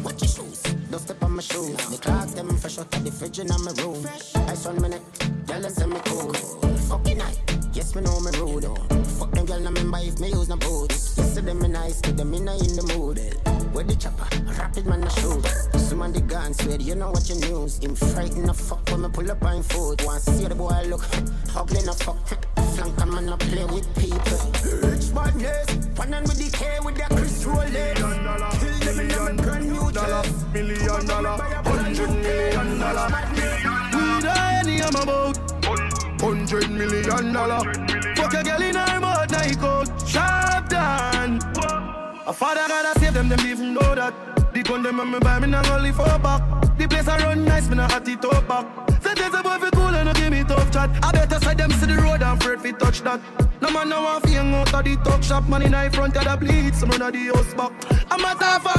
Watch 0.03 0.21
your 0.21 0.29
shoes. 0.29 0.61
Don't 0.89 0.99
step 0.99 1.23
on 1.23 1.35
my 1.35 1.41
shoes. 1.41 1.75
The 1.89 1.97
clocks 1.97 2.33
them 2.33 2.55
fresh 2.57 2.79
out 2.79 2.95
of 2.95 3.03
the 3.03 3.11
fridge 3.11 3.39
in 3.39 3.47
my 3.47 3.71
room. 3.83 4.05
Ice 4.47 4.65
one 4.65 4.81
minute, 4.81 5.01
girl 5.45 5.65
and 5.65 5.93
me 5.93 5.99
cool. 6.05 6.33
Fucking 6.87 7.17
night. 7.17 7.39
Yes, 7.73 7.93
me 7.95 8.01
know 8.01 8.19
me 8.19 8.31
rude. 8.39 8.65
Oh. 8.65 8.75
Fuck 9.19 9.31
them 9.31 9.45
girl, 9.45 9.59
no 9.59 9.71
remember 9.71 9.99
if 10.01 10.19
me 10.19 10.29
use 10.29 10.49
no 10.49 10.57
boots. 10.57 11.17
Yesterday 11.17 11.53
me 11.53 11.67
nice, 11.67 12.01
to 12.01 12.11
them 12.11 12.31
not 12.31 12.61
in 12.61 12.75
the 12.75 12.83
mood. 12.95 13.19
Eh. 13.19 13.31
Where 13.71 13.83
the 13.83 13.95
chopper, 13.95 14.27
rapid 14.59 14.85
man 14.85 15.03
I 15.03 15.09
shoot. 15.09 15.45
Some 15.79 16.01
on 16.01 16.11
the 16.11 16.21
gun 16.21 16.53
sweat, 16.53 16.81
you 16.81 16.95
know 16.95 17.11
what 17.11 17.27
your 17.29 17.39
news. 17.39 17.79
Him 17.79 17.95
frightened 17.95 18.49
the 18.49 18.53
fuck 18.53 18.89
when 18.89 19.01
me 19.01 19.09
pull 19.09 19.29
up 19.29 19.43
on 19.43 19.63
foot. 19.63 20.03
Want 20.05 20.21
see 20.21 20.47
the 20.47 20.55
boy 20.55 20.83
look, 20.87 21.03
ugly 21.55 21.83
no 21.83 21.93
fuck. 21.93 22.17
Flank 22.75 22.99
a 22.99 23.05
man 23.05 23.25
no 23.27 23.37
play 23.37 23.65
with 23.65 23.87
people. 23.95 24.89
Rich 24.89 25.11
man 25.13 25.39
yes, 25.39 25.67
one 25.95 26.11
with 26.23 26.37
the 26.37 26.49
K 26.57 26.79
with 26.83 26.95
the 26.95 27.15
Chris 27.15 27.30
Rollins. 27.45 27.99
Kill 28.59 28.79
them 28.79 28.99
in 28.99 29.09
them 29.09 29.35
brand 29.37 29.65
new 29.69 29.91
dollar, 29.91 30.23
million 30.53 31.05
dollar, 31.05 31.37
hundred 31.63 32.09
million 32.09 32.79
dollar. 32.79 33.07
We 33.93 34.21
die 34.21 34.59
any 34.59 34.81
I'm 34.81 34.95
about 34.95 35.37
hundred 36.21 36.69
million 36.71 37.33
dollar. 37.33 37.73
Fuck 38.15 38.33
a 38.33 38.43
girl 38.43 38.61
in 38.61 38.75
her 38.75 38.99
mouth, 38.99 39.31
night 39.31 39.57
coat, 39.59 39.89
sharp 40.07 40.69
down. 40.69 41.39
A 42.27 42.33
father 42.33 42.67
gotta 42.67 42.99
save 42.99 43.13
them, 43.13 43.29
them 43.29 43.39
even 43.45 43.73
know 43.73 43.95
that. 43.95 44.40
The 44.61 44.69
gun 44.69 44.83
them 44.83 44.99
and 44.99 45.11
me 45.11 45.17
buy 45.17 45.39
me 45.39 45.47
not 45.47 45.67
only 45.71 45.91
for 45.91 46.05
back. 46.19 46.77
The 46.77 46.87
place 46.87 47.07
I 47.07 47.17
run 47.17 47.45
nice, 47.45 47.67
me 47.67 47.77
not 47.77 47.91
at 47.93 48.07
it 48.07 48.23
up 48.23 48.47
back. 48.47 48.65
Sentence 49.01 49.33
a 49.33 49.41
boy 49.41 49.57
fi 49.57 49.71
cool 49.71 49.87
and 49.87 50.05
no 50.05 50.13
give 50.13 50.29
me 50.29 50.43
tough 50.43 50.71
chat. 50.71 50.91
I 51.01 51.11
better 51.11 51.39
side 51.39 51.57
them 51.57 51.71
see 51.71 51.87
the 51.87 51.95
road 51.95 52.21
and 52.21 52.39
afraid 52.39 52.61
fi 52.61 52.71
touch 52.71 53.01
that. 53.01 53.19
No 53.59 53.71
man 53.71 53.89
no 53.89 54.03
want 54.03 54.23
fi 54.23 54.33
hang 54.33 54.53
out 54.53 54.71
of 54.71 54.83
the 54.85 54.95
talk 54.97 55.23
shop. 55.23 55.49
Man 55.49 55.63
in 55.63 55.71
the 55.71 55.89
front 55.91 56.15
of 56.15 56.25
the 56.25 56.37
bleed, 56.37 56.75
some 56.75 56.91
run 56.91 57.01
of 57.01 57.11
the 57.11 57.33
house 57.33 57.53
back. 57.55 57.71
I'm 58.11 58.21
a 58.21 58.37
tough. 58.37 58.69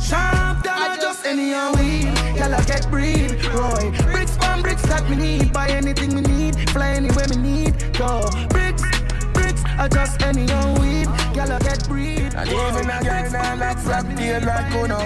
Sharp 0.00 0.64
I 0.68 0.98
just 1.00 1.26
any 1.26 1.52
and 1.52 1.74
weed. 1.80 2.14
Y'all 2.38 2.54
get 2.64 2.88
breed, 2.88 3.34
Roy. 3.46 3.90
Bricks 4.12 4.36
from 4.36 4.62
bricks 4.62 4.82
that 4.82 5.10
me 5.10 5.16
need. 5.16 5.52
Buy 5.52 5.66
anything 5.70 6.14
me 6.14 6.20
need. 6.20 6.70
Fly 6.70 6.90
anywhere 6.90 7.26
me 7.30 7.36
need. 7.42 7.98
Go. 7.98 8.22
Bricks, 8.50 8.84
bricks, 9.32 9.64
I 9.64 9.88
just 9.88 10.22
any 10.22 10.46
and 10.48 10.78
weed. 10.78 11.08
Y'all 11.34 11.58
get 11.58 11.88
breed. 11.88 12.23
And 12.36 12.48
even 12.48 12.90
a 12.90 13.02
girl 13.02 13.30
now 13.30 13.56
like 13.56 14.16
tail 14.16 14.40
like 14.42 14.74
Uno. 14.74 14.98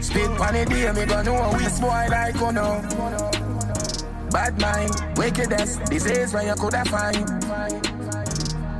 Spit 0.00 0.30
on 0.40 0.54
the 0.54 0.64
day, 0.68 0.92
me 0.92 1.06
gonna 1.06 1.24
know 1.24 1.54
we 1.56 1.64
spoil 1.64 2.10
like 2.10 2.36
Uno. 2.36 2.82
Bad 4.30 4.60
mind, 4.60 5.16
wickedness, 5.16 5.76
disease 5.88 6.34
where 6.34 6.44
you 6.46 6.54
coulda 6.54 6.84
find. 6.84 7.16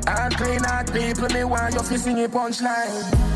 And 0.07 0.37
clean 0.37 0.65
out 0.67 0.93
people, 0.93 1.29
me 1.29 1.45
want 1.45 1.75
you 1.75 1.83
fi 1.83 1.97
sing 1.97 2.25
a 2.25 2.29
punchline. 2.29 3.29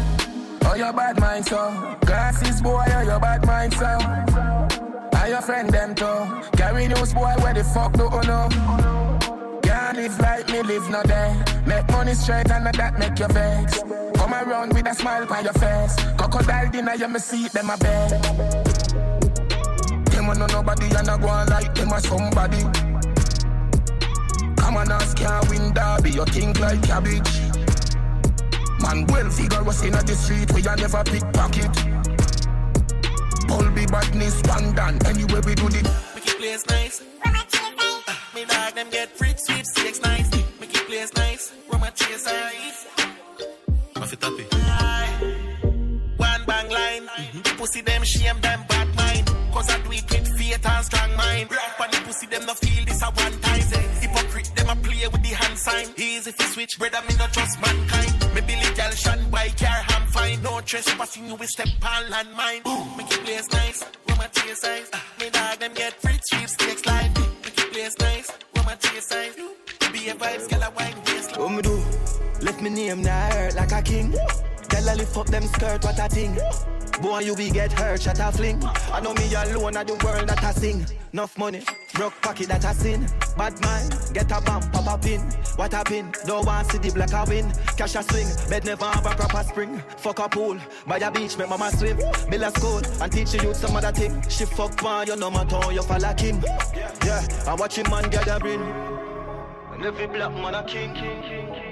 Oh, 0.64 0.74
your 0.74 0.92
bad 0.92 1.18
mind, 1.18 1.46
so. 1.46 1.96
Glasses, 2.02 2.60
boy, 2.62 2.84
oh, 2.86 3.00
your 3.00 3.18
bad 3.18 3.46
mind, 3.46 3.72
so. 3.74 3.98
Are 5.18 5.28
your 5.28 5.42
friend, 5.42 5.70
them, 5.70 5.94
too. 5.94 6.56
Carry 6.56 6.86
news, 6.88 7.12
boy, 7.14 7.34
where 7.38 7.54
the 7.54 7.64
fuck 7.64 7.92
do 7.94 8.04
you 8.04 9.31
know? 9.92 10.02
Can't 10.02 10.18
live 10.18 10.20
like 10.20 10.48
me, 10.48 10.62
live 10.62 10.90
no 10.90 11.02
day. 11.02 11.42
Make 11.66 11.88
money 11.90 12.14
straight 12.14 12.50
and 12.50 12.64
not 12.64 12.76
that 12.76 12.98
make 12.98 13.18
your 13.18 13.28
vex. 13.28 13.80
Come 14.16 14.34
around 14.34 14.72
with 14.74 14.86
a 14.86 14.94
smile 14.94 15.26
on 15.32 15.44
your 15.44 15.52
face. 15.54 15.96
Crocodile 16.16 16.70
dinner, 16.70 16.94
you 16.94 17.08
me 17.08 17.18
see 17.18 17.48
them 17.48 17.70
a 17.70 17.76
bed. 17.76 18.10
Them 20.06 20.28
a 20.28 20.34
know 20.34 20.46
nobody 20.46 20.86
and 20.96 21.08
I 21.08 21.18
go 21.18 21.28
on 21.28 21.48
like 21.48 21.74
them 21.74 21.92
a 21.92 22.00
somebody. 22.00 22.62
Come 24.56 24.76
on, 24.76 24.90
ask 24.92 25.16
can't 25.16 25.48
win 25.50 25.72
derby, 25.72 26.10
you 26.10 26.24
think 26.26 26.60
like 26.60 26.82
cabbage. 26.82 27.40
Man, 28.80 29.06
well 29.06 29.30
figure 29.30 29.62
was 29.62 29.82
in 29.84 29.94
at 29.94 30.06
the 30.06 30.14
street, 30.14 30.50
we 30.52 30.62
a 30.62 30.76
never 30.76 31.04
pickpocket. 31.04 31.70
All 33.50 33.68
be 33.70 33.86
badness, 33.86 34.40
one 34.46 34.74
done, 34.74 34.98
anyway 35.06 35.40
we 35.44 35.54
do 35.54 35.68
the. 35.68 35.82
Make 36.14 36.26
it 36.26 36.38
place 36.38 36.66
nice. 36.68 37.02
Uh, 37.24 38.14
me 38.34 38.44
dog 38.44 38.74
them 38.74 38.88
get 38.90 39.10
Roma 42.12 42.24
chase 42.24 42.28
ice. 42.28 42.86
Off 43.96 44.12
it 44.12 44.24
up 44.24 44.32
One 46.18 46.44
bang 46.44 46.70
line. 46.70 47.08
Pussy 47.56 47.80
them 47.80 48.02
shame 48.02 48.40
them 48.40 48.60
bad 48.68 48.94
mind. 48.96 49.26
Cause 49.52 49.70
I 49.70 49.78
do 49.78 49.92
it 49.92 50.10
with 50.10 50.38
faith 50.38 50.66
and 50.66 50.84
strong 50.84 51.16
mind. 51.16 51.48
When 51.78 51.90
the 51.90 51.96
pussy 52.04 52.26
them 52.26 52.44
no 52.44 52.54
feel 52.54 52.84
this 52.84 53.02
a 53.02 53.06
one 53.06 53.40
time. 53.40 53.60
Hypocrite 54.00 54.52
them 54.54 54.68
a 54.68 54.76
play 54.76 55.08
with 55.08 55.22
the 55.22 55.28
hand 55.28 55.58
sign. 55.58 55.88
Easy 55.96 56.30
if 56.30 56.38
you 56.38 56.46
switch, 56.48 56.78
brother 56.78 57.00
me 57.08 57.14
not 57.16 57.32
trust 57.32 57.60
mankind. 57.62 58.34
Me 58.34 58.40
Billy 58.42 58.74
gal 58.76 58.90
shan 58.90 59.30
by 59.30 59.48
car 59.50 59.82
I'm 59.88 60.06
fine. 60.08 60.42
No 60.42 60.60
trespassing 60.60 61.26
you 61.28 61.34
will 61.34 61.46
step 61.46 61.68
on 61.82 62.02
landmine. 62.12 62.66
Ooh, 62.66 62.96
make 62.96 63.10
it 63.10 63.24
place 63.24 63.50
nice. 63.52 63.84
Roma 64.08 64.28
chase 64.34 64.64
ice. 64.64 64.90
Uh, 64.92 64.98
me 65.18 65.30
dog 65.30 65.58
them 65.60 65.72
get 65.74 65.94
free 66.02 66.18
sweepstakes 66.24 66.84
live. 66.84 67.14
Make 67.44 67.58
it 67.58 67.72
place 67.72 67.98
nice. 68.00 68.30
Roma 68.54 68.76
chase 68.76 69.12
ice. 69.12 69.36
Be 69.92 70.08
a 70.08 70.14
vibes, 70.14 70.48
gal 70.48 70.62
a 70.62 70.70
wine 70.70 71.01
me 72.62 72.70
name 72.70 73.02
now 73.02 73.30
hurt 73.32 73.54
like 73.56 73.72
a 73.72 73.82
king. 73.82 74.10
Girl, 74.10 74.88
I 74.88 74.94
lift 74.94 75.16
up 75.16 75.26
them 75.26 75.42
skirt, 75.42 75.84
what 75.84 75.98
a 75.98 76.08
thing. 76.08 76.38
Boy, 77.00 77.20
you 77.20 77.34
will 77.34 77.52
get 77.52 77.72
hurt, 77.72 78.02
shut 78.02 78.20
a 78.20 78.30
fling. 78.30 78.62
I 78.64 79.00
know 79.00 79.12
me 79.14 79.34
alone 79.34 79.76
at 79.76 79.86
the 79.88 79.94
world 80.04 80.28
that 80.28 80.42
I 80.42 80.52
sing. 80.52 80.86
Enough 81.12 81.36
money, 81.36 81.62
broke 81.94 82.14
pocket 82.22 82.48
that 82.48 82.64
I 82.64 82.72
sin. 82.72 83.06
Bad 83.36 83.60
mind, 83.62 84.14
get 84.14 84.30
a 84.30 84.40
bump, 84.40 84.72
pop 84.72 84.86
a 84.86 85.02
pin. 85.02 85.20
What 85.56 85.74
a 85.74 85.82
pin, 85.84 86.12
don't 86.26 86.46
want 86.46 86.70
see 86.70 86.78
the 86.78 86.90
black 86.90 87.12
a 87.12 87.28
win. 87.28 87.52
Cash 87.76 87.96
a 87.96 88.02
swing, 88.02 88.28
bed 88.48 88.64
never 88.64 88.84
have 88.84 89.06
a 89.06 89.14
proper 89.14 89.42
spring. 89.42 89.82
Fuck 89.96 90.20
a 90.20 90.28
pool, 90.28 90.58
by 90.86 90.98
a 90.98 91.10
beach, 91.10 91.36
make 91.36 91.48
mama 91.48 91.70
swim. 91.72 91.96
Build 92.30 92.42
a 92.42 92.50
school, 92.52 92.80
and 93.02 93.12
teach 93.12 93.34
you 93.34 93.52
some 93.54 93.76
other 93.76 93.92
thing. 93.92 94.22
She 94.28 94.44
fuck 94.44 94.80
one, 94.82 95.06
you 95.06 95.16
know 95.16 95.30
my 95.30 95.44
tone, 95.44 95.74
you 95.74 95.82
fall 95.82 96.00
like 96.00 96.20
him. 96.20 96.42
Yeah, 97.04 97.26
I 97.48 97.54
watch 97.54 97.76
him 97.76 97.90
man 97.90 98.08
gathering. 98.10 98.62
And 99.72 99.84
every 99.84 100.06
black 100.06 100.32
man 100.32 100.54
a 100.54 100.64
king. 100.64 101.71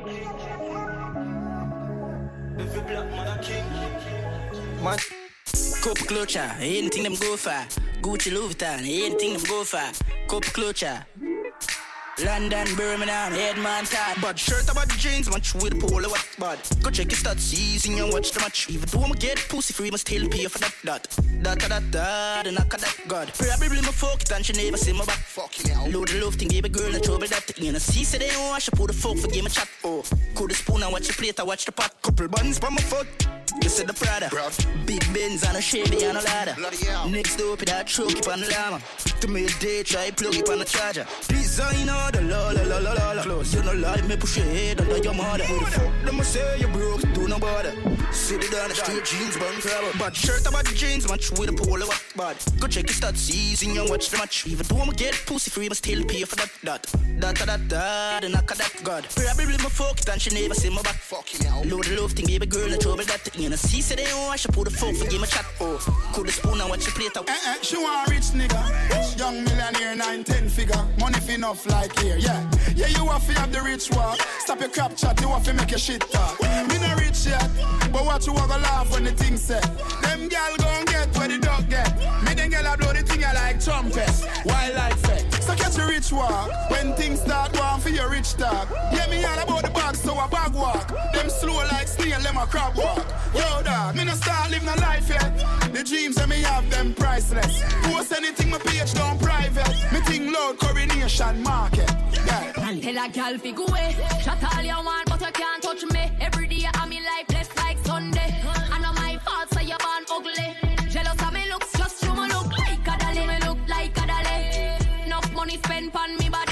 Every 2.61 2.83
black 2.83 3.11
man 3.13 3.39
a 3.39 3.43
king. 3.43 3.65
Man. 4.85 4.99
Cup 5.83 5.97
clutcher, 6.09 6.55
anything 6.61 7.05
them 7.05 7.15
go 7.15 7.35
for. 7.37 7.65
Gucci 8.03 8.31
Louis 8.33 8.55
Vuitton, 8.55 8.81
anything 8.81 9.33
them 9.33 9.43
go 9.49 9.65
for. 9.65 9.79
Cup 10.29 10.45
clutcher. 10.53 11.07
London, 12.25 12.67
Birmingham, 12.77 13.33
Headman 13.33 13.85
Todd. 13.85 14.17
But 14.21 14.39
shirt 14.39 14.71
about 14.71 14.89
the 14.89 14.97
jeans, 14.99 15.31
match 15.31 15.55
with 15.55 15.81
polo 15.81 16.09
what 16.09 16.27
bad. 16.39 16.59
Go 16.83 16.91
check 16.91 17.11
your 17.11 17.19
stats, 17.19 17.41
season 17.41 17.99
and 17.99 18.13
watch 18.13 18.33
the 18.33 18.41
match. 18.41 18.69
Even 18.71 18.89
though 18.89 19.05
I'ma 19.05 19.15
get 19.15 19.39
pussy 19.49 19.73
free, 19.73 19.91
must 19.91 20.07
still 20.07 20.29
pay 20.29 20.45
for 20.47 20.59
that 20.59 20.75
dot. 20.85 21.03
That 21.43 21.61
that 21.61 21.93
that, 21.93 22.47
and 22.47 22.57
knock 22.57 22.71
that 22.71 22.97
God. 23.09 23.33
Probably 23.35 23.81
my 23.81 23.93
fuck 23.93 24.23
it 24.23 24.31
and 24.33 24.45
she 24.45 24.53
never 24.53 24.77
see 24.77 24.93
my 24.93 25.05
back. 25.05 25.19
Fucking 25.19 25.71
hell. 25.71 25.89
Load 25.91 26.09
the 26.09 26.25
love 26.25 26.35
thing, 26.35 26.49
give 26.49 26.65
a 26.65 26.69
girl 26.69 26.91
no 26.91 26.99
trouble 26.99 27.27
that. 27.27 27.59
You 27.59 27.73
know, 27.73 27.79
see, 27.79 28.05
say 28.05 28.19
they 28.19 28.29
don't 28.29 28.49
wash, 28.49 28.69
I 28.69 28.77
put 28.77 28.89
the 28.89 28.93
fuck 28.93 29.17
for 29.17 29.29
game 29.29 29.47
a 29.47 29.51
chat. 29.51 29.69
Oh, 29.85 30.03
cool 30.35 30.49
the 30.49 30.55
spoon 30.55 30.83
and 30.83 30.93
watch 30.93 31.09
the 31.09 31.15
plate, 31.15 31.41
I 31.41 31.45
watch 31.45 31.65
the 31.65 31.73
pot. 31.73 31.95
Couple 32.03 32.29
buns 32.29 32.59
from 32.59 32.75
my 32.75 32.83
foot. 32.83 33.07
You 33.63 33.69
said 33.69 33.89
the 33.89 33.93
Prada, 33.93 34.31
big 34.87 35.03
Benz 35.13 35.43
and 35.43 35.57
a 35.57 35.61
Chevy 35.61 36.05
and 36.05 36.17
a 36.17 36.23
ladder. 36.23 36.55
Next 37.09 37.37
door, 37.37 37.57
put 37.57 37.69
that 37.69 37.87
truck 37.87 38.17
up 38.17 38.29
on 38.29 38.41
the 38.41 38.49
llama. 38.51 38.81
To 39.21 39.29
me 39.29 39.49
day, 39.59 39.83
try 39.83 40.11
plug 40.13 40.35
it 40.37 40.49
on 40.49 40.61
the 40.61 40.65
charger. 40.65 41.07
Designer, 41.29 42.10
the 42.11 42.21
la 42.23 42.51
la 42.51 43.13
la. 43.15 43.23
Close, 43.23 43.55
you 43.55 43.63
no 43.63 43.73
lie, 43.75 44.01
me 44.03 44.17
push 44.17 44.37
your 44.39 44.47
head 44.47 44.81
under 44.81 44.99
your 44.99 45.15
mother. 45.15 45.45
Who 45.45 45.59
the 45.61 45.71
fuck 45.71 46.05
them 46.05 46.23
say 46.23 46.59
you 46.59 46.69
broke, 46.69 47.03
do 47.13 47.29
no 47.29 47.39
bother. 47.39 47.75
It 48.31 48.51
down 48.53 48.69
the 48.69 48.75
street, 48.75 49.05
jeans, 49.05 49.37
bun 49.37 49.61
crabber. 49.61 49.99
Bad 49.99 50.15
shirt 50.15 50.47
about 50.47 50.65
the 50.65 50.75
jeans, 50.75 51.09
match 51.09 51.31
with 51.33 51.49
a 51.49 51.53
polo 51.53 51.87
what 51.87 52.03
bad. 52.17 52.37
Go 52.61 52.69
check 52.69 52.87
your 52.87 52.95
stats, 52.95 53.17
season 53.17 53.77
and 53.77 53.91
watch 53.91 54.09
the 54.09 54.19
match. 54.19 54.47
Even 54.47 54.67
though 54.67 54.83
I'ma 54.83 54.93
get 54.93 55.15
pussy 55.27 55.51
free, 55.51 55.69
must 55.69 55.85
still 55.85 56.05
pay 56.05 56.23
for 56.25 56.37
that. 56.37 56.51
That 56.63 56.83
that 57.21 57.39
that 57.47 57.69
that, 57.69 58.25
and 58.25 58.33
knock 58.35 58.55
that 58.55 58.73
God. 58.85 59.07
Probably 59.15 59.59
my 59.59 59.67
it 59.67 60.09
and 60.09 60.23
she 60.23 60.31
never 60.31 60.55
see 60.55 60.71
my 60.71 60.83
back. 60.83 60.95
Fucking 60.95 61.47
hell. 61.47 61.63
Load 61.65 61.85
the 61.85 62.01
love 62.01 62.13
thing, 62.13 62.27
baby 62.27 62.47
girl, 62.47 62.69
no 62.69 62.77
trouble 62.79 63.05
that. 63.05 63.37
You 63.37 63.49
know, 63.51 63.57
see, 63.57 63.81
say 63.81 63.97
they 63.97 64.05
don't 64.05 64.27
wash, 64.27 64.49
I 64.49 64.53
put 64.53 64.65
the 64.65 64.71
fuck 64.71 64.95
for 64.95 65.07
game 65.07 65.23
a 65.23 65.27
chat. 65.27 65.45
Oh, 65.61 65.79
cool 66.15 66.25
the 66.25 66.33
spoon 66.33 66.61
and 66.61 66.71
watch 66.71 66.85
the 66.85 66.93
plate 66.93 67.17
out. 67.17 67.29
Eh, 67.29 67.35
eh, 67.47 67.57
she 67.63 67.77
want 67.77 68.09
rich 68.11 68.31
nigga. 68.31 69.19
Young 69.19 69.45
millionaire, 69.45 69.97
nine, 69.97 70.25
ten 70.25 70.49
figure. 70.49 70.87
Money 70.99 71.21
fi 71.21 71.35
enough 71.35 71.67
like 71.67 71.93
yeah. 72.03 72.51
Yeah, 72.75 72.89
you 72.89 73.07
have 73.07 73.27
to 73.27 73.33
have 73.41 73.53
the 73.53 73.61
rich 73.63 73.91
walk. 73.91 74.21
Stop 74.39 74.61
your 74.61 74.71
crap 74.71 74.97
chat, 74.97 75.21
you 75.21 75.29
have 75.29 75.45
to 75.45 75.55
make 75.55 75.71
your 75.71 75.79
shit 75.79 76.01
talk. 76.11 76.41
Me 76.41 76.79
no 76.79 76.95
rich 76.97 77.27
yet, 77.27 77.49
but 77.93 78.05
what 78.05 78.27
you 78.27 78.33
want 78.33 78.51
to 78.51 78.59
laugh 78.59 78.91
when 78.93 79.05
the 79.05 79.13
thing 79.13 79.37
set. 79.37 79.63
Them 80.03 80.29
gal 80.29 80.57
gon' 80.57 80.85
get 80.87 81.15
where 81.17 81.29
the 81.29 81.39
dog 81.39 81.69
get. 81.69 81.93
Me 82.25 82.35
them 82.35 82.51
gal 82.51 82.73
a 82.73 82.77
blow 82.77 82.93
the 82.93 83.03
thing 83.03 83.25
I 83.25 83.33
like 83.35 83.63
trumpets. 83.63 84.25
Wildlife 84.45 84.95
effect. 84.95 85.43
So 85.43 85.55
catch 85.55 85.79
a 85.79 85.87
rich 85.87 86.13
walk. 86.13 86.51
When 86.71 86.95
things 86.95 87.21
start 87.21 87.53
going 87.53 87.81
for 87.81 87.91
your 87.91 88.09
rich 88.09 88.35
talk. 88.35 88.69
Yeah, 88.93 89.07
me 89.09 89.25
all 89.25 89.39
about 89.39 89.63
the 89.63 89.71
bag, 89.71 89.97
so 89.97 90.19
a 90.19 90.29
bag 90.29 90.55
walk. 90.55 90.89
Them 91.13 91.29
slow 91.29 91.57
like 91.73 91.89
snail, 91.89 92.21
them 92.21 92.37
a 92.37 92.47
crab 92.47 92.77
walk. 92.77 93.05
Yo, 93.35 93.63
dog, 93.63 93.97
me 93.97 94.05
no 94.05 94.13
start 94.15 94.51
living 94.51 94.69
a 94.69 94.77
life 94.81 95.09
yet. 95.09 95.33
The 95.73 95.83
dreams 95.85 96.17
that 96.17 96.29
me 96.29 96.43
have, 96.43 96.69
them 96.71 96.95
priceless. 96.95 97.63
Post 97.83 98.13
anything 98.13 98.51
my 98.51 98.59
page 98.59 98.95
down 98.95 99.19
private. 99.19 99.69
Me 99.93 100.01
think 100.01 100.33
loud 100.33 100.59
coronation 100.59 101.43
market. 101.43 101.90
Tell 102.83 103.05
a 103.05 103.09
gal 103.09 103.39
fi 103.39 103.51
go 103.53 103.67
away. 103.67 103.97
Shut 104.23 104.43
all 104.55 104.63
you 104.63 104.75
want, 104.85 105.09
but 105.09 105.21
you 105.21 105.33
can't 105.33 105.63
touch 105.63 105.85
me. 105.93 106.11
Every 106.21 106.47
day 106.47 106.67
I'm 106.75 106.89
me 106.89 107.01
life 107.01 107.27
blessed 107.29 107.57
like 107.57 107.79
Sunday. 107.85 108.35
I 108.73 108.79
know 108.79 108.93
my 108.93 109.19
fault, 109.25 109.53
so 109.53 109.61
you 109.61 109.77
born 109.85 110.05
ugly. 110.11 110.57
Jealous 110.89 111.21
of 111.23 111.33
me 111.33 111.49
looks, 111.51 111.73
just 111.77 112.03
you 112.03 112.15
me 112.15 112.29
look 112.29 112.51
like 112.59 112.87
a 112.87 112.99
dolly. 112.99 113.27
Me 113.27 113.39
look 113.47 113.59
like 113.69 113.97
a 113.97 114.07
dolly. 114.07 115.05
Enough 115.07 115.33
money 115.35 115.57
spent 115.59 115.95
on 115.95 116.17
me 116.17 116.29
body. 116.29 116.50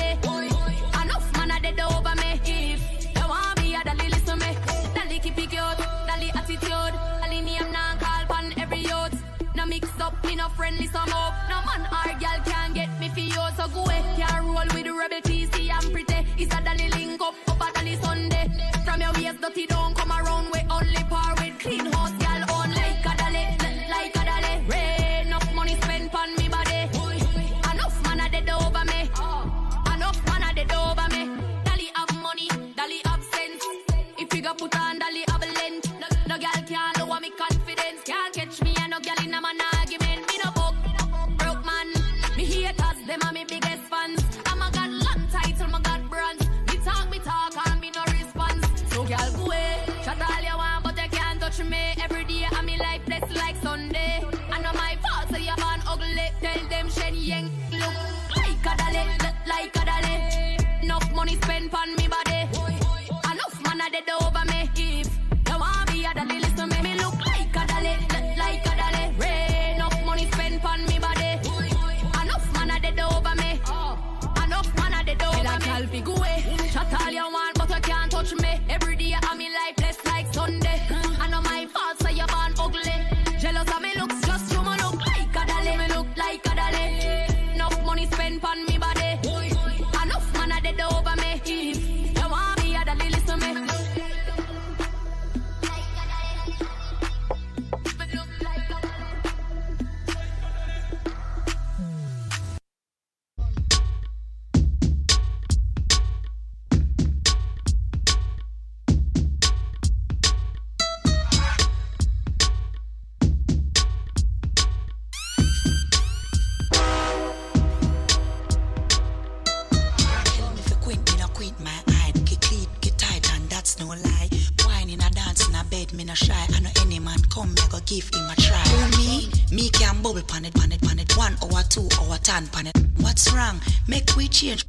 Hour, 132.39 132.63
it. 132.67 132.77
What's 132.99 133.33
wrong? 133.33 133.61
Make 133.87 134.15
we 134.17 134.29
change. 134.29 134.65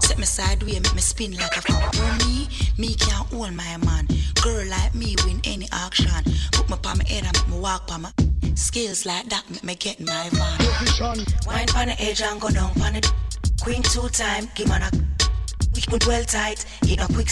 Set 0.00 0.18
me 0.18 0.24
sideways, 0.24 0.80
make 0.80 0.94
me 0.94 1.00
spin 1.00 1.36
like 1.36 1.54
a 1.54 1.58
f- 1.58 1.94
Who 1.94 2.26
me? 2.26 2.48
Me 2.76 2.94
can't 2.94 3.26
hold 3.28 3.54
my 3.54 3.76
man. 3.78 4.08
Girl 4.42 4.66
like 4.66 4.94
me 4.94 5.14
win 5.24 5.40
any 5.44 5.68
auction. 5.72 6.10
Put 6.52 6.68
me 6.70 6.76
pan 6.82 6.98
my 6.98 7.04
head 7.04 7.24
and 7.24 7.36
make 7.36 7.48
me 7.48 7.60
walk 7.60 7.86
pan 7.86 8.02
my 8.02 8.12
skills 8.54 9.06
like 9.06 9.28
that. 9.28 9.44
Make 9.50 9.64
me 9.64 9.74
get 9.74 10.00
my 10.00 10.28
van. 10.30 10.58
Wine 11.46 11.66
pan 11.66 11.88
the 11.88 11.96
edge 12.00 12.22
and 12.22 12.40
go 12.40 12.48
down 12.50 12.74
pan 12.74 12.96
it. 12.96 13.06
Queen 13.62 13.82
two 13.82 14.08
time, 14.08 14.48
give 14.54 14.68
man 14.68 14.82
a 14.82 14.90
we 15.74 15.82
put 15.82 16.06
well 16.06 16.24
tight 16.24 16.64
in 16.88 16.98
a 16.98 17.06
quick. 17.06 17.28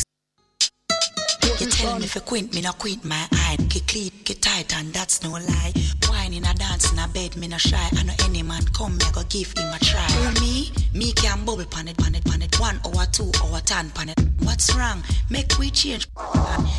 You 1.59 1.67
tell 1.67 1.99
me 1.99 2.05
if 2.05 2.15
you 2.15 2.21
quint, 2.21 2.55
me 2.55 2.61
no 2.61 2.73
quint 2.73 3.05
my 3.05 3.27
eye. 3.33 3.57
Get 3.69 3.87
clean, 3.89 4.11
get 4.25 4.43
tight, 4.43 4.77
and 4.77 4.93
that's 4.93 5.23
no 5.23 5.31
lie. 5.31 5.73
In 6.27 6.45
a 6.45 6.53
dance 6.53 6.93
in 6.93 6.99
a 6.99 7.07
bed, 7.09 7.37
me 7.37 7.47
no 7.47 7.57
shy. 7.57 7.89
I 7.97 8.03
know 8.03 8.13
any 8.25 8.43
man 8.43 8.63
come, 8.75 8.99
me 8.99 9.05
go 9.13 9.23
give 9.29 9.53
him 9.57 9.73
a 9.73 9.79
try. 9.79 10.03
Who 10.03 10.41
me? 10.41 10.73
Me 10.93 11.13
can 11.13 11.45
bubble 11.47 11.65
pan 11.65 11.87
it, 11.89 11.97
pan 11.97 12.15
it, 12.15 12.25
pan 12.25 12.43
it. 12.43 12.61
One 12.61 12.79
hour, 12.85 13.07
two 13.07 13.31
hour, 13.43 13.61
ten 13.61 13.91
pan 13.91 14.11
it. 14.11 14.21
What's 14.41 14.75
wrong? 14.75 15.03
Make 15.31 15.57
we 15.59 15.71
change. 15.71 16.09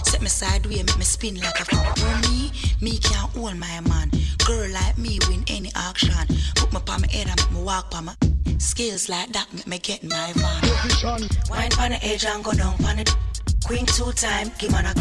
Set 0.03 0.21
me 0.21 0.27
sideways, 0.27 0.85
make 0.85 0.97
me 0.97 1.05
spin 1.05 1.39
like 1.39 1.59
a 1.59 1.75
Who 1.75 2.29
me? 2.29 2.51
Me 2.81 2.99
can 2.99 3.29
hold 3.29 3.57
my 3.57 3.79
man. 3.87 4.11
Girl 4.45 4.69
like 4.69 4.97
me 4.97 5.17
win 5.27 5.43
any 5.47 5.71
auction. 5.75 6.13
Put 6.55 6.73
me 6.73 6.79
pan 6.85 7.01
my 7.01 7.07
head 7.09 7.27
and 7.27 7.41
make 7.41 7.51
me 7.51 7.63
walk 7.63 7.89
pan 7.89 8.05
my 8.05 8.15
skills 8.59 9.07
like 9.09 9.31
that. 9.31 9.47
Make 9.53 9.67
me 9.67 9.79
get 9.79 10.03
my 10.03 10.33
van. 10.35 10.61
Wine 11.49 11.71
pan 11.71 11.91
the 11.91 11.99
edge 12.03 12.25
and 12.25 12.43
go 12.43 12.51
down 12.51 12.77
pan 12.77 12.99
it. 12.99 13.15
Queen 13.65 13.85
two 13.85 14.11
time, 14.11 14.51
give 14.59 14.71
man 14.71 14.85
a 14.85 14.93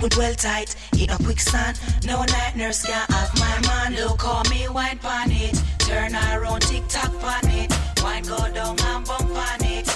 we 0.00 0.08
good 0.08 0.16
well 0.16 0.34
tight 0.34 0.74
in 0.98 1.10
a 1.10 1.16
quicksand. 1.18 1.78
No 2.06 2.22
night 2.24 2.56
nurse 2.56 2.84
can 2.84 3.06
have 3.08 3.32
my 3.38 3.60
man. 3.68 3.94
Look 3.96 4.18
call 4.18 4.42
me 4.44 4.68
wine 4.68 4.98
pan 4.98 5.30
it. 5.30 5.60
Turn 5.78 6.14
around, 6.14 6.62
tick 6.62 6.84
tock 6.88 7.12
pan 7.20 7.48
it. 7.50 7.72
Wine 8.02 8.22
go 8.24 8.36
down 8.52 8.76
and 8.80 9.04
bump 9.06 9.30
on 9.30 9.64
it. 9.64 9.86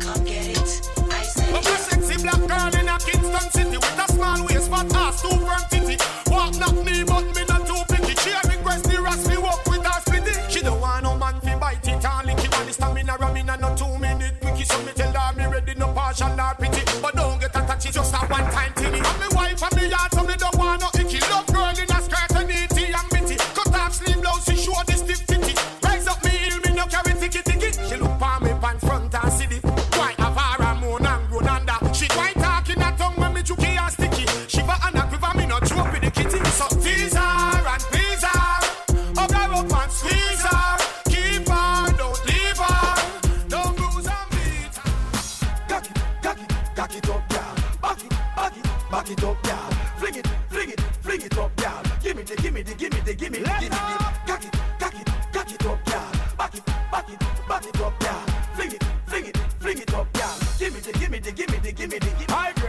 Come 0.00 0.24
get 0.24 0.48
it. 0.48 0.90
I 1.10 1.22
said 1.22 1.52
But 1.52 1.66
a 1.66 1.76
sexy 1.76 2.22
black 2.22 2.40
girl 2.40 2.80
in 2.80 2.88
a 2.88 2.98
Kingston 2.98 3.50
city 3.50 3.76
with 3.76 3.98
a 3.98 4.12
small 4.12 4.46
waist, 4.46 4.70
fat 4.70 4.94
ass, 4.94 5.22
two 5.22 5.28
firm 5.28 5.62
titty. 5.70 5.96
Walk 6.30 6.58
not 6.58 6.74
me, 6.84 7.04
but 7.04 7.24
me 7.34 7.44
not 7.44 7.66
too 7.66 7.82
picky. 7.94 8.14
She 8.22 8.30
a 8.30 8.40
request 8.48 8.84
the 8.84 9.00
rest 9.00 9.28
me 9.28 9.36
walk 9.36 9.64
with 9.66 9.84
her 9.84 10.00
splitty. 10.00 10.50
She 10.50 10.60
don't 10.60 10.80
want 10.80 11.04
no 11.04 11.16
man 11.16 11.40
fi 11.40 11.56
bite 11.58 11.88
it 11.88 12.04
and 12.04 12.26
lick 12.26 12.44
it. 12.44 12.52
Want 12.52 12.66
the 12.66 12.72
stamina 12.72 13.16
ram 13.20 13.36
a 13.36 13.56
no 13.56 13.74
two 13.76 13.98
minute 13.98 14.40
quickie. 14.40 14.64
So 14.64 14.80
me 14.82 14.92
tell 14.94 15.12
her 15.12 15.36
me 15.36 15.46
ready, 15.46 15.74
no 15.74 15.92
partial 15.92 16.34
nor 16.34 16.54
pity. 16.54 16.82
But 17.02 17.14
don't 17.14 17.40
get 17.40 17.50
attached, 17.50 17.86
it's 17.86 17.94
just 17.94 18.14
a 18.14 18.18
one 18.26 18.50
time 18.50 18.72
thing. 18.72 19.03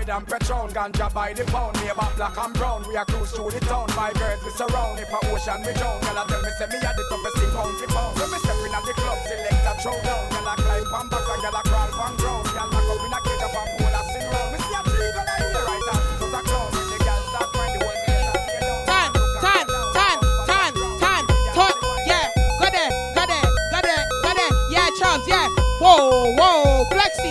Grade 0.05 0.17
and 0.17 0.27
Patron, 0.27 0.69
ganja 0.69 1.11
by 1.13 1.33
the 1.33 1.43
pound. 1.45 1.75
Neighbor 1.81 2.07
black 2.15 2.37
and 2.37 2.53
brown, 2.53 2.85
we 2.87 2.95
are 2.95 3.05
cruise 3.05 3.31
through 3.31 3.49
the 3.49 3.59
town. 3.61 3.87
My 3.95 4.13
girls 4.13 4.43
we 4.43 4.51
surround, 4.51 4.99
if 4.99 5.09
a 5.09 5.17
ocean 5.33 5.61
we 5.65 5.73
drown. 5.73 5.99
Girl, 6.01 6.19
I 6.19 6.25
tell 6.29 6.41
me 6.41 6.49
say 6.57 6.67
me 6.69 6.77
a 6.77 6.91
the 6.93 7.03
toughest 7.09 7.37
thing 7.37 7.51
pound 7.51 7.77
for 7.77 7.87
pound. 7.89 8.13
When 8.19 8.29
me 8.29 8.37
step 8.37 8.61
in 8.61 8.75
at 8.75 8.85
the 8.85 8.93
club, 8.93 9.17
select 9.25 9.65
a 9.65 9.73
throw 9.81 9.97
down. 10.05 10.29
Girl, 10.29 10.45
I 10.45 10.55
climb 10.61 10.93
on 10.93 11.09
box 11.09 11.25
and 11.25 11.41
girl, 11.41 11.57
I 11.57 11.61
crawl 11.65 11.89
on 12.05 12.13
ground. 12.21 12.45
Girl, 12.53 12.69
lock 12.69 12.85
up 12.85 13.01
in 13.01 13.13
a 13.13 13.19
cage 13.25 13.43
up 13.45 13.55
and 13.57 13.69
pull 13.81 13.97
a 13.97 14.01
sing 14.13 14.27
round. 14.29 14.49
Me 14.53 14.57
see 14.61 14.77
a 14.77 14.81
tree 14.85 15.09
girl 15.09 15.25
in 15.25 15.49
the 15.49 15.61
right 15.65 15.85
hand, 15.89 16.05
so 16.21 16.25
the 16.29 16.41
girl 16.53 17.21
start 17.33 17.49
crying, 17.49 17.73
the 17.73 17.89
whole 26.37 26.85
place 26.93 27.17
a 27.19 27.24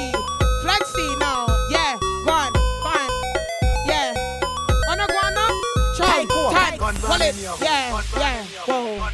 Yeah, 7.40 8.02
yeah. 8.16 8.44
Whoa. 8.66 9.08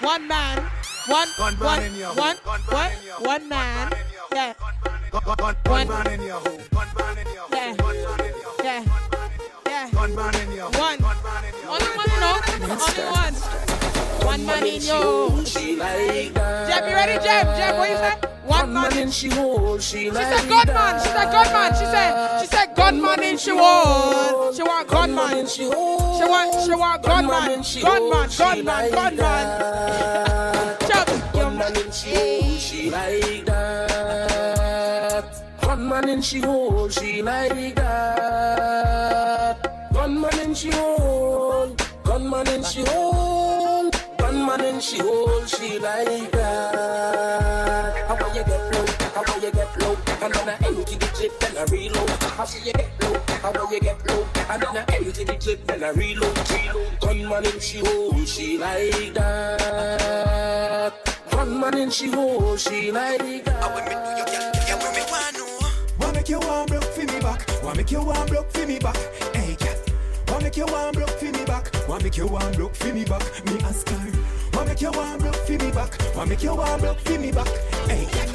One 0.00 0.26
man, 0.26 0.70
one, 1.08 1.28
one, 1.28 1.56
one, 1.58 2.36
what? 2.68 2.92
One 3.20 3.48
man. 3.48 3.92
Yeah. 4.32 4.54
One. 5.10 5.56
One, 5.66 5.86
yeah. 7.52 7.76
Yeah. 8.64 8.84
Yeah. 9.66 9.88
One. 9.90 10.10
Only 10.10 10.16
one, 11.96 12.10
you 12.10 12.20
know. 12.20 12.40
Only 12.48 13.04
one. 13.10 13.69
One 14.24 14.44
man 14.46 14.66
in 14.66 14.82
yo. 14.82 15.44
She 15.44 15.76
like 15.76 16.34
that. 16.34 16.68
Jeb, 16.68 16.84
you 16.88 16.94
ready, 16.94 17.18
Jeb? 17.24 17.46
Jeb, 17.56 17.76
what 17.78 17.90
you 17.90 17.96
say? 17.96 18.14
One 18.44 18.72
man 18.72 18.96
in 18.98 19.10
she 19.10 19.28
hold. 19.30 19.80
She 19.82 19.98
She 19.98 20.10
like 20.10 20.38
said 20.38 20.48
God 20.48 20.66
man. 20.68 21.00
She 21.00 21.08
said 21.08 21.30
God 21.30 21.52
man. 21.52 21.72
She 21.74 21.84
said 21.84 22.40
she 22.40 22.46
said 22.46 22.74
God 22.74 22.94
man 22.94 23.22
in 23.22 23.36
she 23.38 23.52
want. 23.52 24.56
She 24.56 24.62
want 24.62 24.88
God 24.88 25.10
man. 25.10 25.46
She 25.46 25.66
want 25.66 26.54
she 26.64 26.70
want 26.74 27.02
God 27.02 27.24
man. 27.26 27.62
God 27.82 28.02
man. 28.10 28.28
God 28.36 28.64
man. 28.64 28.90
God 28.90 29.14
man. 29.16 30.76
Jeb, 30.88 31.08
One 31.34 31.56
man 31.56 31.76
in 31.76 31.90
she 31.92 32.14
hold. 32.14 32.60
She 32.60 32.90
like 32.90 33.44
that. 33.46 35.24
One 35.62 35.88
man 35.88 36.08
in 36.08 36.20
she 36.22 36.40
hold. 36.40 36.92
She 36.92 37.22
like 37.22 37.74
that. 37.76 39.56
One 39.92 40.20
man 40.20 40.38
in 40.40 40.54
she 40.54 40.70
hold. 40.72 41.80
One 42.04 42.28
man 42.28 42.48
in 42.48 42.64
she 42.64 42.84
hold. 42.84 43.19
One 44.50 44.58
man 44.58 44.74
in 44.74 44.80
she 44.80 44.98
hold. 44.98 45.48
She 45.48 45.78
like 45.78 46.32
that. 46.32 47.94
How 48.08 48.16
will 48.16 48.34
you 48.34 48.42
get 48.42 48.74
low? 48.74 48.84
How 49.14 49.22
will 49.22 49.40
you 49.44 49.52
get 49.52 49.80
low? 49.80 49.96
And 50.20 50.34
then 50.34 50.48
I 50.48 50.54
empty 50.66 50.96
the 50.96 51.06
clip, 51.06 51.38
then 51.38 51.56
I 51.56 51.62
reload. 51.70 52.10
How 52.10 52.44
will 52.44 52.58
you 52.66 52.72
get 52.72 52.90
low? 53.00 53.20
How 53.42 53.52
will 53.52 53.72
you 53.72 53.80
get 53.80 54.08
low? 54.08 54.26
And 54.50 54.60
then 54.60 54.76
I 54.76 54.84
empty 54.96 55.22
the 55.22 55.36
clip, 55.36 55.66
then 55.68 55.84
I 55.84 55.90
reload. 55.90 56.50
Reload. 56.50 57.00
Gunman 57.00 57.46
in 57.46 57.60
she 57.60 57.78
hole, 57.78 58.24
she 58.24 58.58
like 58.58 59.14
that. 59.14 60.94
Gunman 61.30 61.78
in 61.78 61.90
she 61.90 62.10
hole, 62.10 62.56
she 62.56 62.90
like 62.90 63.44
that. 63.44 63.60
Wanna 66.00 66.12
make 66.12 66.28
you 66.28 66.40
one 66.40 66.66
broke 66.66 66.82
for 66.82 67.04
me 67.04 67.20
back? 67.20 67.46
Wanna 67.62 67.76
make 67.76 67.92
you 67.92 68.02
one 68.02 68.26
broke 68.26 68.50
for 68.50 68.66
me 68.66 68.80
back? 68.80 68.96
Hey, 69.32 69.54
cat. 69.54 69.78
Wanna 70.26 70.42
make 70.42 70.56
you 70.56 70.66
one 70.66 70.92
broke 70.92 71.10
for 71.10 71.26
me 71.26 71.44
back? 71.44 71.70
Wanna 71.88 72.02
make 72.02 72.16
you 72.16 72.26
one 72.26 72.52
broke 72.54 72.74
for 72.74 72.92
me 72.92 73.04
back? 73.04 73.22
Me 73.46 73.56
ask 73.60 73.88
her. 73.88 74.39
Wanna 74.52 74.68
make 74.68 74.80
you 74.80 74.90
one 74.92 75.18
broke 75.18 75.36
for 75.36 75.52
me 75.52 75.70
back? 75.70 75.98
Wanna 76.16 76.30
make 76.30 76.42
you 76.42 76.54
one 76.54 76.80
broke 76.80 76.98
for 77.00 77.18
me 77.18 77.32
back? 77.32 77.48
Hey, 77.88 78.06
cat. 78.06 78.30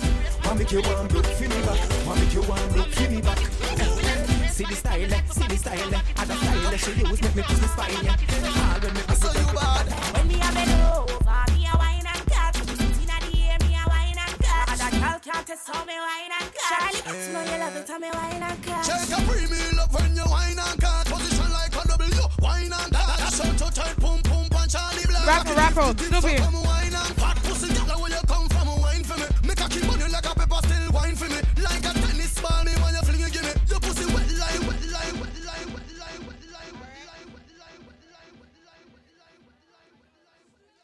Wanna 0.45 0.59
make 0.59 0.71
you 0.71 0.81
one 0.81 1.07
broke 1.07 1.25
for 1.25 1.43
me 1.43 1.61
back? 1.65 1.79
Wanna 2.05 2.21
make 2.21 2.33
you 2.33 2.41
one 2.43 2.73
broke 2.73 2.87
for 2.87 3.09
me 3.09 3.21
back? 3.21 3.37
Hey. 3.39 4.47
See 4.55 4.63
the 4.63 4.75
style, 4.75 5.13
eh? 5.13 5.21
see 5.31 5.47
the 5.47 5.57
style, 5.57 5.93
eh? 5.93 6.01
and 6.17 6.29
the 6.29 6.35
style 6.35 6.77
she 6.77 6.91
use 6.91 7.21
make 7.21 7.35
me 7.35 7.41
push 7.43 7.59
the 7.59 7.67
spine, 7.67 8.05
yeah. 8.05 8.15
All 8.15 8.79
when 8.79 8.93
me 8.93 9.01
push 9.03 9.17
so 9.17 9.27
you 9.39 9.47
bad. 9.53 9.85
When 10.15 10.27
me 10.29 10.35
a 10.35 10.49
bend 10.55 10.71
over, 10.95 11.43
me 11.51 11.67
a 11.67 11.75
wine 11.75 12.07
and 12.07 12.23
cut. 12.31 12.55
Inna 12.55 13.17
the 13.19 13.35
air, 13.51 13.57
me 13.67 13.75
a 13.75 13.83
wine 13.91 14.15
and 14.15 14.35
cut. 14.39 14.71
And 14.71 14.79
a 14.79 14.89
girl 14.95 15.19
can't 15.19 15.45
test 15.45 15.67
how 15.67 15.83
me 15.83 15.99
wine 15.99 16.31
and 16.39 16.49
cut. 16.55 16.71
Charlie, 16.71 17.03
you 17.19 17.33
know 17.33 17.43
you 17.43 17.57
love 17.59 17.75
it, 17.75 17.89
how 17.89 17.99
me 17.99 18.09
wine 18.15 18.43
and 18.47 18.63
cut. 18.63 18.85
Shake 18.87 19.11
a 19.11 19.19
free 19.27 19.47
me 19.51 19.59
love 19.75 19.91
when 19.93 20.15
you 20.15 20.23
wine 20.31 20.55
and 20.57 20.79
cut. 20.79 21.03
Position 21.05 21.51
like 21.51 21.75
a 21.75 21.87
W, 21.91 22.23
wine 22.39 22.71
and 22.71 22.91
cut. 22.95 23.17
That's 23.19 23.39
how 23.43 23.51
to 23.51 23.67
tight, 23.75 23.97
pum 23.99 24.24
pum 24.65 24.81
punch 24.81 25.03
Charly 25.03 25.05
Black. 25.07 25.27
Rapper, 25.27 25.53
rapper, 25.53 26.03
Snoopy. 26.03 26.35
Come 26.37 26.63
wine 26.63 26.93
and 26.93 27.15
fat 27.15 27.37
pussy, 27.43 27.73
girl, 27.73 28.01
where 28.01 28.11
you 28.11 28.21
come 28.27 28.49
from? 28.49 28.81
Wine 28.81 29.03
for 29.03 29.17
me. 29.17 29.25
Make 29.47 29.61
a 29.61 29.69
keep 29.69 29.89
on 29.89 30.11
like 30.11 30.25
a 30.25 30.35
pepper, 30.35 30.59
still 30.67 30.91
wine 30.91 31.15
for 31.15 31.29
me. 31.29 31.41
Like 31.61 31.85
a 31.85 31.93
tennis 31.93 32.39
ball, 32.39 32.63
me 32.63 32.71
when 32.73 32.93
you 32.93 33.01
fling 33.01 33.21
it, 33.21 33.31
give 33.33 33.43
me 33.43 33.51
your 33.67 33.79
pussy 33.79 34.05
wet 34.05 34.29
like, 34.39 34.61
wet 34.67 34.81
like, 34.91 35.13
wet 35.21 35.35
like, 35.45 35.67
wet 35.73 35.87
like, 35.97 36.19
wet 36.23 36.35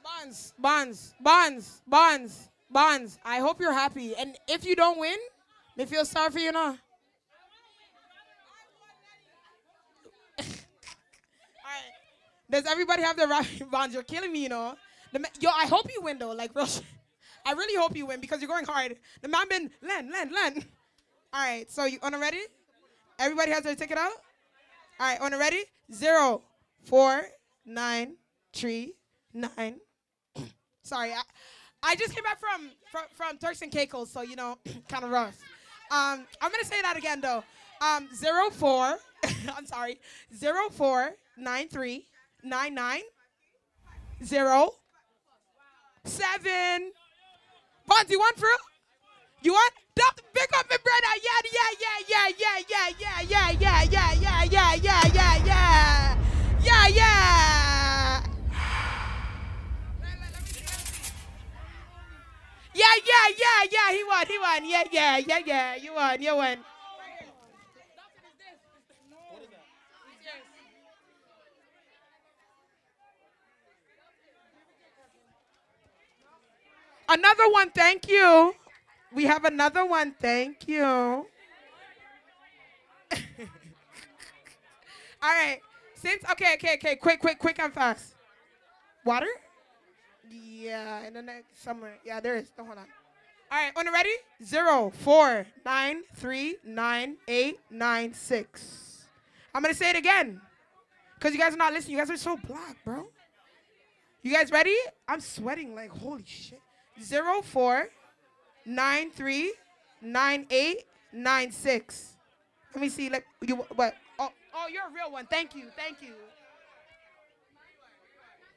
Bonds, 0.04 0.54
bonds, 0.60 1.14
bonds, 1.20 1.82
bonds, 1.88 2.50
bonds. 2.70 3.20
I 3.26 3.40
hope 3.40 3.60
you're 3.60 3.74
happy. 3.74 4.14
And 4.16 4.36
if 4.48 4.66
you 4.66 4.76
don't 4.76 5.00
win, 5.00 5.18
me 5.78 5.86
feel 5.86 6.06
sorry 6.06 6.32
for 6.32 6.40
you 6.40 6.52
now. 6.52 6.78
Alright. 10.42 11.92
Does 12.52 12.66
everybody 12.66 13.02
have 13.02 13.16
their 13.16 13.28
right 13.30 13.48
bonds? 13.72 13.94
You're 13.94 14.04
killing 14.04 14.32
me, 14.32 14.44
you 14.44 14.50
know. 14.50 14.76
The 15.14 15.26
Yo, 15.40 15.50
I 15.50 15.66
hope 15.66 15.88
you 15.94 16.02
win 16.02 16.20
though. 16.20 16.32
Like 16.32 16.52
real 16.56 16.66
shit. 16.66 16.84
I 17.46 17.54
really 17.54 17.80
hope 17.80 17.96
you 17.96 18.06
win 18.06 18.22
because 18.22 18.40
you're 18.40 18.50
going 18.50 18.66
hard. 18.66 18.98
The 19.22 19.28
man 19.28 19.48
been 19.50 19.72
Len, 19.82 20.12
Len, 20.12 20.32
Len. 20.32 20.66
All 21.34 21.42
right, 21.42 21.72
so 21.72 21.86
you 21.86 21.98
on 22.04 22.20
ready? 22.20 22.42
Everybody 23.18 23.52
has 23.52 23.64
their 23.64 23.76
ticket 23.76 23.98
out? 23.98 24.12
All 25.00 25.08
right, 25.08 25.20
on 25.22 25.32
ready? 25.40 25.64
Zero, 25.94 26.44
four, 26.84 27.24
nine, 27.66 28.16
three, 28.54 28.96
nine. 29.34 29.78
Sorry, 30.84 31.14
I, 31.14 31.22
I 31.82 31.96
just 31.96 32.14
came 32.14 32.24
back 32.24 32.40
from, 32.40 32.70
from 32.92 33.04
from 33.16 33.38
Turks 33.38 33.62
and 33.62 33.72
Caicos, 33.72 34.12
so 34.12 34.22
you 34.22 34.36
know, 34.36 34.58
kind 34.90 35.06
of 35.06 35.10
rough. 35.10 35.38
Um, 35.90 36.26
I'm 36.42 36.52
gonna 36.52 36.66
say 36.66 36.82
that 36.82 36.98
again 36.98 37.22
though. 37.22 37.44
Um, 37.82 38.10
zero 38.14 38.50
four. 38.52 38.98
I'm 39.56 39.66
sorry. 39.66 40.00
Zero 40.36 40.70
four 40.70 41.12
nine 41.38 41.70
three 41.70 42.08
nine 42.44 42.74
nine 42.74 43.02
zero 44.24 44.72
seven. 46.06 46.92
Bonds, 47.88 48.10
you 48.10 48.20
want, 48.20 48.38
bro? 48.38 48.50
You 49.42 49.54
want? 49.54 49.74
Dump, 49.96 50.22
pick 50.34 50.50
up 50.58 50.66
my 50.70 50.78
brother. 50.78 51.16
Yeah, 51.22 51.42
yeah, 51.52 51.72
yeah, 51.82 52.00
yeah, 52.08 52.28
yeah, 52.40 52.60
yeah, 52.70 53.22
yeah, 53.30 53.52
yeah, 53.52 53.52
yeah, 53.52 53.82
yeah, 53.84 54.14
yeah, 54.14 54.74
yeah, 54.74 54.74
yeah, 54.76 55.06
yeah, 55.14 55.38
yeah, 56.64 56.88
yeah. 56.88 58.24
Yeah, 62.74 62.96
yeah, 63.06 63.28
yeah, 63.38 63.38
yeah. 63.38 63.64
Yeah 63.72 63.92
he 63.92 64.04
won. 64.04 64.26
He 64.28 64.40
won. 64.40 64.70
Yeah, 64.70 64.84
yeah, 64.92 65.18
yeah, 65.18 65.40
yeah. 65.46 65.76
You 65.76 65.94
won. 65.94 66.22
You 66.22 66.36
won. 66.36 66.58
Another 77.12 77.50
one, 77.50 77.70
thank 77.72 78.08
you. 78.08 78.56
We 79.14 79.26
have 79.26 79.44
another 79.44 79.86
one, 79.86 80.16
thank 80.18 80.66
you. 80.66 80.86
All 80.86 81.28
right. 85.22 85.60
Since 85.94 86.24
okay, 86.32 86.54
okay, 86.54 86.76
okay, 86.76 86.96
quick, 86.96 87.20
quick, 87.20 87.38
quick 87.38 87.60
and 87.60 87.74
fast. 87.74 88.16
Water? 89.04 89.28
Yeah, 90.32 91.06
in 91.06 91.14
the 91.14 91.22
next 91.22 91.62
somewhere. 91.62 91.98
Yeah, 92.06 92.22
there 92.22 92.38
is. 92.38 92.50
Oh, 92.58 92.64
hold 92.64 92.78
on. 92.78 92.86
All 93.52 93.58
right, 93.58 93.74
on 93.76 93.84
the 93.84 93.92
ready? 93.92 94.14
Zero, 94.42 94.94
four, 95.00 95.46
nine, 95.66 96.04
three, 96.16 96.56
nine, 96.66 97.18
eight, 97.28 97.60
nine, 97.70 98.14
six. 98.14 99.04
I'm 99.54 99.62
gonna 99.62 99.74
say 99.74 99.90
it 99.90 99.98
again. 99.98 100.40
Cause 101.20 101.34
you 101.34 101.40
guys 101.40 101.54
are 101.54 101.58
not 101.58 101.74
listening. 101.74 101.98
You 101.98 102.02
guys 102.06 102.10
are 102.10 102.16
so 102.16 102.38
black, 102.48 102.78
bro. 102.86 103.10
You 104.24 104.32
guys 104.32 104.50
ready? 104.50 104.78
I'm 105.10 105.20
sweating 105.20 105.76
like 105.76 105.90
holy 105.90 106.24
shit. 106.26 106.62
Zero, 107.02 107.42
four, 107.42 107.90
nine, 108.66 109.10
three, 109.12 109.54
nine, 110.02 110.46
eight, 110.50 110.84
nine, 111.12 111.52
six. 111.52 112.14
Let 112.74 112.82
me 112.82 112.90
see. 112.90 113.10
Like 113.10 113.26
you 113.42 113.56
what? 113.76 113.96
Oh, 114.20 114.30
oh, 114.54 114.68
you're 114.72 114.84
a 114.88 114.94
real 114.94 115.12
one. 115.12 115.26
Thank 115.26 115.56
you, 115.56 115.66
thank 115.76 116.02
you. 116.02 116.14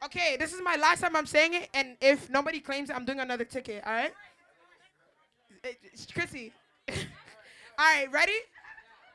Okay, 0.04 0.36
this 0.38 0.52
is 0.52 0.60
my 0.62 0.76
last 0.76 1.00
time 1.00 1.16
I'm 1.16 1.26
saying 1.26 1.54
it, 1.54 1.70
and 1.72 1.96
if 2.00 2.28
nobody 2.28 2.60
claims 2.60 2.90
it, 2.90 2.96
I'm 2.96 3.06
doing 3.06 3.20
another 3.20 3.44
ticket. 3.44 3.82
All 3.86 3.92
right. 3.92 4.12
It- 5.62 5.78
it's 5.82 6.06
Chrissy. 6.12 6.52
all 6.88 6.94
right, 7.78 8.10
ready? 8.12 8.32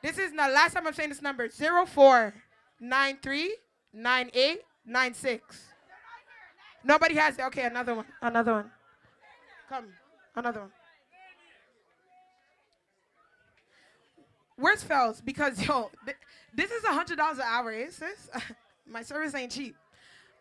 This 0.02 0.18
is 0.18 0.32
the 0.32 0.36
last 0.36 0.74
time 0.74 0.86
I'm 0.86 0.94
saying 0.94 1.10
this 1.10 1.22
number. 1.22 1.48
Zero 1.48 1.86
four 1.86 2.34
nine 2.80 3.18
three 3.22 3.54
nine 3.92 4.30
eight 4.34 4.62
nine 4.84 5.14
six. 5.14 5.66
Nobody 6.82 7.14
has 7.16 7.38
it. 7.38 7.42
Okay, 7.42 7.64
another 7.64 7.94
one. 7.94 8.06
Another 8.22 8.52
one. 8.52 8.70
Come, 9.70 9.86
another 10.34 10.62
one. 10.62 10.70
Where's 14.56 14.82
Fells? 14.82 15.20
Because 15.20 15.64
yo, 15.64 15.92
th- 16.04 16.16
this 16.52 16.72
is 16.72 16.82
a 16.82 16.88
hundred 16.88 17.18
dollars 17.18 17.38
an 17.38 17.44
hour, 17.46 17.70
eh, 17.70 17.86
sis? 17.88 18.28
My 18.90 19.02
service 19.02 19.32
ain't 19.32 19.52
cheap. 19.52 19.76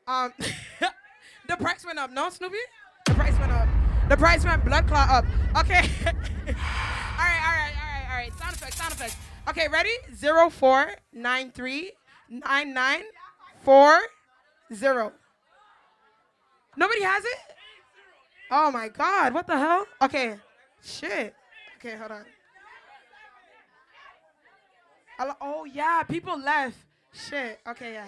Um, 0.07 0.33
the 1.47 1.57
price 1.57 1.85
went 1.85 1.99
up. 1.99 2.11
No, 2.11 2.31
Snoopy. 2.31 2.57
The 3.05 3.13
price 3.13 3.37
went 3.37 3.51
up. 3.51 3.69
The 4.09 4.17
price 4.17 4.43
went 4.43 4.65
blood 4.65 4.87
clot 4.87 5.09
up. 5.09 5.25
Okay. 5.59 5.87
all 6.07 6.53
right, 7.19 7.41
all 7.45 7.53
right, 7.53 7.73
all 7.75 7.85
right, 7.85 8.07
all 8.09 8.17
right. 8.17 8.31
Sound 8.39 8.55
effects, 8.55 8.77
sound 8.77 8.93
effects. 8.93 9.15
Okay, 9.47 9.67
ready? 9.67 9.91
Zero 10.15 10.49
four 10.49 10.95
nine 11.13 11.51
three 11.51 11.91
nine 12.31 12.73
nine 12.73 13.03
four 13.61 13.99
zero. 14.73 15.11
Nobody 16.75 17.03
has 17.03 17.23
it? 17.23 17.58
Oh 18.51 18.71
my 18.71 18.89
god, 18.89 19.33
what 19.33 19.47
the 19.47 19.57
hell? 19.57 19.85
Okay. 20.01 20.35
Shit. 20.83 21.35
Okay, 21.77 21.95
hold 21.95 22.11
on. 22.11 22.25
Oh 25.41 25.65
yeah, 25.65 26.03
people 26.03 26.39
left. 26.39 26.77
Shit. 27.13 27.59
Okay, 27.67 27.93
yeah. 27.93 28.07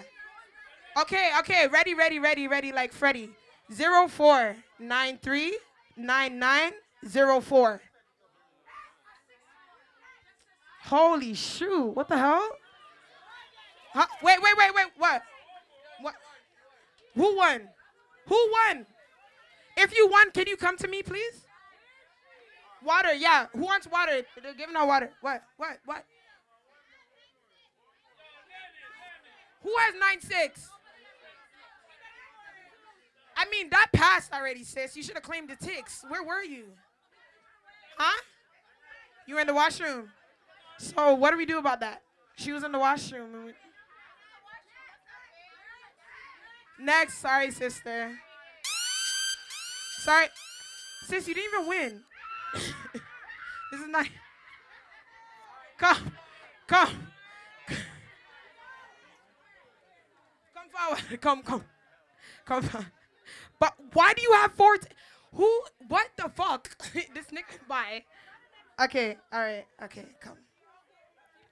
Okay, 1.00 1.30
okay, 1.40 1.68
ready, 1.68 1.94
ready, 1.94 2.18
ready, 2.18 2.48
ready, 2.48 2.72
like 2.72 2.92
Freddy. 2.92 3.30
Zero 3.72 4.08
four 4.08 4.56
nine 4.78 5.18
three 5.22 5.56
nine 5.96 6.38
nine 6.38 6.72
zero 7.06 7.40
four. 7.40 7.80
Holy 10.84 11.34
shoot! 11.34 11.94
What 11.94 12.08
the 12.08 12.18
hell? 12.18 12.48
Huh? 13.94 14.06
Wait, 14.22 14.42
wait, 14.42 14.56
wait, 14.58 14.74
wait. 14.74 14.86
What? 14.98 15.22
What? 16.00 16.14
Who 17.14 17.36
won? 17.36 17.68
Who 18.26 18.34
won? 18.34 18.86
If 19.82 19.96
you 19.96 20.08
want, 20.08 20.32
can 20.32 20.46
you 20.46 20.56
come 20.56 20.76
to 20.78 20.88
me, 20.88 21.02
please? 21.02 21.46
Water, 22.84 23.12
yeah. 23.14 23.46
Who 23.52 23.62
wants 23.62 23.86
water? 23.86 24.22
They're 24.40 24.54
giving 24.54 24.76
out 24.76 24.86
water. 24.86 25.10
What? 25.20 25.42
What? 25.56 25.78
What? 25.84 26.04
Who 29.62 29.72
has 29.78 29.94
nine 30.00 30.20
six? 30.20 30.68
I 33.36 33.48
mean, 33.50 33.70
that 33.70 33.88
passed 33.92 34.32
already, 34.32 34.62
sis. 34.62 34.96
You 34.96 35.02
should 35.02 35.14
have 35.14 35.22
claimed 35.22 35.48
the 35.48 35.56
ticks. 35.56 36.04
Where 36.08 36.22
were 36.22 36.42
you? 36.42 36.64
Huh? 37.96 38.22
You 39.26 39.34
were 39.34 39.40
in 39.40 39.46
the 39.46 39.54
washroom. 39.54 40.10
So 40.78 41.14
what 41.14 41.30
do 41.30 41.36
we 41.36 41.46
do 41.46 41.58
about 41.58 41.80
that? 41.80 42.02
She 42.36 42.52
was 42.52 42.62
in 42.62 42.72
the 42.72 42.78
washroom. 42.78 43.52
Next, 46.78 47.18
sorry, 47.18 47.50
sister. 47.50 48.12
Sorry, 50.04 50.26
sis, 51.06 51.28
you 51.28 51.34
didn't 51.34 51.54
even 51.54 51.68
win. 51.68 52.00
this 53.70 53.80
is 53.80 53.88
not. 53.88 54.06
Come, 55.78 56.12
come, 56.68 56.88
come 60.54 60.68
forward. 60.70 61.20
Come, 61.20 61.42
come, 61.42 61.64
come. 62.44 62.62
forward. 62.62 62.86
But 63.58 63.74
why 63.92 64.12
do 64.14 64.22
you 64.22 64.32
have 64.32 64.52
four? 64.52 64.76
T- 64.76 64.86
who? 65.34 65.62
What 65.88 66.08
the 66.16 66.30
fuck? 66.34 66.70
this 66.92 67.26
nigga. 67.26 67.66
Bye. 67.68 68.04
Okay. 68.80 69.16
All 69.32 69.40
right. 69.40 69.66
Okay. 69.82 70.04
Come. 70.20 70.36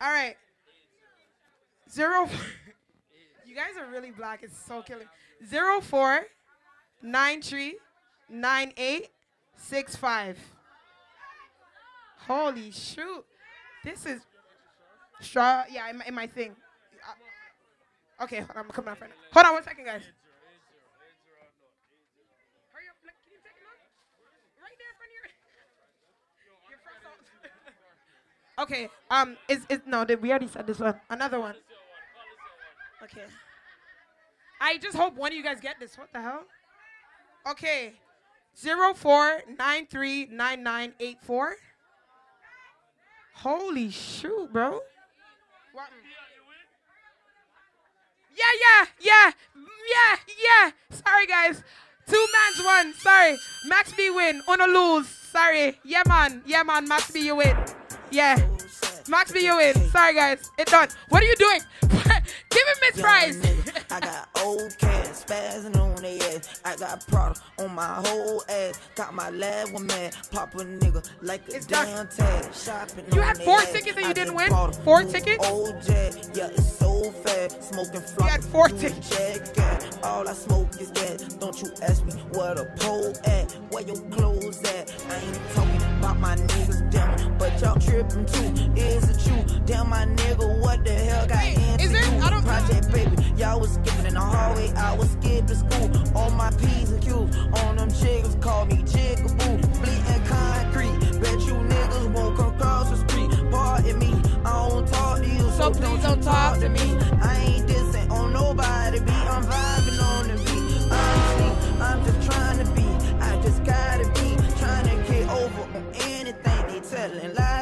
All 0.00 0.12
right. 0.12 0.36
Zero. 1.90 2.28
you 3.44 3.56
guys 3.56 3.76
are 3.78 3.90
really 3.90 4.12
black. 4.12 4.44
It's 4.44 4.58
so 4.58 4.82
killing. 4.82 5.08
Zero 5.44 5.80
four 5.80 6.26
nine 7.02 7.42
three 7.42 7.76
nine 8.30 8.72
eight 8.76 9.10
six 9.56 9.96
five. 9.96 10.38
Holy 12.26 12.70
shoot! 12.70 13.24
This 13.84 14.06
is 14.06 14.20
straw. 15.20 15.64
Yeah, 15.70 15.90
in 15.90 15.98
my, 15.98 16.04
in 16.06 16.14
my 16.14 16.26
thing. 16.26 16.54
Uh, 17.08 18.24
okay, 18.24 18.38
hold 18.38 18.50
on, 18.56 18.64
I'm 18.64 18.70
coming 18.70 18.92
up 18.92 19.00
right 19.00 19.10
now. 19.10 19.16
Hold 19.32 19.46
on 19.46 19.52
one 19.54 19.64
second, 19.64 19.84
guys. 19.84 20.02
Okay. 28.58 28.90
Um. 29.10 29.38
Is 29.48 29.64
is 29.70 29.80
no? 29.86 30.04
Did 30.04 30.20
we 30.20 30.28
already 30.28 30.46
said 30.46 30.66
this 30.66 30.78
one? 30.78 30.94
Another 31.08 31.40
one. 31.40 31.54
Okay. 33.02 33.24
I 34.60 34.76
just 34.76 34.98
hope 34.98 35.16
one 35.16 35.32
of 35.32 35.36
you 35.38 35.42
guys 35.42 35.60
get 35.60 35.80
this. 35.80 35.96
What 35.96 36.12
the 36.12 36.20
hell? 36.20 36.44
Okay. 37.48 37.94
Zero 38.60 38.92
four 38.92 39.40
nine 39.58 39.86
three 39.86 40.26
nine 40.26 40.62
nine 40.62 40.92
eight 41.00 41.16
four. 41.22 41.56
Holy 43.36 43.88
shoot, 43.88 44.52
bro. 44.52 44.80
What? 45.72 45.88
Yeah, 48.36 48.52
yeah, 48.60 48.86
yeah, 49.00 49.32
yeah, 49.88 50.16
yeah. 50.44 50.70
Sorry, 50.90 51.26
guys. 51.26 51.62
Two 52.06 52.26
mans 52.32 52.64
one. 52.64 52.94
Sorry. 52.94 53.38
Max 53.66 53.94
B 53.94 54.10
win. 54.10 54.42
Uno 54.46 54.66
lose. 54.66 55.08
Sorry. 55.08 55.78
Yeah, 55.84 56.02
man. 56.06 56.42
Yeah, 56.44 56.62
man. 56.62 56.86
Max 56.86 57.10
B, 57.10 57.24
you 57.24 57.36
win. 57.36 57.56
Yeah. 58.10 58.49
Max 59.10 59.34
you 59.34 59.56
win. 59.56 59.74
Sorry, 59.90 60.14
guys. 60.14 60.52
It's 60.56 60.70
done. 60.70 60.88
What 61.08 61.24
are 61.24 61.26
you 61.26 61.34
doing? 61.34 61.60
Give 61.82 62.62
him 62.62 62.76
Miss 62.80 63.00
Price. 63.00 63.40
I 63.90 63.98
got 63.98 64.28
old 64.44 64.78
cats 64.78 65.24
spazzing 65.24 65.76
on 65.76 66.00
they 66.00 66.20
ass. 66.20 66.60
I 66.64 66.76
got 66.76 67.04
product 67.08 67.40
on 67.58 67.74
my 67.74 67.94
whole 68.06 68.44
ass. 68.48 68.78
Got 68.94 69.14
my 69.14 69.30
lab 69.30 69.72
one 69.72 69.86
man. 69.88 70.12
Pop 70.30 70.54
a 70.54 70.58
nigga 70.58 71.04
like 71.22 71.42
a 71.48 71.58
damn 71.60 72.06
tag. 72.06 72.54
Shopping 72.54 73.04
You 73.12 73.20
had 73.20 73.38
four 73.38 73.60
tickets 73.62 73.96
and 73.96 74.06
you 74.06 74.14
didn't 74.14 74.34
win? 74.34 74.48
Four 74.84 75.02
tickets? 75.02 75.44
Old 75.48 75.82
jet. 75.82 76.30
Yeah, 76.32 76.46
it's 76.46 76.78
so 76.78 77.10
fast. 77.10 77.64
Smoking 77.64 78.00
flop. 78.02 78.26
You 78.28 78.32
had 78.32 78.44
four 78.44 78.68
tickets. 78.68 79.98
All 80.04 80.28
I 80.28 80.32
smoke 80.34 80.80
is 80.80 80.90
gas. 80.92 81.22
Don't 81.34 81.60
you 81.60 81.70
ask 81.82 82.04
me 82.04 82.12
where 82.32 82.54
the 82.54 82.66
pole 82.78 83.12
at. 83.24 83.50
Where 83.72 83.82
your 83.82 84.00
clothes 84.10 84.62
at. 84.62 84.94
I 85.08 85.16
ain't 85.16 85.50
talking 85.54 85.79
about 86.00 86.18
my 86.18 86.34
niggas, 86.36 86.90
damn. 86.90 87.36
But 87.38 87.60
y'all 87.60 87.78
tripping 87.78 88.24
too. 88.26 88.72
Is 88.74 89.08
it 89.10 89.26
you? 89.26 89.60
Damn, 89.66 89.90
my 89.90 90.06
nigga, 90.06 90.60
what 90.60 90.84
the 90.84 90.92
hell 90.92 91.26
got 91.26 91.44
into 91.44 91.84
is 91.84 91.92
there-? 91.92 92.22
I 92.22 92.30
don't- 92.30 92.40
Project 92.44 92.90
baby, 92.90 93.16
y'all 93.36 93.60
was 93.60 93.74
skipping 93.74 94.06
in 94.06 94.14
the 94.14 94.20
hallway. 94.20 94.72
I 94.74 94.96
was 94.96 95.10
skipping 95.10 95.54
school. 95.54 95.90
On 96.16 96.34
my 96.36 96.50
P's 96.52 96.90
and 96.90 97.02
Q's. 97.02 97.36
On 97.62 97.76
them 97.76 97.90
chiggers, 97.90 98.40
call 98.40 98.64
me 98.66 98.76
Jigaboo. 98.82 99.60
Bleeding 99.82 100.24
concrete. 100.24 101.20
Bet 101.20 101.38
you 101.46 101.54
niggas 101.54 102.12
won't 102.14 102.36
come 102.36 102.54
across 102.56 102.90
the 102.90 102.96
street. 103.08 103.30
Pardon 103.50 103.98
me, 103.98 104.12
I 104.44 104.68
don't 104.68 104.88
talk 104.88 105.18
to 105.20 105.28
you, 105.28 105.50
so, 105.52 105.70
please 105.70 106.02
don't 106.02 106.22
talk 106.22 106.58
to 106.60 106.68
me. 106.70 106.96
I 107.22 107.36
ain't 107.46 107.59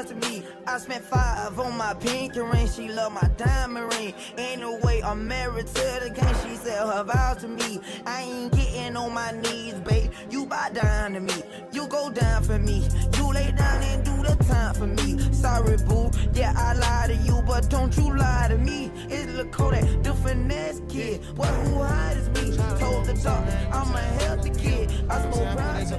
to 0.09 0.15
me. 0.15 0.43
I 0.67 0.79
I 0.79 0.81
spent 0.81 1.05
five 1.05 1.59
on 1.59 1.77
my 1.77 1.93
pink 1.95 2.37
ring. 2.37 2.69
She 2.69 2.87
love 2.87 3.11
my 3.11 3.29
diamond 3.37 3.93
ring. 3.95 4.15
Ain't 4.37 4.61
no 4.61 4.77
way 4.85 5.03
I'm 5.03 5.27
married 5.27 5.67
to 5.67 5.75
the 5.75 6.11
game. 6.15 6.37
She 6.45 6.55
said 6.55 6.87
her 6.87 7.03
vows 7.03 7.39
to 7.39 7.49
me. 7.49 7.81
I 8.07 8.23
ain't 8.23 8.53
getting 8.53 8.97
on 8.97 9.13
my 9.13 9.33
knees, 9.33 9.75
babe. 9.81 10.13
You 10.31 10.47
bow 10.47 10.69
down 10.69 11.15
to 11.15 11.21
me. 11.21 11.43
You 11.73 11.89
go 11.89 12.11
down 12.11 12.45
for 12.45 12.61
me. 12.61 12.87
You 13.17 13.33
lay 13.33 13.51
down 13.51 13.83
and 13.83 14.05
do 14.05 14.23
the 14.23 14.37
time 14.45 14.75
for 14.75 14.87
me. 14.87 15.19
Sorry, 15.33 15.77
boo. 15.79 16.13
Yeah, 16.33 16.55
I 16.57 16.75
lied 16.75 17.11
to 17.11 17.17
you, 17.25 17.43
but 17.45 17.69
don't 17.69 17.97
you 17.97 18.17
lie 18.17 18.47
to 18.49 18.57
me. 18.57 18.93
It's 19.11 19.33
Lil 19.33 19.47
Kodak, 19.47 20.05
the 20.05 20.15
finesse 20.15 20.81
kid. 20.89 21.23
What 21.37 21.49
who 21.49 21.83
hides 21.83 22.29
me? 22.29 22.57
Told 22.79 23.05
the 23.05 23.15
talk, 23.15 23.45
I'm 23.75 23.93
a 23.97 24.01
healthy 24.23 24.51
kid. 24.51 24.93
I 25.11 25.21
smoke 25.23 25.59
rice. 25.59 25.91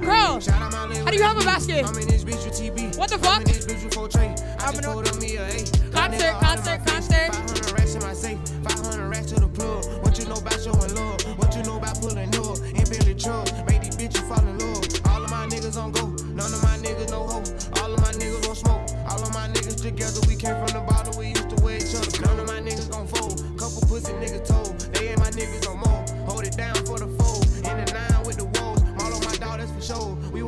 Girl, 0.00 0.40
how 0.40 1.10
do 1.10 1.16
you 1.16 1.22
have 1.22 1.36
a 1.36 1.44
basket? 1.44 1.84
I'm 1.86 1.96
in 1.98 2.08
this 2.08 2.24
bitch 2.24 2.44
with 2.44 2.54
TB. 2.54 2.96
What 2.96 3.10
the 3.10 3.18
fuck? 3.18 3.51
This 3.52 3.66
bitch 3.66 3.84
with 3.84 3.94
4 3.94 4.08
Trey. 4.08 4.34
I 4.58 4.72
just 4.72 4.82
told 4.82 5.20
me 5.20 5.36
a 5.36 5.44
A. 5.44 5.64
Concert, 5.92 6.34
concert, 6.40 6.80
concert. 6.86 7.28
500 7.36 7.72
racks 7.72 7.94
in 7.94 8.02
my 8.02 8.14
safe. 8.14 8.38
500 8.64 9.08
racks 9.08 9.26
to 9.32 9.40
the 9.40 9.48
plug. 9.48 9.84
What 10.02 10.18
you 10.18 10.24
know 10.24 10.40
about 10.40 10.58
showing 10.60 10.94
love? 10.96 11.20
What 11.38 11.54
you 11.54 11.62
know 11.62 11.76
about 11.76 12.00
pulling 12.00 12.32
up? 12.32 12.58
In 12.72 12.84
Billy 12.88 13.14
truck. 13.14 13.44
Make 13.68 13.82
these 13.82 13.96
bitches 13.96 14.24
fall 14.26 14.40
in 14.40 14.56
love. 14.58 14.88
All 15.12 15.22
of 15.22 15.30
my 15.30 15.46
niggas 15.46 15.76
on 15.76 15.92
go. 15.92 16.08
None 16.32 16.48
of 16.48 16.62
my 16.64 16.78
niggas 16.80 17.10
no 17.10 17.28
hoe. 17.28 17.44
All 17.84 17.92
of 17.92 18.00
my 18.00 18.12
niggas 18.16 18.40
gon' 18.46 18.56
smoke. 18.56 18.88
All 19.10 19.20
of 19.20 19.34
my 19.34 19.48
niggas 19.48 19.82
together. 19.82 20.20
We 20.26 20.34
came 20.34 20.56
from 20.56 20.72
the 20.72 20.80
bottom. 20.88 21.12
We 21.18 21.28
used 21.36 21.50
to 21.50 21.62
wear 21.62 21.76
each 21.76 21.94
other. 21.94 22.08
None 22.24 22.40
of 22.40 22.46
my 22.48 22.60
niggas 22.60 22.88
gon' 22.88 23.06
fold. 23.06 23.36
Couple 23.60 23.84
pussy 23.86 24.12
niggas 24.16 24.48
told. 24.48 24.80
They 24.96 25.12
ain't 25.12 25.20
my 25.20 25.30
niggas 25.30 25.68
no 25.68 25.76
more. 25.76 26.00
Hold 26.24 26.46
it 26.46 26.56
down 26.56 26.74
for 26.88 26.91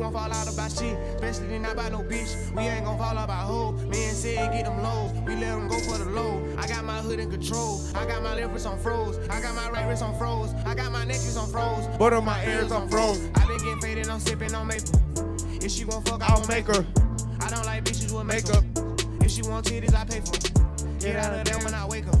sure. 0.05 0.19
Fall 0.19 0.33
out 0.33 0.53
about 0.53 0.71
shit. 0.71 0.97
Especially 1.15 1.59
not 1.59 1.75
by 1.75 1.89
no 1.89 1.99
bitch. 1.99 2.53
We 2.55 2.63
ain't 2.63 2.85
gon' 2.85 2.97
fall 2.97 3.17
out 3.17 3.27
by 3.27 3.35
hoe. 3.35 3.71
Me 3.73 4.05
and 4.05 4.15
Sid 4.15 4.35
get 4.51 4.65
them 4.65 4.81
lows. 4.81 5.11
We 5.25 5.35
let 5.35 5.55
them 5.55 5.67
go 5.67 5.77
for 5.79 5.97
the 5.97 6.05
low. 6.05 6.41
I 6.57 6.67
got 6.67 6.83
my 6.83 6.99
hood 6.99 7.19
in 7.19 7.29
control. 7.31 7.81
I 7.95 8.05
got 8.05 8.23
my 8.23 8.35
left 8.35 8.53
wrist 8.53 8.67
on 8.67 8.79
froze. 8.79 9.17
I 9.29 9.41
got 9.41 9.55
my 9.55 9.69
right 9.69 9.87
wrist 9.87 10.03
on 10.03 10.17
froze. 10.17 10.53
I 10.65 10.75
got 10.75 10.91
my 10.91 11.05
necklace 11.05 11.37
on 11.37 11.49
froze. 11.49 11.87
But 11.97 12.13
on 12.13 12.25
my 12.25 12.43
ears 12.45 12.71
on 12.71 12.89
froze. 12.89 13.29
I 13.35 13.45
been 13.45 13.57
getting 13.57 13.81
faded, 13.81 14.09
I'm 14.09 14.19
sipping 14.19 14.53
on 14.53 14.67
maple. 14.67 15.01
If 15.63 15.71
she 15.71 15.85
won't 15.85 16.07
fuck, 16.07 16.21
I'll 16.29 16.45
make 16.47 16.67
her. 16.67 16.85
I 17.41 17.49
don't 17.49 17.65
like 17.65 17.83
bitches 17.83 18.13
with 18.13 18.25
makeup. 18.25 18.63
If 19.23 19.31
she 19.31 19.41
want 19.43 19.65
titties, 19.65 19.95
I 19.95 20.05
pay 20.05 20.21
for 20.21 20.35
it. 20.35 20.99
Get 20.99 21.15
out 21.17 21.33
of 21.33 21.45
there 21.45 21.59
when 21.59 21.73
I 21.73 21.85
wake 21.85 22.07
up. 22.07 22.19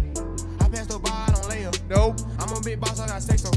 I 0.59 0.69
pass 0.69 0.87
the 0.87 0.99
bar, 0.99 1.25
I 1.27 1.31
don't 1.31 1.49
lay 1.49 1.65
up. 1.65 1.75
Nope. 1.89 2.19
I'm 2.39 2.51
a 2.55 2.61
big 2.61 2.79
boss, 2.79 2.99
I 2.99 3.07
got 3.07 3.21
say 3.21 3.37
so. 3.37 3.51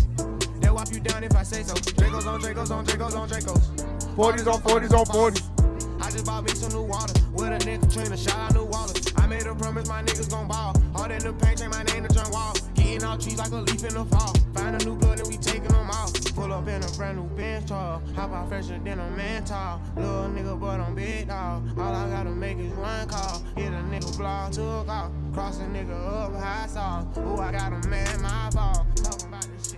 They'll 0.60 0.74
whop 0.74 0.92
you 0.92 1.00
down 1.00 1.24
if 1.24 1.34
I 1.34 1.42
say 1.42 1.62
so. 1.62 1.74
Dracos 1.74 2.26
on 2.26 2.40
Dracos 2.40 2.70
on 2.70 2.84
Dracos 2.84 3.16
on 3.16 3.28
Dracos. 3.28 3.97
40s 4.18 4.52
on 4.52 4.60
40s 4.62 4.98
on 4.98 5.06
40s. 5.06 6.02
I 6.02 6.10
just 6.10 6.26
bought 6.26 6.42
me 6.42 6.50
some 6.50 6.72
new 6.72 6.82
water. 6.82 7.14
With 7.34 7.52
a 7.52 7.58
nigga 7.58 7.92
trainer, 7.94 8.16
shout 8.16 8.36
out 8.36 8.52
new 8.52 8.64
Wallace. 8.64 9.12
I 9.16 9.28
made 9.28 9.46
a 9.46 9.54
promise 9.54 9.86
my 9.86 10.02
niggas 10.02 10.28
gon' 10.28 10.48
ball. 10.48 10.74
Hard 10.92 11.12
in 11.12 11.20
the 11.20 11.32
paint, 11.34 11.60
change 11.60 11.70
my 11.70 11.84
name 11.84 12.04
to 12.04 12.12
John 12.12 12.28
Wall. 12.32 12.52
Getting 12.74 13.04
all 13.04 13.16
trees 13.16 13.38
like 13.38 13.52
a 13.52 13.58
leaf 13.58 13.84
in 13.84 13.94
the 13.94 14.04
fall. 14.06 14.34
Find 14.54 14.74
a 14.74 14.84
new 14.84 14.96
blood 14.96 15.20
and 15.20 15.28
we 15.28 15.36
taking 15.36 15.68
them 15.68 15.88
off. 15.88 16.12
Pull 16.34 16.52
up 16.52 16.66
in 16.66 16.82
a 16.82 16.88
brand 16.96 17.18
new 17.18 17.28
bench 17.36 17.68
tall. 17.68 18.02
Hop 18.16 18.32
out 18.32 18.48
fresher 18.48 18.80
than 18.80 18.98
a 18.98 19.08
man 19.12 19.44
tall. 19.44 19.80
Little 19.94 20.28
nigga, 20.34 20.58
but 20.58 20.80
I'm 20.80 20.96
big 20.96 21.28
dog. 21.28 21.78
All 21.78 21.94
I 21.94 22.10
gotta 22.10 22.30
make 22.30 22.58
is 22.58 22.72
one 22.72 23.08
call. 23.08 23.40
Hit 23.54 23.72
a 23.72 23.82
nigga 23.86 24.18
block, 24.18 24.50
took 24.50 24.88
off. 24.88 25.12
Cross 25.32 25.60
a 25.60 25.66
nigga 25.66 25.94
up, 25.94 26.34
high 26.34 26.66
sauce. 26.66 27.06
Ooh, 27.18 27.36
I 27.36 27.52
got 27.52 27.72
a 27.72 27.88
man, 27.88 28.20
my 28.20 28.50
fault. 28.50 28.84
Talking 28.96 29.28
about 29.28 29.42
this 29.42 29.70
shit 29.70 29.74
that. 29.74 29.77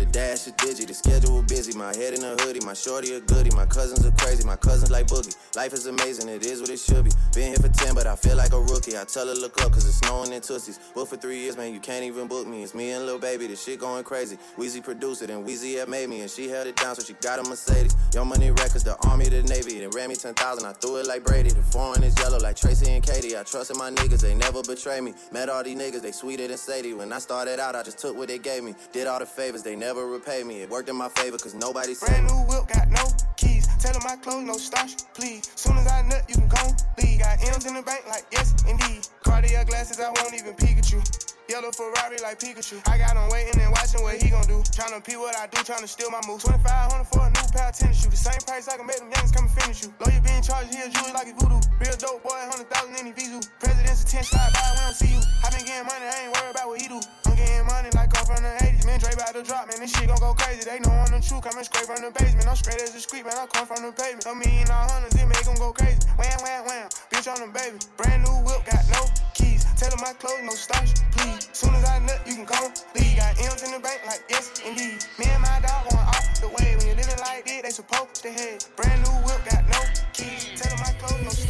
The 0.00 0.06
dash 0.06 0.46
is 0.46 0.54
digi, 0.54 0.86
the 0.86 0.94
schedule 0.94 1.42
busy. 1.42 1.76
My 1.76 1.94
head 1.94 2.14
in 2.14 2.24
a 2.24 2.30
hoodie, 2.40 2.64
my 2.64 2.72
shorty 2.72 3.12
a 3.12 3.20
goodie. 3.20 3.50
My 3.54 3.66
cousins 3.66 4.06
are 4.06 4.10
crazy, 4.12 4.42
my 4.46 4.56
cousins 4.56 4.90
like 4.90 5.06
boogie. 5.08 5.36
Life 5.54 5.74
is 5.74 5.84
amazing, 5.84 6.30
it 6.30 6.46
is 6.46 6.62
what 6.62 6.70
it 6.70 6.78
should 6.78 7.04
be. 7.04 7.10
Been 7.34 7.48
here 7.48 7.60
for 7.60 7.68
10, 7.68 7.94
but 7.94 8.06
I 8.06 8.16
feel 8.16 8.34
like 8.34 8.54
a 8.54 8.60
rookie. 8.60 8.96
I 8.96 9.04
tell 9.04 9.26
her 9.26 9.34
look 9.34 9.60
up, 9.60 9.72
cause 9.72 9.86
it's 9.86 9.98
snowing 9.98 10.32
in 10.32 10.40
Tussies. 10.40 10.80
Booked 10.94 11.10
for 11.10 11.16
three 11.18 11.40
years, 11.40 11.58
man, 11.58 11.74
you 11.74 11.80
can't 11.80 12.02
even 12.02 12.28
book 12.28 12.46
me. 12.46 12.62
It's 12.62 12.74
me 12.74 12.92
and 12.92 13.04
Lil 13.04 13.18
Baby, 13.18 13.46
the 13.48 13.56
shit 13.56 13.78
going 13.78 14.02
crazy. 14.02 14.38
Weezy 14.56 14.82
produced 14.82 15.20
it, 15.20 15.28
and 15.28 15.46
Weezy 15.46 15.78
had 15.78 15.90
made 15.90 16.08
me, 16.08 16.22
and 16.22 16.30
she 16.30 16.48
held 16.48 16.66
it 16.66 16.76
down, 16.76 16.94
so 16.94 17.02
she 17.02 17.12
got 17.20 17.38
a 17.38 17.42
Mercedes. 17.42 17.94
Young 18.14 18.28
Money 18.28 18.52
Records, 18.52 18.82
the 18.82 18.96
Army, 19.06 19.28
the 19.28 19.42
Navy. 19.42 19.80
They 19.80 19.88
ran 19.88 20.08
me 20.08 20.16
10,000, 20.16 20.64
I 20.64 20.72
threw 20.72 20.96
it 20.96 21.08
like 21.08 21.24
Brady. 21.24 21.50
The 21.50 21.60
foreign 21.60 22.02
is 22.04 22.18
yellow 22.18 22.38
like 22.38 22.56
Tracy 22.56 22.90
and 22.90 23.04
Katie. 23.04 23.36
I 23.36 23.42
trusted 23.42 23.76
my 23.76 23.90
niggas, 23.90 24.22
they 24.22 24.34
never 24.34 24.62
betray 24.62 25.02
me. 25.02 25.12
Met 25.30 25.50
all 25.50 25.62
these 25.62 25.76
niggas, 25.76 26.00
they 26.00 26.12
sweeter 26.12 26.48
than 26.48 26.56
Sadie. 26.56 26.94
When 26.94 27.12
I 27.12 27.18
started 27.18 27.60
out, 27.60 27.76
I 27.76 27.82
just 27.82 27.98
took 27.98 28.16
what 28.16 28.28
they 28.28 28.38
gave 28.38 28.64
me. 28.64 28.74
Did 28.92 29.06
all 29.06 29.18
the 29.18 29.26
favors, 29.26 29.62
they 29.62 29.76
never 29.76 29.89
repay 29.98 30.44
me. 30.44 30.62
It 30.62 30.70
worked 30.70 30.88
in 30.88 30.96
my 30.96 31.08
favor, 31.08 31.38
cause 31.38 31.54
nobody 31.54 31.94
said 31.94 32.08
Brand 32.08 32.26
new 32.26 32.40
whip, 32.46 32.68
got 32.68 32.88
no 32.88 33.02
keys. 33.36 33.66
Tell 33.78 33.98
my 34.04 34.16
clothes, 34.16 34.46
no 34.46 34.54
starch, 34.54 34.94
please. 35.14 35.50
Soon 35.56 35.76
as 35.78 35.86
I 35.90 36.02
nut, 36.02 36.22
you 36.28 36.36
can 36.36 36.48
go 36.48 36.62
leave. 37.02 37.18
Got 37.18 37.42
M's 37.42 37.66
in 37.66 37.74
the 37.74 37.82
bank, 37.82 38.06
like 38.08 38.24
yes, 38.30 38.54
indeed. 38.68 39.06
Cartier 39.24 39.64
glasses, 39.64 39.98
I 39.98 40.08
won't 40.08 40.34
even 40.34 40.54
Pikachu. 40.54 41.02
Yellow 41.50 41.72
Ferrari 41.72 42.16
like 42.22 42.38
Pikachu. 42.38 42.78
I 42.86 42.98
got 42.98 43.16
him 43.16 43.28
waiting 43.30 43.60
and 43.60 43.72
watching 43.72 44.02
what 44.02 44.22
he 44.22 44.30
gon' 44.30 44.46
do. 44.46 44.62
Tryna 44.70 45.02
pee 45.02 45.16
what 45.16 45.34
I 45.34 45.48
do, 45.48 45.58
tryna 45.66 45.88
steal 45.88 46.10
my 46.10 46.20
moves. 46.28 46.44
2500 46.44 47.04
for 47.10 47.26
a 47.26 47.30
new 47.30 47.46
pair 47.50 47.68
of 47.68 47.74
tennis 47.74 47.98
shoes. 47.98 48.14
The 48.14 48.22
same 48.30 48.40
price 48.46 48.68
I 48.68 48.76
can 48.76 48.86
make 48.86 49.02
them 49.02 49.10
youngins 49.10 49.34
come 49.34 49.50
and 49.50 49.54
finish 49.58 49.82
you. 49.82 49.90
Lawyer 49.98 50.22
being 50.22 50.42
charged, 50.46 50.70
here, 50.70 50.86
jewelry 50.86 51.12
like 51.12 51.26
a 51.26 51.34
voodoo. 51.34 51.58
Real 51.82 51.96
dope 51.98 52.22
boy, 52.22 52.38
100,000 52.54 52.94
in 52.94 53.10
his 53.10 53.14
visu. 53.18 53.40
President's 53.58 54.06
attention, 54.06 54.38
slide 54.38 54.54
by, 54.54 54.62
we 54.70 54.78
don't 54.78 54.94
see 54.94 55.10
you. 55.10 55.20
I 55.42 55.50
been 55.50 55.66
getting 55.66 55.88
money, 55.90 56.06
I 56.06 56.16
ain't 56.22 56.32
worried 56.38 56.54
about 56.54 56.68
what 56.70 56.78
he 56.78 56.86
do. 56.86 57.00
Getting 57.40 57.64
money 57.66 57.88
like 57.96 58.12
I'm 58.12 58.24
from 58.28 58.42
the 58.44 58.52
80s. 58.60 58.84
Man, 58.84 59.00
Dre 59.00 59.12
about 59.16 59.32
to 59.32 59.42
drop, 59.42 59.64
man, 59.68 59.80
this 59.80 59.96
shit 59.96 60.08
gon' 60.08 60.20
go 60.20 60.34
crazy. 60.36 60.68
They 60.68 60.78
know 60.84 60.92
I'm 60.92 61.08
the 61.08 61.24
truth, 61.24 61.40
coming 61.40 61.64
straight 61.64 61.88
from 61.88 62.04
the 62.04 62.12
basement. 62.12 62.44
I'm 62.48 62.56
straight 62.56 62.80
as 62.84 62.92
a 62.94 63.00
street, 63.00 63.24
man, 63.24 63.32
I 63.32 63.46
come 63.48 63.64
from 63.64 63.80
the 63.80 63.92
pavement. 63.96 64.28
A 64.28 64.34
million 64.36 64.68
hundreds, 64.68 65.16
it 65.16 65.24
make 65.24 65.44
them 65.48 65.56
go 65.56 65.72
crazy. 65.72 66.04
Wham, 66.20 66.36
wham, 66.44 66.68
wham, 66.68 66.88
bitch 67.08 67.24
on 67.32 67.40
them 67.40 67.52
baby. 67.56 67.80
Brand 67.96 68.28
new 68.28 68.36
whip, 68.44 68.60
got 68.68 68.84
no 68.92 69.08
keys. 69.32 69.64
Tell 69.80 69.88
them 69.88 70.04
my 70.04 70.12
clothes, 70.20 70.44
no 70.44 70.52
starch, 70.52 70.92
please. 71.16 71.48
Soon 71.56 71.72
as 71.80 71.84
I 71.88 71.96
nut, 72.04 72.20
you 72.28 72.36
can 72.36 72.44
go 72.44 72.60
leave. 72.92 73.16
Got 73.16 73.40
M's 73.40 73.62
in 73.64 73.72
the 73.72 73.80
bank, 73.80 74.04
like 74.04 74.20
yes, 74.28 74.60
indeed. 74.60 75.00
Me 75.16 75.24
and 75.32 75.40
my 75.40 75.56
dog 75.64 75.88
going 75.88 76.04
off 76.04 76.28
the 76.44 76.48
way. 76.52 76.76
When 76.76 76.92
you're 76.92 77.00
living 77.00 77.20
like 77.24 77.48
this, 77.48 77.64
they 77.64 77.72
supposed 77.72 78.20
to 78.20 78.28
head. 78.28 78.68
Brand 78.76 79.00
new 79.00 79.16
whip, 79.24 79.40
got 79.48 79.64
no 79.64 79.80
keys. 80.12 80.60
Tell 80.60 80.68
them 80.68 80.84
my 80.84 80.92
clothes, 81.00 81.24
no 81.24 81.32
starch. 81.32 81.49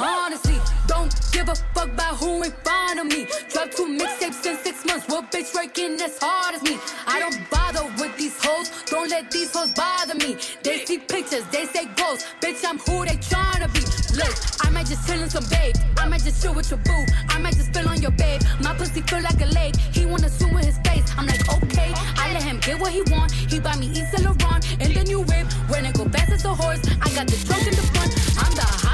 Honestly, 0.00 0.58
don't 0.86 1.14
give 1.30 1.48
a 1.48 1.54
fuck 1.74 1.88
about 1.92 2.16
who 2.16 2.42
in 2.42 2.50
front 2.64 3.00
of 3.00 3.06
me. 3.06 3.26
Drop 3.52 3.70
two 3.70 3.86
mixtapes 3.86 4.46
in 4.46 4.56
six 4.64 4.84
months. 4.86 5.06
What 5.08 5.30
bitch 5.30 5.54
working 5.54 6.00
as 6.00 6.18
hard 6.18 6.54
as 6.54 6.62
me? 6.62 6.78
I 7.06 7.18
don't 7.20 7.38
bother 7.50 7.84
with 8.00 8.16
these 8.16 8.34
hoes. 8.42 8.70
Don't 8.86 9.10
let 9.10 9.30
these 9.30 9.52
hoes 9.52 9.72
bother 9.72 10.14
me. 10.14 10.38
They 10.62 10.84
see 10.86 10.98
pictures, 10.98 11.44
they 11.52 11.66
say 11.66 11.84
goals. 11.96 12.24
Bitch, 12.40 12.64
I'm 12.64 12.78
who 12.78 13.04
they 13.04 13.16
tryna 13.20 13.68
be. 13.74 13.84
Look, 14.16 14.34
I 14.64 14.70
might 14.70 14.86
just 14.86 15.06
chill 15.06 15.22
in 15.22 15.28
some 15.28 15.44
babe. 15.50 15.76
I 15.98 16.08
might 16.08 16.22
just 16.22 16.42
chill 16.42 16.54
with 16.54 16.70
your 16.70 16.80
boo. 16.80 17.04
I 17.28 17.38
might 17.38 17.56
just 17.56 17.66
spill 17.66 17.88
on 17.88 18.00
your 18.00 18.12
babe. 18.12 18.40
My 18.62 18.74
pussy 18.74 19.02
feel 19.02 19.20
like 19.22 19.40
a 19.42 19.52
lake. 19.52 19.76
He 19.76 20.06
wanna 20.06 20.30
swim 20.30 20.54
with 20.54 20.64
his 20.64 20.78
face. 20.78 21.04
I'm 21.18 21.26
like, 21.26 21.46
okay. 21.62 21.92
I 22.16 22.32
let 22.32 22.42
him 22.42 22.58
get 22.60 22.80
what 22.80 22.92
he 22.92 23.02
want. 23.12 23.32
He 23.32 23.60
buy 23.60 23.76
me 23.76 23.88
Yves 23.88 24.10
Saint 24.12 24.24
Laurent 24.24 24.64
and 24.80 24.94
the 24.94 25.04
new 25.04 25.20
whip. 25.20 25.46
When 25.68 25.84
it 25.84 25.94
go 25.94 26.08
fast 26.08 26.32
as 26.32 26.44
a 26.46 26.54
horse, 26.54 26.80
I 27.02 27.08
got 27.14 27.26
the 27.28 27.36
trunk 27.44 27.66
in 27.66 27.74
the 27.76 27.86
front. 27.92 28.10
I'm 28.40 28.54
the 28.56 28.79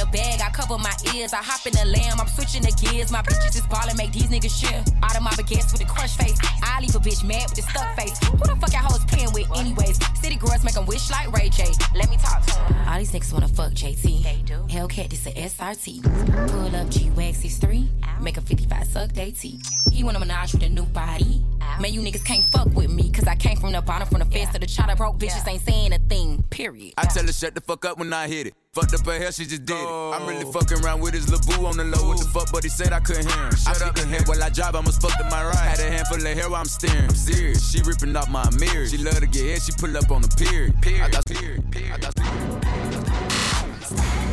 the 0.00 0.06
bag, 0.10 0.40
I 0.40 0.48
cover 0.50 0.78
my 0.78 0.94
ears. 1.14 1.32
I 1.32 1.42
hop 1.44 1.66
in 1.66 1.74
the 1.76 1.84
lamb, 1.84 2.16
I'm 2.20 2.28
switching 2.28 2.62
the 2.62 2.72
gears. 2.72 3.12
My 3.12 3.20
bitches 3.22 3.56
is 3.60 3.66
ballin', 3.68 3.96
make 3.96 4.12
these 4.12 4.28
niggas 4.32 4.56
chill. 4.56 4.80
Out 5.02 5.16
of 5.16 5.22
my 5.22 5.32
baguettes 5.36 5.72
with 5.72 5.82
a 5.82 5.88
crush 5.88 6.16
face. 6.16 6.38
I 6.62 6.80
leave 6.80 6.94
a 6.96 7.00
bitch 7.00 7.22
mad 7.22 7.50
with 7.50 7.60
a 7.60 7.64
stuck 7.68 7.94
face. 7.96 8.16
Who 8.24 8.38
the 8.38 8.56
fuck 8.56 8.72
y'all 8.72 8.88
hoes 8.88 9.04
playing 9.04 9.32
with, 9.36 9.48
anyways? 9.58 10.00
City 10.16 10.36
girls 10.36 10.64
make 10.64 10.70
make 10.70 10.76
'em 10.76 10.86
wish 10.86 11.10
like 11.10 11.30
Ray 11.36 11.48
J. 11.48 11.64
Let 11.94 12.10
me 12.10 12.16
talk 12.16 12.44
to 12.46 12.58
'em. 12.58 12.88
All 12.88 12.98
these 12.98 13.12
niggas 13.12 13.32
wanna 13.32 13.48
fuck 13.48 13.72
JT. 13.72 14.22
They 14.22 14.42
do. 14.44 14.66
Hellcat, 14.68 15.10
this 15.10 15.26
a 15.26 15.36
SRT. 15.36 16.00
Pull 16.02 16.76
up 16.76 16.88
G 16.90 17.10
Wax 17.10 17.58
3 17.58 17.90
make 18.20 18.36
a 18.36 18.40
55 18.40 18.86
suck 18.86 19.12
they 19.12 19.30
teeth. 19.30 19.62
He 19.90 20.04
wanna 20.04 20.18
menage 20.18 20.52
with 20.52 20.62
a 20.62 20.68
new 20.68 20.84
body. 20.84 21.44
Man, 21.80 21.92
you 21.92 22.00
niggas 22.00 22.24
can't 22.24 22.44
fuck 22.44 22.68
with 22.74 22.90
me, 22.90 23.10
cause 23.10 23.26
I 23.26 23.34
came 23.36 23.56
from 23.56 23.72
the 23.72 23.80
bottom, 23.80 24.06
from 24.08 24.18
the 24.18 24.26
fence 24.26 24.52
to 24.52 24.58
the 24.58 24.66
chopper. 24.66 24.96
Broke 24.96 25.18
bitches 25.18 25.46
ain't 25.48 25.62
saying 25.62 25.92
a 25.92 25.98
thing, 25.98 26.42
period. 26.50 26.94
I 26.98 27.06
tell 27.06 27.24
her 27.24 27.32
shut 27.32 27.54
the 27.54 27.60
fuck 27.60 27.84
up 27.84 27.98
when 27.98 28.12
I 28.12 28.28
hit 28.28 28.48
it. 28.48 28.54
Fucked 28.72 28.94
up 28.94 29.04
her 29.04 29.18
hair, 29.18 29.32
she 29.32 29.46
just 29.46 29.64
did 29.64 29.74
it. 29.74 29.84
I'm 29.84 30.28
really 30.28 30.44
fucking 30.52 30.84
around 30.84 31.00
with 31.00 31.12
his 31.14 31.26
LeBoo 31.26 31.66
on 31.66 31.76
the 31.76 31.82
low. 31.82 32.06
What 32.06 32.20
the 32.20 32.26
fuck, 32.26 32.52
but 32.52 32.62
he 32.62 32.70
said 32.70 32.92
I 32.92 33.00
couldn't 33.00 33.28
hear 33.28 33.44
him. 33.46 33.56
Shut 33.56 33.82
up 33.82 33.96
and 33.96 34.28
while 34.28 34.40
I 34.40 34.48
drive, 34.48 34.76
I 34.76 34.80
must 34.80 35.02
fuck 35.02 35.18
to 35.18 35.24
my 35.24 35.44
right. 35.44 35.56
Had 35.56 35.80
a 35.80 35.90
handful 35.90 36.18
of 36.18 36.22
hair 36.22 36.48
while 36.48 36.60
I'm 36.60 36.66
steering. 36.66 37.02
I'm 37.02 37.16
serious, 37.16 37.68
she 37.68 37.82
ripping 37.82 38.14
off 38.14 38.30
my 38.30 38.48
mirror. 38.60 38.86
She 38.86 38.98
love 38.98 39.18
to 39.18 39.26
get 39.26 39.42
hit, 39.42 39.62
she 39.62 39.72
pull 39.72 39.96
up 39.96 40.12
on 40.12 40.22
the 40.22 40.28
pier. 40.38 40.72
Pier, 40.82 41.02
I 41.02 41.08
got. 41.08 41.28
I 41.28 41.98
got 41.98 42.14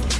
It's 0.07 0.16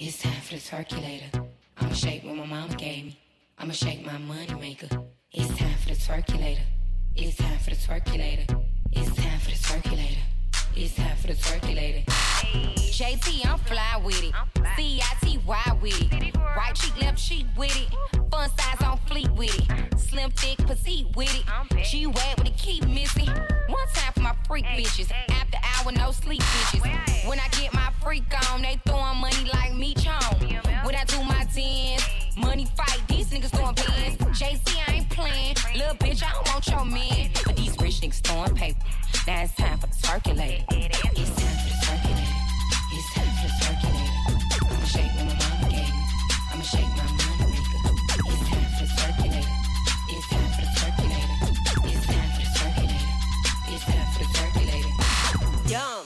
It's 0.00 0.22
time 0.22 0.40
for 0.42 0.54
the 0.54 0.60
twerkulator. 0.60 1.44
I'ma 1.76 1.92
shake 1.92 2.22
what 2.22 2.36
my 2.36 2.46
mama 2.46 2.72
gave 2.76 3.06
me. 3.06 3.18
I'ma 3.58 3.72
shake 3.72 4.06
my 4.06 4.16
money 4.16 4.54
maker. 4.54 4.86
It's 5.32 5.48
time 5.58 5.74
for 5.74 5.88
the 5.88 5.96
twerkulator. 5.96 6.60
It's 7.16 7.36
time 7.36 7.58
for 7.58 7.70
the 7.70 7.76
twerkulator. 7.76 8.64
It's 8.92 9.16
time 9.16 9.40
for 9.40 9.50
the 9.50 9.56
twerkulator. 9.56 10.27
It's 10.80 10.94
time 10.94 11.16
for 11.16 11.26
the 11.26 11.34
twerkulator. 11.34 12.04
JT, 12.06 13.44
I'm 13.50 13.58
fly 13.58 14.00
with 14.04 14.22
it. 14.22 14.32
C-I-T-Y 14.76 15.78
with 15.82 16.00
it. 16.00 16.36
Right 16.36 16.72
cheek, 16.72 16.96
left 17.00 17.18
cheek 17.18 17.46
with 17.56 17.76
it. 17.76 17.88
Fun 18.30 18.48
size 18.56 18.86
on 18.86 18.96
fleet 19.08 19.28
with 19.32 19.52
it. 19.58 19.98
Slim, 19.98 20.30
thick, 20.30 20.58
petite 20.58 21.08
with 21.16 21.34
it. 21.34 21.84
She 21.84 22.06
wet 22.06 22.38
with 22.38 22.46
it, 22.46 22.56
keep 22.56 22.86
missing. 22.86 23.26
One 23.26 23.88
time 23.92 24.12
for 24.14 24.20
my 24.20 24.36
freak 24.46 24.66
bitches. 24.66 25.10
After 25.30 25.58
hour, 25.64 25.90
no 25.90 26.12
sleep 26.12 26.42
bitches. 26.42 27.28
When 27.28 27.40
I 27.40 27.48
get 27.60 27.74
my 27.74 27.90
freak 28.00 28.32
on, 28.52 28.62
they 28.62 28.80
throwing 28.86 29.18
money 29.18 29.50
like 29.52 29.74
me 29.74 29.94
chong. 29.94 30.22
When 30.84 30.94
I 30.94 31.02
do 31.06 31.20
my 31.24 31.44
tens, 31.52 32.06
money 32.36 32.68
fight, 32.76 33.02
these 33.08 33.30
niggas 33.30 33.50
throwing 33.50 33.74
pins. 33.74 34.16
JC, 34.38 34.78
I 34.86 34.92
ain't 34.92 35.10
playing. 35.10 35.56
Little 35.74 35.96
bitch, 35.96 36.22
I 36.22 36.30
don't 36.32 36.46
want 36.46 36.68
your 36.68 36.84
man. 36.84 37.30
But 37.44 37.56
these 37.56 37.76
rich 37.80 38.00
niggas 38.00 38.20
throwing 38.20 38.54
paper. 38.54 38.78
Now 39.26 39.42
it's 39.42 39.54
time 39.54 39.78
for 39.78 39.86
the 39.86 39.94
twerkulator. 39.94 40.64
It's 40.70 41.00
time 41.00 41.12
for 41.12 41.68
the 41.68 41.76
twerkulator. 41.84 42.36
It's 42.92 43.08
time 43.14 43.32
for 43.38 43.48
the 43.48 43.52
twerkulator. 43.60 44.12
I'ma 44.70 44.86
shake 44.86 45.12
my 45.16 45.22
mama 45.24 45.68
gave 45.68 45.92
me. 45.92 46.02
I'ma 46.52 46.62
shake 46.62 46.92
my 46.96 47.04
money 47.18 47.46
maker. 47.52 47.80
It's 48.28 48.42
time 48.48 48.68
for 48.72 48.84
the 48.84 48.92
twerkulator. 48.98 49.54
It's 50.08 50.26
time 50.28 50.50
for 50.54 50.62
the 50.62 50.72
twerkulator. 50.78 51.36
It's 51.92 52.02
time 52.06 52.28
for 52.34 52.40
the 52.40 52.50
twerkulator. 52.58 53.12
It's 53.74 53.84
time 53.84 54.08
for 54.12 54.18
the 54.18 54.28
twerkulator. 54.34 54.92
Young 55.70 55.97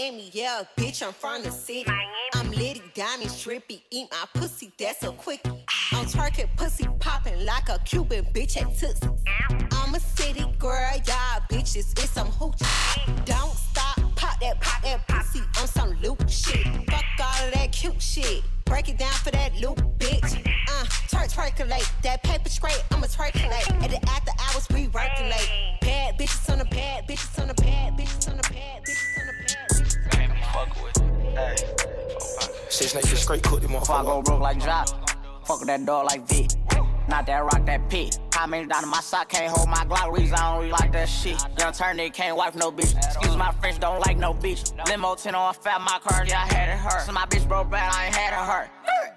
Miami, 0.00 0.30
yeah, 0.32 0.62
bitch, 0.76 1.06
I'm 1.06 1.12
from 1.12 1.42
the 1.42 1.50
city. 1.50 1.90
I'm 2.34 2.50
litty, 2.52 2.82
diamond, 2.94 3.30
trippy, 3.30 3.82
eat 3.90 4.08
my 4.10 4.24
pussy, 4.40 4.72
that's 4.78 5.02
a 5.02 5.12
quickie. 5.12 5.50
I'm 5.92 6.06
twerking 6.06 6.48
pussy 6.56 6.86
popping 7.00 7.44
like 7.44 7.68
a 7.68 7.78
Cuban 7.84 8.24
bitch 8.32 8.56
at 8.56 8.74
Tootsie. 8.78 9.10
I'm 9.72 9.94
a 9.94 10.00
city 10.00 10.46
girl, 10.58 10.90
y'all 11.06 11.42
bitches, 11.50 11.92
it's 12.02 12.10
some 12.10 12.28
hoochie. 12.28 13.24
Don't 13.26 13.52
stop, 13.52 13.96
pop 14.16 14.40
that, 14.40 14.58
pop 14.62 14.82
that 14.84 15.06
pussy 15.06 15.42
on 15.60 15.66
some 15.66 15.90
loop 16.02 16.26
shit. 16.30 16.66
Fuck 16.90 17.04
all 17.22 17.46
of 17.46 17.52
that 17.52 17.70
cute 17.70 18.00
shit. 18.00 18.42
Break 18.64 18.88
it 18.88 18.96
down 18.96 19.12
for 19.12 19.32
that 19.32 19.54
loop, 19.60 19.78
bitch. 19.98 20.46
Uh, 20.68 20.84
twerk, 21.08 21.30
twerkulate. 21.30 21.90
That 22.02 22.22
paper 22.22 22.48
straight, 22.48 22.82
I'ma 22.90 23.06
twerkulate. 23.06 23.68
At 23.84 23.90
the 23.90 24.08
after 24.08 24.32
hours, 24.40 24.66
we 24.70 24.88
working 24.88 25.28
late. 25.28 25.76
Bad 25.82 26.16
bitches 26.18 26.50
on 26.50 26.58
the 26.58 26.64
pad, 26.64 27.06
bitches 27.06 27.38
on 27.38 27.48
the 27.48 27.54
pad, 27.54 27.98
bitches 27.98 28.30
on 28.30 28.38
the 28.38 28.42
pad, 28.44 28.82
bitches 28.84 29.20
on 29.20 29.26
the 29.26 29.32
pad. 29.32 29.36
Can't 29.36 29.38
be 29.38 29.39
fuck 30.52 30.82
with. 30.82 30.96
Hey. 31.34 31.56
Six 32.68 32.94
niggas 32.94 33.16
straight 33.16 33.42
cooked 33.42 33.64
him 33.64 33.72
Before 33.72 33.96
I 33.96 34.02
go 34.02 34.22
broke 34.22 34.40
like 34.40 34.60
Jock, 34.60 34.88
fuck 35.44 35.60
that 35.66 35.84
dog 35.84 36.06
like 36.06 36.26
Vic. 36.28 36.50
Not 37.08 37.26
that 37.26 37.42
rock, 37.42 37.66
that 37.66 37.90
pit. 37.90 38.20
How 38.32 38.46
many 38.46 38.66
down 38.68 38.84
in 38.84 38.88
my 38.88 39.00
sock 39.00 39.28
can't 39.28 39.50
hold 39.50 39.68
my 39.68 39.84
Glock? 39.84 40.16
Reason 40.16 40.34
I 40.34 40.52
don't 40.52 40.60
really 40.60 40.70
like 40.70 40.92
that 40.92 41.08
shit. 41.08 41.42
Young 41.58 41.72
turn 41.72 41.96
nigga 41.96 42.14
can't 42.14 42.36
wife 42.36 42.54
no 42.54 42.70
bitch. 42.70 42.96
Excuse 42.96 43.36
my 43.36 43.50
French, 43.52 43.80
don't 43.80 43.98
like 44.06 44.16
no 44.16 44.32
bitch. 44.32 44.72
Limo 44.86 45.16
10 45.16 45.34
on 45.34 45.52
fat, 45.54 45.80
my 45.80 45.98
car, 46.04 46.24
yeah, 46.24 46.44
I 46.48 46.54
had 46.54 46.68
it 46.68 46.78
hurt. 46.78 47.02
So 47.02 47.12
my 47.12 47.26
bitch 47.26 47.48
broke 47.48 47.68
bad, 47.68 47.92
I 47.92 48.06
ain't 48.06 48.14
had 48.14 48.32
it 48.32 48.46
hurt. 48.46 48.68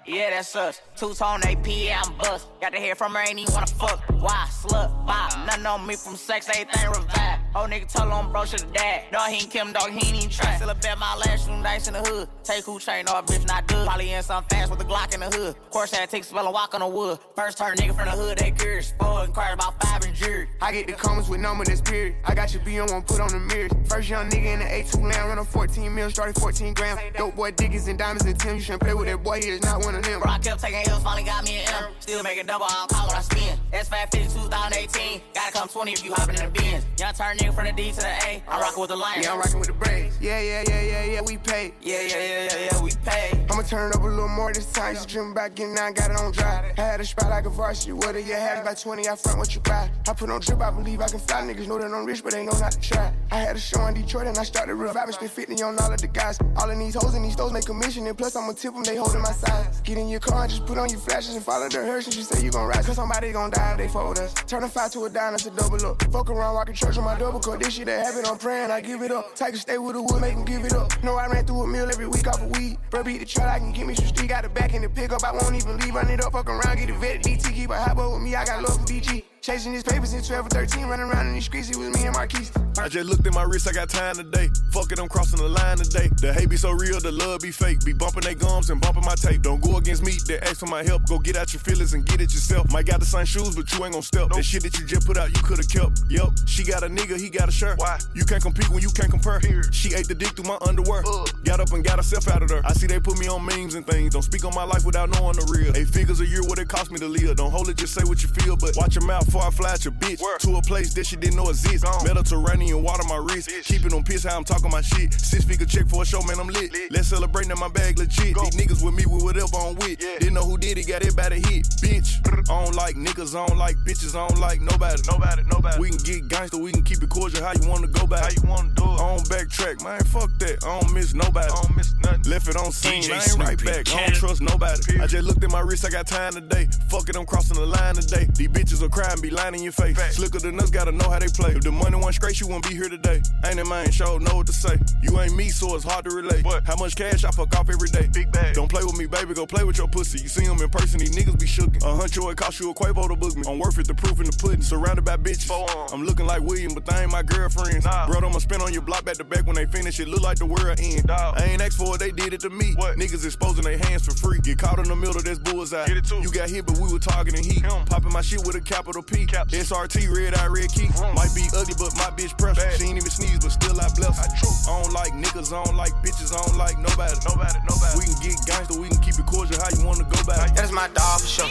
Yeah, 0.06 0.30
that's 0.30 0.54
us. 0.56 0.80
Two 0.96 1.14
tone 1.14 1.40
AP, 1.44 1.66
yeah, 1.68 2.02
I'm 2.04 2.14
bust. 2.16 2.48
Got 2.60 2.72
to 2.72 2.78
hear 2.78 2.96
from 2.96 3.14
her, 3.14 3.20
ain't 3.20 3.38
even 3.38 3.54
wanna 3.54 3.66
fuck. 3.68 4.02
Why? 4.24 4.46
Slut, 4.48 4.88
bop. 5.04 5.36
Nothing 5.44 5.66
on 5.66 5.86
me 5.86 5.96
from 5.96 6.16
sex, 6.16 6.48
everything 6.48 6.88
revive. 6.88 7.40
Old 7.54 7.70
nigga 7.70 7.92
told 7.92 8.10
him 8.10 8.32
bro 8.32 8.46
should 8.46 8.60
the 8.60 8.72
dad. 8.72 9.04
Dog, 9.12 9.28
he 9.28 9.42
ain't 9.42 9.50
Kim, 9.50 9.72
dog, 9.72 9.90
he 9.90 10.08
ain't 10.08 10.16
even 10.16 10.30
try. 10.30 10.56
Still 10.56 10.70
a 10.70 10.74
bet 10.74 10.98
my 10.98 11.14
last 11.14 11.46
room 11.46 11.62
dice 11.62 11.86
in 11.86 11.92
the 11.92 12.00
hood. 12.00 12.26
Take 12.42 12.64
who 12.64 12.80
train, 12.80 13.04
no 13.04 13.12
bitch 13.22 13.46
not 13.46 13.66
good. 13.66 13.86
Probably 13.86 14.12
in 14.12 14.22
some 14.22 14.42
fast 14.44 14.70
with 14.70 14.80
a 14.80 14.84
Glock 14.84 15.12
in 15.12 15.20
the 15.20 15.26
hood. 15.26 15.54
Course 15.70 15.92
had 15.92 16.08
take 16.08 16.24
spell 16.24 16.44
and 16.46 16.54
walk 16.54 16.72
on 16.72 16.80
the 16.80 16.88
wood. 16.88 17.18
First 17.36 17.58
turn 17.58 17.76
nigga 17.76 17.94
from 17.94 18.06
the 18.06 18.12
hood, 18.12 18.38
they 18.38 18.50
curious. 18.50 18.94
Four 18.98 19.24
inquired 19.24 19.54
about 19.54 19.80
five 19.84 20.02
and 20.04 20.14
jury. 20.14 20.48
I 20.62 20.72
get 20.72 20.86
the 20.86 20.94
comments 20.94 21.28
with 21.28 21.40
number 21.40 21.64
that's 21.64 21.82
period. 21.82 22.16
I 22.24 22.34
got 22.34 22.52
your 22.54 22.64
B 22.64 22.80
on 22.80 22.90
one 22.90 23.02
put 23.02 23.20
on 23.20 23.28
the 23.28 23.38
mirrors. 23.38 23.72
First 23.88 24.08
young 24.08 24.30
nigga 24.30 24.54
in 24.54 24.58
the 24.60 24.64
A2 24.64 25.02
land, 25.02 25.28
run 25.28 25.38
on 25.38 25.44
14 25.44 25.94
mil, 25.94 26.10
started 26.10 26.34
14 26.40 26.72
grams. 26.72 26.98
Dope 27.16 27.36
boy 27.36 27.50
diggers 27.50 27.86
and 27.88 27.98
diamonds 27.98 28.24
and 28.24 28.40
Tim. 28.40 28.56
You 28.56 28.62
shouldn't 28.62 28.82
play 28.82 28.94
with 28.94 29.06
that 29.06 29.22
boy, 29.22 29.42
he 29.42 29.50
is 29.50 29.62
not 29.62 29.84
one 29.84 29.94
of 29.94 30.02
them. 30.02 30.20
Bro, 30.20 30.30
I 30.32 30.38
kept 30.38 30.60
taking 30.60 30.82
L's, 30.88 31.02
finally 31.02 31.24
got 31.24 31.44
me 31.44 31.58
an 31.58 31.84
M. 31.84 31.92
Still 32.00 32.22
making 32.22 32.46
double, 32.46 32.64
I 32.64 32.72
don't 32.72 32.90
call 32.90 33.06
when 33.08 33.16
I 33.16 33.20
spin. 33.20 33.58
That's 33.70 33.88
550 34.14 34.34
2018. 34.54 35.20
Gotta 35.34 35.52
come 35.52 35.68
20 35.68 35.92
if 35.92 36.04
you 36.04 36.12
hopping 36.14 36.36
in 36.36 36.44
the 36.44 36.50
bins. 36.50 36.84
Young 36.98 37.14
turn 37.14 37.36
nigga 37.36 37.54
from 37.54 37.66
the 37.66 37.72
D 37.72 37.90
to 37.90 38.00
the 38.00 38.06
A. 38.06 38.42
I'm 38.48 38.58
oh. 38.58 38.60
rocking 38.60 38.80
with 38.80 38.90
the 38.90 38.96
lion. 38.96 39.22
Yeah, 39.22 39.32
I'm 39.32 39.38
rocking 39.38 39.58
with 39.58 39.68
the 39.68 39.74
braids. 39.74 40.16
Yeah, 40.20 40.40
yeah, 40.40 40.64
yeah, 40.68 40.82
yeah, 40.82 41.04
yeah, 41.04 41.20
we 41.22 41.38
pay. 41.38 41.74
Yeah, 41.82 42.00
yeah, 42.02 42.08
yeah, 42.08 42.48
yeah, 42.50 42.68
yeah, 42.72 42.82
we 42.82 42.90
pay. 43.04 43.46
I'ma 43.50 43.62
turn 43.62 43.90
it 43.90 43.96
up 43.96 44.02
a 44.02 44.06
little 44.06 44.28
more 44.28 44.52
this 44.52 44.70
time. 44.72 44.96
She 44.96 45.06
dreaming 45.06 45.32
about 45.32 45.54
getting 45.54 45.76
out, 45.78 45.94
got 45.94 46.10
it 46.10 46.16
on 46.18 46.32
dry. 46.32 46.72
I 46.76 46.80
had 46.80 47.00
a 47.00 47.04
spot 47.04 47.30
like 47.30 47.46
a 47.46 47.50
varsity. 47.50 47.92
What 47.92 48.14
you 48.14 48.34
had 48.34 48.62
about 48.62 48.78
20, 48.78 49.08
I 49.08 49.16
front 49.16 49.38
what 49.38 49.54
you 49.54 49.60
buy. 49.60 49.90
I 50.08 50.12
put 50.12 50.30
on 50.30 50.40
drip, 50.40 50.60
I 50.60 50.70
believe 50.70 51.00
I 51.00 51.08
can 51.08 51.18
fly. 51.18 51.42
Niggas 51.42 51.66
know 51.66 51.78
that 51.78 51.92
I'm 51.92 52.04
rich, 52.04 52.22
but 52.22 52.32
they 52.32 52.44
know 52.44 52.52
not 52.58 52.72
to 52.72 52.80
try. 52.80 53.12
I 53.30 53.36
had 53.36 53.56
a 53.56 53.60
show 53.60 53.84
in 53.86 53.94
Detroit 53.94 54.28
and 54.28 54.38
I 54.38 54.44
started 54.44 54.74
reviving. 54.74 55.12
Spent 55.12 55.30
50 55.30 55.62
on 55.62 55.78
all 55.78 55.92
of 55.92 56.00
the 56.00 56.06
guys. 56.06 56.38
All 56.56 56.70
of 56.70 56.78
these 56.78 56.94
hoes 56.94 57.14
in 57.14 57.22
these 57.22 57.32
stores 57.32 57.52
make 57.52 57.64
commission. 57.64 58.06
And 58.06 58.16
plus, 58.16 58.36
I'ma 58.36 58.52
tip 58.52 58.74
them, 58.74 58.84
they 58.84 58.96
holding 58.96 59.22
my 59.22 59.32
size. 59.32 59.80
Get 59.80 59.98
in 59.98 60.08
your 60.08 60.20
car 60.20 60.42
and 60.42 60.50
just 60.50 60.66
put 60.66 60.78
on 60.78 60.88
your 60.88 61.00
flashes 61.00 61.34
and 61.34 61.44
follow 61.44 61.68
the 61.68 61.84
hearse. 61.84 62.06
And 62.06 62.14
she 62.14 62.22
say 62.22 62.42
you 62.44 62.50
gon' 62.50 62.66
rise. 62.66 62.86
Cause 62.86 62.96
somebody 62.96 63.32
gon' 63.32 63.50
die 63.50 63.72
if 63.72 63.78
they 63.78 63.88
fold 63.94 64.18
us. 64.18 64.34
Turn 64.34 64.64
a 64.64 64.68
five 64.68 64.90
to 64.90 65.04
a 65.04 65.08
dime, 65.08 65.32
that's 65.32 65.46
a 65.46 65.50
double 65.50 65.86
up. 65.86 66.02
Fuck 66.12 66.28
around, 66.28 66.54
walking 66.54 66.74
church 66.74 66.98
on 66.98 67.04
my 67.04 67.16
double 67.16 67.38
cut. 67.38 67.60
This 67.60 67.74
shit 67.74 67.86
that 67.86 68.04
happen, 68.04 68.26
I'm 68.26 68.36
praying, 68.36 68.70
I 68.72 68.80
give 68.80 69.02
it 69.02 69.12
up. 69.12 69.36
Take 69.36 69.54
a 69.54 69.56
stay 69.56 69.78
with 69.78 69.94
the 69.94 70.02
wood, 70.02 70.20
make 70.20 70.34
them 70.34 70.44
give 70.44 70.64
it 70.64 70.72
up. 70.72 70.90
Know 71.04 71.14
I 71.14 71.28
ran 71.28 71.46
through 71.46 71.62
a 71.62 71.66
meal 71.66 71.88
every 71.88 72.08
week 72.08 72.26
off 72.26 72.42
of 72.42 72.50
weed. 72.58 72.76
Bro, 72.90 73.04
beat 73.04 73.18
the 73.18 73.24
truck, 73.24 73.46
I 73.46 73.58
can 73.60 73.72
get 73.72 73.86
me 73.86 73.94
some 73.94 74.06
street. 74.06 74.28
Got 74.28 74.42
the 74.42 74.48
back 74.48 74.74
in 74.74 74.82
the 74.82 74.88
pickup, 74.88 75.22
I 75.22 75.32
won't 75.32 75.54
even 75.54 75.76
leave. 75.78 75.94
Run 75.94 76.10
it 76.10 76.24
up, 76.24 76.32
fuck 76.32 76.48
around, 76.48 76.76
get 76.76 76.90
it 76.90 76.96
vetted. 76.96 77.22
DT, 77.22 77.54
keep 77.54 77.70
a 77.70 77.80
hot 77.80 77.96
boy 77.96 78.12
with 78.12 78.22
me, 78.22 78.34
I 78.34 78.44
got 78.44 78.62
love 78.62 78.80
for 78.80 78.86
DG. 78.86 79.22
Chasing 79.44 79.74
his 79.74 79.82
papers 79.82 80.08
since 80.08 80.26
12 80.28 80.46
or 80.46 80.48
13, 80.48 80.86
running 80.86 81.04
around 81.04 81.26
in 81.26 81.34
these 81.34 81.44
streets, 81.44 81.68
it 81.68 81.76
was 81.76 81.90
me 81.90 82.06
and 82.06 82.14
Marquise. 82.14 82.50
I 82.78 82.88
just 82.88 83.04
looked 83.04 83.26
at 83.26 83.34
my 83.34 83.42
wrist, 83.42 83.68
I 83.68 83.72
got 83.72 83.90
time 83.90 84.16
today. 84.16 84.48
Fuck 84.70 84.90
it, 84.90 84.98
I'm 84.98 85.06
crossing 85.06 85.38
the 85.38 85.48
line 85.48 85.76
today. 85.76 86.08
The 86.16 86.32
hate 86.32 86.48
be 86.48 86.56
so 86.56 86.72
real, 86.72 86.98
the 86.98 87.12
love 87.12 87.42
be 87.42 87.50
fake. 87.50 87.84
Be 87.84 87.92
bumping 87.92 88.22
they 88.22 88.34
gums 88.34 88.70
and 88.70 88.80
bumping 88.80 89.04
my 89.04 89.14
tape. 89.14 89.42
Don't 89.42 89.60
go 89.60 89.76
against 89.76 90.02
me, 90.02 90.12
they 90.26 90.38
ask 90.40 90.56
for 90.56 90.66
my 90.66 90.82
help. 90.82 91.06
Go 91.06 91.18
get 91.18 91.36
out 91.36 91.52
your 91.52 91.60
feelings 91.60 91.92
and 91.92 92.06
get 92.06 92.22
it 92.22 92.32
yourself. 92.32 92.72
Might 92.72 92.86
got 92.86 93.00
the 93.00 93.06
same 93.06 93.26
shoes, 93.26 93.54
but 93.54 93.70
you 93.70 93.84
ain't 93.84 93.92
gon' 93.92 94.00
step. 94.00 94.30
That 94.30 94.44
shit 94.44 94.62
that 94.62 94.78
you 94.78 94.86
just 94.86 95.06
put 95.06 95.18
out, 95.18 95.28
you 95.28 95.42
could've 95.42 95.68
kept. 95.68 96.00
Yup, 96.08 96.32
she 96.46 96.64
got 96.64 96.82
a 96.82 96.88
nigga, 96.88 97.20
he 97.20 97.28
got 97.28 97.46
a 97.46 97.52
shirt. 97.52 97.78
Why? 97.78 97.98
You 98.14 98.24
can't 98.24 98.42
compete 98.42 98.70
when 98.70 98.80
you 98.80 98.90
can't 98.90 99.10
compare. 99.10 99.40
She 99.72 99.92
ate 99.92 100.08
the 100.08 100.14
dick 100.14 100.30
through 100.30 100.48
my 100.48 100.56
underwear. 100.66 101.02
Got 101.44 101.60
up 101.60 101.70
and 101.72 101.84
got 101.84 101.98
herself 101.98 102.28
out 102.28 102.42
of 102.42 102.48
there. 102.48 102.62
I 102.64 102.72
see 102.72 102.86
they 102.86 102.98
put 102.98 103.18
me 103.18 103.28
on 103.28 103.44
memes 103.44 103.74
and 103.74 103.86
things. 103.86 104.14
Don't 104.14 104.22
speak 104.22 104.46
on 104.46 104.54
my 104.54 104.64
life 104.64 104.86
without 104.86 105.10
knowing 105.10 105.36
the 105.36 105.44
real. 105.52 105.76
Eight 105.76 105.88
figures 105.88 106.20
a 106.20 106.26
year, 106.26 106.42
what 106.42 106.58
it 106.58 106.68
cost 106.68 106.90
me 106.90 106.98
to 106.98 107.08
live. 107.08 107.36
Don't 107.36 107.50
hold 107.50 107.68
it, 107.68 107.76
just 107.76 107.92
say 107.92 108.04
what 108.04 108.22
you 108.22 108.28
feel. 108.30 108.56
But 108.56 108.72
watch 108.76 108.96
your 108.96 109.04
mouth 109.04 109.33
before 109.34 109.48
I 109.48 109.50
fly 109.50 109.72
at 109.72 109.84
your 109.84 109.92
bitch. 109.94 110.22
To 110.40 110.56
a 110.56 110.62
place 110.62 110.94
that 110.94 111.06
she 111.06 111.16
didn't 111.16 111.36
know 111.36 111.48
exists. 111.48 111.84
Mediterranean 112.04 112.82
water 112.82 113.02
my 113.08 113.16
wrist. 113.16 113.50
Keep 113.64 113.86
it 113.86 113.92
on 113.92 114.04
piss 114.04 114.22
how 114.22 114.36
I'm 114.36 114.44
talking 114.44 114.70
my 114.70 114.80
shit. 114.80 115.12
Six 115.12 115.44
figure 115.44 115.66
check 115.66 115.88
for 115.88 116.02
a 116.02 116.06
show, 116.06 116.22
man, 116.22 116.38
I'm 116.38 116.46
lit. 116.46 116.72
Let's 116.90 117.08
celebrate 117.08 117.50
in 117.50 117.58
my 117.58 117.68
bag 117.68 117.98
legit. 117.98 118.36
These 118.36 118.56
niggas 118.56 118.84
with 118.84 118.94
me 118.94 119.06
with 119.06 119.24
whatever 119.24 119.56
I'm 119.56 119.74
with. 119.76 119.98
Didn't 119.98 120.34
know 120.34 120.44
who 120.44 120.56
did 120.56 120.78
it, 120.78 120.86
got 120.86 121.02
it 121.02 121.16
by 121.16 121.30
the 121.30 121.36
hit. 121.36 121.66
Bitch. 121.82 122.20
I 122.48 122.64
don't 122.64 122.74
like 122.76 122.94
niggas, 122.94 123.34
I 123.34 123.46
don't 123.46 123.58
like 123.58 123.76
bitches, 123.78 124.14
I 124.14 124.28
don't 124.28 124.38
like 124.38 124.60
nobody. 124.60 125.02
Nobody, 125.10 125.42
nobody. 125.50 125.80
We 125.80 125.88
can 125.90 125.98
get 125.98 126.28
gangster, 126.28 126.58
we 126.58 126.70
can 126.72 126.82
keep 126.82 127.02
it 127.02 127.08
cordial. 127.08 127.42
How 127.42 127.52
you 127.60 127.68
wanna 127.68 127.88
go 127.88 128.06
back? 128.06 128.24
How 128.24 128.30
you 128.30 128.48
wanna 128.48 128.72
do 128.74 128.84
it? 128.84 129.00
I 129.00 129.16
don't 129.16 129.28
backtrack 129.28 129.82
man. 129.82 130.04
Fuck 130.04 130.30
that. 130.38 130.62
I 130.62 130.80
don't 130.80 130.92
miss 130.92 131.14
nobody. 131.14 131.50
I 131.50 131.62
don't 131.62 131.76
miss 131.76 131.94
nothing. 132.04 132.30
Left 132.30 132.48
it 132.48 132.56
on 132.56 132.70
scene. 132.70 133.02
DJ 133.02 133.10
I 133.10 133.14
ain't 133.14 133.38
right 133.38 133.58
Snoopy, 133.58 133.64
back. 133.64 133.94
I 133.94 134.06
don't 134.06 134.14
trust 134.14 134.40
nobody. 134.42 135.00
I 135.00 135.06
just 135.06 135.24
looked 135.26 135.42
at 135.42 135.50
my 135.50 135.60
wrist. 135.60 135.84
I 135.84 135.90
got 135.90 136.06
time 136.06 136.34
today. 136.34 136.68
Fuck 136.88 137.08
it, 137.08 137.16
I'm 137.16 137.26
crossing 137.26 137.56
the 137.56 137.66
line 137.66 137.94
today. 137.94 138.28
These 138.34 138.48
bitches 138.48 138.82
will 138.82 138.90
cry 138.90 139.10
and 139.10 139.22
be 139.24 139.30
lying 139.30 139.54
in 139.54 139.62
your 139.62 139.72
face. 139.72 139.96
Slicker 140.16 140.38
than 140.38 140.60
us, 140.60 140.70
gotta 140.70 140.92
know 140.92 141.08
how 141.08 141.18
they 141.18 141.28
play. 141.28 141.52
If 141.52 141.62
the 141.62 141.72
money 141.72 141.96
went 141.96 142.14
straight, 142.14 142.40
you 142.40 142.46
won't 142.46 142.68
be 142.68 142.74
here 142.74 142.90
today. 142.90 143.22
Ain't 143.46 143.58
in 143.58 143.66
mind, 143.66 143.94
show 143.94 144.18
know 144.18 144.36
what 144.36 144.46
to 144.46 144.52
say. 144.52 144.76
You 145.02 145.18
ain't 145.18 145.34
me, 145.34 145.48
so 145.48 145.74
it's 145.74 145.84
hard 145.84 146.04
to 146.04 146.10
relate. 146.14 146.44
How 146.66 146.76
much 146.76 146.94
cash 146.94 147.24
I 147.24 147.30
fuck 147.30 147.56
off 147.58 147.70
every 147.70 147.88
day? 147.88 148.08
Big 148.12 148.30
bag. 148.30 148.54
Don't 148.54 148.68
play 148.68 148.84
with 148.84 148.98
me, 148.98 149.06
baby. 149.06 149.32
Go 149.32 149.46
play 149.46 149.64
with 149.64 149.78
your 149.78 149.88
pussy. 149.88 150.20
You 150.20 150.28
see 150.28 150.46
them 150.46 150.60
in 150.60 150.68
person, 150.68 150.98
these 150.98 151.16
niggas 151.16 151.38
be 151.38 151.46
shookin'. 151.46 151.82
A 151.82 151.96
huncho, 151.96 152.30
it 152.30 152.36
cost 152.36 152.60
you 152.60 152.70
a 152.70 152.74
Quavo 152.74 153.08
to 153.08 153.16
book 153.16 153.34
me. 153.36 153.44
I'm 153.48 153.58
worth 153.58 153.78
it, 153.78 153.86
the 153.86 153.94
proof 153.94 154.20
in 154.20 154.26
the 154.26 154.36
pudding. 154.36 154.62
Surrounded 154.62 155.04
by 155.06 155.16
bitches. 155.16 155.48
I'm 155.92 156.04
looking 156.04 156.26
like 156.26 156.42
William, 156.42 156.74
but 156.74 156.84
they 156.84 157.02
ain't 157.02 157.10
my 157.10 157.22
girlfriends. 157.22 157.86
Bro, 158.06 158.18
I'ma 158.18 158.38
spin 158.38 158.60
on 158.60 158.74
your 158.74 158.82
block 158.82 159.06
back 159.06 159.16
to 159.16 159.24
back 159.24 159.46
when 159.46 159.56
they 159.56 159.66
finish. 159.66 160.00
It 160.00 160.08
look 160.08 160.22
like 160.22 160.38
the 160.38 160.46
world 160.46 160.78
end. 160.78 161.10
I 161.10 161.46
ain't 161.48 161.62
asked 161.62 161.78
for 161.78 161.94
it, 161.94 161.98
they 161.98 162.10
did 162.10 162.34
it 162.34 162.40
to 162.40 162.50
me. 162.50 162.74
What? 162.76 162.98
Niggas 162.98 163.24
exposing 163.24 163.64
their 163.64 163.78
hands 163.78 164.04
for 164.04 164.14
free. 164.14 164.40
Get 164.40 164.58
caught 164.58 164.78
in 164.78 164.84
the 164.84 164.96
middle, 164.96 165.22
that's 165.22 165.38
bullseye. 165.38 165.86
Get 165.86 165.96
it 165.96 166.04
too. 166.04 166.20
You 166.20 166.30
got 166.30 166.50
hit, 166.50 166.66
but 166.66 166.76
we 166.76 166.92
were 166.92 166.98
targeting 166.98 167.42
heat. 167.42 167.62
Popping 167.62 168.12
my 168.12 168.20
shit 168.20 168.44
with 168.44 168.56
a 168.56 168.60
capital 168.60 169.02
P. 169.02 169.13
SRT, 169.14 170.10
red 170.10 170.34
eye, 170.34 170.46
red 170.46 170.72
key. 170.72 170.90
Might 171.14 171.30
be 171.34 171.46
ugly, 171.54 171.74
but 171.78 171.94
my 171.94 172.10
bitch 172.18 172.36
precious. 172.36 172.76
She 172.78 172.90
ain't 172.90 172.98
even 172.98 173.10
sneeze, 173.10 173.38
but 173.38 173.52
still 173.52 173.78
I 173.80 173.88
bless 173.94 174.18
her. 174.18 174.26
I 174.26 174.82
don't 174.82 174.92
like 174.92 175.12
niggas, 175.12 175.54
I 175.54 175.62
don't 175.62 175.76
like 175.76 175.92
bitches, 176.02 176.34
I 176.34 176.42
don't 176.44 176.58
like 176.58 176.78
nobody. 176.78 177.14
Nobody, 177.22 177.58
nobody. 177.62 177.94
We 177.98 178.04
can 178.10 178.18
get 178.18 178.36
gangster, 178.46 178.80
we 178.80 178.88
can 178.88 178.98
keep 178.98 179.18
it 179.18 179.26
cordial. 179.26 179.60
How 179.62 179.70
you 179.70 179.86
wanna 179.86 180.04
go 180.04 180.18
back? 180.26 180.54
That 180.54 180.64
is 180.64 180.72
my 180.72 180.88
dog 180.90 181.20
for 181.20 181.26
sure. 181.26 181.48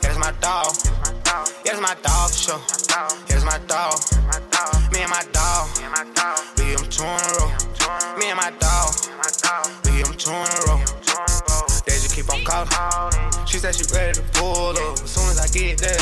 That 0.00 0.10
is 0.10 0.18
my 0.18 0.32
dog. 0.40 0.72
That 1.64 1.74
is 1.76 1.80
my 1.80 1.94
dog 2.00 2.30
for 2.32 2.56
sure. 2.56 2.60
That 2.88 3.36
is 3.36 3.44
my 3.44 3.58
dog. 3.68 4.00
Me 4.92 5.04
and 5.04 5.10
my 5.10 5.24
dog. 5.32 5.68
We 6.56 6.72
them 6.72 6.88
two 6.88 7.04
in 7.04 7.20
a 7.20 7.30
row. 7.36 7.52
Me 8.16 8.32
and 8.32 8.40
my 8.40 8.50
dog. 8.56 8.96
We 9.84 10.02
them 10.02 10.16
two 10.16 10.32
in 10.32 10.48
a 10.48 10.58
row. 10.72 10.80
They 11.84 12.00
just 12.00 12.16
keep 12.16 12.32
on 12.32 12.40
calling. 12.44 12.72
She 13.46 13.58
said 13.58 13.76
she 13.76 13.84
ready 13.92 14.16
to 14.16 14.24
pull 14.34 14.72
up. 14.72 14.98
As 15.04 15.10
soon 15.10 15.28
as 15.30 15.40
I 15.40 15.48
get 15.52 15.78
there, 15.78 16.00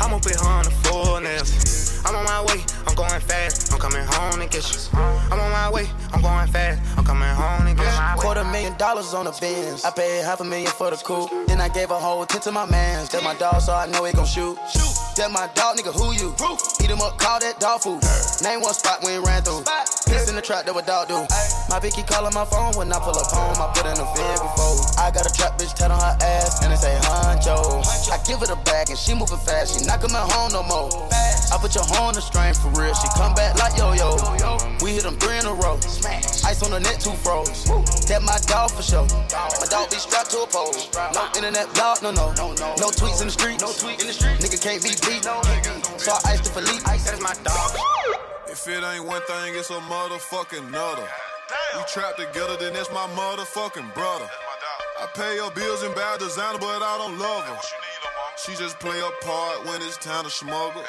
I'ma 0.00 0.18
put 0.18 0.34
her 0.36 0.46
on 0.46 0.64
the 0.64 0.70
floor 0.70 0.88
fullness. 1.18 2.04
I'm 2.06 2.14
on 2.14 2.24
my 2.24 2.42
way, 2.44 2.64
I'm 2.86 2.94
going 2.94 3.20
fast. 3.20 3.72
I'm 3.72 3.78
coming 3.78 4.04
home 4.06 4.40
to 4.40 4.46
get 4.46 4.64
you. 4.72 4.80
I'm 4.94 5.38
on 5.40 5.50
my 5.50 5.70
way, 5.70 5.86
I'm 6.12 6.22
going 6.22 6.48
fast. 6.48 6.80
I'm 6.96 7.04
coming 7.04 7.28
home 7.28 7.66
to 7.66 7.74
get 7.74 7.84
you. 7.84 8.20
Quarter 8.20 8.44
million 8.44 8.76
dollars 8.76 9.14
on 9.14 9.24
the 9.24 9.36
bins. 9.40 9.84
I 9.84 9.90
paid 9.90 10.24
half 10.24 10.40
a 10.40 10.44
million 10.44 10.70
for 10.70 10.90
the 10.90 10.96
coupe. 10.96 11.30
Then 11.46 11.60
I 11.60 11.68
gave 11.68 11.90
a 11.90 11.98
whole 11.98 12.24
ten 12.26 12.40
to 12.42 12.52
my 12.52 12.66
mans. 12.66 13.08
That 13.10 13.22
my 13.24 13.34
dog, 13.34 13.60
so 13.60 13.74
I 13.74 13.86
know 13.86 14.04
he 14.04 14.12
gon' 14.12 14.26
shoot. 14.26 14.56
That 15.16 15.32
my 15.32 15.50
dog, 15.54 15.76
nigga, 15.76 15.90
who 15.90 16.14
you? 16.14 16.30
Eat 16.78 16.90
him 16.90 17.02
up, 17.02 17.18
call 17.18 17.40
that 17.40 17.58
dog 17.58 17.82
food. 17.82 17.98
Name 18.46 18.62
one 18.62 18.72
spot 18.72 19.02
ain't 19.02 19.26
ran 19.26 19.42
through. 19.42 19.66
Piss 20.06 20.30
in 20.30 20.36
the 20.38 20.42
trap, 20.42 20.64
that 20.64 20.74
what 20.74 20.86
dog 20.86 21.08
do. 21.10 21.26
My 21.68 21.82
Vicky 21.82 22.06
calling 22.06 22.32
my 22.32 22.46
phone 22.46 22.72
when 22.78 22.86
I 22.94 23.02
pull 23.02 23.18
up 23.18 23.26
home. 23.26 23.58
I 23.58 23.66
put 23.74 23.82
in 23.82 23.98
a 23.98 24.06
vehicle 24.14 24.46
before. 24.46 24.78
I 25.02 25.10
got 25.10 25.26
a 25.26 25.32
trap 25.34 25.58
bitch 25.58 25.74
tat 25.74 25.90
on 25.90 25.98
her 25.98 26.16
ass 26.22 26.62
and 26.62 26.72
it 26.72 26.78
say 26.78 26.94
honcho. 27.02 27.82
I 28.14 28.22
give 28.22 28.40
it 28.46 28.50
a 28.54 28.56
bag 28.62 28.94
and 28.94 28.98
she 28.98 29.12
moving 29.12 29.42
fast. 29.42 29.74
She 29.74 29.87
not 29.88 30.04
coming 30.04 30.20
home 30.20 30.52
no 30.52 30.62
more. 30.68 30.92
I 31.48 31.56
put 31.56 31.74
your 31.74 31.84
horn 31.88 32.12
the 32.14 32.20
strain 32.20 32.52
for 32.52 32.68
real. 32.76 32.92
She 32.92 33.08
come 33.16 33.32
back 33.32 33.56
like 33.56 33.72
yo 33.80 33.96
yo. 33.96 34.20
We 34.84 34.92
hit 34.92 35.02
them 35.08 35.16
three 35.16 35.40
in 35.40 35.46
a 35.48 35.54
row. 35.56 35.80
Ice 36.44 36.60
on 36.62 36.70
the 36.70 36.78
net, 36.78 37.00
two 37.00 37.16
froze. 37.24 37.64
That 38.06 38.20
my 38.22 38.36
dog 38.44 38.70
for 38.70 38.84
sure. 38.84 39.08
My 39.32 39.66
dog 39.72 39.88
be 39.88 39.96
strapped 39.96 40.30
to 40.36 40.44
a 40.44 40.46
pole. 40.46 40.76
No 41.16 41.24
internet 41.34 41.72
blog, 41.72 42.04
no 42.04 42.12
no. 42.12 42.36
No 42.76 42.92
tweets 42.92 43.24
in 43.24 43.32
the 43.32 43.34
street. 43.34 43.64
No 43.64 43.72
tweet 43.72 43.98
in 44.04 44.06
the 44.06 44.12
street. 44.12 44.36
Nigga 44.44 44.60
can't 44.60 44.82
be 44.84 44.92
beat. 45.08 45.24
So 45.24 46.12
I 46.12 46.36
iced 46.36 46.44
the 46.44 46.52
Philippe. 46.52 46.84
That's 46.84 47.20
my 47.24 47.32
dog. 47.40 47.72
If 48.46 48.68
it 48.68 48.84
ain't 48.84 49.08
one 49.08 49.22
thing, 49.24 49.56
it's 49.56 49.70
a 49.70 49.80
motherfucking 49.88 50.70
nutter. 50.70 51.08
We 51.76 51.82
trap 51.88 52.16
together, 52.16 52.56
then 52.60 52.76
it's 52.76 52.92
my 52.92 53.08
motherfucking 53.16 53.94
brother. 53.94 54.28
I 55.00 55.06
pay 55.14 55.38
her 55.38 55.50
bills 55.54 55.82
and 55.82 55.94
buy 55.94 56.16
designer, 56.18 56.58
but 56.58 56.82
I 56.82 56.98
don't 56.98 57.18
love 57.18 57.44
her. 57.44 57.87
She 58.44 58.54
just 58.54 58.78
play 58.78 58.98
a 58.98 59.24
part 59.24 59.66
when 59.66 59.82
it's 59.82 59.96
time 59.98 60.24
to 60.24 60.30
smuggle. 60.30 60.82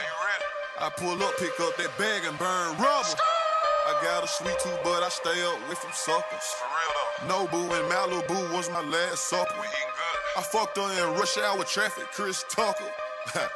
I 0.79 0.89
pull 0.89 1.21
up, 1.23 1.37
pick 1.37 1.59
up 1.59 1.75
that 1.77 1.91
bag 1.97 2.23
and 2.25 2.37
burn 2.37 2.77
rubber. 2.77 3.19
I 3.87 3.99
got 4.03 4.23
a 4.23 4.27
sweet 4.27 4.57
tooth, 4.59 4.79
but 4.83 5.03
I 5.03 5.09
stay 5.09 5.41
up 5.43 5.57
with 5.67 5.81
them 5.81 5.91
suckers. 5.93 6.55
Nobu 7.27 7.59
and 7.73 7.91
Malibu 7.91 8.53
was 8.53 8.69
my 8.69 8.81
last 8.81 9.27
supper. 9.27 9.53
I 10.37 10.41
fucked 10.41 10.77
her 10.77 10.83
in 10.83 11.17
rush 11.17 11.37
hour 11.37 11.63
traffic, 11.63 12.05
Chris 12.11 12.45
Tucker. 12.49 12.85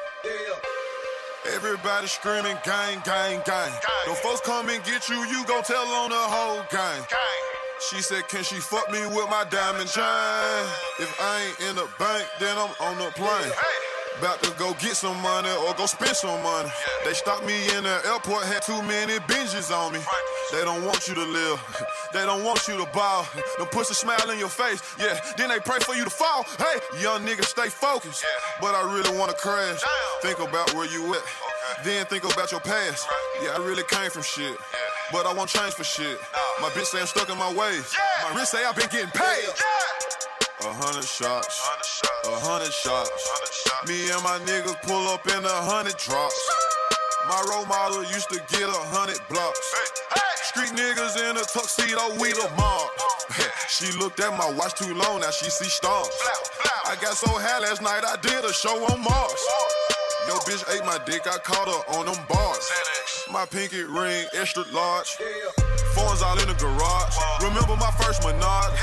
Everybody 1.54 2.08
screaming 2.08 2.58
gang, 2.66 3.02
gang, 3.06 3.42
gang. 3.46 3.72
Them 4.06 4.16
folks 4.16 4.42
come 4.42 4.70
and 4.70 4.84
get 4.84 5.08
you, 5.08 5.16
you 5.16 5.46
gon' 5.46 5.64
tell 5.64 5.86
on 5.86 6.10
the 6.10 6.16
whole 6.16 6.64
gang. 6.72 7.06
gang. 7.10 7.53
She 7.90 8.02
said, 8.02 8.28
can 8.30 8.44
she 8.44 8.56
fuck 8.56 8.90
me 8.92 9.06
with 9.08 9.30
my 9.30 9.44
diamond 9.50 9.90
chain? 9.90 10.04
If 11.00 11.20
I 11.20 11.42
ain't 11.48 11.70
in 11.70 11.76
the 11.76 11.88
bank, 12.00 12.26
then 12.40 12.58
I'm 12.58 12.72
on 12.80 12.98
the 12.98 13.12
plane. 13.12 13.52
About 14.20 14.42
to 14.44 14.52
go 14.58 14.74
get 14.80 14.96
some 14.96 15.20
money 15.22 15.50
or 15.50 15.74
go 15.74 15.86
spend 15.86 16.16
some 16.16 16.42
money. 16.44 16.70
They 17.04 17.14
stopped 17.14 17.46
me 17.46 17.56
in 17.76 17.84
the 17.84 18.00
airport, 18.06 18.46
had 18.46 18.62
too 18.62 18.82
many 18.84 19.20
binges 19.28 19.76
on 19.76 19.92
me. 19.94 20.00
They 20.52 20.62
don't 20.64 20.86
want 20.86 21.08
you 21.08 21.16
to 21.16 21.24
live. 21.24 21.60
They 22.14 22.28
don't 22.28 22.44
want 22.44 22.68
you 22.68 22.78
to 22.78 22.86
ball. 22.94 23.26
Them 23.58 23.66
push 23.72 23.90
a 23.90 23.96
smile 23.96 24.30
in 24.30 24.38
your 24.38 24.48
face. 24.48 24.84
Yeah, 25.00 25.20
then 25.36 25.50
they 25.50 25.58
pray 25.58 25.80
for 25.80 25.96
you 25.96 26.04
to 26.04 26.12
fall. 26.12 26.46
Hey, 26.60 27.02
young 27.02 27.26
nigga, 27.26 27.44
stay 27.44 27.70
focused. 27.70 28.24
But 28.62 28.76
I 28.76 28.86
really 28.94 29.18
wanna 29.18 29.34
crash. 29.34 29.82
Think 30.22 30.38
about 30.38 30.72
where 30.76 30.86
you 30.86 31.16
at. 31.16 31.24
Then 31.84 32.06
think 32.06 32.24
about 32.24 32.52
your 32.52 32.62
past. 32.62 33.08
Yeah, 33.42 33.58
I 33.58 33.66
really 33.66 33.82
came 33.90 34.12
from 34.12 34.22
shit. 34.22 34.56
But 35.12 35.26
I 35.26 35.34
won't 35.34 35.50
change 35.50 35.74
for 35.74 35.84
shit. 35.84 36.18
My 36.62 36.70
bitch 36.70 36.86
say 36.86 37.02
I'm 37.02 37.08
stuck 37.08 37.30
in 37.30 37.38
my 37.38 37.52
ways. 37.54 37.94
My 38.24 38.36
wrist 38.36 38.52
say 38.52 38.64
I've 38.64 38.76
been 38.76 38.90
getting 38.90 39.12
paid. 39.12 39.50
A 40.64 40.72
hundred 40.72 41.04
shots, 41.04 41.60
a 42.26 42.40
hundred 42.40 42.72
shots. 42.72 43.12
Me 43.86 44.10
and 44.12 44.24
my 44.24 44.40
niggas 44.48 44.80
pull 44.84 45.08
up 45.10 45.28
in 45.28 45.44
a 45.44 45.60
hundred 45.68 45.98
drops. 45.98 46.40
My 47.28 47.44
role 47.52 47.66
model 47.66 48.04
used 48.04 48.30
to 48.32 48.40
get 48.48 48.68
a 48.68 48.82
hundred 48.96 49.20
blocks. 49.28 49.60
Street 50.48 50.72
niggas 50.72 51.20
in 51.20 51.36
a 51.36 51.44
tuxedo, 51.44 52.16
we 52.20 52.32
the 52.32 52.50
mob. 52.56 52.88
she 53.68 53.92
looked 54.00 54.20
at 54.20 54.38
my 54.38 54.50
watch 54.56 54.76
too 54.76 54.94
long, 54.94 55.22
now 55.22 55.32
she 55.32 55.50
see 55.50 55.68
stars. 55.68 56.10
I 56.86 56.96
got 57.02 57.16
so 57.16 57.28
high 57.28 57.60
last 57.60 57.82
night, 57.82 58.04
I 58.06 58.16
did 58.22 58.44
a 58.46 58.54
show 58.54 58.76
on 58.88 59.02
Mars. 59.04 59.44
Yo, 60.28 60.36
bitch 60.48 60.64
ate 60.72 60.86
my 60.86 61.00
dick, 61.06 61.28
I 61.28 61.38
caught 61.40 61.68
her 61.68 62.00
on 62.00 62.06
them 62.06 62.20
bars. 62.30 62.72
My 63.32 63.46
pinky 63.46 63.84
ring, 63.84 64.28
extra 64.34 64.64
large. 64.74 65.16
Phones 65.96 66.22
all 66.22 66.38
in 66.40 66.48
the 66.48 66.58
garage. 66.60 67.16
Remember 67.40 67.76
my 67.80 67.90
first 67.96 68.20
Menard? 68.26 68.74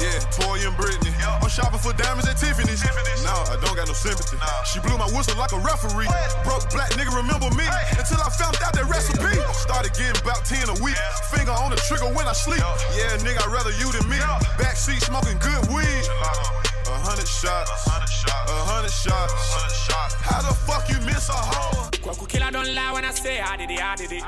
Yeah, 0.00 0.18
Toy 0.32 0.56
and 0.64 0.72
Britney. 0.80 1.12
I'm 1.20 1.48
shopping 1.50 1.78
for 1.78 1.92
diamonds 1.92 2.26
at 2.26 2.38
Tiffany's. 2.40 2.80
No, 3.22 3.34
I 3.52 3.60
don't 3.60 3.76
got 3.76 3.88
no 3.88 3.94
sympathy. 3.94 4.38
She 4.64 4.80
blew 4.80 4.96
my 4.96 5.04
whistle 5.12 5.36
like 5.36 5.52
a 5.52 5.60
referee. 5.60 6.08
Broke 6.44 6.64
black 6.72 6.90
nigga, 6.96 7.12
remember 7.12 7.52
me? 7.52 7.68
Until 7.92 8.24
I 8.24 8.30
found 8.32 8.56
out 8.64 8.72
that 8.72 8.88
recipe. 8.88 9.36
Started 9.52 9.92
getting 9.92 10.16
about 10.22 10.48
10 10.48 10.70
a 10.70 10.76
week. 10.80 10.96
Finger 11.28 11.52
on 11.52 11.70
the 11.70 11.80
trigger 11.84 12.08
when 12.08 12.26
I 12.26 12.32
sleep. 12.32 12.64
Yeah, 12.96 13.20
nigga, 13.20 13.44
I'd 13.44 13.52
rather 13.52 13.74
you 13.76 13.92
than 13.92 14.08
me. 14.08 14.16
Backseat 14.56 15.04
smoking 15.04 15.36
good 15.38 15.68
weed. 15.68 16.69
A 16.90 16.98
hundred 16.98 17.28
shots. 17.28 17.86
A 17.86 17.90
hundred 17.90 18.90
shots. 18.90 20.14
How 20.22 20.42
the 20.42 20.54
fuck 20.66 20.88
you 20.88 20.98
miss 21.06 21.28
a 21.28 21.32
hoe? 21.32 21.88
Kwaku 22.02 22.28
killer 22.28 22.50
don't 22.50 22.74
lie 22.74 22.92
when 22.92 23.04
I 23.04 23.12
say 23.12 23.40
I 23.40 23.56
did 23.56 23.70
it, 23.70 23.80
I 23.80 23.94
did 23.94 24.12
it. 24.12 24.24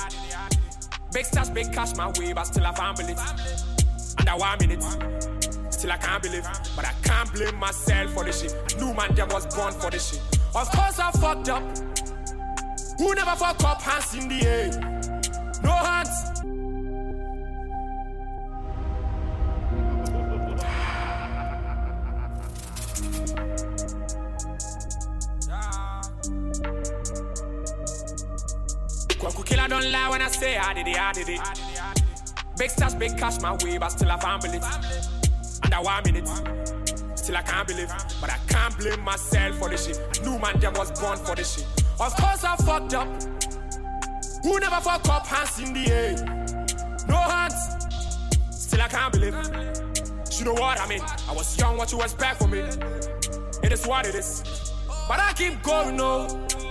Big 1.12 1.26
stars, 1.26 1.51
big 1.51 1.72
cash 1.72 1.97
my 1.97 2.09
way, 2.18 2.32
but 2.32 2.44
still 2.44 2.64
I 2.64 2.72
can't 2.72 2.97
believe. 2.97 3.18
Under 4.18 4.32
one 4.32 4.59
minute, 4.60 4.82
still 5.72 5.90
I 5.90 5.97
can't 5.97 6.22
believe. 6.22 6.47
But 6.76 6.84
I 6.84 6.93
can't 7.02 7.32
blame 7.32 7.56
myself 7.56 8.12
for 8.12 8.24
this 8.24 8.40
shit. 8.40 8.55
I 8.55 8.80
knew 8.80 8.94
man 8.94 9.14
them 9.16 9.28
was 9.30 9.52
born 9.55 9.72
for 9.74 9.90
this 9.90 10.10
shit. 10.10 10.20
Of 10.55 10.70
course 10.70 11.01
I 11.01 11.10
fucked 11.12 11.48
up. 11.48 11.62
Who 12.98 13.14
never 13.14 13.34
fuck 13.36 13.64
up? 13.64 13.82
Hands 13.82 14.14
in 14.14 14.28
the 14.28 14.47
air. 14.47 14.70
No 15.64 15.70
hands. 15.70 16.43
Kwaku 29.23 29.47
killer 29.47 29.69
don't 29.69 29.89
lie 29.93 30.11
when 30.11 30.20
I 30.20 30.27
say 30.27 30.57
I 30.57 30.74
did 30.74 30.89
it, 30.89 30.99
I 30.99 31.12
did 31.12 31.28
it. 31.28 31.40
Big 32.59 32.70
stars, 32.70 32.97
big 32.97 33.16
cash 33.16 33.40
my 33.40 33.53
way, 33.62 33.78
but 33.78 33.90
still 33.90 34.11
I 34.11 34.19
can't 34.19 34.43
believe. 34.43 34.65
Under 35.62 35.77
one 35.77 36.03
minute, 36.03 36.28
still 37.16 37.36
I 37.36 37.43
can't 37.43 37.69
believe. 37.69 37.89
But 38.20 38.31
I 38.31 38.39
can't 38.49 38.77
blame 38.77 39.01
myself 39.03 39.59
for 39.61 39.69
this 39.69 39.86
shit. 39.86 40.01
I 40.19 40.24
knew 40.24 40.40
man 40.40 40.59
them 40.59 40.74
was 40.74 40.90
born 41.01 41.16
for 41.19 41.36
this 41.36 41.55
shit. 41.55 41.85
Of 42.01 42.16
course 42.16 42.43
I 42.43 42.57
fucked 42.57 42.94
up. 42.94 43.07
Who 44.43 44.59
never 44.59 44.81
fuck 44.81 45.09
up? 45.09 45.24
Hands 45.24 45.61
in 45.61 45.73
the 45.73 45.93
air. 45.93 47.07
No 47.07 47.15
hands. 47.15 47.55
Still 48.51 48.82
I 48.82 48.89
can't 48.89 49.12
believe. 49.12 49.36
You 50.36 50.47
know 50.47 50.55
what 50.55 50.81
I 50.81 50.89
mean? 50.89 51.03
I 51.28 51.32
was 51.32 51.57
young, 51.61 51.77
what 51.77 51.93
you 51.93 52.03
expect 52.03 52.40
from 52.43 52.51
me? 52.51 52.59
It 53.62 53.70
is 53.70 53.86
what 53.86 54.05
it 54.05 54.16
is. 54.16 54.43
But 55.07 55.20
I 55.20 55.32
keep 55.36 55.62
going, 55.62 55.97
no. 55.97 56.27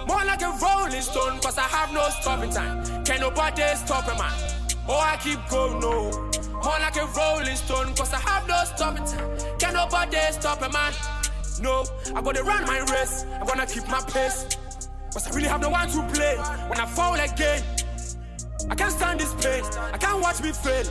More 0.08 0.26
like 0.26 0.42
a 0.42 0.52
rolling 0.62 1.02
stone, 1.02 1.40
cause 1.40 1.58
I 1.58 1.64
have 1.64 1.94
no 1.94 2.08
stopping 2.22 2.52
time. 2.52 3.04
Can 3.04 3.22
nobody 3.22 3.64
stop 3.76 4.08
a 4.08 4.18
man? 4.18 4.34
Oh, 4.88 5.00
I 5.00 5.18
keep 5.18 5.40
going, 5.50 5.80
no. 5.80 6.12
More 6.64 6.80
like 6.80 6.96
a 6.98 7.06
rolling 7.18 7.56
stone, 7.56 7.94
cause 7.96 8.14
I 8.14 8.20
have 8.20 8.48
no 8.48 8.64
stopping 8.66 9.06
time. 9.06 9.58
Can 9.60 9.74
nobody 9.74 10.18
stop 10.32 10.62
a 10.62 10.70
man? 10.70 10.94
No, 11.62 11.86
I'm 12.16 12.24
gonna 12.24 12.44
run 12.44 12.66
my 12.66 12.80
race. 12.92 13.26
I'm 13.40 13.46
gonna 13.46 13.66
keep 13.66 13.88
my 13.88 14.02
pace. 14.02 14.58
Cause 15.14 15.28
I 15.28 15.36
really 15.36 15.48
have 15.48 15.62
no 15.62 15.70
one 15.70 15.90
to 15.90 16.02
play 16.14 16.38
when 16.68 16.80
I 16.80 16.86
fall 16.86 17.16
again. 17.16 17.64
I 18.70 18.76
can't 18.76 18.92
stand 18.92 19.20
this 19.20 19.34
pain. 19.44 19.64
I 19.94 19.98
can't 19.98 20.22
watch 20.22 20.42
me 20.42 20.52
fail. 20.52 20.86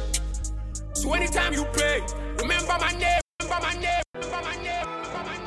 So 0.93 1.13
anytime 1.15 1.55
you 1.55 1.65
pray, 1.73 2.03
remember 2.39 2.77
my 2.79 2.93
name, 2.93 3.21
remember 3.41 3.67
my 3.67 3.75
name, 3.75 4.03
remember 4.15 4.43
my 4.43 4.57
name, 4.57 4.87
remember 4.87 5.25
my 5.25 5.37
name, 5.37 5.40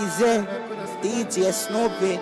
Easy, 0.00 0.46
DJ 1.02 1.52
Snoopy. 1.52 2.20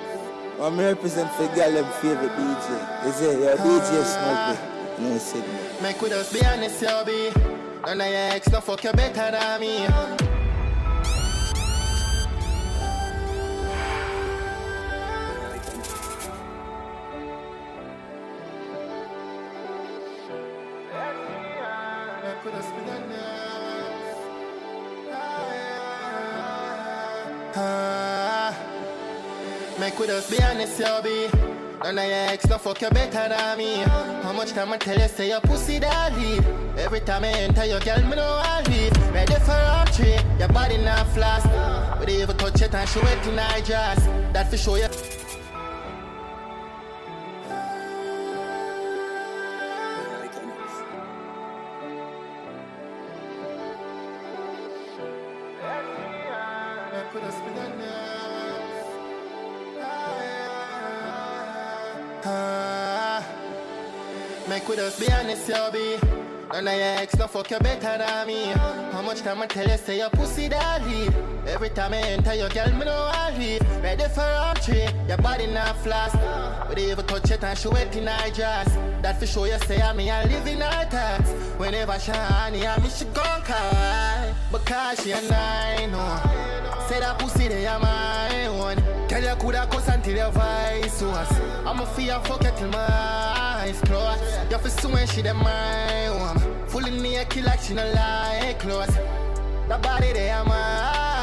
I'm 0.60 0.78
represent 0.78 1.30
for 1.32 1.46
girl 1.54 1.72
them 1.72 1.92
favorite 2.00 2.30
DJ. 2.32 3.06
Is 3.06 3.20
it 3.20 3.38
your 3.38 3.56
DJ 3.56 4.04
Snoopy? 4.14 5.02
No, 5.02 5.14
it's 5.14 5.34
it. 5.34 5.82
Make 5.82 6.00
with 6.00 6.12
us 6.12 6.32
be 6.32 6.44
honest, 6.46 6.80
you 6.80 7.04
be. 7.04 7.30
None 7.84 8.00
of 8.00 8.06
your 8.06 8.16
ex 8.16 8.50
no 8.50 8.60
fuck 8.62 8.82
you 8.82 8.92
better 8.92 9.30
than 9.30 9.60
me. 9.60 10.35
Make 29.86 30.00
with 30.00 30.10
us 30.10 30.28
be 30.28 30.42
honest, 30.42 30.80
you 30.80 31.00
be. 31.04 31.28
None 31.84 31.96
of 31.96 32.04
your 32.06 32.14
ex 32.32 32.48
no 32.48 32.58
fuck 32.58 32.82
you 32.82 32.90
better 32.90 33.28
than 33.28 33.56
me. 33.56 33.76
How 34.24 34.32
much 34.32 34.50
time 34.50 34.72
I 34.72 34.78
tell 34.78 34.98
you 34.98 35.06
say 35.06 35.28
your 35.28 35.40
pussy 35.40 35.78
lead? 35.78 36.44
Every 36.76 36.98
time 36.98 37.22
I 37.22 37.28
enter 37.28 37.64
your 37.66 37.78
girl, 37.78 38.02
me 38.02 38.16
know 38.16 38.42
I 38.42 38.62
leave. 38.62 39.14
Ready 39.14 39.34
for 39.34 39.84
tree, 39.92 40.18
your 40.40 40.48
body 40.48 40.78
not 40.78 41.06
flash. 41.10 41.44
But 42.00 42.08
even 42.08 42.36
touch 42.36 42.62
it 42.62 42.74
and 42.74 42.88
show 42.88 43.00
it 43.00 43.26
in 43.28 43.38
her 43.38 43.60
dress. 43.64 44.04
That 44.32 44.50
for 44.50 44.56
sure 44.56 44.78
you. 44.78 45.25
None 66.56 66.68
of 66.68 66.74
your 66.74 67.18
no 67.18 67.26
fuck 67.26 67.50
you 67.50 67.58
better 67.58 67.98
than 67.98 68.26
me. 68.26 68.46
How 68.90 69.02
much 69.02 69.20
time 69.20 69.42
I 69.42 69.46
tell 69.46 69.68
you 69.68 69.76
say 69.76 69.98
your 69.98 70.08
pussy 70.08 70.48
lead? 70.48 71.14
Every 71.46 71.68
time 71.68 71.92
I 71.92 71.98
enter 71.98 72.34
your 72.34 72.48
girl, 72.48 72.72
me 72.72 72.86
I 72.88 73.36
leave. 73.36 73.82
Ready 73.82 74.04
for 74.04 74.54
tree, 74.62 74.88
your 75.06 75.18
body 75.18 75.48
not 75.48 75.76
flash. 75.82 76.12
But 76.66 76.78
even 76.78 77.04
touch 77.04 77.30
it 77.30 77.44
and 77.44 77.58
she 77.58 77.68
wet 77.68 77.94
in 77.94 78.06
her 78.06 78.30
dress. 78.30 78.74
That 79.02 79.20
for 79.20 79.26
sure 79.26 79.46
you 79.46 79.58
say 79.66 79.82
I 79.82 79.92
me 79.92 80.10
I 80.10 80.24
live 80.24 80.46
in 80.46 80.62
her 80.62 80.84
thoughts. 80.86 81.30
Whenever 81.58 81.98
she 81.98 82.12
honey, 82.12 82.66
I 82.66 82.80
me 82.80 82.88
she 82.88 83.04
gon' 83.04 83.42
cry. 83.42 84.34
Because 84.50 85.04
she 85.04 85.10
a 85.10 85.20
nine, 85.28 85.90
oh. 85.92 86.86
Say 86.88 87.00
that 87.00 87.18
pussy 87.18 87.48
they 87.48 87.66
are 87.66 87.78
my 87.78 88.48
one. 88.58 88.95
Tell 89.08 89.22
you 89.22 89.34
coulda 89.36 89.68
cuss 89.70 89.88
until 89.88 90.16
your 90.16 90.30
voice 90.30 91.00
was. 91.00 91.40
I'ma 91.64 91.84
feel 91.84 92.20
fuck 92.20 92.42
you 92.42 92.50
till 92.56 92.68
my 92.68 92.78
eyes 92.78 93.80
close. 93.82 94.20
You 94.50 94.58
feel 94.58 94.70
so 94.70 94.88
when 94.88 95.06
she 95.06 95.22
them 95.22 95.38
my 95.38 96.10
one. 96.10 96.66
Fully 96.68 96.90
naked 96.90 97.44
like 97.44 97.60
she 97.60 97.74
no 97.74 97.84
like 97.92 98.58
clothes. 98.58 98.96
That 99.68 99.80
body 99.82 100.12
they 100.12 100.30
are 100.30 100.44
my 100.44 101.15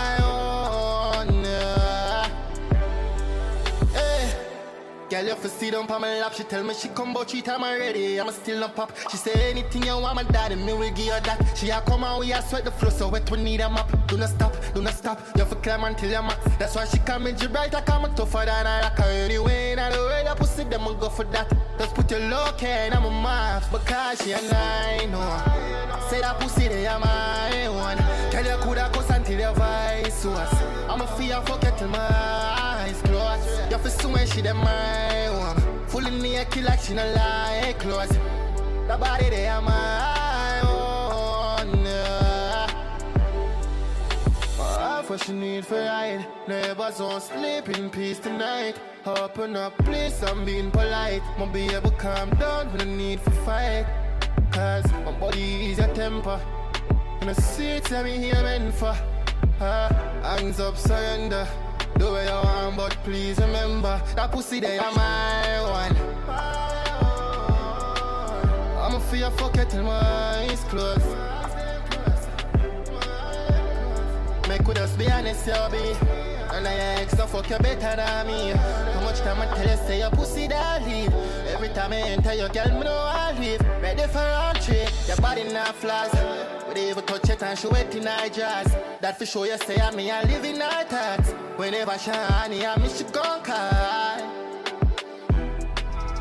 Girl, 5.13 5.27
you 5.27 5.35
fi 5.35 5.47
sit 5.47 5.71
down 5.73 5.85
on 5.91 6.01
my 6.01 6.19
lap. 6.21 6.33
She 6.33 6.43
tell 6.43 6.63
me 6.63 6.73
she 6.73 6.87
come 6.87 7.13
but 7.13 7.29
three 7.29 7.43
time 7.43 7.63
already. 7.63 8.19
I'm 8.19 8.31
still 8.31 8.59
not 8.59 8.75
pop. 8.75 8.97
She 9.11 9.17
say 9.17 9.51
anything 9.51 9.83
you 9.83 9.91
want, 9.91 10.15
my 10.15 10.23
daddy, 10.23 10.55
me 10.55 10.73
will 10.73 10.89
give 10.89 11.13
her 11.13 11.19
that. 11.21 11.55
She 11.55 11.69
a 11.69 11.81
come 11.81 12.03
out, 12.03 12.21
we 12.21 12.33
a 12.33 12.41
sweat 12.41 12.63
the 12.65 12.71
floor, 12.71 12.89
so 12.89 13.09
wet 13.09 13.29
we 13.29 13.37
need 13.43 13.61
a 13.61 13.69
map. 13.69 13.91
Do 14.07 14.17
not 14.17 14.29
stop, 14.29 14.55
do 14.73 14.81
not 14.81 14.95
stop. 14.95 15.21
You 15.37 15.45
fi 15.45 15.55
climb 15.57 15.83
until 15.83 16.09
you 16.09 16.21
max. 16.23 16.39
That's 16.57 16.75
why 16.75 16.85
she 16.85 16.97
come 16.97 17.27
in. 17.27 17.35
I 17.35 17.81
come 17.81 18.11
tougher 18.15 18.43
than 18.43 18.65
a 18.65 18.81
rocker. 18.81 19.03
Anyway, 19.03 19.75
now 19.75 19.91
the 19.91 19.99
way 19.99 20.23
that 20.23 20.35
pussy 20.35 20.63
them 20.63 20.83
will 20.83 20.95
go 20.95 21.09
for 21.09 21.25
that. 21.25 21.47
Just 21.77 21.92
put 22.13 22.21
your 22.21 22.29
low 22.29 22.51
K 22.57 22.87
in 22.87 22.93
my 22.93 23.09
mouth 23.09 23.71
because 23.71 24.21
she 24.21 24.31
a 24.31 24.41
nine. 24.41 25.11
No. 25.11 25.19
Say 26.09 26.21
that 26.21 26.39
pussy 26.39 26.67
they 26.67 26.85
are 26.85 26.99
my 26.99 27.69
one. 27.69 27.97
Tell 28.31 28.45
you 28.45 28.57
coulda 28.63 28.89
cuss 28.93 29.09
until 29.09 29.39
your 29.39 29.53
voice 29.53 30.25
was. 30.25 30.53
I'ma 30.89 31.05
feel 31.17 31.41
fuck 31.41 31.63
it 31.63 31.77
till 31.77 31.87
my 31.87 31.99
eyes 31.99 33.01
close. 33.01 33.71
You 33.71 33.77
fi 33.77 33.89
so 33.89 34.09
when 34.09 34.27
she 34.27 34.41
them 34.41 34.57
my 34.57 35.29
one. 35.29 35.87
Fully 35.87 36.11
naked 36.11 36.63
like 36.63 36.79
she 36.79 36.93
no 36.93 37.05
like 37.13 37.79
clothes. 37.79 38.09
The 38.87 38.97
body 38.97 39.29
they 39.29 39.47
are 39.47 39.61
my 39.61 40.61
own. 40.61 41.85
Half 44.57 45.09
what 45.09 45.23
she 45.23 45.33
need 45.33 45.65
for 45.65 45.75
ride. 45.75 46.25
Neighbors 46.47 46.99
won't 46.99 47.23
sleep 47.23 47.69
in 47.69 47.89
peace 47.89 48.19
tonight. 48.19 48.77
Open 49.05 49.57
up, 49.57 49.77
please, 49.79 50.23
I'm 50.23 50.45
being 50.45 50.71
polite. 50.71 51.21
Won't 51.37 51.51
be 51.51 51.65
able 51.65 51.91
to 51.91 51.97
calm 51.97 52.29
down 52.35 52.71
with 52.71 52.79
the 52.79 52.87
need 52.87 53.19
for 53.19 53.31
fight. 53.31 53.85
Cause 54.53 54.89
my 55.03 55.11
body 55.19 55.71
is 55.71 55.77
your 55.77 55.93
temper. 55.93 56.39
And 57.19 57.29
I 57.29 57.33
see 57.33 57.67
it, 57.67 57.83
tell 57.83 58.05
me 58.05 58.17
here 58.17 58.41
meant 58.41 58.73
for. 58.73 58.95
Uh, 59.59 59.93
hands 60.23 60.61
up, 60.61 60.77
surrender. 60.77 61.45
Do 61.97 62.11
what 62.11 62.25
you 62.25 62.31
want, 62.31 62.77
but 62.77 62.91
please 63.03 63.37
remember 63.39 64.01
that 64.15 64.31
pussy 64.31 64.61
they 64.61 64.77
are 64.77 64.91
my 64.93 65.61
one. 65.69 65.97
I'ma 68.79 68.99
feel 68.99 69.31
fuck 69.31 69.57
it 69.57 69.69
till 69.69 69.83
my 69.83 69.99
eyes 69.99 70.63
closed. 70.69 71.05
Make 74.47 74.65
with 74.65 74.77
us 74.77 74.95
be 74.95 75.11
honest, 75.11 75.45
you 75.45 75.53
be. 75.71 76.32
And 76.53 76.67
I 76.67 76.73
ex 77.01 77.17
no 77.17 77.25
fuck 77.25 77.49
you 77.49 77.57
better 77.57 77.95
than 77.95 78.27
me. 78.27 78.51
How 78.51 79.01
much 79.01 79.19
time 79.21 79.41
I 79.41 79.47
tell 79.55 79.67
you 79.67 79.77
say 79.87 79.99
your 79.99 80.11
pussy 80.11 80.47
that 80.47 80.83
lead? 80.83 81.11
Every 81.47 81.69
time 81.69 81.93
I 81.93 82.01
enter 82.01 82.33
your 82.35 82.49
girl, 82.49 82.67
me 82.77 82.83
know 82.83 82.93
I 82.93 83.35
leave. 83.39 83.59
Ready 83.81 84.03
for 84.03 84.19
a 84.19 84.53
tree, 84.61 84.85
your 85.07 85.17
body 85.17 85.51
not 85.51 85.73
flash. 85.73 86.11
But 86.67 86.77
even 86.77 87.03
touch 87.05 87.27
it 87.27 87.41
and 87.41 87.57
she 87.57 87.67
wet 87.67 87.95
in 87.95 88.05
her 88.05 88.29
dress. 88.29 88.71
That 89.01 89.17
for 89.17 89.25
sure 89.25 89.47
you 89.47 89.57
say 89.57 89.81
I 89.81 89.89
me 89.95 90.11
I 90.11 90.21
live 90.25 90.45
in 90.45 90.61
her 90.61 90.83
thoughts. 90.83 91.31
Whenever 91.57 91.97
she 91.97 92.11
honey, 92.11 92.63
I 92.63 92.77
me 92.77 92.87
she 92.87 93.03
gon' 93.05 93.41
cry. 93.41 94.21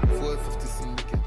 450 0.09 0.67
syndicate. 0.67 1.21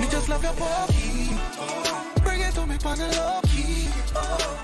Me 0.00 0.06
just 0.10 0.28
love 0.30 0.42
your 0.42 0.54
body. 0.54 1.29
It 2.80 2.86
on 2.86 2.96
the 2.96 3.08
low 3.08 3.40
key. 3.44 3.88
Oh, 4.16 4.58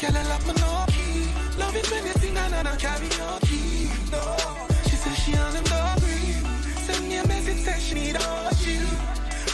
girl, 0.00 0.16
I 0.16 0.22
love 0.24 0.44
my 0.44 0.54
no 0.54 0.84
key. 0.88 1.30
Love 1.56 1.74
when 1.74 2.04
you 2.04 2.12
sing 2.14 2.36
and 2.36 2.66
I 2.66 2.74
karaoke. 2.74 3.86
No, 4.10 4.22
she 4.90 4.96
says 4.96 5.16
she 5.16 5.36
on 5.36 5.52
them 5.52 5.62
doggy. 5.64 6.34
Send 6.82 7.08
me 7.08 7.18
a 7.18 7.26
message, 7.28 7.58
say 7.58 7.78
she 7.78 7.94
need 7.94 8.16
all 8.16 8.50
she. 8.54 8.78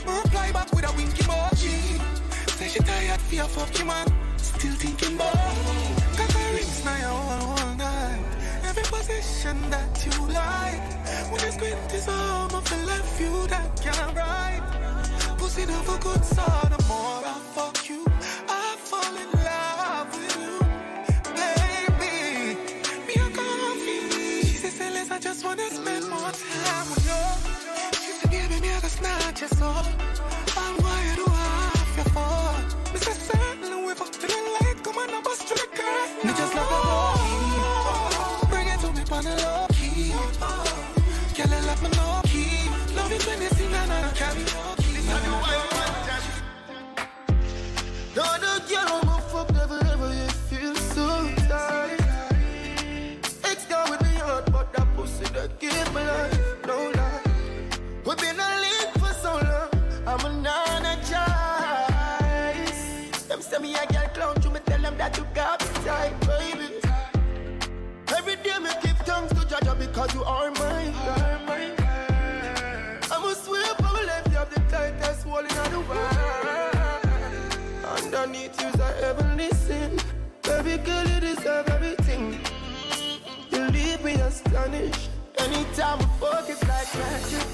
Reply 0.09 0.51
back 0.52 0.72
with 0.72 0.88
a 0.88 0.97
winky 0.97 1.24
emoji. 1.24 2.01
Say 2.56 2.68
she 2.68 2.78
tired 2.78 3.20
for 3.20 3.34
your 3.34 3.48
fuck 3.48 3.78
you 3.78 3.84
man. 3.84 4.06
Still 4.38 4.72
thinking 4.72 5.16
about 5.16 5.34
Got 6.16 6.32
her 6.32 6.55
rings 6.55 6.84
now 6.86 6.97
you 6.97 7.06
all, 7.06 7.51
all 7.51 7.74
night. 7.74 8.24
Every 8.64 8.84
position 8.84 9.59
that 9.68 9.93
you 10.06 10.26
like. 10.32 10.88
When 11.30 11.40
you 11.44 11.52
squint 11.52 11.93
his 11.93 12.09
arm, 12.09 12.51
I 12.55 12.60
feel 12.62 12.86
left 12.86 13.20
you 13.20 13.47
that 13.48 13.78
can't 13.82 14.16
ride. 14.16 14.86
Pussy 15.47 15.64
never 15.64 15.97
good, 15.98 16.24
so 16.24 16.43
the 16.74 16.85
more 16.89 17.23
I 17.23 17.39
fuck 17.55 17.89
you, 17.89 18.05
I 18.48 18.74
fall 18.78 19.14
in 19.14 19.31
love 19.47 20.10
with 20.10 20.35
you, 20.43 20.59
baby. 21.39 22.59
Me 23.06 23.14
a 23.14 23.28
coffee. 23.31 24.43
She 24.43 24.56
said, 24.66 24.93
say 25.06 25.14
I 25.14 25.18
just 25.20 25.44
wanna 25.44 25.70
spend 25.70 26.10
more 26.10 26.32
time 26.35 26.86
with 26.90 27.06
you. 27.06 27.23
She 28.02 28.10
said, 28.18 28.31
baby, 28.32 28.60
me 28.60 28.74
a 28.74 28.81
go 28.81 28.89
snatch 28.89 29.40
your 29.43 29.51
soul. 29.51 29.86
I'm 30.59 30.74
wired 30.82 31.18
to 31.23 31.31
half 31.31 31.94
your 31.94 32.09
fault. 32.10 32.93
Me 32.93 32.98
say, 32.98 33.14
certainly 33.14 33.86
we 33.86 33.94
fuck 33.94 34.10
till 34.10 34.27
the 34.27 34.51
light 34.59 34.82
come 34.82 34.98
on, 34.98 35.10
I 35.14 35.20
to 35.23 35.55
the 35.62 35.68
curve. 35.78 36.10
Me 36.24 36.32
just 36.40 36.55
love 36.56 36.70
your 36.74 36.82
body. 36.90 38.47
Bring 38.51 38.66
it 38.66 38.81
to 38.82 38.89
me 38.98 39.02
on 39.14 39.23
the 39.23 39.35
low 39.47 39.66
key. 39.78 40.10
Girl, 41.39 41.55
I 41.55 41.60
love 41.70 41.82
my 41.85 41.90
low 42.02 42.20
key. 42.24 42.66
Love 42.97 43.12
it 43.12 43.24
when 43.28 43.43
you 43.43 43.48
sing 43.51 43.73
and 43.73 43.93
I 43.93 44.86
No, 48.16 48.22
girl 48.66 48.80
I'm 48.80 49.05
gonna 49.05 49.20
fuck 49.28 49.52
never 49.52 49.78
ever 49.93 50.10
you 50.62 50.74
so. 50.74 51.06
Ex 53.44 53.66
girl 53.66 53.84
with 53.90 54.01
me 54.05 54.12
but 54.51 54.72
that 54.72 54.88
pussy 54.97 55.24
me 55.93 56.02
no. 56.66 56.93
We 58.06 58.14
been 58.14 58.40
for 58.98 59.12
so 59.20 59.32
long, 59.34 59.70
I'm 60.06 60.24
a 60.24 60.28
nana 60.40 60.97
choice. 62.64 62.84
Me 63.60 63.74
a 63.74 63.86
girl 63.93 64.09
clown, 64.14 64.34
me 64.51 64.60
tell 64.64 64.80
them 64.80 64.97
that 64.97 65.18
you 65.18 65.26
got 65.34 65.60
me 65.60 65.66
tight, 65.84 66.18
baby. 66.20 66.68
Every 68.16 68.36
day 68.36 68.59
me 68.60 68.70
give 68.82 68.98
to 69.28 69.43
Jaja 69.44 69.78
because 69.78 70.14
you 70.14 70.24
are 70.24 70.51
mine. 70.52 70.86
Never 78.32 79.35
listen. 79.36 79.98
Baby 80.43 80.82
girl, 80.82 81.07
you 81.09 81.20
deserve 81.20 81.69
everything. 81.69 82.39
You 83.51 83.69
leave 83.69 84.03
me 84.05 84.15
astonished. 84.15 85.11
Anytime 85.39 85.98
we 85.98 86.05
focus 86.20 86.62
like 86.65 86.94
magic. 86.94 87.47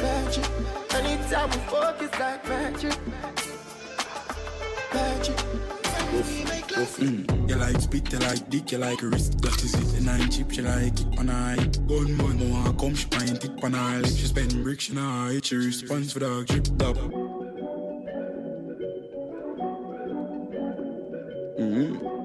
Magic. 0.00 0.48
Anytime 0.94 1.50
we 1.50 1.56
focus 1.68 2.10
like 2.18 2.48
magic. 2.48 2.98
Magic. 4.94 5.36
Mm. 6.12 7.48
You 7.48 7.56
like 7.56 7.80
spit, 7.80 8.12
you 8.12 8.18
like 8.18 8.50
dick, 8.50 8.72
you 8.72 8.78
like 8.78 9.02
wrist, 9.02 9.40
that 9.40 9.62
is 9.64 9.74
it. 9.74 9.98
And 9.98 10.10
I 10.10 10.26
chip, 10.28 10.50
she 10.50 10.60
like 10.62 11.00
it 11.00 11.16
pan 11.16 11.30
eye. 11.30 11.56
Gun 11.86 12.16
man, 12.16 12.50
one 12.50 12.76
come, 12.76 12.94
she 12.94 13.06
pint 13.06 13.44
it 13.44 13.56
pan 13.60 13.74
eye. 13.74 14.02
She 14.02 14.26
spend 14.26 14.62
bricks, 14.62 14.84
she 14.84 14.92
nah 14.92 15.28
hit 15.28 15.50
your 15.50 15.60
response 15.60 16.12
for 16.12 16.20
dog 16.20 16.46
drip 16.46 16.66
top. 16.78 16.98
Mm-hmm. 21.62 22.21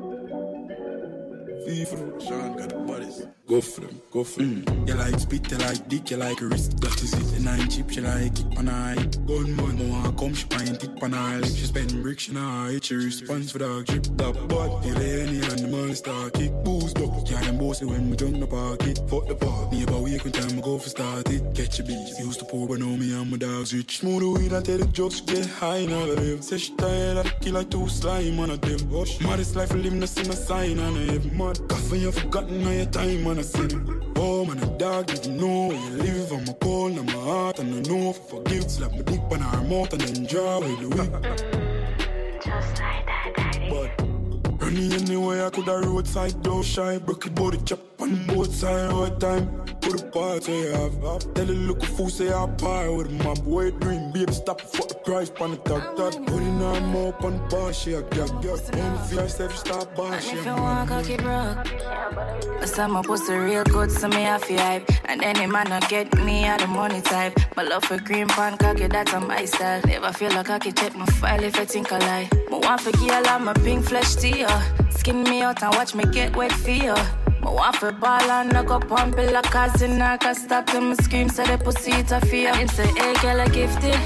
FIFA, 1.68 2.26
Sean 2.26 2.56
got 2.56 2.69
the 2.69 2.76
bodies. 2.76 3.27
Go 3.45 3.61
for 3.61 3.81
them, 3.81 4.02
go 4.11 4.23
for 4.23 4.39
them. 4.39 4.64
Mm. 4.64 4.88
You 4.88 4.94
like 4.95 5.19
spit, 5.19 5.52
you 5.52 5.57
like 5.57 5.88
dick, 5.89 6.11
you 6.11 6.18
like 6.18 6.41
wrist, 6.41 6.80
that 6.81 7.02
is 7.02 7.14
it. 7.14 7.38
And 7.38 7.48
I 7.48 7.65
chip, 7.68 7.89
she 7.89 8.02
like 8.02 8.39
it 8.39 8.52
pan 8.52 8.69
eye. 8.69 8.95
Gun 9.26 9.56
man, 9.56 9.77
no 9.77 9.95
one 9.95 10.18
come, 10.18 10.34
she 10.34 10.45
pint 10.48 10.84
it 10.84 10.99
pan 10.99 11.14
eye. 11.14 11.41
She 11.44 11.65
spend 11.65 12.02
bricks, 12.02 12.23
she 12.23 12.34
nah 12.34 12.68
hit 12.68 12.89
your 12.89 12.99
response 13.02 13.52
for 13.52 13.60
dog 13.60 13.85
drip 13.85 14.03
top. 14.18 14.35
But 14.48 14.85
you 14.85 14.95
lay 14.95 15.22
any 15.22 15.39
man 15.68 15.95
start 15.95 16.34
kick, 16.34 16.52
boost 16.64 16.99
up. 16.99 17.30
Yeah, 17.30 17.41
them 17.41 17.57
bossy 17.57 17.85
when 17.85 18.10
we 18.10 18.18
jump 18.18 18.39
the 18.39 18.48
pocket. 18.48 18.99
Fuck 19.10 19.27
the 19.27 19.35
park, 19.35 19.72
me 19.72 19.84
about 19.84 20.02
week 20.02 20.23
when 20.23 20.34
time 20.34 20.57
I 20.57 20.61
go 20.61 20.77
for 20.77 20.89
start 20.89 21.30
it. 21.30 21.56
Catch 21.56 21.80
a 21.80 21.84
beat, 21.84 22.19
used 22.19 22.39
to 22.39 22.45
pour, 22.45 22.68
but 22.68 22.80
now 22.80 22.95
me 22.98 23.14
and 23.14 23.31
my 23.31 23.38
dogs 23.38 23.73
rich. 23.73 23.99
Smooth 23.99 24.22
the 24.22 24.30
weed 24.30 24.52
and 24.52 24.65
tell 24.65 24.77
the 24.77 24.88
jokes, 24.88 25.22
get 25.22 25.45
high 25.45 25.85
now 25.85 26.03
live. 26.03 26.44
Say 26.44 26.57
she 26.57 26.76
tired 26.76 27.18
of 27.18 27.23
the 27.26 27.31
killer 27.39 27.64
too 27.64 27.88
slime 27.88 28.39
on 28.41 28.52
a 28.52 28.57
them. 28.57 28.89
Hush, 28.91 29.22
maddest 29.22 29.56
life, 29.56 29.73
live, 29.73 29.94
no 29.94 30.06
see 30.06 30.23
no 30.23 30.34
sign 30.34 30.80
on 30.80 30.95
a 30.98 31.11
heavy 31.11 31.30
mud. 31.59 31.69
Coffee, 31.69 31.99
you 31.99 32.11
forgotten 32.11 32.65
all 32.65 32.73
your 32.73 32.85
time 32.85 33.27
on 33.27 33.39
a 33.39 33.43
sin. 33.43 34.13
Oh 34.15 34.45
man, 34.45 34.59
a 34.59 34.77
dog 34.77 35.07
didn't 35.07 35.38
know 35.38 35.67
where 35.67 35.77
you 35.77 35.89
live. 35.97 36.31
I'm 36.31 36.47
a 36.47 36.53
cold, 36.55 36.97
I'm 36.97 37.07
a 37.09 37.11
heart, 37.11 37.59
and 37.59 37.73
I 37.75 37.89
know 37.89 38.09
I 38.09 38.13
forgive. 38.13 38.69
Slap 38.69 38.91
my 38.91 39.01
dick 39.01 39.21
on 39.31 39.39
her 39.39 39.63
mouth 39.63 39.93
and 39.93 40.01
then 40.01 40.25
draw 40.25 40.57
away 40.57 40.75
the 40.75 40.89
whip. 40.89 41.09
Mm, 41.09 42.43
just 42.43 42.81
like 42.81 43.05
that, 43.05 43.34
daddy. 43.35 43.69
But 43.69 44.16
running 44.59 44.93
anyway, 44.93 45.43
I 45.45 45.49
could 45.49 45.65
have 45.65 45.85
roadside 45.85 46.41
door 46.43 46.63
shy. 46.63 46.97
Broke 46.97 47.25
your 47.25 47.34
body 47.34 47.57
chop 47.65 47.79
on 47.99 48.25
both 48.27 48.53
sides 48.53 48.93
all 48.93 49.09
time. 49.17 49.47
Put 49.81 50.01
a 50.01 50.05
party 50.07 50.51
you 50.51 50.67
have. 50.67 51.34
Tell 51.34 51.45
the 51.45 51.53
look 51.53 51.84
a 51.84 51.85
fool 51.85 52.09
say 52.09 52.34
I 52.34 52.45
pie 52.57 52.89
with 52.89 53.11
my 53.23 53.34
boy 53.35 53.71
dream. 53.71 54.11
Baby, 54.11 54.34
stop 54.34 54.61
for 54.61 54.85
the 54.88 54.95
price 54.95 55.31
on 55.39 55.51
the 55.51 55.57
top. 55.57 55.95
That 55.97 56.13
putting 56.25 56.59
her 56.59 56.81
mouth 56.81 57.23
on 57.23 57.34
the 57.38 57.43
bar, 57.49 57.73
she 57.73 57.93
a 57.93 58.01
gag 58.01 58.29
gag. 58.41 58.59
Only 58.73 59.07
feel 59.07 59.21
yourself, 59.21 59.57
stop 59.57 59.95
bar, 59.95 60.19
she 60.19 60.35
If 60.35 60.45
a 60.45 60.49
you 60.49 60.55
want 60.55 60.89
cocky 60.89 61.17
broke, 61.17 62.67
some 62.67 62.91
my 62.91 63.01
pussy 63.01 63.34
real 63.34 63.63
good, 63.63 63.91
so 63.91 64.07
me 64.09 64.23
have 64.23 64.45
to 64.47 64.57
hype. 64.57 64.89
And 65.05 65.23
any 65.23 65.47
man 65.47 65.69
not 65.69 65.88
get 65.89 66.13
me 66.17 66.45
out 66.45 66.59
the 66.59 66.67
money 66.67 67.01
type. 67.01 67.39
My 67.55 67.63
love 67.63 67.85
for 67.85 67.97
green 67.97 68.27
pan 68.27 68.57
cocky, 68.57 68.88
that's 68.88 69.13
on 69.13 69.27
my 69.27 69.45
style. 69.45 69.81
Never 69.85 70.11
feel 70.11 70.31
like 70.31 70.47
cocky, 70.47 70.71
check 70.73 70.95
my 70.95 71.05
file 71.05 71.43
if 71.43 71.57
I 71.57 71.65
think 71.65 71.91
I 71.91 71.99
lie. 71.99 72.29
My 72.49 72.57
want 72.57 72.81
for 72.81 72.91
girl, 72.91 73.23
I'm 73.27 73.47
a 73.47 73.53
pink 73.53 73.85
flesh 73.85 74.15
to 74.15 74.27
you. 74.47 74.91
Skin 74.91 75.23
me 75.23 75.41
out 75.41 75.61
and 75.63 75.73
watch 75.75 75.95
me 75.95 76.05
get 76.05 76.35
wet 76.35 76.51
for 76.51 76.71
you. 76.71 76.95
My 77.41 77.71
for 77.71 77.91
ball 77.91 78.29
and 78.29 78.51
knock 78.51 78.71
up 78.71 78.91
on 78.91 79.13
pillar 79.13 79.41
cause 79.43 79.81
in 79.81 80.01
I 80.01 80.17
can 80.17 80.35
stop 80.35 80.73
me 80.73 80.95
scream, 80.95 81.29
so 81.29 81.43
the 81.45 81.57
pussy 81.57 81.91
it 81.91 82.11
a 82.11 82.19
fear. 82.21 82.51
And 82.53 82.69
say, 82.69 82.87
hey 82.87 83.13
girl, 83.21 83.41
I 83.41 83.47
gifted. 83.47 83.99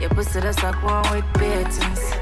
Your 0.00 0.10
pussy 0.10 0.40
that's 0.40 0.62
like 0.62 0.82
one 0.82 1.02
with 1.12 1.24
beatings. 1.34 2.12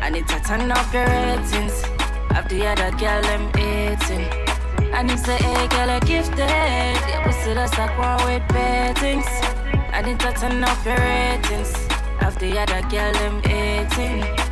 I 0.00 0.10
need 0.10 0.26
to 0.28 0.40
turn 0.40 0.70
up 0.70 0.92
your 0.92 1.06
ratings. 1.06 1.84
After 2.30 2.56
the 2.56 2.66
other 2.66 2.90
girl, 2.96 3.22
them 3.22 3.48
eating. 3.50 4.26
And 4.92 5.10
him 5.10 5.18
say, 5.18 5.36
hey, 5.36 5.68
girl, 5.68 5.90
I 5.90 6.00
gifted. 6.00 6.38
Your 7.08 7.22
pussy 7.22 7.54
that's 7.54 7.78
like 7.78 7.96
one 7.98 8.18
with 8.26 8.46
beatings. 8.48 9.26
I 9.92 10.02
need 10.04 10.18
to 10.20 10.32
turn 10.32 10.62
up 10.64 10.84
your 10.84 10.96
ratings. 10.96 11.72
After 12.20 12.50
the 12.50 12.58
other 12.58 12.82
girl, 12.88 13.12
them 13.12 13.38
eating. 13.46 14.51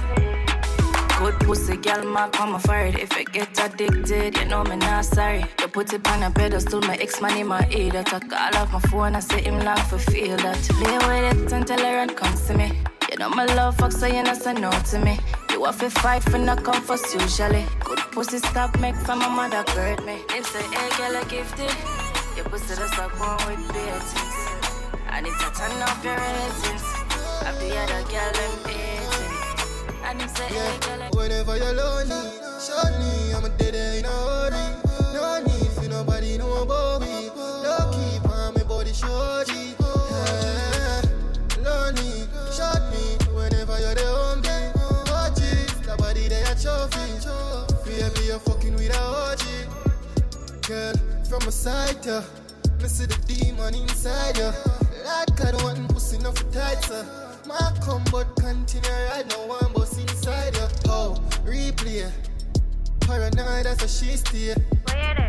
Good 1.21 1.39
pussy, 1.41 1.77
girl, 1.77 2.03
my 2.03 2.31
come 2.31 2.55
afraid. 2.55 2.99
If 2.99 3.13
I 3.13 3.25
get 3.25 3.51
addicted, 3.63 4.39
you 4.39 4.47
know 4.47 4.65
me 4.65 4.77
not 4.77 5.05
sorry. 5.05 5.45
You 5.61 5.69
put 5.69 5.93
it 5.93 6.09
on 6.09 6.23
a 6.23 6.31
pedestal, 6.31 6.81
my 6.81 6.97
ex 6.97 7.21
man 7.21 7.37
in 7.37 7.47
my 7.47 7.69
ear. 7.71 7.91
That 7.91 8.15
I 8.15 8.21
call 8.21 8.57
off 8.57 8.73
my 8.73 8.81
phone, 8.89 9.15
I 9.15 9.21
say 9.21 9.43
him 9.43 9.61
long 9.61 9.77
for 9.91 9.99
feel 9.99 10.39
that. 10.39 10.57
Play 10.81 10.97
with 10.97 11.47
it 11.47 11.53
until 11.53 11.77
the 11.77 11.83
run 11.83 12.09
comes 12.15 12.47
to 12.47 12.57
me. 12.57 12.73
You 13.11 13.19
know 13.19 13.29
my 13.29 13.45
love 13.45 13.77
fuck, 13.77 13.93
so 13.93 14.07
you 14.07 14.23
know 14.23 14.33
say 14.33 14.55
no 14.55 14.71
to 14.71 14.99
me. 14.99 15.19
You 15.53 15.63
have 15.67 15.79
to 15.81 15.91
fight 15.91 16.23
for 16.23 16.39
no 16.39 16.57
comfort 16.57 17.01
usually. 17.13 17.67
Good 17.85 17.99
pussy 18.13 18.39
stop 18.39 18.81
make 18.81 18.97
from 18.97 19.19
my 19.19 19.29
mother 19.29 19.63
hurt 19.73 20.03
me. 20.07 20.23
Him 20.31 20.43
say, 20.43 20.63
hey 20.63 20.89
girl, 20.97 21.19
I 21.19 21.25
gifted. 21.29 21.77
Your 22.35 22.47
pussy 22.47 22.75
that's 22.77 22.97
like 22.97 23.13
one 23.21 23.37
with 23.47 23.69
beatings. 23.75 24.39
I 25.07 25.21
need 25.21 25.37
to 25.37 25.49
turn 25.53 25.83
up 25.83 26.03
your 26.03 26.17
ratings. 26.17 26.85
After 27.45 27.69
the 27.69 27.77
other 27.77 28.09
girl, 28.09 28.33
them 28.33 28.71
eating. 28.71 28.90
And 30.11 30.23
him 30.23 30.29
say, 30.29 30.49
hey 30.49 30.79
girl, 30.81 31.09
Whenever 31.13 31.57
you're 31.57 31.73
lonely, 31.73 32.33
shortly, 32.59 33.33
I'm 33.33 33.45
a 33.45 33.49
dead 33.51 33.77
in 33.77 34.05
a 34.05 34.09
hurry. 34.09 34.67
No 35.15 35.41
need 35.47 35.71
for 35.71 35.89
nobody, 35.89 36.37
no 36.37 36.67
bobby. 36.67 37.31
No 37.63 37.79
keep 37.95 38.29
on 38.29 38.55
my 38.55 38.63
body 38.65 38.93
shorty. 38.93 39.77
Yeah. 39.79 41.03
Lonely, 41.63 42.27
short 42.51 42.83
me. 42.91 43.23
Whenever 43.39 43.79
you're 43.79 43.95
the 43.95 44.03
home 44.11 44.43
game, 44.43 44.73
watch. 45.07 45.39
The 45.87 45.95
body 45.97 46.27
they 46.27 46.43
a 46.43 46.57
trophy. 46.59 47.07
Baby, 47.87 48.27
you're 48.27 48.41
fucking 48.41 48.75
with 48.75 48.91
a 48.91 48.99
OG. 48.99 50.67
Girl, 50.67 50.95
from 51.29 51.47
a 51.47 51.53
side, 51.53 52.05
yeah. 52.05 52.25
Me 52.83 52.89
see 52.89 53.07
the 53.07 53.15
demon 53.29 53.77
inside 53.77 54.39
you. 54.39 54.51
Like 55.05 55.41
I 55.41 55.53
don't 55.53 55.63
want 55.63 55.89
pussy 55.95 56.17
enough 56.17 56.37
for 56.37 56.51
tight, 56.51 56.83
sir. 56.83 57.07
My 57.47 57.73
come 57.81 58.03
but 58.11 58.35
continue 58.35 58.91
right 58.91 59.25
now, 59.29 59.47
one 59.47 59.73
you. 59.73 59.80
Oh, 60.93 61.15
replay. 61.45 62.11
Paranoid, 63.01 63.65
that's 63.65 63.85
a 63.85 63.89
she 63.89 64.17
stay. 64.17 64.55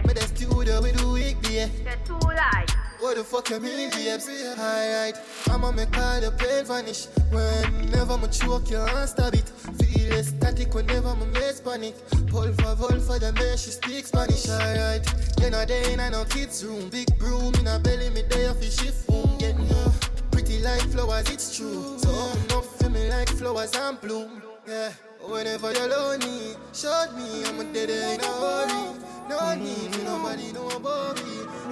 Me 0.05 0.13
the 0.13 0.21
studio 0.21 0.81
with 0.81 0.97
the 0.97 1.07
weekday. 1.07 1.69
The 1.83 1.95
two 2.03 2.17
lights. 2.19 2.73
What 2.99 3.17
the 3.17 3.23
fuck 3.23 3.49
you 3.49 3.59
mean, 3.59 3.89
babes? 3.91 4.27
Alright, 4.27 5.17
I'ma 5.49 5.71
make 5.71 5.95
all 5.97 6.19
the 6.19 6.31
pain 6.31 6.65
vanish. 6.65 7.05
Whenever 7.29 8.13
I'm 8.13 8.29
choke 8.31 8.69
you 8.71 8.77
and 8.77 9.09
stab 9.09 9.33
it. 9.35 9.49
Feel 9.77 10.13
ecstatic 10.13 10.73
whenever 10.73 11.15
my 11.15 11.25
mates 11.27 11.61
panic. 11.61 11.95
Pull 12.27 12.53
for 12.53 12.75
vol 12.75 12.99
for 12.99 13.19
the 13.19 13.31
man, 13.33 13.57
she 13.57 13.71
speak 13.71 14.05
Spanish. 14.05 14.49
Alright, 14.49 15.05
you 15.41 15.49
know 15.51 15.63
they 15.65 15.93
ain't 15.93 16.11
no 16.11 16.25
kids 16.25 16.65
room. 16.65 16.89
Big 16.89 17.07
broom 17.19 17.53
in 17.55 17.67
a 17.67 17.79
belly, 17.79 18.09
me 18.09 18.23
there 18.29 18.53
for 18.53 18.63
shift 18.63 19.09
room. 19.09 19.37
Getting 19.37 19.67
you 19.67 19.91
pretty 20.31 20.59
like 20.59 20.81
flowers, 20.89 21.29
it's 21.29 21.55
true. 21.55 21.97
So 21.99 22.09
open 22.09 22.57
up 22.57 22.65
for 22.65 22.89
me 22.89 23.09
like 23.09 23.29
flowers 23.29 23.73
and 23.75 23.99
bloom. 24.01 24.41
Yeah, 24.67 24.91
whenever 25.27 25.71
you're 25.73 25.87
lonely, 25.87 26.55
show 26.73 27.05
me 27.15 27.43
I'm 27.45 27.59
a 27.59 27.63
dead 27.73 27.89
in 27.89 28.19
a 28.21 28.23
hurry. 28.25 28.83
No 29.29 29.55
need 29.55 29.95
for 29.95 30.03
nobody, 30.03 30.51
no 30.51 30.79
bobby. 30.79 31.21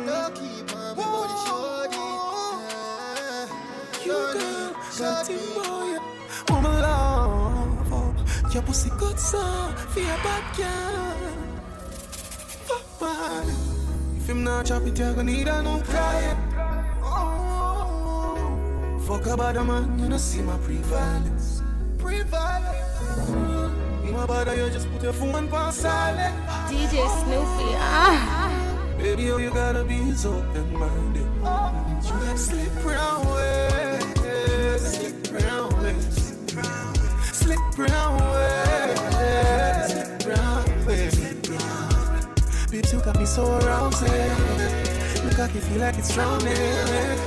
No 0.05 0.29
keep 0.33 0.75
on 0.75 0.95
my 0.97 1.03
body 1.03 1.35
shorty. 1.45 2.05
You 4.05 4.13
girl, 4.13 4.33
need, 4.33 4.73
got 4.99 5.25
show 5.25 5.33
him 5.33 5.39
me. 5.39 5.53
boy. 5.55 5.97
Oh 6.51 6.61
my 6.61 6.81
love, 6.81 7.93
oh, 7.93 8.15
your 8.53 8.63
pussy 8.63 8.89
good 8.97 9.19
so 9.19 9.41
for 9.91 9.99
your 9.99 10.17
bad 10.23 10.43
girl. 10.57 11.17
Papa, 12.99 13.43
if 14.17 14.27
him 14.29 14.43
not 14.43 14.65
chop 14.65 14.83
it, 14.83 14.97
you 14.97 15.13
gonna 15.13 15.23
need 15.23 15.47
a 15.47 15.61
new 15.63 15.81
client. 15.83 16.39
Oh, 17.03 18.99
fuck 19.05 19.25
about 19.27 19.57
a 19.57 19.63
man, 19.63 19.99
you 19.99 20.07
know 20.09 20.17
see 20.17 20.41
my 20.41 20.57
pre-violence. 20.59 21.38
DJ 26.67 26.95
Snoopy, 27.23 27.75
ah. 27.77 28.95
Baby, 28.97 29.31
oh, 29.31 29.37
you 29.37 29.49
gotta 29.49 29.83
be 29.83 30.11
so 30.13 30.33
open-minded. 30.33 31.27
Slip 32.03 32.37
slip 32.37 32.85
slip 37.33 37.59
slip 37.75 38.17
way. 40.87 41.09
Bitch, 42.71 42.93
you 42.93 42.99
got 43.01 43.17
me 43.17 43.25
so 43.25 43.57
around. 43.59 43.93
Look 45.23 45.37
like 45.37 45.53
you 45.55 45.61
feel 45.61 45.81
like 45.81 45.97
it's 45.97 46.13
drowning. 46.13 46.55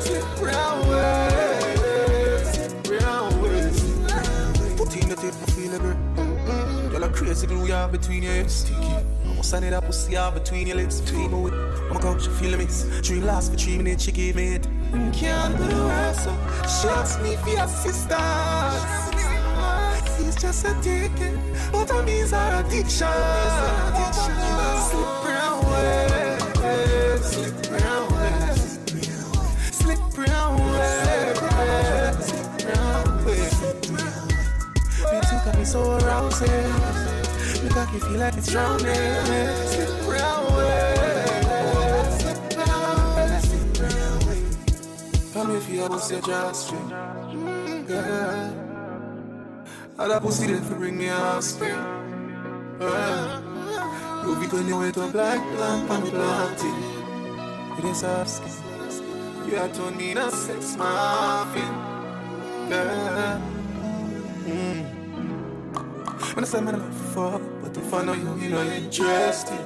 Slip 0.01 0.41
round 0.41 0.89
way, 0.89 1.52
tip, 5.23 5.35
I 5.35 5.51
feel 5.53 5.75
a 5.75 5.79
girl. 5.79 5.93
Eh? 5.93 6.21
Mm-mm. 6.21 6.91
Girl, 6.91 7.05
a 7.05 7.09
crazy 7.09 7.47
glue 7.47 7.67
you 7.67 7.73
have 7.73 7.93
between 7.93 8.25
your 8.25 8.33
hips. 8.33 8.55
Sticky. 8.55 8.89
I 9.55 9.61
need 9.61 9.71
that 9.71 9.85
pussy 9.85 10.17
out 10.17 10.35
between 10.35 10.67
your 10.67 10.77
lips. 10.77 11.01
Between 11.01 11.31
my 11.31 11.39
whip. 11.39 11.55
A 11.95 11.99
coach, 11.99 12.27
you 12.27 12.33
feel 12.33 12.57
me? 12.59 12.67
Dream 13.03 13.25
last 13.25 13.53
for 13.53 13.59
three 13.59 13.77
minutes, 13.77 14.05
she 14.05 14.13
gave 14.13 14.37
me 14.37 14.55
it. 14.57 14.63
Mm, 14.93 15.13
can't 15.15 15.57
do 15.57 15.65
the 15.65 15.85
rest, 15.85 16.25
so 16.25 16.33
she 17.15 17.23
me 17.23 17.37
for 17.37 17.51
your 17.51 17.69
sisters. 17.69 18.19
is 20.27 20.37
just 20.37 20.65
a 20.65 20.75
ticket, 20.83 21.39
but 21.71 21.91
a 21.91 22.03
means 22.03 22.33
our 22.33 22.65
addiction. 22.65 23.09
Slippery 24.89 25.39
away, 25.51 26.22
so 35.73 35.97
arousing. 35.97 36.51
Me 37.65 37.69
got 37.71 37.91
me 37.95 37.99
feel 38.01 38.21
like 38.21 38.37
it's 38.37 38.53
drowning. 38.53 38.85
Slippery 39.73 40.21
away, 40.21 40.95
slippery 42.19 42.65
away, 42.77 43.41
slippery 43.41 43.95
away. 44.13 44.41
Come 45.33 45.57
if 45.57 45.71
you 45.71 45.83
ever 45.83 45.99
straight, 46.53 46.93
mm, 47.33 47.87
girl. 47.87 48.53
All 49.99 50.09
that 50.09 50.21
pussy 50.21 50.47
there 50.49 50.61
for 50.61 50.75
bring 50.75 50.99
me 50.99 51.09
straight. 51.41 51.73
Uh, 52.79 53.41
Ruby 54.25 54.47
going 54.49 54.69
your 54.69 54.81
way 54.81 54.93
to 54.93 55.07
black 55.09 55.41
and 55.41 56.05
planting. 56.11 56.81
It 57.79 57.85
is 57.87 58.03
skin. 58.27 58.53
You 59.47 59.57
have 59.57 59.73
to 59.73 59.91
need 59.93 60.19
a 60.19 60.31
sex 60.31 60.77
muffin. 60.77 61.73
Girl. 62.69 63.41
Mm. 64.45 65.02
When 66.31 66.45
I 66.45 66.49
say 66.49 66.61
man, 66.63 66.77
I'm 66.77 66.93
fuck, 66.93 67.43
but 67.63 67.77
if 67.77 67.95
I 67.95 68.05
know 68.05 68.15
you, 68.15 68.37
you 68.41 68.51
know 68.51 68.63
you're 68.63 68.75
interested. 68.75 69.59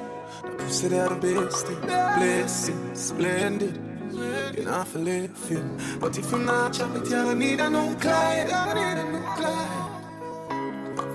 Pussy 0.57 0.89
there 0.89 1.09
the 1.09 1.15
best 1.15 1.67
thing, 1.67 1.81
blessing, 1.81 2.95
splendid. 2.95 3.77
You 4.57 4.65
know, 4.65 4.83
feel 4.85 5.01
living. 5.03 5.81
But 5.99 6.17
if 6.17 6.31
you're 6.31 6.39
not 6.41 6.73
chopping, 6.73 7.05
you 7.11 7.35
need 7.35 7.59
a 7.61 7.69
new 7.69 7.95
client. 7.97 8.53
I 8.53 8.73
need 8.73 9.01
a 9.01 9.11
new 9.11 9.23
client. 9.37 10.03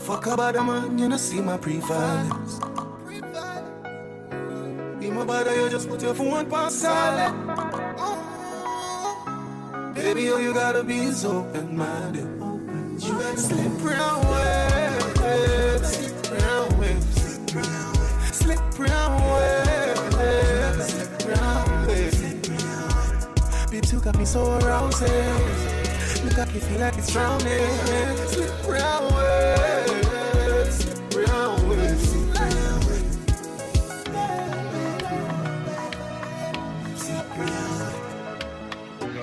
Fuck 0.03 0.27
about 0.29 0.55
the 0.55 0.65
man, 0.65 0.99
you 0.99 1.09
know, 1.09 1.17
see 1.19 1.41
my 1.41 1.59
prevalence. 1.59 2.61
Be 5.01 5.11
my 5.11 5.25
body, 5.25 5.51
you 5.57 5.71
just 5.71 5.89
put 5.89 6.03
your 6.03 6.15
phone 6.15 6.53
on 6.53 6.71
silent. 6.71 7.59
Baby, 9.95 10.31
all 10.33 10.41
you 10.41 10.55
gotta 10.55 10.85
be 10.85 10.99
is 10.99 11.25
open 11.25 11.77
minded. 11.77 12.29
You 12.99 13.13
better 13.19 13.37
slip 13.39 13.85
round 13.85 14.25
slip 18.83 18.91
round 18.91 19.25
way, 19.25 19.95
slip 20.81 21.29
round 21.29 21.87
way. 21.87 22.11
Babe, 23.71 23.85
you 23.93 24.01
got 24.01 24.19
me 24.19 24.25
so 24.25 24.59
aroused. 24.59 25.03
Look 26.25 26.37
like 26.37 26.55
you 26.55 26.61
feel 26.61 26.81
like 26.81 26.97
it's 26.99 27.13
drowning. 27.13 27.71
Slip 28.29 28.69
round 28.69 29.15
way, 29.15 30.67
slip 30.71 31.29
round 31.29 31.69
way. 31.69 31.97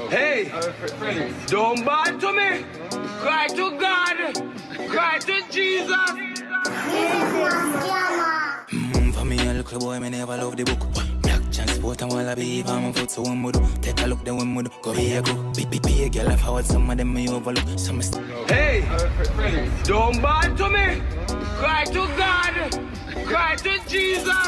Hey, 0.10 0.52
don't 1.48 1.86
bad 1.86 2.19
to 2.19 2.34
me. 2.34 2.65
Cry 3.22 3.48
to 3.49 3.77
God. 3.80 4.18
Cry 4.90 5.19
to 5.19 5.44
Jesus. 5.52 6.30
A 9.70 9.74
little 9.74 9.88
boy, 9.88 10.00
me 10.00 10.10
never 10.10 10.36
love 10.36 10.56
the 10.58 10.64
book. 10.64 10.80
Black 11.22 11.52
transport 11.52 12.02
and 12.02 12.12
while 12.12 12.28
I 12.28 12.34
be 12.34 12.64
on 12.64 12.86
my 12.86 12.91
foot, 12.91 13.12
so 13.12 13.22
one 13.22 13.44
would 13.44 13.54
take 13.84 14.02
a 14.02 14.08
look, 14.08 14.24
then 14.26 14.38
one 14.38 14.56
would 14.56 14.72
go 14.82 14.96
be 14.96 15.14
a 15.14 15.22
go. 15.22 15.34
Be, 15.54 15.64
be, 15.66 15.78
be 15.78 16.04
a 16.06 16.10
girl, 16.10 16.28
I 16.28 16.36
forward 16.38 16.66
some 16.66 16.90
of 16.90 16.98
them 16.98 17.14
me 17.14 17.30
overlook. 17.30 17.78
Some 17.78 18.02
st- 18.02 18.26
Hey, 18.50 18.82
don't 19.84 20.20
bad 20.24 20.58
to 20.58 20.70
me. 20.70 21.04
Cry 21.60 21.84
to 21.86 22.08
God. 22.18 22.82
Cry 23.28 23.56
to 23.58 23.80
Jesus. 23.88 24.48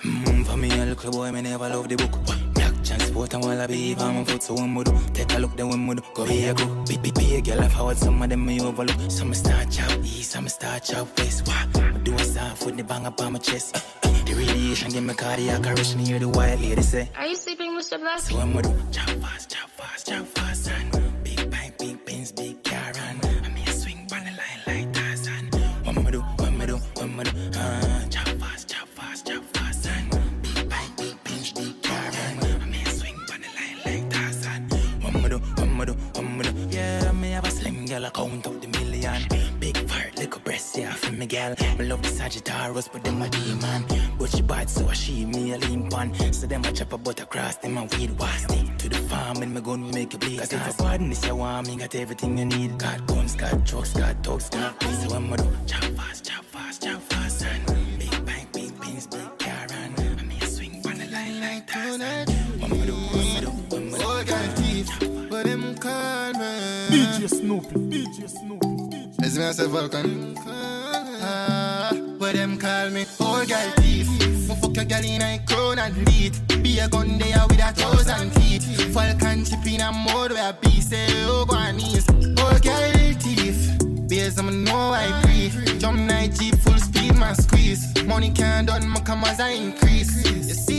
Mm, 0.00 0.46
for 0.46 0.56
me, 0.56 0.70
a 0.70 0.86
little 0.86 1.12
boy, 1.12 1.32
me 1.32 1.42
never 1.42 1.68
love 1.68 1.88
the 1.90 1.96
book. 1.96 2.43
Black 2.84 2.98
transport 2.98 3.34
and 3.34 3.44
while 3.44 3.60
I 3.60 3.66
be 3.66 3.94
on 3.94 4.14
my 4.16 4.24
foot, 4.24 4.42
so 4.42 4.54
one 4.54 4.74
would 4.74 4.90
take 5.14 5.32
a 5.32 5.38
look, 5.38 5.56
then 5.56 5.68
one 5.68 5.86
would 5.86 6.02
go 6.12 6.26
be 6.26 6.44
a 6.44 6.54
go. 6.54 6.66
Be, 6.86 6.98
be, 6.98 7.10
be 7.12 7.36
a 7.36 7.40
girl, 7.40 7.60
I 7.60 7.68
forward 7.68 7.96
some 7.96 8.22
of 8.22 8.28
them 8.28 8.44
me 8.44 8.60
overlook. 8.60 9.10
Some 9.10 9.32
start 9.32 9.70
chop 9.70 9.98
east, 10.00 10.32
some 10.32 10.48
start 10.48 10.84
chop 10.84 11.08
west. 11.18 11.46
Why? 11.46 11.66
I 11.76 11.98
do 11.98 12.14
a 12.14 12.24
soft 12.24 12.66
with 12.66 12.76
the 12.76 12.84
bang 12.84 13.06
up 13.06 13.20
on 13.22 13.32
my 13.32 13.38
chest. 13.38 13.76
Uh, 13.76 14.08
uh, 14.08 14.24
the 14.24 14.34
radiation 14.34 14.90
give 14.90 15.04
me 15.04 15.14
cardiac 15.14 15.66
arrest, 15.66 15.94
and 15.94 16.06
hear 16.06 16.18
the 16.18 16.28
white 16.28 16.60
lady 16.60 16.82
say. 16.82 17.08
Are 17.16 17.26
you 17.26 17.36
sleeping, 17.36 17.72
Mr. 17.72 17.98
Blast? 17.98 18.28
So 18.28 18.38
I'm 18.38 18.52
gonna 18.52 18.74
chop 18.92 19.08
fast, 19.08 19.50
chop 19.50 19.70
fast, 19.70 20.06
chop 20.06 20.26
fast, 20.26 20.70
and 20.70 20.93
me 41.24 41.36
girl. 41.36 41.54
Me 41.78 41.84
love 41.86 42.02
the 42.02 42.08
Sagittarius, 42.08 42.88
but 42.88 43.02
them 43.04 43.22
a 43.22 43.28
demon. 43.28 43.84
But 44.18 44.30
she 44.30 44.42
bad, 44.42 44.68
so 44.70 44.90
she 44.92 45.24
me 45.24 45.52
a 45.52 45.58
lean 45.58 45.88
pan. 45.90 46.14
So 46.32 46.46
them 46.46 46.64
a 46.64 46.72
chop 46.72 46.92
a 46.92 46.98
butter 46.98 47.26
cross, 47.26 47.56
them 47.56 47.78
a 47.78 47.84
weed 47.84 48.10
was 48.18 48.40
stick 48.42 48.78
to 48.78 48.88
the 48.88 48.98
farm 49.08 49.42
and 49.42 49.54
me 49.54 49.60
gun 49.60 49.84
will 49.84 49.92
make 49.92 50.12
you 50.12 50.18
bleed. 50.18 50.38
Cause 50.38 50.52
if 50.52 50.78
a 50.78 50.82
garden 50.82 51.10
this 51.10 51.24
you 51.26 51.36
want, 51.36 51.66
me 51.68 51.76
got 51.76 51.94
everything 51.94 52.38
you 52.38 52.44
need. 52.44 52.78
Got 52.78 53.06
guns, 53.06 53.34
got 53.36 53.64
drugs, 53.64 53.92
got 53.92 54.22
dogs, 54.22 54.50
got 54.50 54.78
peace. 54.80 55.08
So 55.08 55.16
I'm 55.16 55.30
do 55.30 55.48
chop 55.66 55.84
fast, 55.96 56.24
chop 56.26 56.44
fast, 56.44 56.82
chop 56.82 57.00
fast, 57.02 57.44
and 57.44 57.98
big 57.98 58.26
bang, 58.26 58.46
big 58.52 58.80
pins, 58.80 59.06
big 59.06 59.38
car, 59.38 59.66
and 59.70 60.00
I'm 60.20 60.30
here 60.30 60.48
swing 60.48 60.82
on 60.86 60.98
the 60.98 61.06
line 61.06 61.40
like 61.40 61.66
Tarzan. 61.66 62.28
One 62.60 62.70
more 62.70 62.86
do, 62.86 62.92
one 62.92 63.28
more 63.32 63.40
do, 63.40 63.50
one 63.74 63.90
more 63.90 63.98
do. 63.98 64.06
All 64.06 64.24
got 64.24 64.56
teeth, 64.56 64.90
but 65.30 65.44
them 65.44 65.74
call 65.76 66.32
me. 66.34 66.52
DJ 66.90 67.28
Snoopy, 67.28 67.74
DJ 67.90 68.28
Snoopy. 68.28 68.73
As 69.34 69.38
me 69.40 69.46
I 69.46 69.50
say 69.50 69.66
Vulcan. 69.66 70.38
Ah, 70.46 71.90
but 72.20 72.34
them 72.36 72.56
call 72.56 72.90
me 72.90 73.04
all 73.18 73.44
girl 73.44 73.70
thief. 73.78 74.08
Me 74.08 74.54
fuck 74.54 74.76
your 74.76 74.84
girl 74.84 75.04
in 75.04 75.22
a 75.22 75.40
crown 75.44 75.80
and 75.80 75.96
lead. 76.06 76.62
Be 76.62 76.78
a 76.78 76.88
gun 76.88 77.18
there 77.18 77.44
with 77.48 77.58
a 77.58 77.72
thousand 77.72 78.30
teeth. 78.34 78.94
Falcon 78.94 79.44
chip 79.44 79.66
in 79.66 79.80
a 79.80 79.90
mode 79.90 80.30
where 80.30 80.52
be 80.52 80.80
say 80.80 81.08
oh 81.26 81.44
go 81.46 81.56
on 81.56 81.76
knees. 81.78 82.08
All 82.38 82.58
girl 82.60 83.14
thief. 83.18 83.76
Beers 84.08 84.38
I'ma 84.38 84.52
know 84.52 84.92
I 84.94 85.10
breathe. 85.22 85.80
Jump 85.80 85.98
night 85.98 86.34
jeep 86.38 86.54
full 86.54 86.78
speed 86.78 87.16
man 87.16 87.34
squeeze. 87.34 87.92
Money 88.04 88.30
can't 88.30 88.68
done 88.68 88.88
my 88.88 89.00
come 89.00 89.24
as 89.24 89.40
I 89.40 89.48
increase. 89.48 90.24
You 90.30 90.54
see 90.54 90.73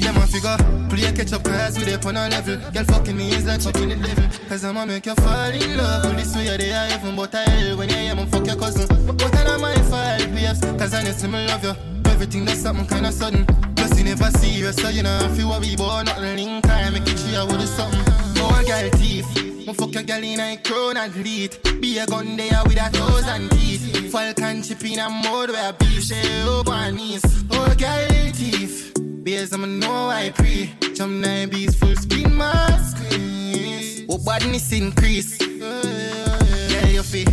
them 0.00 0.16
a 0.16 0.26
figure. 0.26 0.56
Play 0.88 1.12
catch 1.12 1.32
up 1.32 1.44
cause 1.44 1.78
we 1.78 1.92
up 1.92 2.06
on 2.06 2.16
a 2.16 2.28
level. 2.28 2.56
Girl 2.70 2.84
fucking 2.84 3.16
me 3.16 3.32
is 3.34 3.46
like 3.46 3.60
fucking 3.60 3.88
the 3.88 3.96
devil. 3.96 4.24
Cause 4.48 4.64
I'ma 4.64 4.84
make 4.84 5.06
you 5.06 5.14
fall 5.14 5.50
in 5.50 5.76
love. 5.76 6.04
Well, 6.04 6.14
this 6.14 6.34
way 6.36 6.46
you're 6.46 6.58
there 6.58 6.88
heaven, 6.90 7.16
but 7.16 7.34
I 7.34 7.48
hell 7.48 7.76
when 7.76 7.88
you 7.88 7.96
hear 7.96 8.14
me 8.14 8.26
fuck 8.26 8.46
your 8.46 8.56
cousin. 8.56 8.86
But 9.06 9.34
I 9.34 9.44
know 9.44 9.58
my 9.58 9.74
five 9.90 10.32
waves. 10.34 10.60
Cause 10.60 10.94
honestly 10.94 11.28
me 11.28 11.46
love 11.46 11.64
you. 11.64 11.74
Everything 12.06 12.44
that's 12.44 12.60
something 12.60 12.86
kinda 12.86 13.12
sudden. 13.12 13.46
Plus 13.74 13.98
you 13.98 14.04
never 14.04 14.30
serious, 14.38 14.76
so 14.76 14.88
you 14.88 15.02
know 15.02 15.18
if 15.22 15.38
you 15.38 15.48
worry 15.48 15.74
about 15.74 16.06
nothing 16.06 16.36
link 16.36 16.64
time, 16.64 16.92
make 16.92 17.08
it 17.08 17.16
chill 17.16 17.46
with 17.46 17.66
something. 17.68 18.04
More 18.40 18.62
girl 18.62 18.90
teeth. 18.90 19.34
Me 19.66 19.72
fuck 19.72 19.94
your 19.94 20.02
girl 20.02 20.22
in 20.22 20.40
a 20.40 20.56
crown 20.58 20.96
and 20.96 21.14
lead. 21.16 21.56
Be 21.80 21.98
a 21.98 22.06
gun 22.06 22.36
there 22.36 22.62
with 22.64 22.76
a 22.76 22.90
thousand 22.90 23.50
teeth. 23.50 24.12
Falcon 24.12 24.62
chip 24.62 24.84
in 24.84 24.98
a 24.98 25.08
mode 25.08 25.50
where 25.50 25.68
I 25.68 25.72
beef 25.72 26.04
say 26.04 26.42
over 26.42 26.70
her 26.70 26.92
knees. 26.92 27.24
Oh 27.50 27.74
girl 27.78 28.32
teeth. 28.32 29.01
Beers 29.22 29.52
I'ma 29.52 29.66
know 29.66 30.08
I 30.08 30.30
pre. 30.30 30.74
Jump 30.94 31.12
nine 31.12 31.48
beats 31.48 31.76
full 31.76 31.94
spin 31.94 32.34
my 32.34 32.52
squeeze. 32.78 34.04
Oh 34.08 34.18
badness 34.18 34.72
increase. 34.72 35.38
Yeah 35.40 36.88
you 36.88 37.02
feel. 37.04 37.28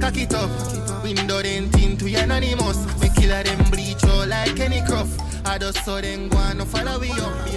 Cock 0.00 0.18
it 0.18 0.34
up. 0.34 0.50
Window 1.02 1.40
then 1.40 1.70
tint 1.70 2.00
to 2.00 2.10
your 2.10 2.22
anonymous. 2.22 2.78
Me 3.00 3.08
killer 3.16 3.42
them 3.42 3.70
bleach 3.70 4.04
out 4.04 4.28
like 4.28 4.60
any 4.60 4.82
Croft. 4.82 5.29
I 5.44 5.58
just 5.58 5.84
saw 5.84 6.00
them 6.00 6.28
go 6.28 6.38
and 6.38 6.66
follow 6.68 6.98
we 6.98 7.10
up. 7.10 7.48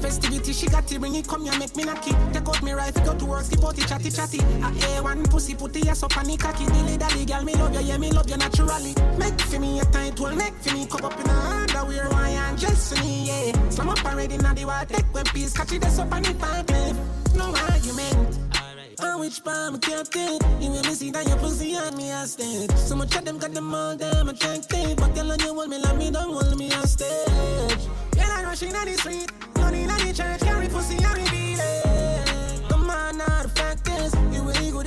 Festivity, 0.00 0.52
she 0.52 0.66
got 0.66 0.90
it, 0.90 0.98
bring 0.98 1.14
it, 1.14 1.28
come 1.28 1.44
here, 1.44 1.58
make 1.58 1.76
me 1.76 1.84
knock 1.84 2.06
it. 2.06 2.16
Take 2.32 2.48
out 2.48 2.62
me 2.62 2.72
rifle, 2.72 3.04
go 3.04 3.18
to 3.18 3.26
work, 3.26 3.44
skip 3.44 3.62
out 3.62 3.76
the 3.76 3.82
chatty 3.82 4.10
chatty. 4.10 4.38
A 4.38 5.02
A1 5.02 5.30
pussy, 5.30 5.54
put 5.54 5.72
the 5.72 5.88
ass 5.88 6.02
up 6.02 6.16
on 6.16 6.24
the 6.24 6.36
cocky. 6.36 6.64
Dilly 6.66 6.96
dally, 6.96 7.26
girl, 7.26 7.44
me 7.44 7.54
love 7.54 7.74
you, 7.74 7.80
yeah, 7.80 7.98
me 7.98 8.10
love 8.10 8.28
you 8.28 8.36
naturally. 8.36 8.94
Make 9.18 9.40
for 9.40 9.58
me 9.58 9.80
a 9.80 9.84
tight 9.86 10.18
one, 10.18 10.38
make 10.38 10.54
for 10.54 10.74
me 10.74 10.86
cup 10.86 11.04
up 11.04 11.20
in 11.20 11.28
a 11.28 11.32
underwear, 11.32 12.08
why 12.08 12.30
and 12.30 12.58
just 12.58 12.96
for 12.96 13.04
me, 13.04 13.26
yeah. 13.26 13.70
Slam 13.70 13.90
up 13.90 14.04
already, 14.04 14.38
now 14.38 14.54
the 14.54 14.64
water, 14.64 14.86
take 14.86 15.14
one 15.14 15.24
piece, 15.26 15.52
catch 15.52 15.72
it, 15.72 15.82
that's 15.82 15.98
up 15.98 16.12
on 16.12 16.22
the 16.22 16.34
park. 16.34 16.70
No 17.36 17.54
argument. 17.54 18.39
On 19.02 19.20
which 19.20 19.42
palm 19.42 19.78
captain? 19.80 20.38
You 20.60 20.70
will 20.70 20.84
see 20.84 21.10
that 21.10 21.26
your 21.26 21.36
pussy 21.38 21.76
on 21.76 21.96
me 21.96 22.10
a 22.10 22.26
stage. 22.26 22.70
So 22.72 22.96
much 22.96 23.14
of 23.16 23.24
them 23.24 23.38
got 23.38 23.52
them 23.52 23.74
all 23.74 23.96
damn 23.96 24.28
attractive. 24.28 24.96
But 24.96 25.14
girl, 25.14 25.32
on 25.32 25.40
you 25.40 25.54
hold 25.54 25.68
me 25.70 25.78
like 25.78 25.96
me, 25.96 26.10
don't 26.10 26.32
hold 26.32 26.58
me 26.58 26.72
on 26.72 26.86
stage. 26.86 27.86
Girl, 28.12 28.30
I 28.30 28.42
rushing 28.44 28.74
on 28.74 28.86
the 28.86 28.94
street, 28.94 29.30
running 29.56 29.90
on 29.90 29.98
the 29.98 30.12
church, 30.12 30.40
carry 30.40 30.68
pussy 30.68 30.96
on 31.04 31.14
the 31.14 31.30
beat. 31.30 31.58
The 32.68 32.76
man, 32.76 33.18
not 33.18 33.42
the 33.44 33.48
fact 33.48 33.88
is, 33.88 34.14
you 34.32 34.42
really 34.42 34.70
good, 34.70 34.86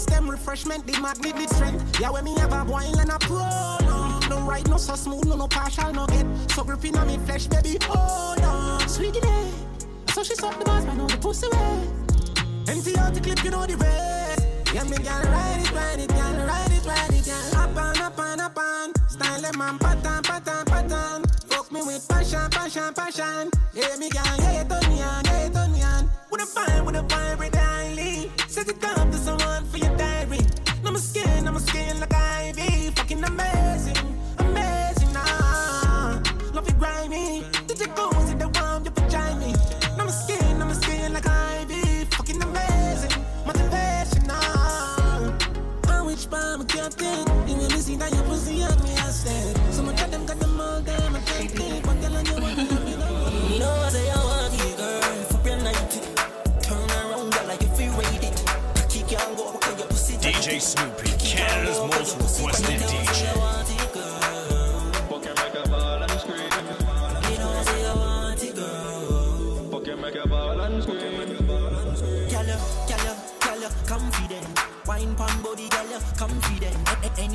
stem 0.00 0.30
refreshment, 0.30 0.86
the 0.86 0.98
magnet 1.00 1.36
the 1.36 1.54
strength. 1.54 2.00
Yeah, 2.00 2.10
when 2.10 2.24
me 2.24 2.34
a 2.36 2.48
boil 2.64 2.98
and 2.98 3.10
a 3.10 3.18
pro. 3.18 3.38
No, 3.86 4.18
no 4.28 4.40
right, 4.42 4.66
no 4.68 4.76
so 4.76 4.94
smooth, 4.94 5.26
no 5.26 5.36
no 5.36 5.46
partial, 5.46 5.92
no 5.92 6.06
get. 6.06 6.26
So 6.50 6.64
gripping 6.64 6.96
on 6.96 7.06
me 7.06 7.18
flesh, 7.18 7.46
baby, 7.46 7.76
hold 7.82 8.40
on. 8.40 8.88
Sweetie 8.88 9.20
day. 9.20 9.50
So 10.14 10.24
she 10.24 10.34
suck 10.34 10.58
the 10.58 10.64
bars, 10.64 10.84
but 10.84 10.94
know 10.96 11.06
the 11.06 11.16
pussy 11.18 11.48
way. 11.48 11.86
Empty 12.68 12.96
out 12.98 13.14
the 13.14 13.20
clip, 13.20 13.44
you 13.44 13.50
know 13.50 13.64
the 13.64 13.76
rest. 13.76 14.44
Yeah, 14.74 14.84
me 14.84 14.96
gal 14.98 15.22
ride 15.22 15.60
it, 15.60 15.72
ride 15.72 16.00
it, 16.00 16.08
gal 16.08 16.46
ride 16.46 16.72
it, 16.72 16.84
ride 16.84 17.14
it, 17.14 17.24
gal. 17.24 17.56
Up 17.56 17.76
on, 17.76 17.96
up 17.98 18.18
on, 18.18 18.40
up 18.40 18.58
on. 18.58 18.92
Style 19.08 19.40
them 19.40 19.56
man, 19.56 19.78
pattern, 19.78 20.22
pattern, 20.22 20.64
pattern. 20.66 21.24
Fuck 21.46 21.70
me 21.70 21.82
with 21.82 22.06
passion, 22.08 22.50
passion, 22.50 22.92
passion. 22.92 23.50
Yeah, 23.72 23.96
me 23.98 24.10
gal, 24.10 24.24
yeah, 24.38 24.64
me 24.64 25.02
on, 25.02 25.24
yeah, 25.24 25.46
you 25.46 25.52
turn 25.52 25.72
me 25.72 25.82
on. 25.82 26.10
With 26.30 26.42
a 26.42 26.46
fine, 26.46 26.84
with 26.84 26.96
a 26.96 27.02
vibrate 27.02 27.54
highly. 27.54 28.30
Set 28.48 28.68
it 28.68 28.84
up 28.84 29.10
to 29.10 29.16
someone 29.16 29.64
for 29.66 29.78
your 29.78 29.96
diary. 29.96 30.40
I'm 30.84 30.96
a 30.96 30.98
skin, 30.98 31.46
I'm 31.46 31.56
a 31.56 31.60
skin 31.60 32.00
like 32.00 32.12
ivy. 32.12 32.90
Fucking 32.90 33.22
amazing, 33.22 34.18
amazing, 34.38 35.12
ah. 35.14 36.20
Love 36.52 36.68
it 36.68 36.78
grimy. 36.78 37.44
Did 37.68 37.78
you 37.78 37.86
go 37.88 38.09
I 46.32 46.56
wish 46.56 46.56
by 46.56 46.56
my 46.56 46.64
captain. 46.64 47.48
You 47.48 47.56
will 47.56 47.70
see 47.70 47.96
that 47.96 48.12
your 48.12 48.22
pussy 48.24 48.62
on 48.62 48.82
me, 48.82 48.92
I 48.92 49.10
said. 49.10 49.56
So 49.72 49.82
much 49.82 50.00
of 50.02 50.10
them 50.10 50.26
got 50.26 50.38
them 50.38 50.60
all 50.60 50.80
damn, 50.80 51.16
I 51.16 51.20
can't 51.20 51.50
think. 51.50 51.86
One 51.86 52.00
girl 52.00 52.16
on 52.16 52.26
you 52.26 52.32
want 52.34 52.56
to 52.56 52.64
love 52.64 52.84
me, 52.84 52.96
love 52.96 53.32
me. 53.32 53.54
You 53.54 53.60
know 53.60 53.70
I 53.70 53.88
say 53.90 54.10
I 54.10 54.16
want 54.16 54.52
you, 54.54 54.76
girl. 54.76 55.02
Fuck 55.30 55.46
your 55.46 55.56
night. 55.58 56.02
Turn 56.62 56.90
around, 56.90 57.32
girl, 57.32 57.46
like 57.46 57.62
if 57.62 57.80
you 57.80 57.90
rate 57.92 58.24
it. 58.24 58.36
Kick 58.88 59.08
can't 59.08 59.36
go 59.36 59.52
because 59.52 59.78
your 59.78 59.88
pussy. 59.88 60.14
DJ 60.16 60.60
Snoopy, 60.60 61.09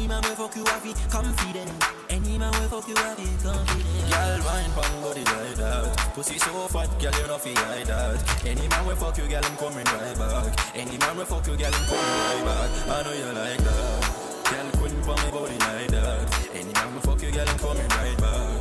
Any 0.05 0.13
man 0.13 0.21
will 0.21 0.35
fuck 0.35 0.55
you 0.55 0.63
have 0.65 0.85
it, 0.85 0.97
confident. 1.09 1.71
Any 2.11 2.37
man 2.37 2.51
will 2.61 2.69
fuck 2.69 2.87
you 2.87 2.93
have 2.93 3.17
it, 3.17 3.41
confident. 3.41 4.11
Girl, 4.11 4.39
wine 4.45 4.71
pan 4.77 5.01
body 5.01 5.23
like 5.25 5.55
that. 5.55 5.97
Pussy 6.13 6.37
so 6.37 6.67
fat, 6.67 6.93
girl, 7.01 7.11
you 7.11 7.25
know 7.25 7.39
fi 7.39 7.55
hide 7.55 7.87
that. 7.87 8.45
Any 8.45 8.67
man 8.67 8.85
will 8.85 8.95
fuck 8.97 9.17
you, 9.17 9.27
girl, 9.27 9.41
I'm 9.43 9.57
coming 9.57 9.83
right 9.83 10.15
back. 10.15 10.75
Any 10.75 10.99
man 10.99 11.17
will 11.17 11.25
fuck 11.25 11.47
you, 11.47 11.57
girl, 11.57 11.73
I'm 11.73 11.85
coming 11.89 12.21
right 12.21 12.45
back. 12.45 12.69
I 12.85 13.01
know 13.01 13.13
you 13.17 13.33
like 13.33 13.63
that. 13.65 14.45
Girl, 14.45 14.69
queen 14.77 15.01
for 15.01 15.31
body 15.33 15.57
like 15.57 15.89
that. 15.89 16.49
Any 16.53 16.71
man 16.71 16.93
will 16.93 17.01
fuck 17.01 17.23
you, 17.23 17.31
girl, 17.31 17.49
I'm 17.49 17.57
coming 17.57 17.89
right 17.89 18.17
back. 18.21 18.54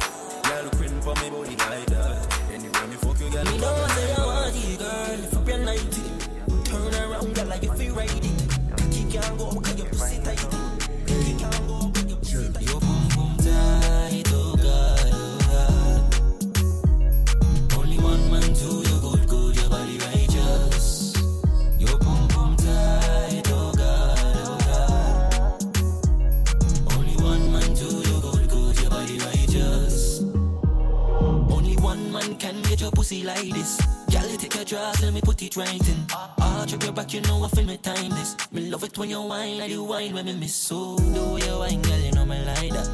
Get 32.74 32.80
your 32.80 32.90
pussy 32.90 33.22
like 33.22 33.50
this. 33.50 33.78
Girl, 34.10 34.28
you 34.28 34.36
take 34.36 34.54
your 34.56 34.64
draws, 34.64 35.00
let 35.00 35.12
me 35.14 35.20
put 35.20 35.40
it 35.42 35.56
right 35.56 35.88
in. 35.88 36.06
Ah, 36.10 36.64
trip 36.66 36.82
your 36.82 36.92
back, 36.92 37.14
you 37.14 37.20
know 37.20 37.44
I 37.44 37.48
feel 37.48 37.64
me 37.64 37.76
time 37.76 38.10
this. 38.10 38.34
Me 38.50 38.68
love 38.68 38.82
it 38.82 38.98
when 38.98 39.10
you 39.10 39.22
whine, 39.22 39.58
like 39.58 39.70
you 39.70 39.84
whine 39.84 40.12
when 40.12 40.26
me 40.26 40.34
miss 40.34 40.56
so. 40.56 40.96
The 40.96 41.22
way 41.22 41.46
you 41.46 41.58
whine, 41.58 41.82
girl, 41.82 41.98
you 42.00 42.10
know 42.12 42.26
me 42.26 42.44
like 42.44 42.70
that. 42.72 42.88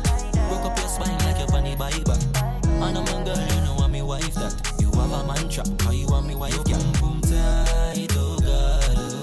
Broke 0.50 0.66
up 0.66 0.78
your 0.78 0.88
spine 0.88 1.18
like 1.20 1.38
your 1.38 1.48
bunny 1.48 1.76
Bible. 1.76 2.12
And 2.84 2.98
I'm 2.98 3.06
a 3.06 3.24
girl, 3.24 3.38
you 3.38 3.60
know 3.64 3.76
I'm 3.80 3.92
me 3.92 4.02
wife 4.02 4.34
that. 4.34 4.76
You 4.80 4.90
have 4.92 5.12
a 5.12 5.26
man 5.26 5.48
trap, 5.48 5.66
how 5.80 5.92
you 5.92 6.06
want 6.08 6.26
me 6.26 6.34
wife, 6.34 6.62
girl. 6.64 6.82
Boom 7.00 7.22
tight, 7.22 8.12
oh 8.18 8.38
God, 8.38 8.98
oh 8.98 9.22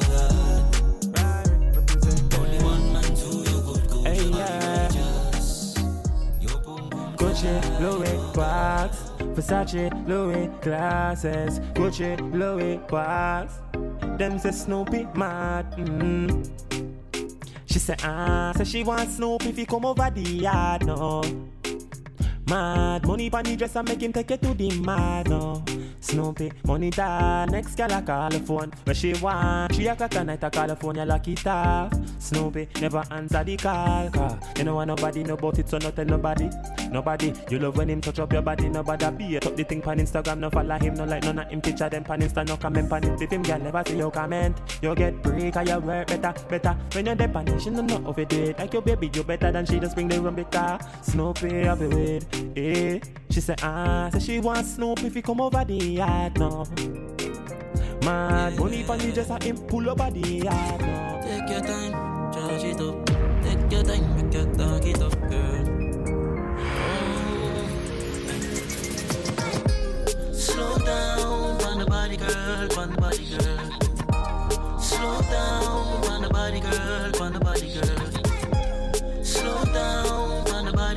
God. 1.13 2.39
Only 2.39 2.57
one 2.63 2.93
man 2.93 3.13
do 3.13 3.29
you 3.45 3.61
good, 3.61 3.87
good, 3.89 4.07
Hey, 4.07 4.23
yeah. 4.29 4.87
righteous. 4.87 5.75
Your 6.41 6.59
boom 6.61 6.89
boom 6.89 7.15
Gucci, 7.15 7.79
Louis, 7.79 8.17
Versace, 9.37 9.91
Louis, 10.07 10.49
glasses, 10.61 11.59
Gucci, 11.75 12.17
Louis, 12.33 12.79
Crocs. 12.87 13.61
Them 14.17 14.39
say 14.39 14.49
Snoopy 14.49 15.07
mad. 15.13 15.71
Mm. 15.77 16.49
She 17.67 17.77
say 17.77 17.95
ah, 18.03 18.51
say 18.55 18.63
she 18.63 18.83
want 18.83 19.11
Snoopy 19.11 19.49
if 19.49 19.57
he 19.57 19.65
come 19.67 19.85
over 19.85 20.09
the 20.09 20.21
yard 20.21 20.87
no. 20.87 21.21
Mad 22.49 23.05
money 23.05 23.29
pon 23.29 23.43
the 23.43 23.55
dress 23.55 23.75
and 23.75 23.89
make 23.89 24.01
him 24.01 24.13
take 24.13 24.31
it 24.31 24.41
to 24.41 24.53
the 24.53 24.71
mad 24.79 25.29
no. 25.29 25.63
Snoopy, 25.99 26.51
money 26.65 26.89
down. 26.89 27.49
Next 27.49 27.75
girl 27.75 27.91
I 27.91 28.01
call 28.01 28.29
the 28.29 28.39
phone. 28.39 28.71
Where 28.85 28.93
she 28.93 29.13
want? 29.15 29.75
Three 29.75 29.87
o'clock 29.87 30.15
at 30.15 30.25
night 30.25 30.43
I 30.43 30.49
call 30.49 30.67
the 30.67 30.75
phone. 30.75 30.95
You 30.95 31.05
lock 31.05 31.27
it 31.27 31.45
off. 31.45 31.91
Snoopy 32.19 32.69
never 32.79 33.03
answer 33.11 33.43
the 33.43 33.57
call. 33.57 34.09
Car. 34.11 34.39
You 34.57 34.63
know 34.63 34.75
want 34.75 34.87
nobody 34.87 35.23
know 35.23 35.33
about 35.33 35.59
it, 35.59 35.67
so 35.67 35.77
not 35.77 35.95
tell 35.95 36.05
nobody. 36.05 36.49
Nobody. 36.91 37.33
You 37.49 37.59
love 37.59 37.75
when 37.75 37.89
him 37.89 37.99
touch 37.99 38.19
up 38.19 38.31
your 38.31 38.41
body. 38.41 38.69
Nobody 38.69 39.09
be 39.17 39.35
it 39.35 39.45
up 39.45 39.55
the 39.55 39.63
thing 39.63 39.81
pan 39.81 39.99
Instagram. 39.99 40.39
No 40.39 40.49
follow 40.49 40.77
him. 40.77 40.93
No 40.93 41.03
like 41.03 41.23
none 41.23 41.39
of 41.39 41.49
him 41.49 41.61
picture 41.61 41.89
them 41.89 42.03
pan 42.03 42.21
Insta. 42.21 42.47
No 42.47 42.55
comment 42.55 42.89
pan 42.89 43.03
it. 43.03 43.21
If 43.21 43.31
him 43.31 43.43
girl 43.43 43.59
never 43.59 43.83
see 43.85 43.97
your 43.97 44.11
comment, 44.11 44.57
you 44.81 44.95
get 44.95 45.21
break. 45.21 45.57
Or 45.57 45.63
you 45.63 45.79
work 45.79 46.07
better, 46.07 46.33
better. 46.47 46.77
When 46.93 47.05
you're 47.07 47.15
there 47.15 47.27
pan 47.27 47.59
she 47.59 47.69
no 47.69 47.81
know 47.81 48.07
of 48.07 48.19
it. 48.19 48.29
do 48.29 48.43
it. 48.43 48.59
Like 48.59 48.71
your 48.71 48.81
baby, 48.81 49.09
you 49.13 49.23
better 49.23 49.51
than 49.51 49.65
she 49.65 49.79
just 49.79 49.95
bring 49.95 50.07
the 50.07 50.21
rum 50.21 50.35
because 50.35 50.81
Snoopy 51.01 51.63
have 51.63 51.81
it 51.81 51.93
with. 51.93 52.36
Eh. 52.55 52.99
She 53.29 53.41
said, 53.41 53.59
ah, 53.63 54.09
say 54.13 54.19
she 54.19 54.39
want 54.39 54.65
Snoopy 54.65 55.07
if 55.07 55.13
he 55.15 55.21
come 55.21 55.41
over 55.41 55.63
the 55.65 55.75
yard 55.75 56.37
no. 56.39 56.65
Mad 58.03 58.57
money 58.57 58.83
the 58.83 59.11
dress 59.13 59.29
and 59.29 59.43
him 59.43 59.57
pull 59.67 59.89
over 59.89 60.09
the 60.11 60.19
yard 60.19 60.81
no. 60.81 61.21
Take 61.23 61.49
your 61.49 61.61
time, 61.61 61.91
charge 62.33 62.63
it 62.63 62.81
up. 62.81 63.05
Take 63.43 63.71
your 63.71 63.83
time, 63.83 64.15
make 64.15 64.33
your 64.33 64.45
talk 64.55 64.85
it 64.85 65.01
up, 65.01 65.19
girl. 65.29 65.65
Mm. 65.65 66.97
Slow 70.33 70.77
down, 70.79 71.61
on 71.63 71.79
the 71.79 71.85
body, 71.85 72.17
girl, 72.17 72.79
on 72.79 72.95
body, 72.95 73.25
girl. 73.29 74.79
Slow 74.79 75.21
down, 75.21 76.05
on 76.11 76.21
the 76.21 76.29
body, 76.29 76.59
girl, 76.59 77.21
on 77.21 77.33
the 77.33 77.39
body, 77.39 77.73
girl. 77.73 79.23
Slow 79.23 79.65
down, 79.65 80.26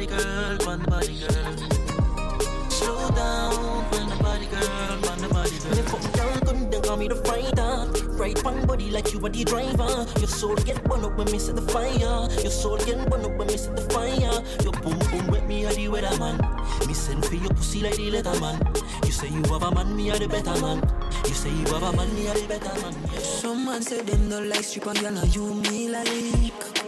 body, 0.07 0.23
girl, 0.23 0.69
on 0.69 0.79
the 0.81 0.91
body, 0.91 1.19
girl. 1.19 2.71
Slow 2.71 3.11
down, 3.11 3.55
on 3.95 4.09
the 4.09 4.17
body, 4.23 4.47
girl, 4.47 5.11
on 5.11 5.19
the 5.19 5.29
body, 5.29 5.59
girl. 5.59 5.77
Me 5.77 5.83
fuck 5.83 6.13
down, 6.13 6.41
come 6.41 6.71
down, 6.71 6.83
call 6.83 6.97
me 6.97 7.09
the 7.09 7.17
fighter. 7.17 7.87
Right 8.17 8.43
pan 8.43 8.67
body 8.67 8.91
like 8.91 9.13
you 9.13 9.25
are 9.25 9.29
the 9.29 9.45
driver. 9.45 10.07
Your 10.19 10.29
soul 10.29 10.57
get 10.57 10.83
burned 10.85 11.05
up 11.05 11.17
when 11.17 11.31
me 11.31 11.39
set 11.39 11.57
the 11.57 11.63
fire. 11.63 11.93
Your 12.41 12.51
soul 12.51 12.79
get 12.79 13.11
burned 13.11 13.27
up 13.27 13.37
when 13.37 13.49
me 13.49 13.57
set 13.57 13.77
the 13.77 13.83
fire. 13.93 14.17
Your 14.63 14.73
boom 14.81 14.99
boom 15.11 15.27
wet 15.29 15.47
me 15.47 15.65
a 15.65 15.71
the 15.71 15.87
weatherman. 15.89 16.39
Me 16.87 16.95
send 16.95 17.25
for 17.25 17.35
your 17.35 17.51
pussy 17.51 17.81
like 17.81 17.97
the 17.97 18.11
letterman. 18.11 18.57
You 19.05 19.13
say 19.13 19.29
you 19.29 19.43
have 19.53 19.63
a 19.63 19.75
man, 19.75 19.97
me 19.97 20.11
a 20.11 20.19
the 20.19 20.29
better 20.29 20.59
man. 20.61 20.83
You 21.27 21.35
say 21.35 21.51
you 21.51 21.67
have 21.67 21.83
a 21.83 21.93
man, 21.93 22.15
me 22.15 22.27
a 22.27 22.35
the 22.35 22.47
better 22.49 22.81
man. 22.81 22.95
Yeah. 23.13 23.19
Some 23.21 23.67
man 23.67 23.83
say 23.83 24.01
them 24.03 24.29
no 24.29 24.41
like 24.41 24.65
strip 24.65 24.87
and 24.87 24.99
girl, 24.99 25.13
now 25.13 25.25
you 25.25 25.55
me 25.55 25.89
like. 25.91 26.80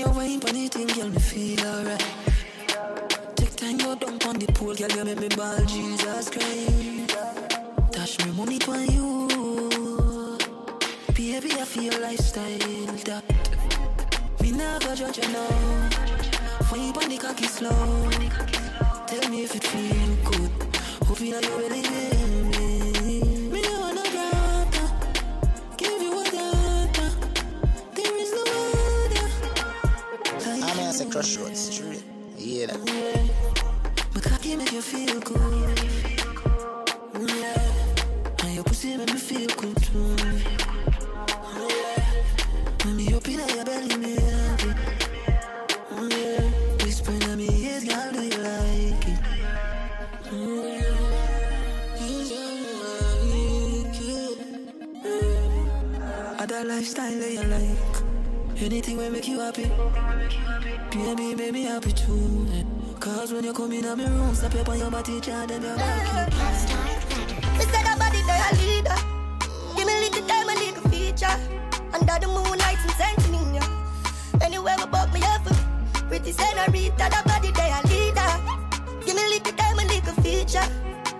You 0.00 0.08
wine 0.12 0.40
the 0.40 0.68
thing, 0.68 0.86
girl, 0.86 1.10
me 1.10 1.18
feel 1.18 1.60
alright. 1.66 2.02
Take 3.36 3.54
time, 3.54 3.78
you 3.78 3.94
down 3.96 4.18
on 4.26 4.38
the 4.38 4.46
pool, 4.54 4.74
girl, 4.74 4.88
you 4.88 5.04
make 5.04 5.20
me 5.20 5.28
ball, 5.28 5.62
Jesus 5.66 6.30
Christ. 6.30 7.16
Touch 7.92 8.24
me 8.24 8.32
money 8.32 8.58
for 8.60 8.78
you. 8.78 9.28
Baby, 11.12 11.52
I 11.52 11.64
feel 11.66 12.00
lifestyle 12.00 12.58
that. 13.04 13.24
Me 14.40 14.52
never 14.52 14.96
judge 14.96 15.18
you 15.18 15.28
now. 15.34 15.90
Wine 16.72 16.94
pon 16.94 17.10
the 17.10 17.18
cocky 17.18 17.44
slow. 17.44 18.08
Tell 19.06 19.30
me 19.30 19.44
if 19.44 19.54
it 19.54 19.64
feel 19.64 20.16
good. 20.30 20.50
Hope 21.06 21.20
you 21.20 21.32
know 21.32 21.40
you 21.40 21.58
really 21.58 22.19
Trust 31.10 31.36
you 31.36 31.44
on 31.44 31.50
the 31.50 31.56
street. 31.56 32.04
Yeah. 32.38 32.76
My 34.14 34.20
cocky 34.20 34.54
make 34.54 34.72
you 34.72 34.80
feel 34.80 35.20
good. 35.20 35.78
Yeah. 37.28 38.44
And 38.44 38.54
your 38.54 38.62
pussy 38.62 38.96
make 38.96 39.12
me 39.12 39.18
feel 39.18 39.48
good 39.56 39.76
too. 39.82 40.16
Yeah. 40.20 40.38
When 42.84 42.96
me 42.96 43.12
open 43.12 43.40
up 43.40 43.50
your 43.54 43.64
belly, 43.64 43.96
me 43.96 44.14
happy. 44.20 44.72
Yeah. 46.14 46.84
Whisper 46.84 47.18
to 47.18 47.36
me, 47.36 47.48
yes, 47.60 47.84
girl, 47.84 48.12
do 48.12 48.22
you 48.22 48.38
like 48.38 49.08
it? 49.08 49.20
Yeah. 50.30 51.00
Other 56.38 56.64
lifestyle, 56.64 57.18
they 57.18 57.36
Anything 58.62 58.98
will 58.98 59.10
make 59.10 59.26
you 59.26 59.40
happy. 59.40 59.70
Baby, 60.90 61.50
me 61.50 61.62
happy 61.62 61.92
too. 61.92 62.46
Cause 63.00 63.32
when 63.32 63.42
you 63.42 63.54
come 63.54 63.72
in 63.72 63.86
my 63.96 64.04
room, 64.04 64.34
stop 64.34 64.54
up 64.54 64.68
on 64.68 64.78
your 64.78 64.90
body, 64.90 65.18
child, 65.18 65.48
then 65.48 65.62
you're 65.62 65.76
back. 65.76 66.28
Me 67.56 67.64
said 67.64 67.84
that 67.88 67.96
body 67.98 68.20
they 68.28 68.36
a 68.36 68.50
leader. 68.60 68.96
Give 69.76 69.86
me 69.86 69.94
little 70.00 70.26
time, 70.28 70.48
a 70.50 70.54
little 70.60 70.90
feature. 70.90 71.36
Under 71.94 72.18
the 72.20 72.26
moonlight 72.28 72.76
and 72.84 72.92
sentiment, 73.00 73.54
yeah. 73.54 74.44
Anywhere 74.44 74.76
we 74.78 74.84
buck 74.86 75.10
me 75.14 75.22
up. 75.22 75.42
Pretty 76.08 76.32
senorita, 76.32 77.08
that 77.08 77.24
body 77.24 77.50
they 77.52 77.72
a 77.72 77.80
leader. 77.88 78.30
Give 79.06 79.16
me 79.16 79.22
little 79.32 79.52
time, 79.56 79.78
a 79.78 79.84
little 79.88 80.14
feature. 80.22 80.68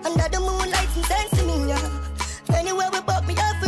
Under 0.05 0.29
the 0.29 0.39
moonlight 0.39 0.95
and 0.95 1.05
sentiment, 1.05 1.69
yeah. 1.69 2.55
Anywhere 2.55 2.89
we 2.93 3.01
buck 3.01 3.27
me 3.27 3.35
up. 3.37 3.60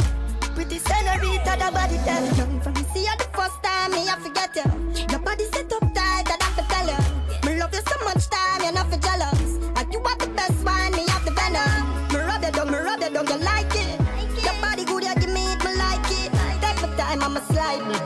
Pretty 1.13 1.37
senorita, 1.37 1.57
that 1.59 1.73
body 1.73 1.97
they. 1.97 2.29
From 2.61 2.75
see 2.93 3.05
you 3.05 3.15
the 3.17 3.27
first 3.33 3.61
time, 3.61 3.91
me 3.91 4.09
I 4.09 4.17
forget 4.19 4.55
you. 4.55 4.65
Your 5.09 5.19
body 5.19 5.45
set 5.45 5.71
up 5.73 5.81
tight, 5.93 6.25
I 6.25 6.37
have 6.41 6.55
to 6.57 6.63
tell 6.67 6.87
you. 6.89 7.01
Me 7.45 7.59
love 7.59 7.73
you 7.73 7.81
so 7.85 8.05
much 8.05 8.27
time, 8.29 8.61
you're 8.63 8.73
not 8.73 8.89
for 8.89 8.97
jealous. 8.97 9.61
And 9.77 9.93
you 9.93 9.99
are 9.99 10.17
the 10.17 10.27
best 10.33 10.63
one, 10.63 10.91
me 10.93 11.05
have 11.09 11.25
the 11.25 11.31
venom. 11.31 12.09
Me 12.09 12.19
rub 12.19 12.43
you 12.43 12.51
down, 12.51 12.71
me 12.71 12.77
rub 12.77 13.01
you 13.01 13.09
down, 13.09 13.27
you 13.27 13.37
like 13.45 13.75
it. 13.75 13.99
Your 14.41 14.55
body 14.61 14.85
good, 14.85 15.03
you 15.03 15.15
give 15.15 15.29
me 15.29 15.53
it, 15.53 15.63
me 15.63 15.71
like 15.77 16.09
it. 16.09 16.31
Take 16.61 16.81
my 16.81 16.89
time, 16.97 17.21
I'ma 17.21 17.41
slide 17.45 17.85
me. 17.85 17.97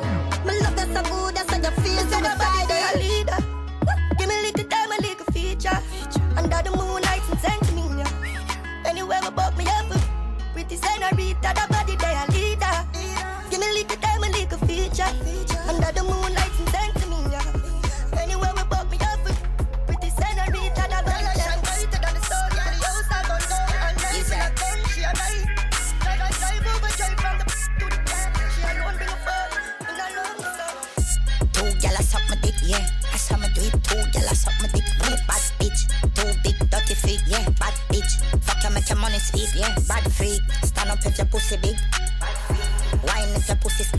Me 0.43 0.59
love 0.59 0.75
you 0.75 0.87
so 0.91 1.01
good, 1.07 1.35
that's 1.35 1.51
how 1.51 1.63
you 1.63 1.71
feel, 1.79 2.03
so 2.11 2.19
side, 2.19 2.67
you're 2.67 2.91
a 2.91 2.99
leader. 2.99 3.39
Give 4.19 4.27
me 4.27 4.35
a 4.35 4.43
little 4.51 4.67
time, 4.67 4.91
a 4.91 4.97
little 4.99 5.27
feature. 5.31 5.79
Under 6.35 6.59
the 6.59 6.71
moonlight 6.75 7.23
and 7.31 7.39
sentiment, 7.39 8.03
yeah. 8.03 8.83
Anywhere 8.85 9.19
we 9.23 9.29
buck 9.31 9.55
me 9.57 9.65
up. 9.79 9.87
Pretty 10.53 10.75
senorita, 10.75 11.53
that 11.55 11.69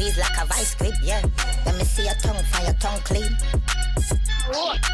squeeze 0.09 0.19
like 0.19 0.43
a 0.43 0.47
vice 0.47 0.75
grip, 0.75 0.95
yeah. 1.03 1.23
Let 1.67 1.77
me 1.77 1.85
see 1.85 2.05
your 2.05 2.15
tongue, 2.15 2.43
find 2.45 2.67
your 2.67 2.77
tongue 2.77 3.01
clean. 3.01 3.37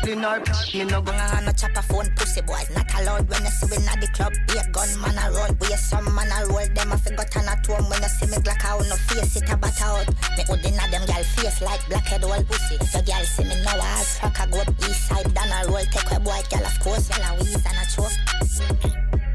Clean 0.02 0.24
up, 0.24 0.46
me 0.74 0.84
no 0.84 1.00
gonna 1.00 1.18
have 1.18 1.44
no 1.44 1.52
chopper 1.52 1.82
phone 1.82 2.10
pussy 2.16 2.42
boys 2.42 2.68
Not 2.74 2.92
allowed 2.98 3.28
when 3.30 3.44
you 3.44 3.50
see 3.50 3.68
me 3.70 3.86
at 3.86 4.00
the 4.00 4.08
club 4.08 4.32
Be 4.48 4.58
a 4.58 4.66
gun 4.72 4.88
man 5.00 5.16
a 5.16 5.30
roll, 5.30 5.54
we 5.60 5.72
a 5.72 5.76
some 5.78 6.12
man 6.12 6.26
a 6.32 6.44
roll 6.48 6.66
Them 6.74 6.90
a 6.90 6.98
figure 6.98 7.24
turn 7.30 7.46
at 7.46 7.64
home. 7.64 7.88
When 7.88 8.02
you 8.02 8.08
see 8.08 8.26
me 8.26 8.36
Glock 8.42 8.64
out 8.64 8.82
No 8.90 8.96
face 8.96 9.36
it 9.36 9.48
a 9.48 9.56
bat 9.56 9.80
out. 9.80 10.08
Me 10.36 10.42
hood 10.48 10.64
inna 10.66 10.90
them 10.90 11.06
gal 11.06 11.22
face 11.22 11.62
like 11.62 11.86
blackhead 11.88 12.24
old 12.24 12.46
pussy. 12.48 12.76
Your 12.92 13.02
gal 13.06 13.24
see 13.24 13.44
me 13.44 13.54
now 13.62 13.78
ass 13.78 14.18
rock 14.22 14.38
a 14.40 14.46
go 14.50 14.60
up 14.60 14.68
east 14.80 15.06
side 15.06 15.32
Down 15.32 15.48
a 15.48 15.70
roll, 15.70 15.86
take 15.86 16.10
a 16.10 16.18
boy 16.18 16.42
gal 16.50 16.66
of 16.66 16.80
course 16.80 17.08
Gal 17.08 17.22
a 17.22 17.38
wheeze 17.38 17.54
and 17.54 17.78
a 17.78 17.84
choke. 17.86 18.18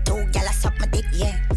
Two 0.03 0.25
gal 0.33 0.45
a 0.45 0.53
suck 0.53 0.77
my 0.79 0.87
dick, 0.87 1.05
yeah 1.13 1.48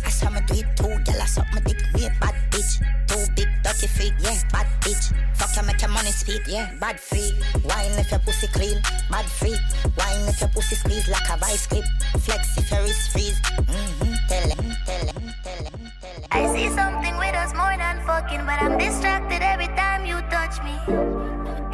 you, 6.28 6.34
make 6.34 6.46
your 6.46 6.68
money 6.68 6.70
speak, 6.70 6.70
yeah 6.70 6.72
Bad 6.80 7.00
freak 7.00 7.34
Wine 7.64 7.98
if 7.98 8.10
your 8.10 8.20
pussy 8.20 8.46
clean 8.48 8.82
Bad 9.10 9.26
freak 9.26 9.60
Wine 9.96 10.28
if 10.28 10.40
your 10.40 10.50
pussy 10.50 10.76
squeeze 10.76 11.08
like 11.08 11.28
a 11.30 11.36
vice 11.36 11.66
grip 11.66 11.84
Flex 12.20 12.58
if 12.58 12.70
your 12.70 12.82
wrist 12.82 13.10
freeze 13.12 13.40
Mm-hmm 13.40 14.14
Tell 14.28 14.48
him, 14.48 14.76
tell 14.86 15.06
him, 15.06 15.34
tell 15.42 15.64
him, 15.64 15.64
tell 15.64 15.64
him 15.64 15.92
I 16.30 16.52
see 16.54 16.68
something 16.74 17.16
with 17.18 17.34
us 17.34 17.52
more 17.54 17.76
than 17.76 18.00
fucking, 18.06 18.46
but 18.46 18.62
I'm 18.62 18.78
distracted 18.78 19.42
every 19.42 19.66
time 19.76 20.06
you 20.06 20.20
touch 20.30 20.62
me. 20.64 20.72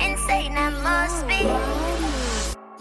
Insane, 0.05 0.57
I 0.57 0.71
must 0.83 1.27
be. 1.29 1.47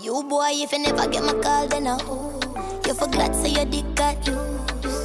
You 0.04 0.24
boy, 0.24 0.50
if 0.54 0.72
you 0.72 0.80
never 0.80 1.08
get 1.08 1.24
my 1.24 1.34
call, 1.34 1.68
then 1.68 1.88
I 1.88 1.98
who? 2.00 2.40
You 2.86 2.94
forgot 2.96 3.36
say 3.36 3.50
your 3.50 3.66
dick 3.66 3.86
got 3.94 4.26
you. 4.26 4.36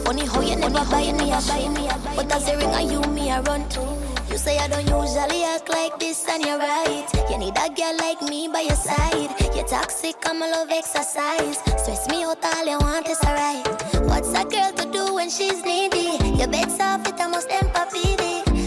Funny 0.05 0.25
how 0.25 0.41
you 0.41 0.57
never 0.57 0.85
buy 0.91 1.13
me 1.13 1.33
a 1.33 1.41
buy 1.45 1.69
me 1.69 1.89
a 1.89 1.99
But 2.17 2.33
as 2.33 2.49
a 2.49 2.57
ring 2.57 2.71
on 2.71 2.91
you, 2.91 3.01
me 3.13 3.31
I 3.31 3.41
run 3.41 3.69
to. 3.71 4.02
You 4.33 4.39
say 4.39 4.57
I 4.57 4.67
don't 4.67 4.89
usually 4.89 5.45
act 5.45 5.69
like 5.69 5.99
this, 6.01 6.27
and 6.27 6.43
you're 6.43 6.57
right. 6.57 7.05
You 7.29 7.37
need 7.37 7.55
a 7.55 7.69
girl 7.69 7.95
like 7.99 8.23
me 8.23 8.49
by 8.49 8.63
your 8.63 8.77
side. 8.77 9.29
You're 9.55 9.67
toxic, 9.67 10.17
I'm 10.25 10.41
a 10.41 10.47
love 10.49 10.71
exercise. 10.71 11.59
Stress 11.59 12.09
me 12.09 12.25
out, 12.25 12.43
all 12.43 12.65
you 12.65 12.79
want 12.79 13.07
is 13.11 13.21
alright. 13.21 13.69
What's 14.09 14.31
a 14.31 14.45
girl 14.47 14.73
to 14.73 14.91
do 14.91 15.13
when 15.13 15.29
she's 15.29 15.63
needy? 15.63 16.17
Your 16.39 16.49
bed's 16.49 16.81
off, 16.81 17.07
it 17.07 17.21
almost 17.21 17.51
empathic. 17.51 18.17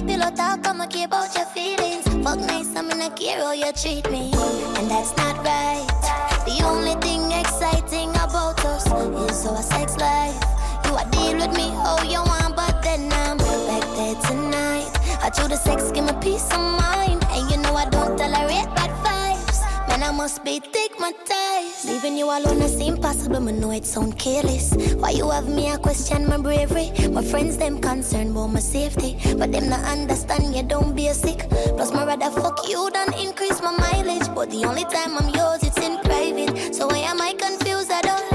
Pillow 0.06 0.30
talk, 0.36 0.68
I'ma 0.68 0.86
care 0.86 1.08
about 1.08 1.34
your 1.36 1.48
feelings. 1.48 2.06
Fuck 2.24 2.42
nice, 2.42 2.76
I'm 2.76 2.92
in 2.92 3.02
a 3.02 3.10
care 3.10 3.40
how 3.40 3.48
oh, 3.48 3.52
you 3.54 3.72
treat 3.74 4.08
me. 4.12 4.32
And 4.78 4.88
that's 4.88 5.18
not 5.18 5.38
right. 5.44 5.88
The 6.46 6.62
only 6.64 6.94
thing 7.02 7.32
exciting 7.32 8.12
about 8.12 8.64
us 8.64 8.86
is 8.86 9.46
our 9.48 9.64
sex 9.64 9.98
life. 9.98 10.40
You 10.86 10.94
are 10.94 11.10
deal 11.10 11.34
with 11.38 11.58
me 11.58 11.70
how 11.74 12.04
you 12.04 12.22
want, 12.22 12.45
do 15.36 15.48
the 15.48 15.58
sex, 15.58 15.92
give 15.92 16.06
me 16.06 16.14
peace 16.22 16.46
of 16.52 16.60
mind. 16.60 17.24
And 17.32 17.52
you 17.52 17.58
know 17.58 17.76
I 17.76 17.86
don't 17.90 18.18
tolerate 18.18 18.70
bad 18.76 18.92
vibes. 19.04 19.60
Man, 19.88 20.04
I 20.04 20.12
must 20.12 20.44
be 20.44 20.60
ties. 20.60 21.86
Leaving 21.86 22.18
you 22.18 22.26
alone 22.26 22.62
is 22.62 22.80
impossible, 22.80 23.42
but 23.42 23.54
know 23.54 23.72
it 23.72 23.86
sound 23.86 24.18
careless. 24.18 24.74
Why 24.96 25.12
you 25.12 25.30
have 25.30 25.48
me, 25.48 25.70
I 25.72 25.78
question 25.78 26.28
my 26.28 26.38
bravery. 26.38 26.92
My 27.10 27.24
friends, 27.24 27.58
them 27.58 27.80
concerned 27.80 28.32
about 28.32 28.48
my 28.48 28.60
safety. 28.60 29.18
But 29.38 29.52
them 29.52 29.70
not 29.70 29.84
understand 29.86 30.56
you 30.56 30.64
don't 30.64 30.96
be 30.96 31.08
a 31.08 31.14
sick. 31.14 31.48
Plus, 31.50 31.92
my 31.92 32.06
rather 32.06 32.32
fuck 32.32 32.68
you 32.68 32.90
than 32.92 33.14
increase 33.14 33.62
my 33.62 33.72
mileage. 33.72 34.28
But 34.34 34.50
the 34.50 34.66
only 34.66 34.86
time 34.86 35.18
I'm 35.18 35.30
yours, 35.34 35.64
it's 35.64 35.78
in 35.78 36.00
private. 36.00 36.74
So 36.74 36.88
why 36.88 37.00
am 37.00 37.22
I 37.22 37.34
confused? 37.34 37.92
I 37.92 38.02
don't. 38.02 38.35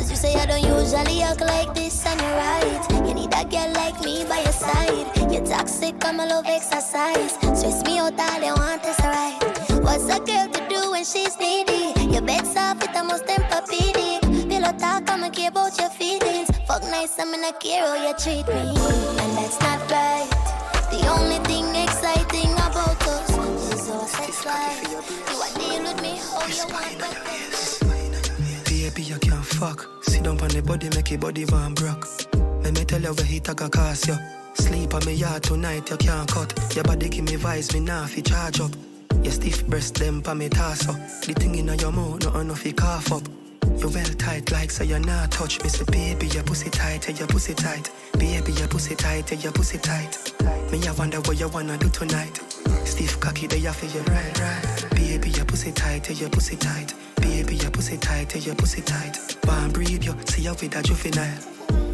Cause 0.00 0.10
you 0.10 0.16
say 0.16 0.34
I 0.34 0.46
don't 0.46 0.62
usually 0.62 1.20
act 1.20 1.42
like 1.42 1.74
this, 1.74 2.06
and 2.06 2.18
you're 2.18 2.30
right. 2.30 3.06
You 3.06 3.12
need 3.12 3.34
a 3.36 3.44
girl 3.44 3.70
like 3.74 4.00
me 4.00 4.24
by 4.24 4.40
your 4.40 4.52
side. 4.52 5.30
You're 5.30 5.44
toxic, 5.44 5.94
I'm 6.06 6.18
a 6.20 6.24
love 6.24 6.46
exercise. 6.46 7.32
Stress 7.34 7.84
me 7.84 7.98
out, 7.98 8.18
all 8.18 8.40
you 8.40 8.54
want 8.54 8.82
is 8.82 8.98
right. 9.00 9.36
What's 9.84 10.08
a 10.08 10.18
girl 10.20 10.48
to 10.48 10.68
do 10.70 10.92
when 10.92 11.04
she's 11.04 11.38
needy? 11.38 11.92
Your 12.10 12.22
bed's 12.22 12.56
off, 12.56 12.82
it 12.82 12.96
almost 12.96 13.28
empathic. 13.28 14.22
Pillow 14.48 14.72
talk, 14.78 15.10
I'ma 15.10 15.28
care 15.28 15.50
about 15.50 15.78
your 15.78 15.90
feelings. 15.90 16.48
Fuck 16.66 16.82
nice, 16.84 17.18
I'm 17.18 17.34
in 17.34 17.44
a 17.44 17.52
care 17.52 17.84
how 17.84 18.00
you 18.00 18.14
treat 18.16 18.48
me. 18.48 18.72
And 19.20 19.36
that's 19.36 19.60
not 19.60 19.80
right. 19.90 20.30
The 20.88 21.06
only 21.12 21.44
thing 21.44 21.66
exciting 21.76 22.54
about 22.54 23.06
us 23.06 23.28
is 23.74 23.90
our 23.90 24.08
sex 24.08 24.46
life. 24.46 24.80
You 25.28 25.36
are 25.44 25.52
deal 25.60 25.82
with 25.82 26.00
me 26.00 26.16
how 26.24 26.46
you 26.46 26.64
want, 26.72 26.98
but 26.98 27.49
you 29.10 29.18
can't 29.18 29.44
fuck. 29.44 29.88
Sit 30.02 30.22
down 30.22 30.40
on 30.40 30.48
the 30.48 30.62
body, 30.62 30.88
make 30.90 31.10
your 31.10 31.18
body 31.18 31.44
warm 31.46 31.74
broke. 31.74 32.06
Let 32.62 32.74
me 32.78 32.84
tell 32.84 33.02
you 33.02 33.12
where 33.12 33.26
he 33.26 33.40
take 33.40 33.60
a 33.60 33.68
cost 33.68 34.06
you. 34.06 34.16
Sleep 34.54 34.94
on 34.94 35.04
me 35.04 35.14
yard 35.14 35.42
tonight, 35.42 35.90
you 35.90 35.96
can't 35.96 36.30
cut. 36.30 36.50
Your 36.76 36.84
body 36.84 37.08
give 37.08 37.24
me 37.24 37.36
vibes, 37.36 37.74
me 37.74 37.80
nah 37.80 38.06
fi 38.06 38.20
charge 38.22 38.60
up. 38.60 38.70
Your 39.24 39.32
stiff 39.32 39.66
breast, 39.66 39.96
them 39.96 40.22
pa 40.22 40.34
me 40.34 40.48
torso. 40.48 40.92
The 41.26 41.34
thing 41.34 41.56
in 41.56 41.66
your 41.66 41.90
mouth, 41.90 42.22
no 42.24 42.40
enough 42.40 42.60
fi 42.60 42.72
cough 42.72 43.12
up. 43.12 43.22
You 43.78 43.88
well 43.88 44.14
tight 44.14 44.52
like 44.52 44.70
so 44.70 44.84
you 44.84 45.00
not 45.00 45.32
touch 45.32 45.60
me. 45.62 45.68
Say 45.68 45.84
baby, 45.90 46.26
your 46.28 46.44
pussy 46.44 46.70
tight, 46.70 47.08
yeah, 47.08 47.16
your 47.16 47.28
pussy 47.28 47.54
tight. 47.54 47.90
Baby, 48.12 48.52
your 48.52 48.68
pussy 48.68 48.94
tight, 48.94 49.32
yeah, 49.32 49.38
your 49.38 49.52
pussy 49.52 49.78
tight. 49.78 50.32
Me 50.70 50.86
I 50.86 50.92
wonder 50.92 51.18
what 51.22 51.38
you 51.40 51.48
wanna 51.48 51.76
do 51.78 51.88
tonight. 51.88 52.36
Stiff 52.84 53.18
cocky, 53.18 53.48
they 53.48 53.58
you 53.58 53.72
feel 53.72 53.90
you 53.90 54.02
right, 54.12 54.40
right. 54.40 54.99
Baby, 55.60 55.72
pussy 55.72 55.82
tight, 55.82 56.08
yeah, 56.08 56.16
your 56.16 56.30
pussy 56.30 56.56
tight. 56.56 56.94
Baby, 57.20 57.56
your 57.56 57.70
pussy 57.70 57.98
tight, 57.98 58.34
yeah, 58.34 58.40
your 58.40 58.54
pussy 58.54 58.80
tight. 58.80 59.18
One 59.44 59.70
breathe 59.70 60.02
you, 60.02 60.16
see 60.24 60.40
you 60.40 60.52
with 60.52 60.74
a 60.74 60.82
juvenile. 60.82 61.38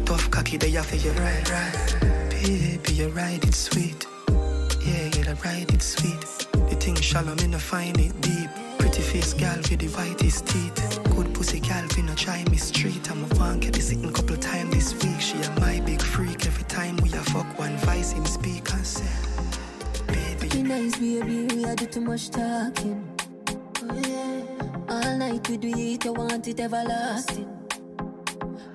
Tough 0.05 0.31
cocky, 0.31 0.55
they 0.55 0.71
feel 0.71 0.99
you 1.01 1.11
right, 1.19 1.51
right. 1.51 2.29
Baby, 2.29 2.93
you 2.93 3.09
ride 3.09 3.43
it 3.43 3.53
sweet. 3.53 4.07
Yeah, 4.29 5.09
yeah, 5.11 5.33
the 5.33 5.37
ride 5.43 5.69
it 5.73 5.81
sweet. 5.81 6.21
The 6.69 6.77
thing 6.79 6.95
shallow, 6.95 7.35
me 7.35 7.47
no 7.47 7.57
find 7.57 7.99
it 7.99 8.21
deep. 8.21 8.49
Pretty 8.79 9.01
face 9.01 9.33
gal 9.33 9.57
with 9.57 9.79
the 9.79 9.87
whitest 9.87 10.47
teeth. 10.47 11.03
Good 11.13 11.33
pussy 11.33 11.59
gal, 11.59 11.85
we 11.97 12.03
no 12.03 12.15
try 12.15 12.45
me 12.45 12.55
street. 12.55 13.11
I'm 13.11 13.25
a 13.25 13.27
fan, 13.35 13.59
get 13.59 13.73
this 13.73 13.89
sitting 13.89 14.13
couple 14.13 14.37
time 14.37 14.71
this 14.71 14.93
week. 15.03 15.19
She 15.19 15.41
a 15.41 15.59
my 15.59 15.81
big 15.81 16.01
freak. 16.01 16.45
Every 16.45 16.63
time 16.63 16.95
we 17.03 17.11
a 17.11 17.21
fuck 17.35 17.59
one 17.59 17.75
vice 17.79 18.13
him 18.13 18.25
speak 18.25 18.71
and 18.71 18.87
say, 18.87 19.03
Be 20.39 20.63
nice, 20.63 20.95
baby, 20.95 21.53
we 21.53 21.65
are 21.65 21.75
do 21.75 21.85
too 21.85 21.99
much 21.99 22.29
talking. 22.29 23.16
All 23.89 25.17
night 25.17 25.47
we 25.49 25.57
do 25.57 25.69
it, 25.69 26.03
you 26.05 26.13
want 26.13 26.47
it 26.47 26.59
everlasting. 26.59 27.47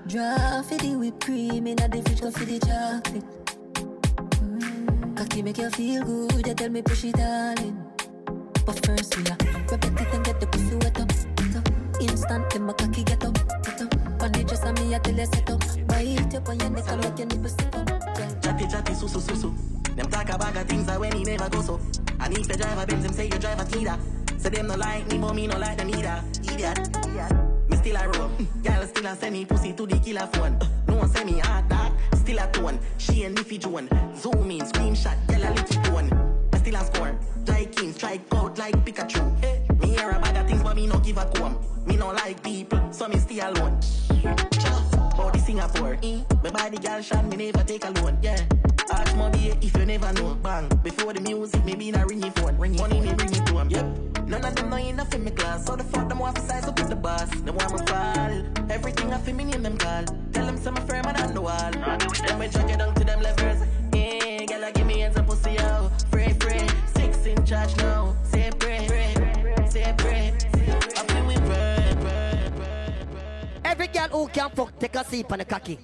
Draw 0.06 0.62
for 0.62 0.76
the 0.78 0.96
whipped 0.96 1.24
cream 1.24 1.66
in 1.66 1.76
the 1.76 2.02
fridge, 2.04 2.20
go 2.20 2.30
for 2.30 2.44
the 2.44 2.58
chocolate. 2.58 3.24
Mm. 4.40 5.16
cocky 5.16 5.42
make 5.42 5.58
you 5.58 5.70
feel 5.70 6.02
good. 6.04 6.46
You 6.46 6.54
tell 6.54 6.68
me 6.70 6.82
push 6.82 7.04
it 7.04 7.18
all 7.18 7.58
in. 7.60 7.76
But 8.64 8.86
first 8.86 9.16
we 9.16 9.24
are 9.24 9.36
rub 9.70 9.84
it 9.84 10.14
and 10.14 10.24
get 10.24 10.40
the 10.40 10.46
pussy 10.46 10.76
wet 10.76 11.00
up. 11.00 11.10
Instant, 12.00 12.50
then 12.50 12.62
my 12.66 12.72
cocky 12.72 13.04
get 13.04 13.24
up. 13.24 13.34
Get 13.64 13.82
up. 13.82 14.22
On 14.22 14.32
the 14.32 14.44
dress 14.44 14.62
and 14.64 14.80
me 14.80 14.94
I 14.94 14.98
tell 14.98 15.14
you 15.14 15.26
set 15.26 15.50
up. 15.50 15.60
Bite 15.88 16.34
up 16.34 16.48
on 16.48 16.60
your 16.60 16.70
neck 16.70 16.84
and 16.88 17.00
make 17.02 17.18
your 17.18 17.26
nipple 17.28 17.48
sit 17.48 17.74
up. 17.74 18.42
Chatty 18.42 18.66
chatty 18.66 18.94
su 18.94 19.08
su 19.08 19.20
su 19.20 19.36
su. 19.36 19.54
Them 19.94 20.10
talk 20.10 20.30
about 20.30 20.54
things 20.66 20.86
that 20.86 20.98
when 20.98 21.12
he 21.12 21.24
never 21.24 21.48
go 21.50 21.60
so. 21.60 21.80
And 22.20 22.38
if 22.38 22.48
you 22.48 22.56
drive 22.56 22.78
a 22.78 22.86
Benz, 22.86 23.04
them 23.04 23.12
say 23.12 23.24
you 23.24 23.38
drive 23.38 23.60
a 23.60 23.64
Tida. 23.64 24.21
Say 24.42 24.48
them 24.50 24.66
no 24.66 24.74
like 24.74 25.06
me, 25.06 25.18
but 25.18 25.34
me 25.36 25.46
no 25.46 25.56
like 25.56 25.78
them 25.78 25.88
either. 25.90 26.20
Idiot. 26.42 26.78
Idiot. 27.06 27.32
Me 27.68 27.76
still 27.76 27.96
a 27.96 28.08
roll. 28.08 28.28
Girl 28.64 28.86
still 28.88 29.06
a 29.06 29.14
send 29.14 29.34
me 29.34 29.44
pussy 29.44 29.72
to 29.72 29.86
the 29.86 29.96
killer 30.00 30.26
phone. 30.32 30.58
No 30.88 30.96
one 30.96 31.08
send 31.08 31.30
me 31.30 31.38
hard 31.38 31.68
dark. 31.68 31.92
Still 32.16 32.40
a 32.40 32.50
tone. 32.50 32.80
She 32.98 33.22
and 33.22 33.36
Niffy 33.36 33.60
Joan. 33.60 33.88
Zoom 34.16 34.50
in, 34.50 34.62
screenshot. 34.62 35.16
Girl 35.28 35.44
a 35.44 35.54
licky 35.54 35.84
tone. 35.84 36.48
I 36.52 36.58
still 36.58 36.74
a 36.74 36.84
score. 36.84 37.16
Dry 37.44 37.66
king, 37.66 37.92
strike 37.92 38.22
out 38.34 38.58
like 38.58 38.74
Pikachu. 38.84 39.80
Me 39.80 39.90
hear 39.90 40.10
about 40.10 40.34
the 40.34 40.42
things, 40.42 40.62
but 40.64 40.74
me 40.74 40.88
no 40.88 40.98
give 40.98 41.18
a 41.18 41.24
comb. 41.36 41.56
Me 41.86 41.96
no 41.96 42.08
like 42.08 42.42
people, 42.42 42.92
so 42.92 43.06
me 43.06 43.18
stay 43.18 43.38
alone. 43.38 43.78
Body 45.16 45.38
Singapore. 45.38 45.98
Eh? 46.02 46.20
My 46.42 46.50
body 46.50 46.78
girl 46.78 47.00
shot, 47.00 47.24
me 47.26 47.36
never 47.36 47.62
take 47.62 47.84
a 47.84 47.90
loan. 47.90 48.18
Yeah. 48.20 48.44
Ask 48.90 49.16
my 49.16 49.28
money 49.28 49.52
if 49.60 49.76
you 49.76 49.86
never 49.86 50.12
know. 50.14 50.34
Bang. 50.42 50.68
Before 50.82 51.12
the 51.12 51.20
music, 51.20 51.64
maybe 51.64 51.90
not 51.90 52.08
ring 52.08 52.22
your 52.22 52.32
phone. 52.32 52.56
Ring 52.58 52.76
Money 52.76 53.00
me 53.00 53.12
bring 53.14 53.32
it 53.32 53.46
to 53.46 53.58
'em. 53.58 53.70
Yep. 53.70 53.86
None 54.26 54.44
of 54.44 54.54
them 54.54 54.70
know 54.70 54.76
enough 54.76 55.14
in 55.14 55.24
my 55.24 55.30
class. 55.30 55.66
So 55.66 55.76
the 55.76 55.84
fuck 55.84 56.08
them 56.08 56.18
want 56.18 56.36
to 56.36 56.42
size 56.42 56.66
up 56.66 56.78
with 56.78 56.88
the 56.88 56.96
boss. 56.96 57.28
They 57.44 57.50
want 57.50 57.72
me 57.72 57.86
fall. 57.86 58.32
Everything 58.70 59.12
I 59.12 59.18
feel 59.18 59.34
me 59.34 59.44
name 59.44 59.62
them 59.62 59.76
call. 59.76 60.04
Tell 60.32 60.46
them 60.46 60.58
some 60.58 60.76
firm 60.76 61.06
and 61.06 61.16
on 61.18 61.34
the 61.34 61.40
wall. 61.40 61.70
Then 62.26 62.38
we 62.38 62.48
check 62.48 62.70
it 62.70 62.78
down 62.78 62.94
to 62.94 63.04
them 63.04 63.20
levels. 63.20 63.60
Yeah, 63.94 64.44
girl, 64.46 64.64
I 64.64 64.70
give 64.72 64.86
me 64.86 65.00
hands 65.00 65.16
and 65.16 65.26
pussy 65.26 65.58
out. 65.58 65.90
Free, 66.10 66.32
free. 66.40 66.66
Six 66.96 67.26
in 67.26 67.44
charge 67.44 67.76
now. 67.76 68.16
Say 68.24 68.50
pray, 68.58 68.86
pray, 68.88 69.14
say 69.68 69.94
pray. 69.98 70.32
I 70.96 71.02
feel 71.10 71.26
we 71.26 71.36
pray, 71.48 71.94
pray, 72.00 72.50
pray. 72.56 72.94
Every 73.64 73.88
girl 73.88 74.08
who 74.08 74.28
can 74.28 74.50
fuck 74.50 74.78
take 74.78 74.96
a 74.96 75.04
seat 75.04 75.30
on 75.30 75.38
the 75.38 75.44
cocky. 75.44 75.78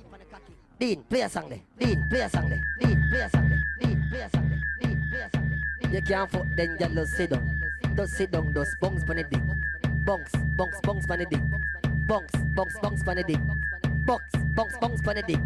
Dean, 0.78 1.02
play 1.10 1.22
a 1.22 1.28
song 1.28 1.48
there. 1.48 1.60
Dean, 1.76 2.06
play 2.08 2.20
a 2.20 2.30
song 2.30 2.48
there. 2.48 2.62
Dean, 2.78 3.04
play 3.10 3.20
a 3.20 3.28
song 3.28 3.48
there. 3.48 3.64
Dean, 3.80 4.04
play 4.10 4.20
a 4.20 4.30
song 4.30 4.48
there. 4.48 4.62
Dean, 4.80 5.08
play 5.10 5.20
a 5.20 5.30
song 5.30 5.50
there. 5.80 5.90
You 5.92 6.02
can't 6.02 6.30
fuck, 6.30 6.46
then 6.54 6.76
girl 6.76 6.88
just 6.94 7.16
sit 7.16 7.30
down. 7.30 7.62
Just 7.96 8.14
sit 8.14 8.30
down, 8.30 8.54
just 8.54 8.76
on 8.80 8.94
the 8.94 9.26
dick. 9.28 9.42
Bounce, 10.04 10.32
bounce 10.56 11.10
on 11.10 11.18
the 11.18 11.26
dick. 11.26 11.40
Bounce, 12.06 12.32
bounce 12.54 13.08
on 13.08 13.16
the 13.16 13.24
dick. 13.24 13.40
Bounce, 14.06 14.22
bounce 14.54 15.08
on 15.08 15.16
the 15.16 15.22
dick. 15.22 15.40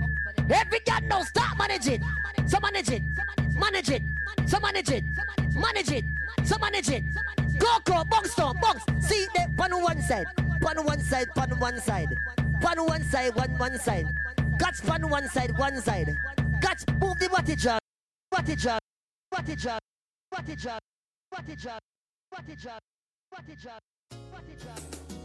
Every 0.51 0.81
girl 0.81 1.01
now 1.09 1.23
start 1.23 1.57
manage 1.57 1.89
it. 1.89 2.03
So 2.47 2.61
manage 2.61 2.91
it. 2.91 3.03
Manage 3.55 3.89
it. 3.89 4.03
So 4.47 4.61
manage 4.61 4.91
it. 4.91 5.05
Manage 5.55 5.93
it. 5.93 6.05
So 6.45 6.59
manage 6.59 6.91
it. 6.91 7.05
Go, 7.59 7.79
go, 7.85 8.05
bounce 8.05 8.35
down, 8.35 8.59
bounce. 8.61 8.85
See 9.01 9.27
that 9.35 9.49
on 9.59 9.83
one 9.83 10.03
side. 10.03 10.27
On 10.39 10.85
one 10.85 11.01
side, 11.01 11.29
on 11.39 11.59
one 11.59 11.81
side. 11.81 12.19
On 12.65 12.87
one 12.87 13.03
side, 13.05 13.35
one 13.35 13.51
one 13.59 13.79
side. 13.79 14.07
Catch 14.59 14.89
on 14.89 15.09
one 15.09 15.29
side, 15.29 15.57
one 15.59 15.81
side. 15.81 16.15
Catch, 16.61 16.83
move 17.01 17.19
the 17.19 17.29
body 17.29 17.57
job. 17.57 17.79
Body 18.31 18.57
job. 18.57 18.79
Body 19.31 19.57
job. 19.57 19.79
Body 20.31 20.57
job. 20.57 20.79
Body 21.31 21.57
job. 21.57 21.79
Body 22.31 22.57
job. 22.57 22.79
Body 23.31 23.57
job. 23.57 23.79
Body 24.31 24.55
job. 24.63 25.22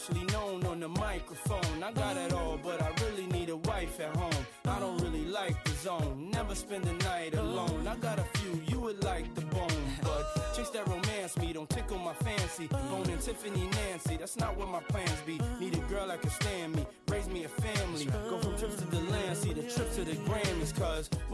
Internationally 0.00 0.32
known 0.32 0.66
on 0.66 0.80
the 0.80 0.88
microphone. 0.88 1.82
I 1.82 1.92
got 1.92 2.16
it 2.16 2.32
all, 2.32 2.58
but 2.62 2.80
I 2.82 2.90
really 3.04 3.26
need 3.26 3.48
a 3.48 3.56
wife 3.56 4.00
at 4.00 4.14
home. 4.16 4.46
I 4.66 4.78
don't 4.80 5.00
really 5.02 5.26
like 5.26 5.62
the 5.64 5.72
zone, 5.72 6.30
never 6.32 6.54
spend 6.54 6.84
the 6.84 6.92
night 7.04 7.34
alone. 7.34 7.86
I 7.86 7.96
got 7.96 8.18
a 8.18 8.24
few 8.38 8.60
you 8.68 8.80
would 8.80 9.02
like 9.04 9.34
the 9.34 9.42
bone, 9.42 9.84
but 10.02 10.54
chicks 10.54 10.70
that 10.70 10.86
romance 10.88 11.36
me 11.38 11.52
don't 11.52 11.68
tickle 11.68 11.98
my 11.98 12.14
fancy. 12.14 12.66
fancy. 12.66 12.88
Boning 12.90 13.18
Tiffany 13.18 13.68
Nancy, 13.72 14.16
that's 14.16 14.36
not 14.36 14.56
what 14.56 14.68
my 14.68 14.80
plans 14.80 15.20
be. 15.26 15.38
Need 15.58 15.74
a 15.74 15.82
girl 15.92 16.06
that 16.08 16.20
can 16.20 16.30
stand 16.30 16.59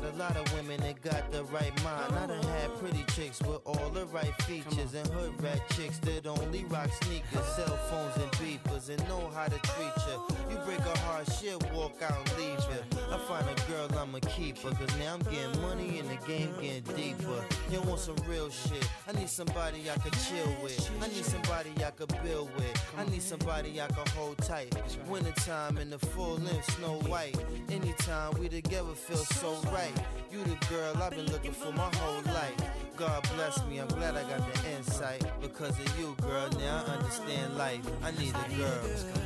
Not 0.00 0.14
a 0.14 0.16
lot 0.16 0.36
of 0.36 0.54
women 0.54 0.80
that 0.80 1.02
got 1.02 1.30
the 1.30 1.44
right 1.44 1.72
mind. 1.84 2.14
I 2.14 2.26
done 2.26 2.42
had 2.42 2.70
pretty 2.78 3.04
chicks 3.14 3.40
with 3.40 3.60
all 3.64 3.90
the 3.90 4.06
right 4.06 4.34
features, 4.42 4.94
and 4.94 5.06
hood 5.08 5.42
rat 5.42 5.60
chicks 5.74 5.98
that 5.98 6.26
only 6.26 6.64
rock 6.64 6.90
sneakers, 7.02 7.46
cell 7.56 7.76
phones, 7.90 8.16
and 8.16 8.30
beepers, 8.32 8.88
and 8.88 9.06
know 9.08 9.30
how 9.34 9.46
to 9.46 9.58
treat 9.58 9.92
you. 10.06 10.36
You 10.50 10.56
break 10.64 10.80
a 10.80 10.98
heart, 11.00 11.30
shit, 11.32 11.72
walk 11.72 12.00
out 12.02 12.16
and 12.30 12.38
leave 12.38 12.58
you. 12.70 12.89
I 13.12 13.18
find 13.18 13.44
a 13.48 13.70
girl, 13.70 13.88
I'ma 13.98 14.20
keep 14.28 14.58
her, 14.58 14.70
cause 14.70 14.96
now 14.98 15.14
I'm 15.14 15.20
getting 15.32 15.60
money 15.62 15.98
and 15.98 16.08
the 16.08 16.26
game 16.26 16.52
getting 16.60 16.82
deeper. 16.94 17.44
You 17.70 17.80
want 17.82 17.98
some 17.98 18.14
real 18.28 18.50
shit? 18.50 18.88
I 19.08 19.12
need 19.18 19.28
somebody 19.28 19.90
I 19.90 19.98
could 19.98 20.12
chill 20.12 20.54
with. 20.62 20.88
I 21.02 21.08
need 21.08 21.24
somebody 21.24 21.70
I 21.84 21.90
could 21.90 22.12
build 22.22 22.54
with. 22.54 22.92
I 22.96 23.04
need 23.10 23.22
somebody 23.22 23.80
I 23.80 23.88
could 23.88 24.08
hold 24.10 24.38
tight. 24.38 24.72
Wintertime 25.08 25.78
in 25.78 25.90
the 25.90 25.98
full 25.98 26.36
length, 26.36 26.70
Snow 26.76 27.00
White. 27.10 27.36
Anytime 27.68 28.38
we 28.38 28.48
together 28.48 28.94
feel 28.94 29.16
so 29.16 29.56
right. 29.72 29.92
You 30.30 30.44
the 30.44 30.66
girl 30.66 31.02
I've 31.02 31.10
been 31.10 31.26
looking 31.32 31.52
for 31.52 31.72
my 31.72 31.90
whole 31.96 32.22
life. 32.32 32.54
God 32.96 33.28
bless 33.34 33.64
me, 33.66 33.78
I'm 33.78 33.88
glad 33.88 34.14
I 34.16 34.22
got 34.22 34.52
the 34.52 34.70
insight. 34.70 35.24
Because 35.40 35.70
of 35.70 35.98
you, 35.98 36.14
girl, 36.22 36.48
now 36.58 36.84
I 36.86 36.92
understand 36.92 37.56
life. 37.56 37.80
I 38.04 38.12
need 38.12 38.34
a 38.34 38.56
girl. 38.56 38.80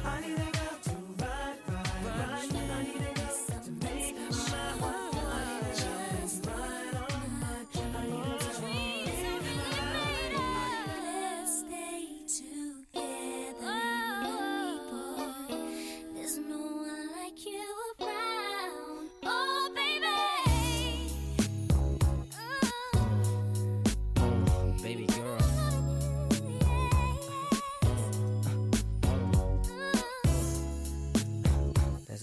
I 0.06 0.20
need 0.20 0.32
a 0.32 0.50
girl 0.56 0.78
to 0.84 0.90
ride, 1.20 1.56
ride, 1.68 2.04
ride. 2.06 2.54
I 2.70 2.82
need 2.82 2.96
a 2.96 3.14
girl 3.14 3.23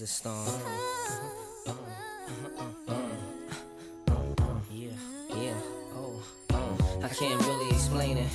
a 0.02 0.06
storm. 0.06 0.34
Oh, 1.66 1.78
oh. 2.88 3.02
I 7.02 7.08
can't 7.08 7.40
really 7.42 7.70
explain 7.70 8.18
it. 8.18 8.28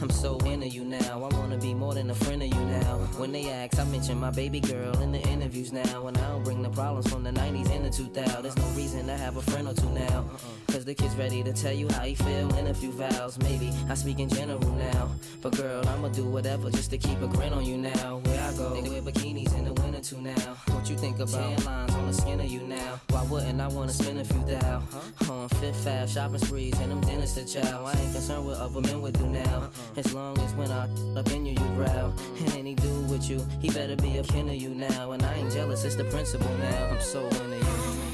I'm 0.00 0.08
so 0.08 0.38
into 0.38 0.68
you 0.68 0.84
now. 0.84 1.24
I 1.24 1.36
wanna 1.36 1.58
be 1.58 1.74
more 1.74 1.92
than 1.92 2.10
a 2.10 2.14
friend 2.14 2.42
of 2.42 2.48
you 2.48 2.64
now. 2.64 2.96
When 3.18 3.32
they 3.32 3.50
ask, 3.50 3.78
I 3.78 3.84
mention 3.84 4.18
my 4.18 4.30
baby 4.30 4.60
girl 4.60 4.98
in 5.02 5.12
the 5.12 5.20
interviews 5.28 5.72
now. 5.72 6.06
And 6.06 6.16
I 6.16 6.28
don't 6.28 6.42
bring 6.42 6.62
the 6.62 6.70
problems 6.70 7.10
from 7.10 7.22
the 7.22 7.32
90s 7.32 7.70
and 7.70 7.84
the 7.84 7.90
2000s. 7.90 8.42
There's 8.42 8.56
no 8.56 8.68
reason 8.68 9.06
to 9.06 9.16
have 9.16 9.36
a 9.36 9.42
friend 9.42 9.68
or 9.68 9.74
two 9.74 9.90
now. 9.90 10.24
Cause 10.68 10.86
the 10.86 10.94
kid's 10.94 11.16
ready 11.16 11.42
to 11.42 11.52
tell 11.52 11.72
you 11.72 11.88
how 11.90 12.04
he 12.04 12.14
feel 12.14 12.54
in 12.56 12.68
a 12.68 12.74
few 12.74 12.92
vows. 12.92 13.38
Maybe 13.38 13.72
I 13.90 13.94
speak 13.94 14.20
in 14.20 14.30
general 14.30 14.72
now. 14.72 15.09
But 15.42 15.56
girl, 15.56 15.88
I'ma 15.88 16.08
do 16.08 16.26
whatever 16.26 16.70
just 16.70 16.90
to 16.90 16.98
keep 16.98 17.20
a 17.22 17.26
grin 17.26 17.54
on 17.54 17.64
you 17.64 17.78
now. 17.78 18.20
Where 18.24 18.42
I 18.42 18.52
go, 18.56 18.78
they 18.78 18.90
wear 18.90 19.00
bikinis 19.00 19.56
in 19.56 19.64
the 19.64 19.72
winter 19.72 20.00
too 20.00 20.20
now. 20.20 20.34
What 20.68 20.90
you 20.90 20.96
think 20.96 21.16
about 21.16 21.30
tan 21.30 21.64
lines 21.64 21.94
on 21.94 22.06
the 22.08 22.12
skin 22.12 22.40
of 22.40 22.46
you 22.46 22.60
now? 22.60 23.00
Why 23.08 23.22
wouldn't 23.24 23.58
I 23.58 23.68
wanna 23.68 23.92
spend 23.92 24.18
a 24.18 24.24
few 24.24 24.44
thou? 24.44 24.82
On 25.30 25.48
Fifth 25.48 25.86
Ave, 25.86 26.06
shopping 26.08 26.38
sprees, 26.40 26.78
and 26.80 26.90
them 26.90 27.00
dinners 27.00 27.32
to 27.34 27.46
chow. 27.46 27.86
I 27.86 27.92
ain't 27.92 28.12
concerned 28.12 28.44
what 28.44 28.58
other 28.58 28.82
men 28.82 29.00
would 29.00 29.14
do 29.14 29.26
now. 29.26 29.70
As 29.96 30.12
long 30.12 30.38
as 30.40 30.52
when 30.54 30.70
I 30.70 30.88
up 31.16 31.30
in 31.32 31.46
you, 31.46 31.52
you 31.52 31.68
growl. 31.74 32.12
And 32.40 32.56
any 32.56 32.74
dude 32.74 33.08
with 33.08 33.30
you, 33.30 33.46
he 33.60 33.70
better 33.70 33.96
be 33.96 34.18
a 34.18 34.22
kin 34.22 34.48
of 34.48 34.56
you 34.56 34.70
now. 34.70 35.12
And 35.12 35.22
I 35.22 35.34
ain't 35.34 35.52
jealous, 35.52 35.84
it's 35.84 35.96
the 35.96 36.04
principle 36.04 36.54
now. 36.58 36.88
I'm 36.88 37.00
so 37.00 37.26
into 37.26 37.56
you. 37.56 38.09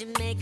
You 0.00 0.12
make 0.18 0.35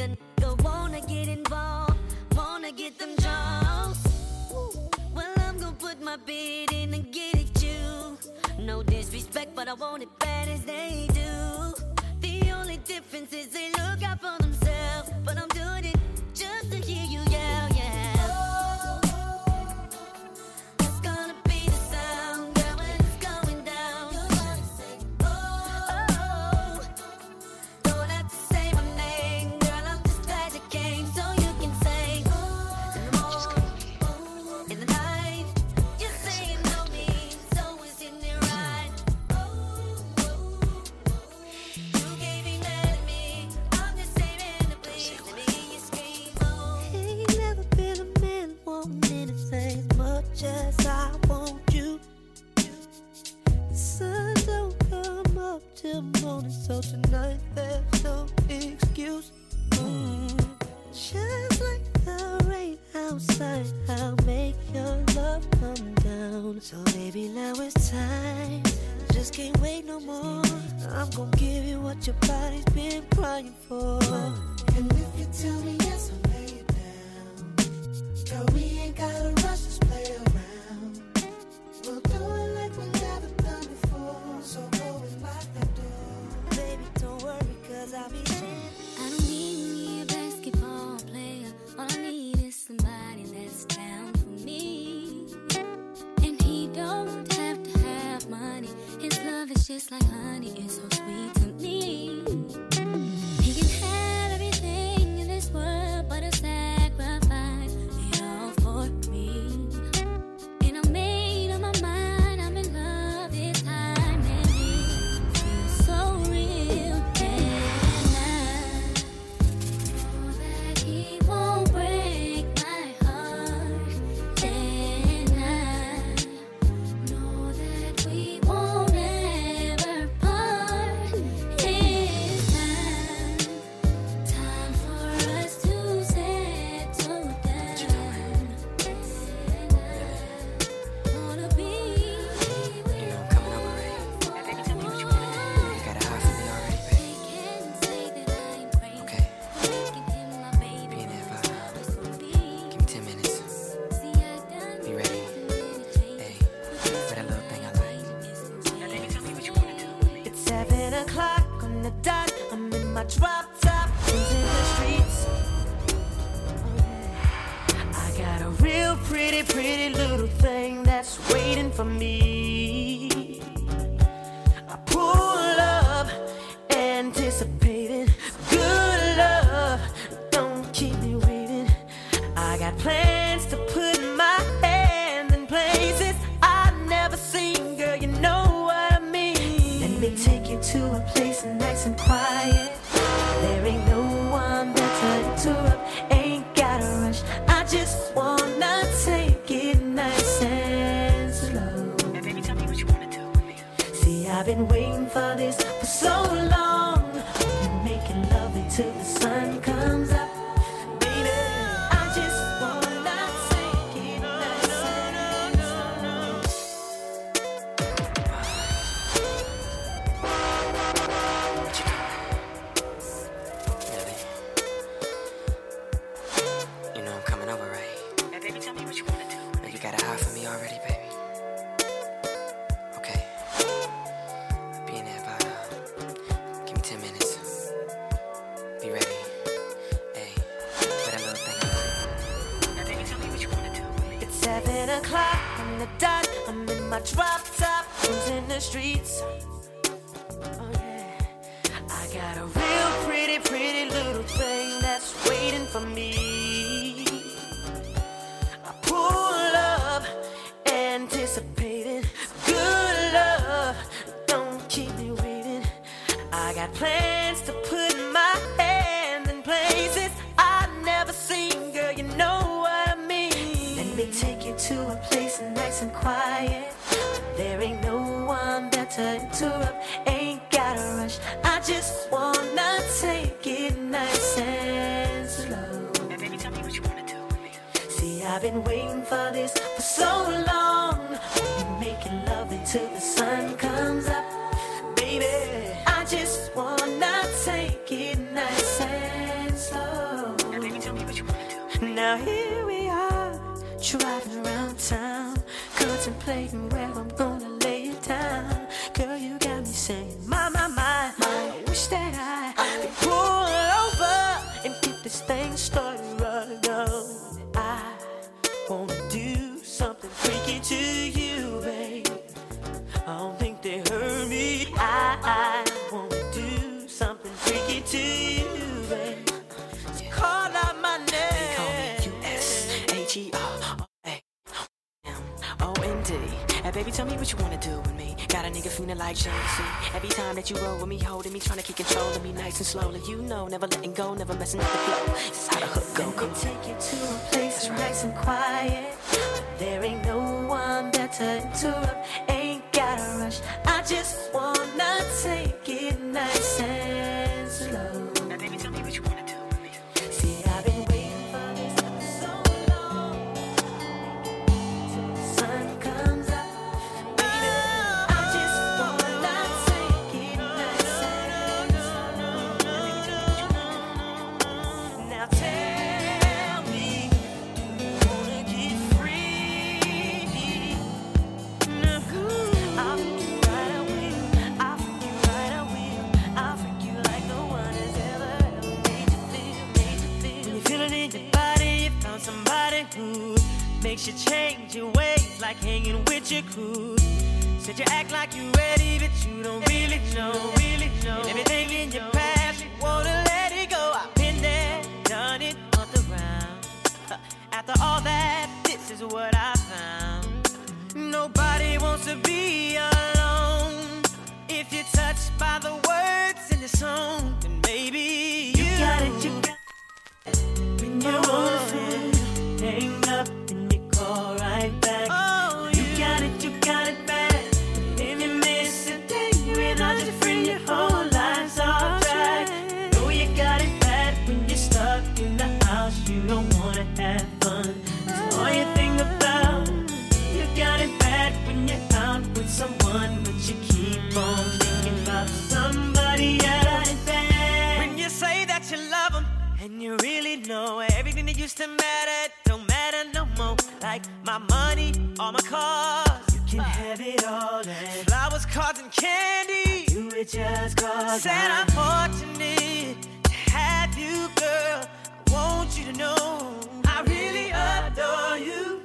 it. 457.69 458.07
Flowers, 458.07 458.47
cards, 458.47 458.81
and 458.81 458.91
candy. 458.93 459.83
I 459.83 459.85
do 459.89 460.09
it 460.09 460.29
just 460.29 460.77
cause 460.77 461.23
Said 461.23 461.51
I'm 461.51 461.67
fortunate 461.69 462.97
to 463.25 463.33
have 463.53 463.97
you, 463.99 464.29
girl. 464.37 464.87
I 465.27 465.33
want 465.33 465.79
you 465.79 465.85
to 465.93 465.99
know 465.99 466.61
I 466.87 467.03
really 467.03 467.51
adore 467.51 468.39
you. 468.39 468.83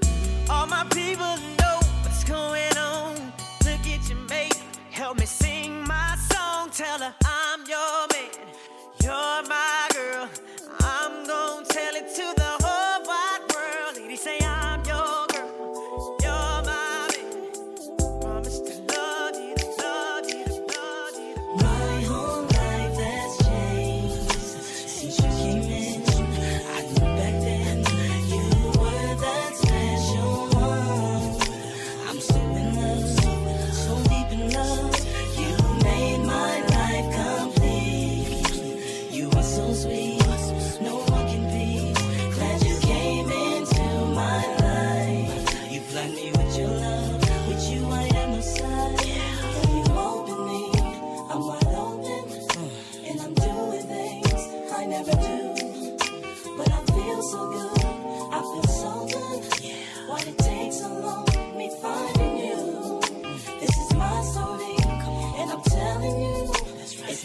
All 0.50 0.68
my 0.68 0.84
people 0.86 1.36
know 1.60 1.80
what's 2.04 2.24
going 2.24 2.78
on. 2.78 3.16
Look 3.66 3.86
at 3.88 4.10
your 4.10 4.20
mate. 4.30 4.62
Help 4.92 5.20
me 5.20 5.26
sing 5.26 5.86
my 5.88 6.16
song. 6.32 6.70
Tell 6.72 7.00
her 7.00 7.14
I'm 7.26 7.60
your 7.68 8.08
man. 8.14 8.48
You're 9.04 9.50
my 9.50 9.90
girl. 9.94 10.30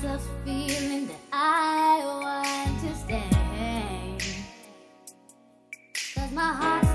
It's 0.00 0.06
a 0.06 0.18
feeling 0.44 1.08
that 1.08 1.16
I 1.32 1.98
want 2.22 2.80
to 2.82 2.94
stay. 2.94 4.44
Cause 6.14 6.30
my 6.30 6.52
heart. 6.52 6.87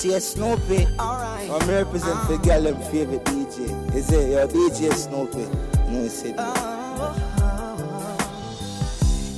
DJ 0.00 0.18
Snoopy. 0.18 0.86
Alright. 0.98 1.50
I'm 1.50 1.68
representing 1.68 2.26
the 2.26 2.38
ah. 2.40 2.42
girl 2.42 2.66
and 2.68 2.82
favorite 2.84 3.22
DJ. 3.26 3.94
Is 3.94 4.10
it 4.10 4.30
your 4.30 4.48
DJ 4.48 4.94
Snoopy? 4.94 5.40
You 5.40 5.46
know 5.92 6.04
it's 6.04 6.22
it. 6.22 6.36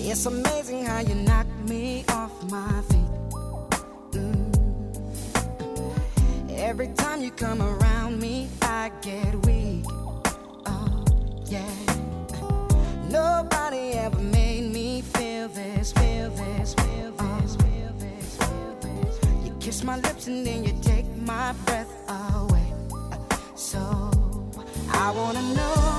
It's 0.09 0.25
amazing 0.27 0.85
how 0.85 1.01
you 1.01 1.17
knock 1.17 1.49
me 1.67 2.05
off 2.11 2.31
my 2.49 2.81
feet. 2.83 3.11
Mm. 4.13 4.53
Every 6.53 6.93
time 6.95 7.23
you 7.23 7.33
come 7.33 7.61
around 7.61 8.21
me, 8.21 8.49
I 8.63 8.93
get 9.01 9.35
weak. 9.45 9.85
Oh, 10.65 11.05
yeah. 11.47 11.69
Nobody 13.11 13.95
ever 13.95 14.21
made 14.21 14.73
me 14.73 15.03
feel 15.03 15.49
this, 15.49 15.91
feel 15.91 16.31
this 16.31 16.77
kiss 19.73 19.85
my 19.85 19.97
lips 19.97 20.27
and 20.27 20.47
then 20.47 20.63
you 20.65 20.75
take 20.83 21.07
my 21.17 21.55
breath 21.65 21.91
away. 22.37 22.75
So 23.55 23.81
I 24.93 25.11
wanna 25.17 25.43
know. 25.55 25.92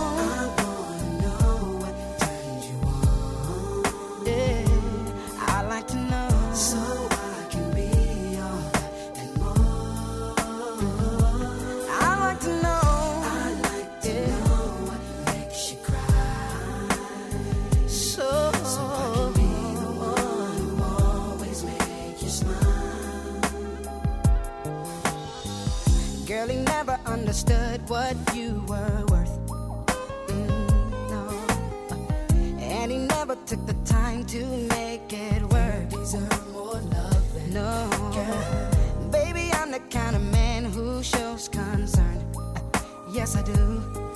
understood 27.53 27.89
what 27.89 28.15
you 28.35 28.63
were 28.67 29.05
worth. 29.09 29.39
Mm, 30.27 31.09
no. 31.09 31.29
And 32.59 32.91
he 32.91 32.97
never 32.97 33.35
took 33.45 33.65
the 33.65 33.75
time 33.85 34.25
to 34.25 34.45
make 34.45 35.11
it 35.11 35.41
work. 35.43 35.91
You 35.91 35.99
deserve 35.99 36.53
more 36.53 36.73
love 36.73 37.33
than 37.33 37.53
no. 37.53 39.09
Baby, 39.11 39.51
I'm 39.53 39.71
the 39.71 39.81
kind 39.89 40.15
of 40.15 40.21
man 40.21 40.65
who 40.65 41.03
shows 41.03 41.47
concern. 41.47 42.25
Yes, 43.11 43.35
I 43.35 43.43
do. 43.43 44.12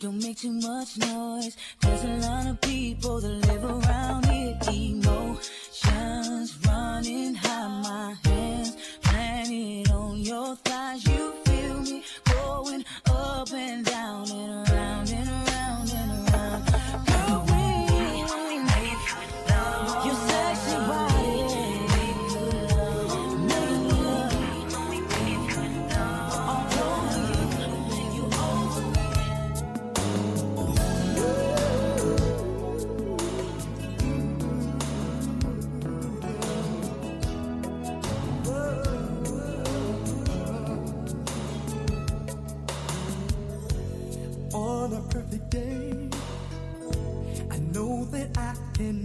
don't 0.00 0.22
make 0.22 0.38
too 0.38 0.52
much 0.52 0.96
noise. 0.98 1.56
There's 1.80 2.04
a 2.04 2.28
lot 2.28 2.46
of 2.46 2.60
people 2.60 3.20
that 3.20 3.46
live 3.48 3.64
around 3.64 4.26
here. 4.26 4.56
Emotions 4.70 6.56
running 6.66 7.34
high, 7.34 7.68
my 7.82 8.14
hands 8.28 8.76
planted 9.02 9.90
on 9.90 10.18
your 10.18 10.54
thighs. 10.56 11.04
You 11.04 11.32
feel 11.44 11.80
me 11.80 12.04
going 12.24 12.84
up 13.06 13.52
and 13.52 13.84
down 13.84 14.30
and 14.30 14.50
around. 14.50 14.67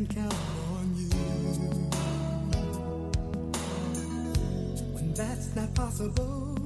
can 0.06 0.24
count 0.24 0.36
on 0.72 0.96
you. 0.98 1.10
When 4.94 5.14
that's 5.14 5.56
not 5.56 5.74
possible, 5.76 6.58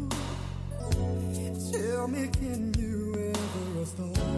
tell 1.71 2.07
me, 2.07 2.27
can 2.27 2.73
you 2.77 3.33
ever 3.33 3.79
restore? 3.79 4.36